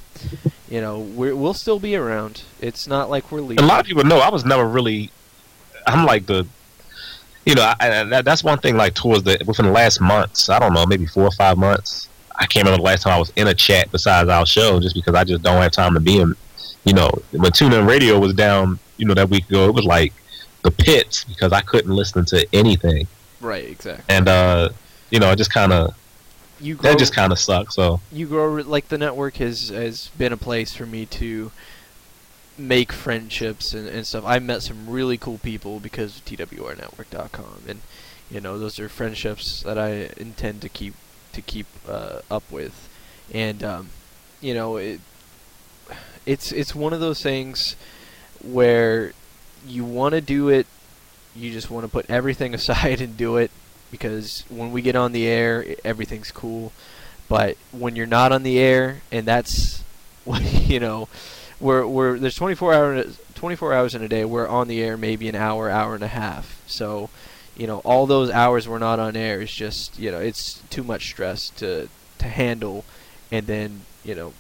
you 0.69 0.81
know, 0.81 1.01
we're, 1.01 1.35
we'll 1.35 1.55
still 1.55 1.79
be 1.79 1.97
around. 1.97 2.43
It's 2.61 2.87
not 2.87 3.11
like 3.11 3.31
we're 3.31 3.41
leaving. 3.41 3.65
a 3.65 3.67
lot 3.67 3.81
of 3.81 3.87
people 3.87 4.05
know 4.05 4.19
I 4.19 4.31
was 4.31 4.45
never 4.45 4.67
really. 4.67 5.11
I'm 5.87 6.07
like 6.07 6.27
the, 6.27 6.47
you 7.45 7.55
know, 7.55 7.73
I, 7.81 8.01
I, 8.01 8.23
that's 8.23 8.45
one 8.45 8.59
thing. 8.59 8.77
Like 8.77 8.95
towards 8.95 9.25
the 9.25 9.43
within 9.47 9.67
the 9.67 9.73
last 9.73 10.01
months, 10.01 10.49
I 10.49 10.59
don't 10.59 10.73
know, 10.73 10.87
maybe 10.87 11.07
four 11.07 11.25
or 11.25 11.33
five 11.33 11.59
months. 11.59 12.09
I 12.37 12.47
can't 12.47 12.65
remember 12.65 12.79
the 12.79 12.87
last 12.87 13.03
time 13.03 13.13
I 13.13 13.19
was 13.19 13.33
in 13.37 13.49
a 13.49 13.55
chat 13.55 13.93
besides 13.93 14.29
our 14.31 14.47
show, 14.47 14.81
just 14.81 14.95
because 14.95 15.15
I 15.15 15.25
just 15.25 15.43
don't 15.43 15.61
have 15.61 15.73
time 15.73 15.95
to 15.95 16.01
be 16.01 16.19
in. 16.19 16.35
You 16.85 16.95
know, 16.95 17.11
when 17.31 17.53
TuneIn 17.53 17.87
Radio 17.89 18.19
was 18.19 18.35
down, 18.35 18.79
you 18.97 19.07
know, 19.07 19.15
that 19.15 19.31
week 19.31 19.49
ago, 19.49 19.69
it 19.69 19.75
was 19.75 19.85
like 19.85 20.13
the 20.63 20.71
pits 20.71 21.25
because 21.25 21.53
I 21.53 21.61
couldn't 21.61 21.95
listen 21.95 22.25
to 22.27 22.47
anything, 22.53 23.07
Right, 23.41 23.65
exactly. 23.69 24.05
and 24.09 24.29
uh, 24.29 24.69
you 25.11 25.19
know, 25.21 25.31
it 25.31 25.37
just 25.37 25.53
kind 25.53 25.73
of 25.73 25.95
You 26.61 26.75
grow, 26.75 26.91
that 26.91 26.99
just 26.99 27.15
kind 27.15 27.33
of 27.33 27.39
sucks. 27.39 27.75
So 27.77 28.01
you 28.11 28.27
grow 28.27 28.53
like 28.55 28.89
the 28.89 28.99
network 28.99 29.37
has 29.37 29.69
has 29.69 30.09
been 30.19 30.33
a 30.33 30.37
place 30.37 30.75
for 30.75 30.87
me 30.87 31.07
to 31.07 31.51
make 32.59 32.93
friendships 32.93 33.73
and, 33.75 33.89
and 33.89 34.07
stuff. 34.07 34.25
I 34.27 34.39
met 34.39 34.63
some 34.63 34.89
really 34.89 35.17
cool 35.19 35.39
people 35.39 35.81
because 35.81 36.19
of 36.19 36.25
TWRnetwork.com, 36.25 37.63
and 37.69 37.81
you 38.31 38.41
know 38.41 38.59
those 38.59 38.79
are 38.79 38.89
friendships 38.89 39.63
that 39.63 39.79
I 39.79 40.11
intend 40.17 40.63
to 40.63 40.69
keep 40.69 40.95
to 41.33 41.41
keep 41.43 41.67
uh, 41.89 42.21
up 42.31 42.45
with, 42.51 42.89
and 43.33 43.63
um, 43.63 43.91
you 44.41 44.55
know 44.55 44.77
it. 44.77 45.01
It's 46.27 46.53
it's 46.53 46.75
one 46.75 46.93
of 46.93 47.01
those 47.01 47.23
things 47.23 47.77
where 48.43 49.13
you 49.67 49.85
want 49.85 50.13
to 50.13 50.21
do 50.21 50.49
it, 50.49 50.67
you 51.35 51.51
just 51.53 51.71
want 51.71 51.85
to 51.85 51.91
put 51.91 52.09
everything 52.11 52.55
aside 52.61 53.01
and 53.01 53.17
do 53.17 53.37
it 53.37 53.51
because 53.91 54.45
when 54.49 54.73
we 54.73 54.83
get 54.83 54.97
on 54.97 55.13
the 55.13 55.27
air, 55.27 55.65
everything's 55.85 56.33
cool. 56.33 56.73
But 57.29 57.57
when 57.71 57.97
you're 57.97 58.07
not 58.07 58.33
on 58.33 58.43
the 58.43 58.59
air, 58.59 59.03
and 59.11 59.27
that's 59.27 59.83
you 60.27 60.81
know, 60.81 61.09
we're 61.61 61.87
we're 61.87 62.19
there's 62.19 62.35
24 62.35 62.75
hours 62.75 63.19
24 63.35 63.73
hours 63.73 63.95
in 63.95 64.03
a 64.03 64.09
day. 64.09 64.25
We're 64.25 64.49
on 64.49 64.69
the 64.69 64.83
air 64.83 64.97
maybe 64.97 65.29
an 65.29 65.35
hour, 65.35 65.69
hour 65.69 65.95
and 65.95 66.05
a 66.05 66.09
half. 66.09 66.63
So, 66.67 67.11
you 67.57 67.67
know, 67.67 67.79
all 67.81 68.07
those 68.07 68.31
hours 68.31 68.69
we're 68.69 68.79
not 68.79 68.99
on 68.99 69.17
air 69.17 69.41
is 69.41 69.53
just 69.53 69.99
you 69.99 70.11
know 70.11 70.21
it's 70.21 70.63
too 70.71 70.83
much 70.85 71.07
stress 71.07 71.51
to 71.51 71.89
to 72.19 72.27
handle, 72.27 72.85
and 73.31 73.47
then 73.47 73.83
you 74.05 74.15
know, 74.15 74.33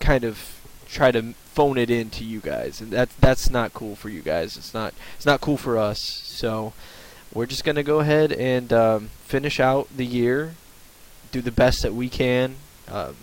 kind 0.00 0.24
of 0.24 0.60
try 0.94 1.10
to 1.10 1.34
phone 1.52 1.76
it 1.76 1.90
in 1.90 2.08
to 2.10 2.24
you 2.24 2.40
guys, 2.40 2.80
and 2.80 2.90
that's 2.90 3.14
that's 3.16 3.50
not 3.50 3.74
cool 3.74 3.96
for 3.96 4.08
you 4.08 4.22
guys. 4.22 4.56
It's 4.56 4.72
not 4.72 4.94
it's 5.16 5.26
not 5.26 5.40
cool 5.40 5.56
for 5.56 5.76
us. 5.76 5.98
So 5.98 6.72
we're 7.34 7.46
just 7.46 7.64
gonna 7.64 7.82
go 7.82 8.00
ahead 8.00 8.32
and 8.32 8.72
um, 8.72 9.10
finish 9.24 9.60
out 9.60 9.88
the 9.94 10.06
year, 10.06 10.54
do 11.32 11.40
the 11.40 11.52
best 11.52 11.82
that 11.82 11.94
we 11.94 12.08
can, 12.08 12.56
um, 12.88 13.16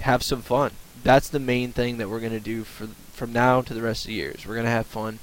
have 0.00 0.22
some 0.22 0.42
fun. 0.42 0.72
That's 1.02 1.28
the 1.28 1.40
main 1.40 1.72
thing 1.72 1.98
that 1.98 2.08
we're 2.08 2.20
gonna 2.20 2.40
do 2.40 2.64
for 2.64 2.88
from 3.12 3.32
now 3.32 3.62
to 3.62 3.74
the 3.74 3.82
rest 3.82 4.04
of 4.04 4.08
the 4.08 4.14
years. 4.14 4.46
We're 4.46 4.56
gonna 4.56 4.68
have 4.68 4.86
fun, 4.86 5.18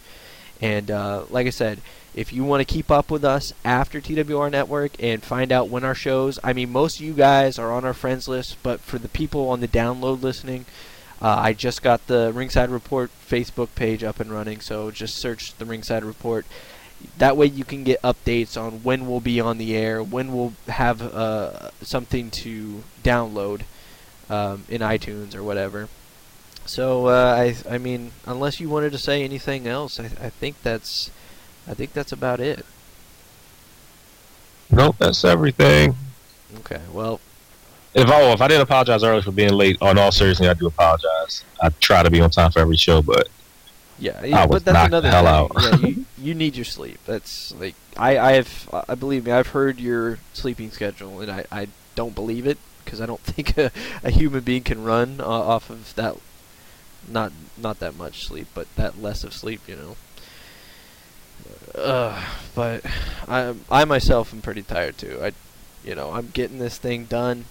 and 0.59 0.89
uh, 0.89 1.25
like 1.29 1.47
I 1.47 1.51
said, 1.51 1.81
if 2.13 2.33
you 2.33 2.43
want 2.43 2.59
to 2.59 2.73
keep 2.73 2.91
up 2.91 3.09
with 3.09 3.23
us 3.23 3.53
after 3.63 4.01
TWR 4.01 4.51
Network 4.51 4.91
and 5.01 5.23
find 5.23 5.51
out 5.51 5.69
when 5.69 5.85
our 5.85 5.95
shows, 5.95 6.39
I 6.43 6.51
mean, 6.51 6.71
most 6.71 6.99
of 6.99 7.05
you 7.05 7.13
guys 7.13 7.57
are 7.57 7.71
on 7.71 7.85
our 7.85 7.93
friends 7.93 8.27
list, 8.27 8.57
but 8.61 8.81
for 8.81 8.99
the 8.99 9.07
people 9.07 9.49
on 9.49 9.61
the 9.61 9.67
download 9.67 10.21
listening, 10.21 10.65
uh, 11.21 11.35
I 11.37 11.53
just 11.53 11.83
got 11.83 12.07
the 12.07 12.31
Ringside 12.33 12.69
Report 12.69 13.11
Facebook 13.29 13.69
page 13.75 14.03
up 14.03 14.19
and 14.19 14.31
running, 14.31 14.59
so 14.59 14.89
just 14.89 15.15
search 15.15 15.53
the 15.55 15.65
Ringside 15.65 16.03
Report. 16.03 16.45
That 17.17 17.37
way 17.37 17.45
you 17.47 17.63
can 17.63 17.83
get 17.83 18.01
updates 18.01 18.59
on 18.59 18.83
when 18.83 19.07
we'll 19.07 19.19
be 19.19 19.39
on 19.39 19.57
the 19.57 19.75
air, 19.75 20.01
when 20.01 20.33
we'll 20.33 20.53
have 20.67 21.01
uh, 21.01 21.69
something 21.81 22.31
to 22.31 22.83
download 23.03 23.61
um, 24.29 24.65
in 24.67 24.81
iTunes 24.81 25.35
or 25.35 25.43
whatever. 25.43 25.89
So 26.65 27.07
uh, 27.07 27.35
I, 27.37 27.55
I 27.73 27.77
mean, 27.77 28.11
unless 28.25 28.59
you 28.59 28.69
wanted 28.69 28.91
to 28.91 28.97
say 28.97 29.23
anything 29.23 29.67
else, 29.67 29.99
I, 29.99 30.05
I 30.05 30.29
think 30.29 30.61
that's, 30.63 31.11
I 31.67 31.73
think 31.73 31.93
that's 31.93 32.11
about 32.11 32.39
it. 32.39 32.65
nope, 34.71 34.95
that's 34.99 35.23
everything. 35.25 35.95
Okay, 36.59 36.81
well, 36.91 37.19
If 37.93 38.09
I, 38.09 38.21
if 38.31 38.41
I 38.41 38.47
didn't 38.47 38.61
apologize 38.63 39.03
earlier 39.03 39.21
for 39.21 39.31
being 39.31 39.51
late, 39.53 39.77
on 39.81 39.97
all 39.97 40.11
seriousness, 40.11 40.49
I 40.49 40.53
do 40.53 40.67
apologize. 40.67 41.43
I 41.61 41.69
try 41.81 42.03
to 42.03 42.09
be 42.09 42.21
on 42.21 42.29
time 42.29 42.51
for 42.51 42.59
every 42.59 42.77
show, 42.77 43.01
but 43.01 43.27
Yeah, 43.97 44.23
yeah, 44.23 44.45
was 44.45 44.63
but 44.63 44.65
that's 44.65 44.83
another 44.83 45.11
hell 45.11 45.27
thing. 45.27 45.27
out. 45.27 45.51
yeah, 45.53 45.71
you, 45.71 45.97
you 46.17 46.33
need 46.33 46.55
your 46.55 46.65
sleep. 46.65 46.99
That's 47.05 47.51
like 47.53 47.75
I 47.97 48.17
I 48.17 48.31
have 48.33 48.69
I 48.89 48.95
believe 48.95 49.25
me. 49.25 49.31
I've 49.31 49.47
heard 49.49 49.79
your 49.79 50.19
sleeping 50.33 50.71
schedule, 50.71 51.21
and 51.21 51.31
I 51.31 51.45
I 51.51 51.67
don't 51.95 52.15
believe 52.15 52.47
it 52.47 52.57
because 52.83 52.99
I 53.01 53.05
don't 53.05 53.21
think 53.31 53.57
a, 53.57 53.71
a 54.03 54.09
human 54.09 54.41
being 54.41 54.63
can 54.63 54.83
run 54.83 55.19
uh, 55.21 55.25
off 55.25 55.69
of 55.69 55.93
that. 55.95 56.15
Not 57.07 57.33
not 57.57 57.79
that 57.79 57.95
much 57.95 58.25
sleep, 58.25 58.47
but 58.53 58.73
that 58.75 59.01
less 59.01 59.23
of 59.23 59.33
sleep, 59.33 59.67
you 59.67 59.75
know. 59.75 59.97
Uh, 61.75 62.21
but 62.55 62.85
I 63.27 63.53
I 63.69 63.85
myself 63.85 64.33
am 64.33 64.41
pretty 64.41 64.63
tired 64.63 64.97
too. 64.97 65.19
I 65.21 65.31
You 65.83 65.95
know, 65.95 66.11
I'm 66.11 66.29
getting 66.29 66.59
this 66.59 66.77
thing 66.77 67.05
done. 67.05 67.45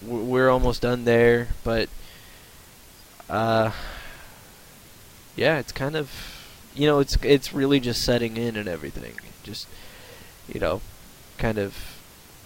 We're 0.00 0.48
almost 0.48 0.82
done 0.82 1.04
there, 1.04 1.48
but 1.64 1.88
uh, 3.28 3.72
yeah, 5.36 5.58
it's 5.58 5.72
kind 5.72 5.96
of, 5.96 6.10
you 6.74 6.86
know, 6.86 7.00
it's 7.00 7.16
it's 7.22 7.52
really 7.52 7.80
just 7.80 8.02
setting 8.02 8.36
in 8.36 8.56
and 8.56 8.68
everything. 8.68 9.14
Just, 9.42 9.66
you 10.52 10.60
know, 10.60 10.80
kind 11.36 11.58
of 11.58 11.98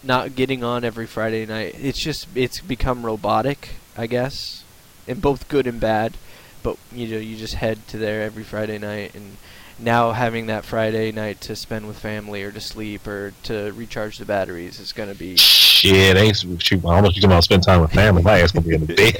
not 0.03 0.35
getting 0.35 0.65
on 0.65 0.85
every 0.85 1.07
Friday 1.07 1.47
night. 1.47 1.75
It's 1.79 1.99
just 1.99 2.27
it's 2.35 2.61
become 2.61 3.05
robotic, 3.05 3.77
I 3.97 4.07
guess, 4.07 4.65
in 5.07 5.21
both 5.21 5.49
good 5.49 5.67
and 5.67 5.81
bad. 5.81 6.17
But 6.63 6.79
you 6.93 7.09
know, 7.09 7.19
you 7.19 7.37
just 7.37 7.55
head 7.55 7.87
to 7.89 7.99
there 7.99 8.23
every 8.23 8.45
Friday 8.45 8.79
night, 8.79 9.15
and 9.15 9.37
now 9.79 10.13
having 10.13 10.47
that 10.47 10.65
Friday 10.65 11.13
night 11.13 11.41
to 11.43 11.57
spend 11.57 11.87
with 11.87 11.99
family 11.99 12.43
or 12.43 12.53
to 12.53 12.61
sleep 12.61 13.07
or 13.07 13.35
to 13.43 13.73
recharge 13.73 14.19
the 14.19 14.25
batteries 14.25 14.79
is 14.79 14.93
going 14.93 15.09
to 15.09 15.19
be 15.19 15.37
Shit, 15.83 16.17
ain't 16.17 16.37
shoot. 16.37 16.79
I 16.85 16.95
don't 16.95 17.03
know 17.03 17.09
if 17.09 17.17
you're 17.17 17.23
talking 17.23 17.25
about 17.25 17.43
spend 17.43 17.65
time 17.65 17.81
with 17.81 17.91
family. 17.91 18.23
My 18.23 18.39
ass 18.39 18.53
gonna 18.53 18.69
be 18.69 18.77
in 18.77 18.87
the 18.87 18.95
bed. 18.95 19.17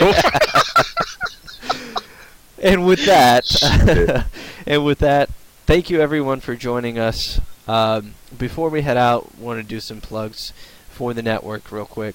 and 2.63 2.87
with 2.87 3.05
that, 3.05 4.27
and 4.69 4.85
with 4.85 5.01
that, 5.01 5.29
thank 5.67 5.91
you 5.91 6.01
everyone 6.01 6.39
for 6.39 6.55
joining 6.55 7.01
us. 7.01 7.41
Um, 7.67 8.15
before 8.39 8.69
we 8.69 8.83
head 8.83 8.97
out, 8.97 9.37
want 9.37 9.61
to 9.61 9.65
do 9.65 9.81
some 9.81 10.01
plugs 10.01 10.53
for 10.89 11.13
the 11.13 11.21
network 11.21 11.73
real 11.73 11.85
quick. 11.85 12.15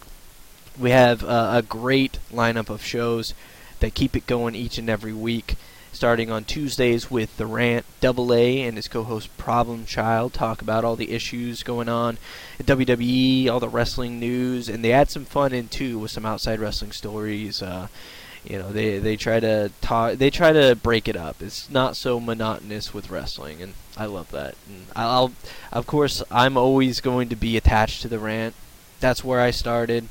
We 0.79 0.91
have 0.91 1.25
uh, 1.25 1.49
a 1.55 1.61
great 1.61 2.17
lineup 2.31 2.69
of 2.69 2.81
shows 2.85 3.33
that 3.81 3.95
keep 3.95 4.15
it 4.15 4.27
going 4.27 4.55
each 4.55 4.77
and 4.77 4.89
every 4.89 5.11
week. 5.11 5.55
Starting 5.97 6.29
on 6.29 6.43
Tuesdays 6.43 7.09
with 7.09 7.35
the 7.37 7.47
Rant 7.47 7.83
Double 8.01 8.31
A 8.31 8.61
and 8.61 8.77
his 8.77 8.87
co-host 8.87 9.35
Problem 9.35 9.83
Child 9.83 10.31
talk 10.31 10.61
about 10.61 10.85
all 10.85 10.95
the 10.95 11.09
issues 11.09 11.63
going 11.63 11.89
on 11.89 12.19
at 12.59 12.67
WWE, 12.67 13.49
all 13.49 13.59
the 13.59 13.67
wrestling 13.67 14.19
news, 14.19 14.69
and 14.69 14.85
they 14.85 14.91
add 14.91 15.09
some 15.09 15.25
fun 15.25 15.53
in 15.53 15.67
too 15.69 15.97
with 15.97 16.11
some 16.11 16.23
outside 16.23 16.59
wrestling 16.59 16.91
stories. 16.91 17.63
Uh, 17.63 17.87
you 18.45 18.59
know, 18.59 18.71
they 18.71 18.99
they 18.99 19.15
try 19.15 19.39
to 19.39 19.71
talk, 19.81 20.19
they 20.19 20.29
try 20.29 20.53
to 20.53 20.75
break 20.75 21.07
it 21.07 21.15
up. 21.15 21.41
It's 21.41 21.67
not 21.67 21.95
so 21.95 22.19
monotonous 22.19 22.93
with 22.93 23.09
wrestling, 23.09 23.59
and 23.63 23.73
I 23.97 24.05
love 24.05 24.29
that. 24.29 24.53
And 24.69 24.85
I'll, 24.95 25.31
of 25.71 25.87
course, 25.87 26.21
I'm 26.29 26.57
always 26.57 27.01
going 27.01 27.27
to 27.29 27.35
be 27.35 27.57
attached 27.57 28.03
to 28.03 28.07
the 28.07 28.19
rant. 28.19 28.53
That's 28.99 29.23
where 29.23 29.41
I 29.41 29.49
started. 29.49 30.09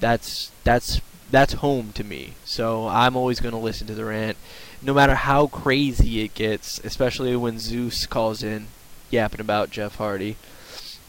That's 0.00 0.52
that's 0.64 1.02
that's 1.30 1.52
home 1.54 1.92
to 1.92 2.04
me. 2.04 2.32
So 2.46 2.88
I'm 2.88 3.14
always 3.14 3.40
going 3.40 3.52
to 3.52 3.60
listen 3.60 3.86
to 3.88 3.94
the 3.94 4.06
rant, 4.06 4.38
no 4.82 4.94
matter 4.94 5.14
how 5.14 5.46
crazy 5.46 6.20
it 6.22 6.34
gets. 6.34 6.78
Especially 6.84 7.34
when 7.36 7.58
Zeus 7.58 8.06
calls 8.06 8.42
in, 8.42 8.68
yapping 9.10 9.40
about 9.40 9.70
Jeff 9.70 9.96
Hardy, 9.96 10.36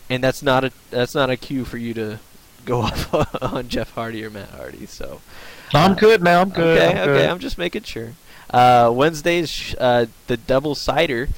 and 0.10 0.24
that's 0.24 0.42
not 0.42 0.64
a 0.64 0.72
that's 0.90 1.16
not 1.16 1.30
a 1.30 1.38
cue 1.38 1.66
for 1.66 1.78
you 1.78 1.94
to 1.94 2.20
go 2.66 2.82
off 2.84 3.14
on 3.42 3.68
Jeff 3.68 3.92
Hardy 3.92 4.24
or 4.24 4.30
Matt 4.30 4.50
Hardy. 4.50 4.86
So. 4.86 5.22
I'm 5.74 5.96
good 5.96 6.24
now. 6.24 6.42
I'm 6.42 6.50
good. 6.50 6.78
Okay, 6.78 6.88
I'm 6.88 6.98
okay, 6.98 7.06
good. 7.06 7.30
I'm 7.30 7.40
just 7.40 7.58
making 7.58 7.84
sure. 7.84 8.14
Uh, 8.50 8.92
Wednesdays, 8.94 9.50
sh- 9.50 9.76
uh, 9.80 10.08
the 10.28 10.38
double 10.38 10.76
cider. 10.76 11.30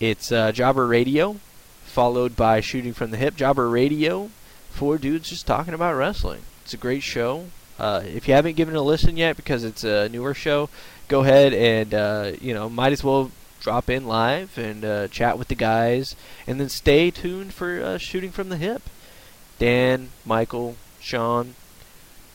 It's 0.00 0.32
uh, 0.32 0.50
Jobber 0.50 0.86
Radio, 0.86 1.36
followed 1.84 2.34
by 2.34 2.60
Shooting 2.60 2.92
from 2.92 3.10
the 3.10 3.16
Hip. 3.16 3.36
Jobber 3.36 3.68
Radio, 3.68 4.30
four 4.70 4.98
dudes 4.98 5.28
just 5.28 5.46
talking 5.46 5.74
about 5.74 5.94
wrestling. 5.94 6.42
It's 6.64 6.74
a 6.74 6.78
great 6.78 7.02
show. 7.02 7.46
Uh, 7.78 8.02
if 8.04 8.26
you 8.26 8.34
haven't 8.34 8.56
given 8.56 8.74
it 8.74 8.78
a 8.78 8.82
listen 8.82 9.16
yet, 9.16 9.36
because 9.36 9.62
it's 9.62 9.84
a 9.84 10.08
newer 10.08 10.34
show, 10.34 10.68
go 11.10 11.20
ahead 11.20 11.52
and 11.52 11.92
uh, 11.92 12.32
you 12.40 12.54
know 12.54 12.70
might 12.70 12.92
as 12.92 13.04
well 13.04 13.30
drop 13.60 13.90
in 13.90 14.06
live 14.06 14.56
and 14.56 14.82
uh, 14.82 15.08
chat 15.08 15.36
with 15.36 15.48
the 15.48 15.54
guys, 15.54 16.16
and 16.46 16.58
then 16.58 16.70
stay 16.70 17.10
tuned 17.10 17.52
for 17.52 17.82
uh, 17.82 17.98
Shooting 17.98 18.30
from 18.30 18.48
the 18.48 18.56
Hip. 18.56 18.80
Dan, 19.58 20.08
Michael, 20.24 20.76
Sean, 21.00 21.54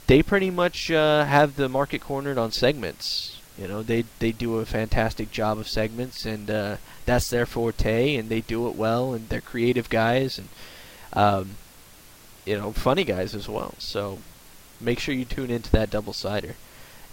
they 0.05 0.21
pretty 0.21 0.51
much 0.51 0.91
uh, 0.91 1.26
have 1.26 1.55
the 1.55 1.67
market 1.67 2.01
cornered 2.01 2.38
on 2.38 2.51
segments. 2.51 3.41
You 3.57 3.67
know, 3.67 3.82
they 3.82 4.03
they 4.19 4.32
do 4.32 4.57
a 4.59 4.65
fantastic 4.65 5.32
job 5.32 5.57
of 5.57 5.67
segments, 5.67 6.26
and 6.26 6.51
uh, 6.51 6.78
that's 7.05 7.30
their 7.30 7.47
forte, 7.47 8.15
and 8.15 8.30
they 8.30 8.41
do 8.41 8.67
it 8.67 8.76
well, 8.76 9.13
and 9.13 9.30
they're 9.30 9.41
creative 9.41 9.89
guys, 9.89 10.38
and 10.38 10.49
um, 11.13 11.55
you 12.45 12.57
know, 12.57 12.73
funny 12.73 13.05
guys 13.05 13.34
as 13.34 13.47
well. 13.47 13.73
So 13.80 14.19
make 14.82 14.99
sure 14.99 15.15
you 15.15 15.26
tune 15.26 15.49
into 15.49 15.71
that 15.71 15.89
double 15.89 16.13
cider 16.13 16.55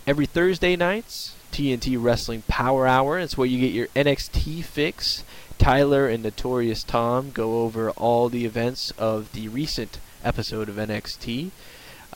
every 0.06 0.26
Thursday 0.26 0.74
nights. 0.74 1.36
TNT 1.52 1.96
Wrestling 2.02 2.42
Power 2.48 2.86
Hour. 2.86 3.18
It's 3.18 3.36
where 3.36 3.46
you 3.46 3.60
get 3.60 3.72
your 3.72 3.86
NXT 3.88 4.64
fix. 4.64 5.24
Tyler 5.58 6.08
and 6.08 6.22
Notorious 6.22 6.82
Tom 6.82 7.30
go 7.30 7.60
over 7.62 7.90
all 7.90 8.28
the 8.28 8.44
events 8.44 8.90
of 8.98 9.32
the 9.32 9.48
recent 9.48 9.98
episode 10.24 10.68
of 10.68 10.76
NXT. 10.76 11.50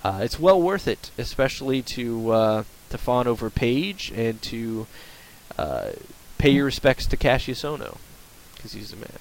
Uh, 0.02 0.20
it's 0.22 0.38
well 0.38 0.60
worth 0.60 0.88
it, 0.88 1.10
especially 1.16 1.82
to 1.82 2.30
uh, 2.30 2.64
to 2.90 2.98
fawn 2.98 3.26
over 3.26 3.50
Paige 3.50 4.12
and 4.14 4.40
to 4.42 4.86
uh, 5.58 5.90
pay 6.38 6.50
your 6.50 6.64
respects 6.64 7.06
to 7.06 7.16
Cassius 7.16 7.62
Ohno, 7.62 7.98
because 8.54 8.72
he's 8.72 8.90
the 8.90 8.96
man. 8.96 9.20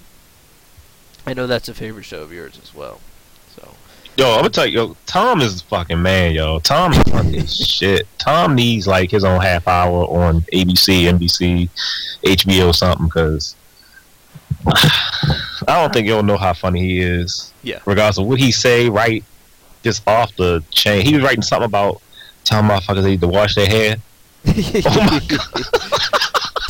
I 1.26 1.34
know 1.34 1.48
that's 1.48 1.70
a 1.70 1.74
favorite 1.74 2.06
show 2.06 2.22
of 2.22 2.32
yours 2.32 2.60
as 2.62 2.74
well. 2.74 3.02
Yo, 4.18 4.32
I'm 4.32 4.38
gonna 4.38 4.50
tell 4.50 4.66
you, 4.66 4.80
yo, 4.80 4.98
Tom 5.06 5.42
is 5.42 5.62
the 5.62 5.68
fucking 5.68 6.02
man, 6.02 6.34
yo. 6.34 6.60
Tom 6.60 6.94
is 6.94 7.36
as 7.36 7.58
shit. 7.68 8.08
Tom 8.18 8.56
needs 8.56 8.88
like 8.88 9.12
his 9.12 9.26
own 9.26 9.42
half 9.42 9.68
hour 9.68 10.06
on 10.06 10.42
ABC, 10.54 11.04
NBC, 11.04 11.70
HBO, 12.24 12.74
something, 12.74 13.08
because 13.08 13.56
I 14.68 15.82
don't 15.82 15.92
think 15.92 16.08
you'll 16.08 16.24
know 16.24 16.38
how 16.38 16.54
funny 16.54 16.82
he 16.82 17.00
is. 17.00 17.52
Yeah. 17.62 17.80
Regardless 17.86 18.18
of 18.18 18.28
what 18.28 18.40
he 18.40 18.52
say, 18.52 18.90
right, 18.90 19.24
just 19.84 20.08
off 20.08 20.36
the 20.38 20.64
chain. 20.72 21.06
He 21.06 21.14
was 21.14 21.24
writing 21.24 21.42
something 21.42 21.66
about 21.66 22.02
telling 22.46 22.70
motherfuckers 22.70 23.04
they 23.04 23.12
need 23.12 23.22
to 23.22 23.28
wash 23.28 23.56
their 23.56 23.68
hair. 23.68 23.98
Oh 24.48 25.08
my 25.12 25.22
god. 25.28 25.64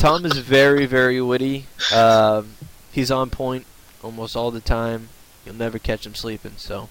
Tom 0.00 0.26
is 0.26 0.38
very, 0.38 0.86
very 0.86 1.20
witty. 1.20 1.66
Um, 1.94 2.54
he's 2.92 3.10
on 3.10 3.30
point 3.30 3.66
almost 4.02 4.34
all 4.36 4.50
the 4.50 4.60
time. 4.60 5.08
You'll 5.44 5.54
never 5.54 5.78
catch 5.78 6.04
him 6.06 6.14
sleeping. 6.14 6.52
So, 6.56 6.88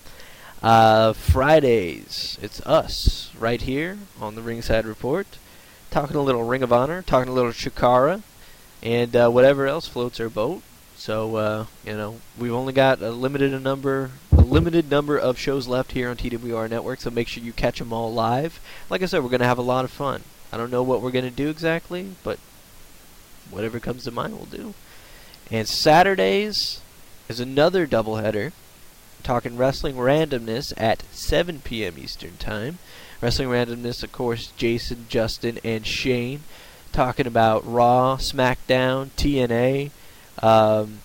uh, 0.65 1.13
Fridays, 1.13 2.39
it's 2.41 2.59
us 2.61 3.31
right 3.37 3.61
here 3.61 3.99
on 4.19 4.33
the 4.33 4.41
Ringside 4.41 4.87
Report, 4.87 5.27
talking 5.91 6.15
a 6.15 6.23
little 6.23 6.43
Ring 6.43 6.63
of 6.63 6.73
Honor, 6.73 7.03
talking 7.03 7.29
a 7.29 7.33
little 7.33 7.51
Chikara, 7.51 8.23
and 8.81 9.15
uh, 9.15 9.29
whatever 9.29 9.67
else 9.67 9.87
floats 9.87 10.19
our 10.19 10.27
boat. 10.27 10.63
So, 10.95 11.35
uh, 11.35 11.65
you 11.85 11.93
know, 11.93 12.19
we've 12.35 12.51
only 12.51 12.73
got 12.73 12.99
a 12.99 13.11
limited 13.11 13.53
a 13.53 13.59
number, 13.59 14.09
a 14.31 14.41
limited 14.41 14.89
number 14.89 15.19
of 15.19 15.37
shows 15.37 15.67
left 15.67 15.91
here 15.91 16.09
on 16.09 16.17
TWR 16.17 16.67
Network. 16.67 16.99
So 16.99 17.11
make 17.11 17.27
sure 17.27 17.43
you 17.43 17.53
catch 17.53 17.77
them 17.77 17.93
all 17.93 18.11
live. 18.11 18.59
Like 18.89 19.03
I 19.03 19.05
said, 19.05 19.21
we're 19.21 19.29
gonna 19.29 19.45
have 19.45 19.59
a 19.59 19.61
lot 19.61 19.85
of 19.85 19.91
fun. 19.91 20.23
I 20.51 20.57
don't 20.57 20.71
know 20.71 20.81
what 20.81 20.99
we're 20.99 21.11
gonna 21.11 21.29
do 21.29 21.49
exactly, 21.49 22.15
but 22.23 22.39
whatever 23.51 23.79
comes 23.79 24.05
to 24.05 24.11
mind, 24.11 24.33
we'll 24.33 24.45
do. 24.45 24.73
And 25.51 25.67
Saturdays 25.67 26.81
is 27.29 27.39
another 27.39 27.85
doubleheader. 27.85 28.51
Talking 29.25 29.57
wrestling 29.57 29.95
randomness 29.95 30.71
at 30.77 31.03
7 31.11 31.59
p.m. 31.65 31.95
Eastern 31.97 32.37
Time. 32.37 32.77
Wrestling 33.19 33.49
randomness, 33.49 34.03
of 34.03 34.11
course, 34.11 34.53
Jason, 34.55 35.07
Justin, 35.09 35.59
and 35.63 35.85
Shane 35.85 36.41
talking 36.95 37.27
about 37.27 37.69
Raw, 37.69 38.17
SmackDown, 38.17 39.09
TNA. 39.17 39.91
Um, 40.41 40.99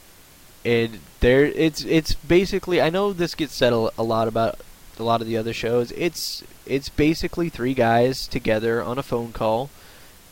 and 0.65 1.01
there, 1.19 1.45
it's 1.47 1.83
it's 1.85 2.15
basically. 2.15 2.81
I 2.81 2.91
know 2.91 3.13
this 3.13 3.35
gets 3.35 3.55
said 3.55 3.73
a, 3.73 3.91
a 3.99 4.03
lot 4.03 4.29
about 4.29 4.61
a 4.99 5.03
lot 5.03 5.21
of 5.21 5.27
the 5.27 5.37
other 5.37 5.53
shows. 5.53 5.91
It's 5.93 6.45
it's 6.65 6.89
basically 6.89 7.49
three 7.49 7.75
guys 7.75 8.29
together 8.29 8.83
on 8.83 8.99
a 8.99 9.03
phone 9.03 9.33
call, 9.33 9.71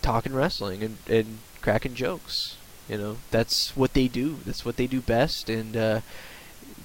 talking 0.01 0.35
wrestling 0.35 0.83
and, 0.83 0.99
and 1.09 1.39
cracking 1.61 1.95
jokes. 1.95 2.57
You 2.89 2.99
know, 2.99 3.17
that's 3.31 3.77
what 3.77 3.95
they 3.95 4.09
do. 4.09 4.37
That's 4.47 4.65
what 4.65 4.77
they 4.77 4.87
do 4.87 5.01
best, 5.01 5.51
and 5.51 5.77
uh, 5.77 6.01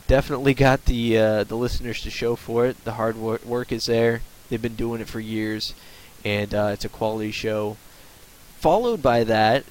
definitely 0.07 0.53
got 0.53 0.85
the 0.85 1.17
uh, 1.17 1.43
the 1.43 1.55
listeners 1.57 2.01
to 2.01 2.09
show 2.09 2.35
for 2.35 2.65
it. 2.65 2.83
The 2.83 2.93
hard 2.93 3.17
wor- 3.17 3.39
work 3.45 3.71
is 3.71 3.85
there. 3.85 4.21
They've 4.49 4.61
been 4.61 4.75
doing 4.75 5.01
it 5.01 5.07
for 5.07 5.19
years, 5.19 5.73
and 6.23 6.53
uh, 6.53 6.71
it's 6.73 6.85
a 6.85 6.89
quality 6.89 7.31
show. 7.31 7.77
Followed 8.59 9.01
by 9.01 9.23
that 9.23 9.65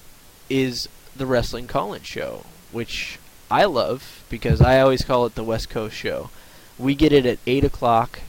is 0.50 0.88
the 1.16 1.26
wrestling 1.26 1.66
call-in 1.66 2.02
show, 2.02 2.44
which 2.72 3.18
I 3.50 3.64
love 3.64 4.24
because 4.28 4.60
I 4.60 4.80
always 4.80 5.04
call 5.04 5.26
it 5.26 5.34
the 5.34 5.44
West 5.44 5.70
Coast 5.70 5.96
show. 5.96 6.30
We 6.78 6.94
get 6.94 7.12
it 7.12 7.26
at 7.26 7.38
eight 7.46 7.64
o'clock 7.64 8.20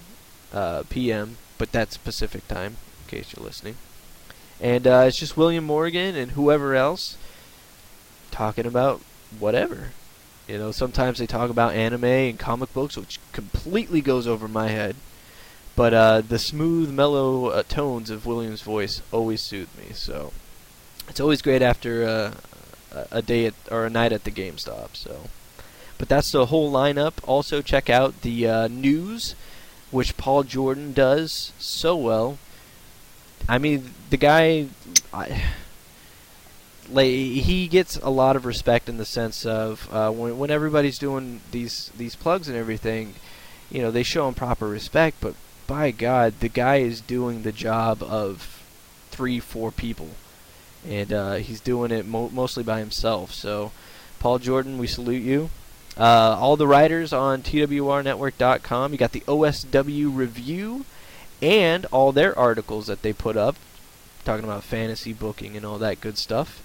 uh, 0.54 0.84
p.m., 0.90 1.38
but 1.58 1.72
that's 1.72 1.98
Pacific 1.98 2.48
time, 2.48 2.78
in 3.04 3.10
case 3.10 3.34
you're 3.36 3.46
listening. 3.46 3.76
And 4.62 4.86
uh, 4.86 5.06
it's 5.08 5.18
just 5.18 5.36
William 5.36 5.64
Morgan 5.64 6.16
and 6.16 6.32
whoever 6.32 6.76
else 6.76 7.18
talking 8.32 8.66
about 8.66 9.02
whatever. 9.40 9.92
You 10.48 10.58
know, 10.58 10.72
sometimes 10.72 11.20
they 11.20 11.26
talk 11.28 11.50
about 11.50 11.74
anime 11.74 12.04
and 12.04 12.40
comic 12.40 12.74
books, 12.74 12.98
which 12.98 13.20
completely 13.32 14.02
goes 14.02 14.28
over 14.28 14.48
my 14.48 14.68
head. 14.70 14.96
But 15.76 15.94
uh, 15.94 16.22
the 16.22 16.38
smooth, 16.38 16.92
mellow 16.92 17.48
uh, 17.48 17.64
tones 17.64 18.10
of 18.10 18.26
William's 18.26 18.62
voice 18.62 19.02
always 19.12 19.42
soothe 19.42 19.70
me. 19.78 19.94
So 19.94 20.32
it's 21.10 21.20
always 21.20 21.42
great 21.42 21.62
after 21.62 22.06
uh, 22.94 23.06
a- 23.12 23.22
day 23.22 23.46
at, 23.48 23.54
or 23.72 23.86
a 23.86 23.90
night 23.90 24.12
at 24.12 24.24
the 24.24 24.32
GameStop. 24.32 24.96
So, 24.96 25.30
But 25.98 26.10
that's 26.10 26.32
the 26.32 26.48
whole 26.48 26.72
lineup. 26.72 27.14
Also, 27.26 27.62
check 27.62 27.90
out 27.90 28.22
the 28.22 28.48
uh, 28.48 28.68
news, 28.68 29.34
which 29.92 30.18
Paul 30.18 30.44
Jordan 30.44 30.94
does 30.94 31.54
so 31.58 31.96
well. 31.96 32.38
I 33.50 33.58
mean, 33.58 33.94
the 34.10 34.18
guy, 34.18 34.68
I, 35.14 35.44
like, 36.94 37.08
he 37.08 37.68
gets 37.68 37.98
a 37.98 38.10
lot 38.10 38.36
of 38.36 38.46
respect 38.46 38.88
in 38.88 38.98
the 38.98 39.06
sense 39.06 39.46
of 39.46 39.90
uh, 39.92 40.12
when 40.12 40.38
when 40.38 40.52
everybody's 40.52 41.00
doing 41.00 41.42
these 41.52 41.92
these 41.98 42.16
plugs 42.16 42.48
and 42.48 42.58
everything, 42.58 43.16
you 43.70 43.82
know, 43.82 43.92
they 43.92 44.04
show 44.04 44.28
him 44.28 44.34
proper 44.34 44.68
respect. 44.68 45.18
But 45.20 45.36
by 45.68 45.92
God, 45.92 46.40
the 46.40 46.50
guy 46.50 46.78
is 46.78 47.02
doing 47.02 47.44
the 47.44 47.52
job 47.52 48.04
of 48.04 48.64
three, 49.10 49.40
four 49.40 49.72
people, 49.72 50.10
and 50.88 51.12
uh, 51.12 51.34
he's 51.36 51.60
doing 51.60 51.92
it 51.92 52.06
mo- 52.06 52.30
mostly 52.30 52.64
by 52.64 52.80
himself. 52.80 53.34
So, 53.34 53.72
Paul 54.20 54.40
Jordan, 54.40 54.78
we 54.78 54.88
salute 54.88 55.24
you. 55.24 55.50
Uh, 55.98 56.38
all 56.40 56.58
the 56.58 56.68
writers 56.68 57.14
on 57.14 57.44
TWRnetwork.com. 57.44 58.92
You 58.92 58.98
got 58.98 59.12
the 59.12 59.22
OSW 59.22 60.16
review 60.16 60.86
and 61.42 61.86
all 61.88 62.12
their 62.12 62.38
articles 62.38 62.88
that 62.88 63.02
they 63.02 63.14
put 63.14 63.38
up, 63.38 63.56
talking 64.26 64.44
about 64.44 64.64
fantasy 64.64 65.14
booking 65.14 65.56
and 65.56 65.66
all 65.66 65.78
that 65.78 66.02
good 66.02 66.18
stuff. 66.18 66.62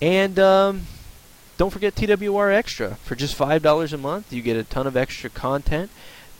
And 0.00 0.38
um, 0.38 0.82
don't 1.56 1.72
forget 1.72 1.94
TWR 1.94 2.52
Extra 2.52 2.96
for 2.96 3.14
just 3.14 3.34
five 3.34 3.62
dollars 3.62 3.92
a 3.92 3.98
month. 3.98 4.32
You 4.32 4.42
get 4.42 4.56
a 4.56 4.64
ton 4.64 4.86
of 4.86 4.96
extra 4.96 5.30
content. 5.30 5.90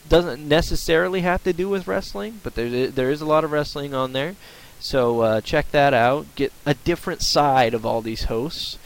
Doesn't 0.09 0.47
necessarily 0.47 1.23
have 1.23 1.43
to 1.45 1.53
do 1.53 1.69
with 1.69 1.89
wrestling, 1.89 2.41
but 2.43 2.55
there 2.55 2.89
there 2.89 3.11
is 3.11 3.21
a 3.21 3.27
lot 3.27 3.45
of 3.45 3.53
wrestling 3.53 3.95
on 3.95 4.13
there. 4.13 4.37
So 4.79 5.21
uh, 5.21 5.41
check 5.41 5.71
that 5.71 5.95
out. 5.95 6.27
Get 6.35 6.53
a 6.65 6.75
different 6.75 7.23
side 7.23 7.75
of 7.75 7.87
all 7.87 8.03
these 8.03 8.25
hosts. 8.25 8.79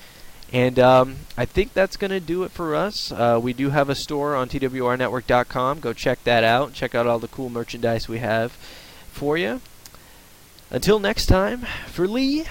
And 0.52 0.78
um, 0.78 1.16
I 1.36 1.44
think 1.44 1.74
that's 1.74 1.97
going 1.97 2.10
to 2.10 2.20
do 2.20 2.42
it 2.42 2.51
for 2.51 2.74
us. 2.74 3.12
Uh, 3.12 3.38
we 3.40 3.52
do 3.52 3.70
have 3.70 3.88
a 3.88 3.94
store 3.94 4.34
on 4.34 4.48
TWRnetwork.com. 4.48 5.80
Go 5.80 5.92
check 5.92 6.24
that 6.24 6.42
out. 6.42 6.72
Check 6.72 6.94
out 6.94 7.06
all 7.06 7.20
the 7.20 7.28
cool 7.28 7.51
merchandise 7.51 8.09
we 8.09 8.18
have 8.18 8.52
for 9.12 9.38
you. 9.38 9.60
Until 10.70 10.98
next 10.98 11.26
time, 11.26 11.66
for 11.86 12.06
Lee, 12.09 12.47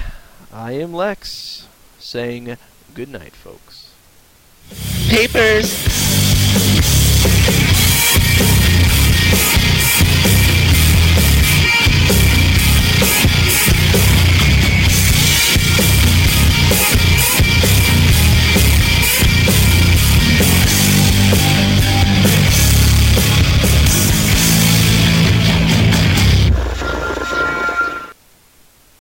I 0.51 0.73
am 0.73 0.93
Lex, 0.93 1.67
saying 1.99 2.57
good 2.93 3.09
night, 3.09 3.33
folks. 3.33 3.93
Papers. 5.09 5.89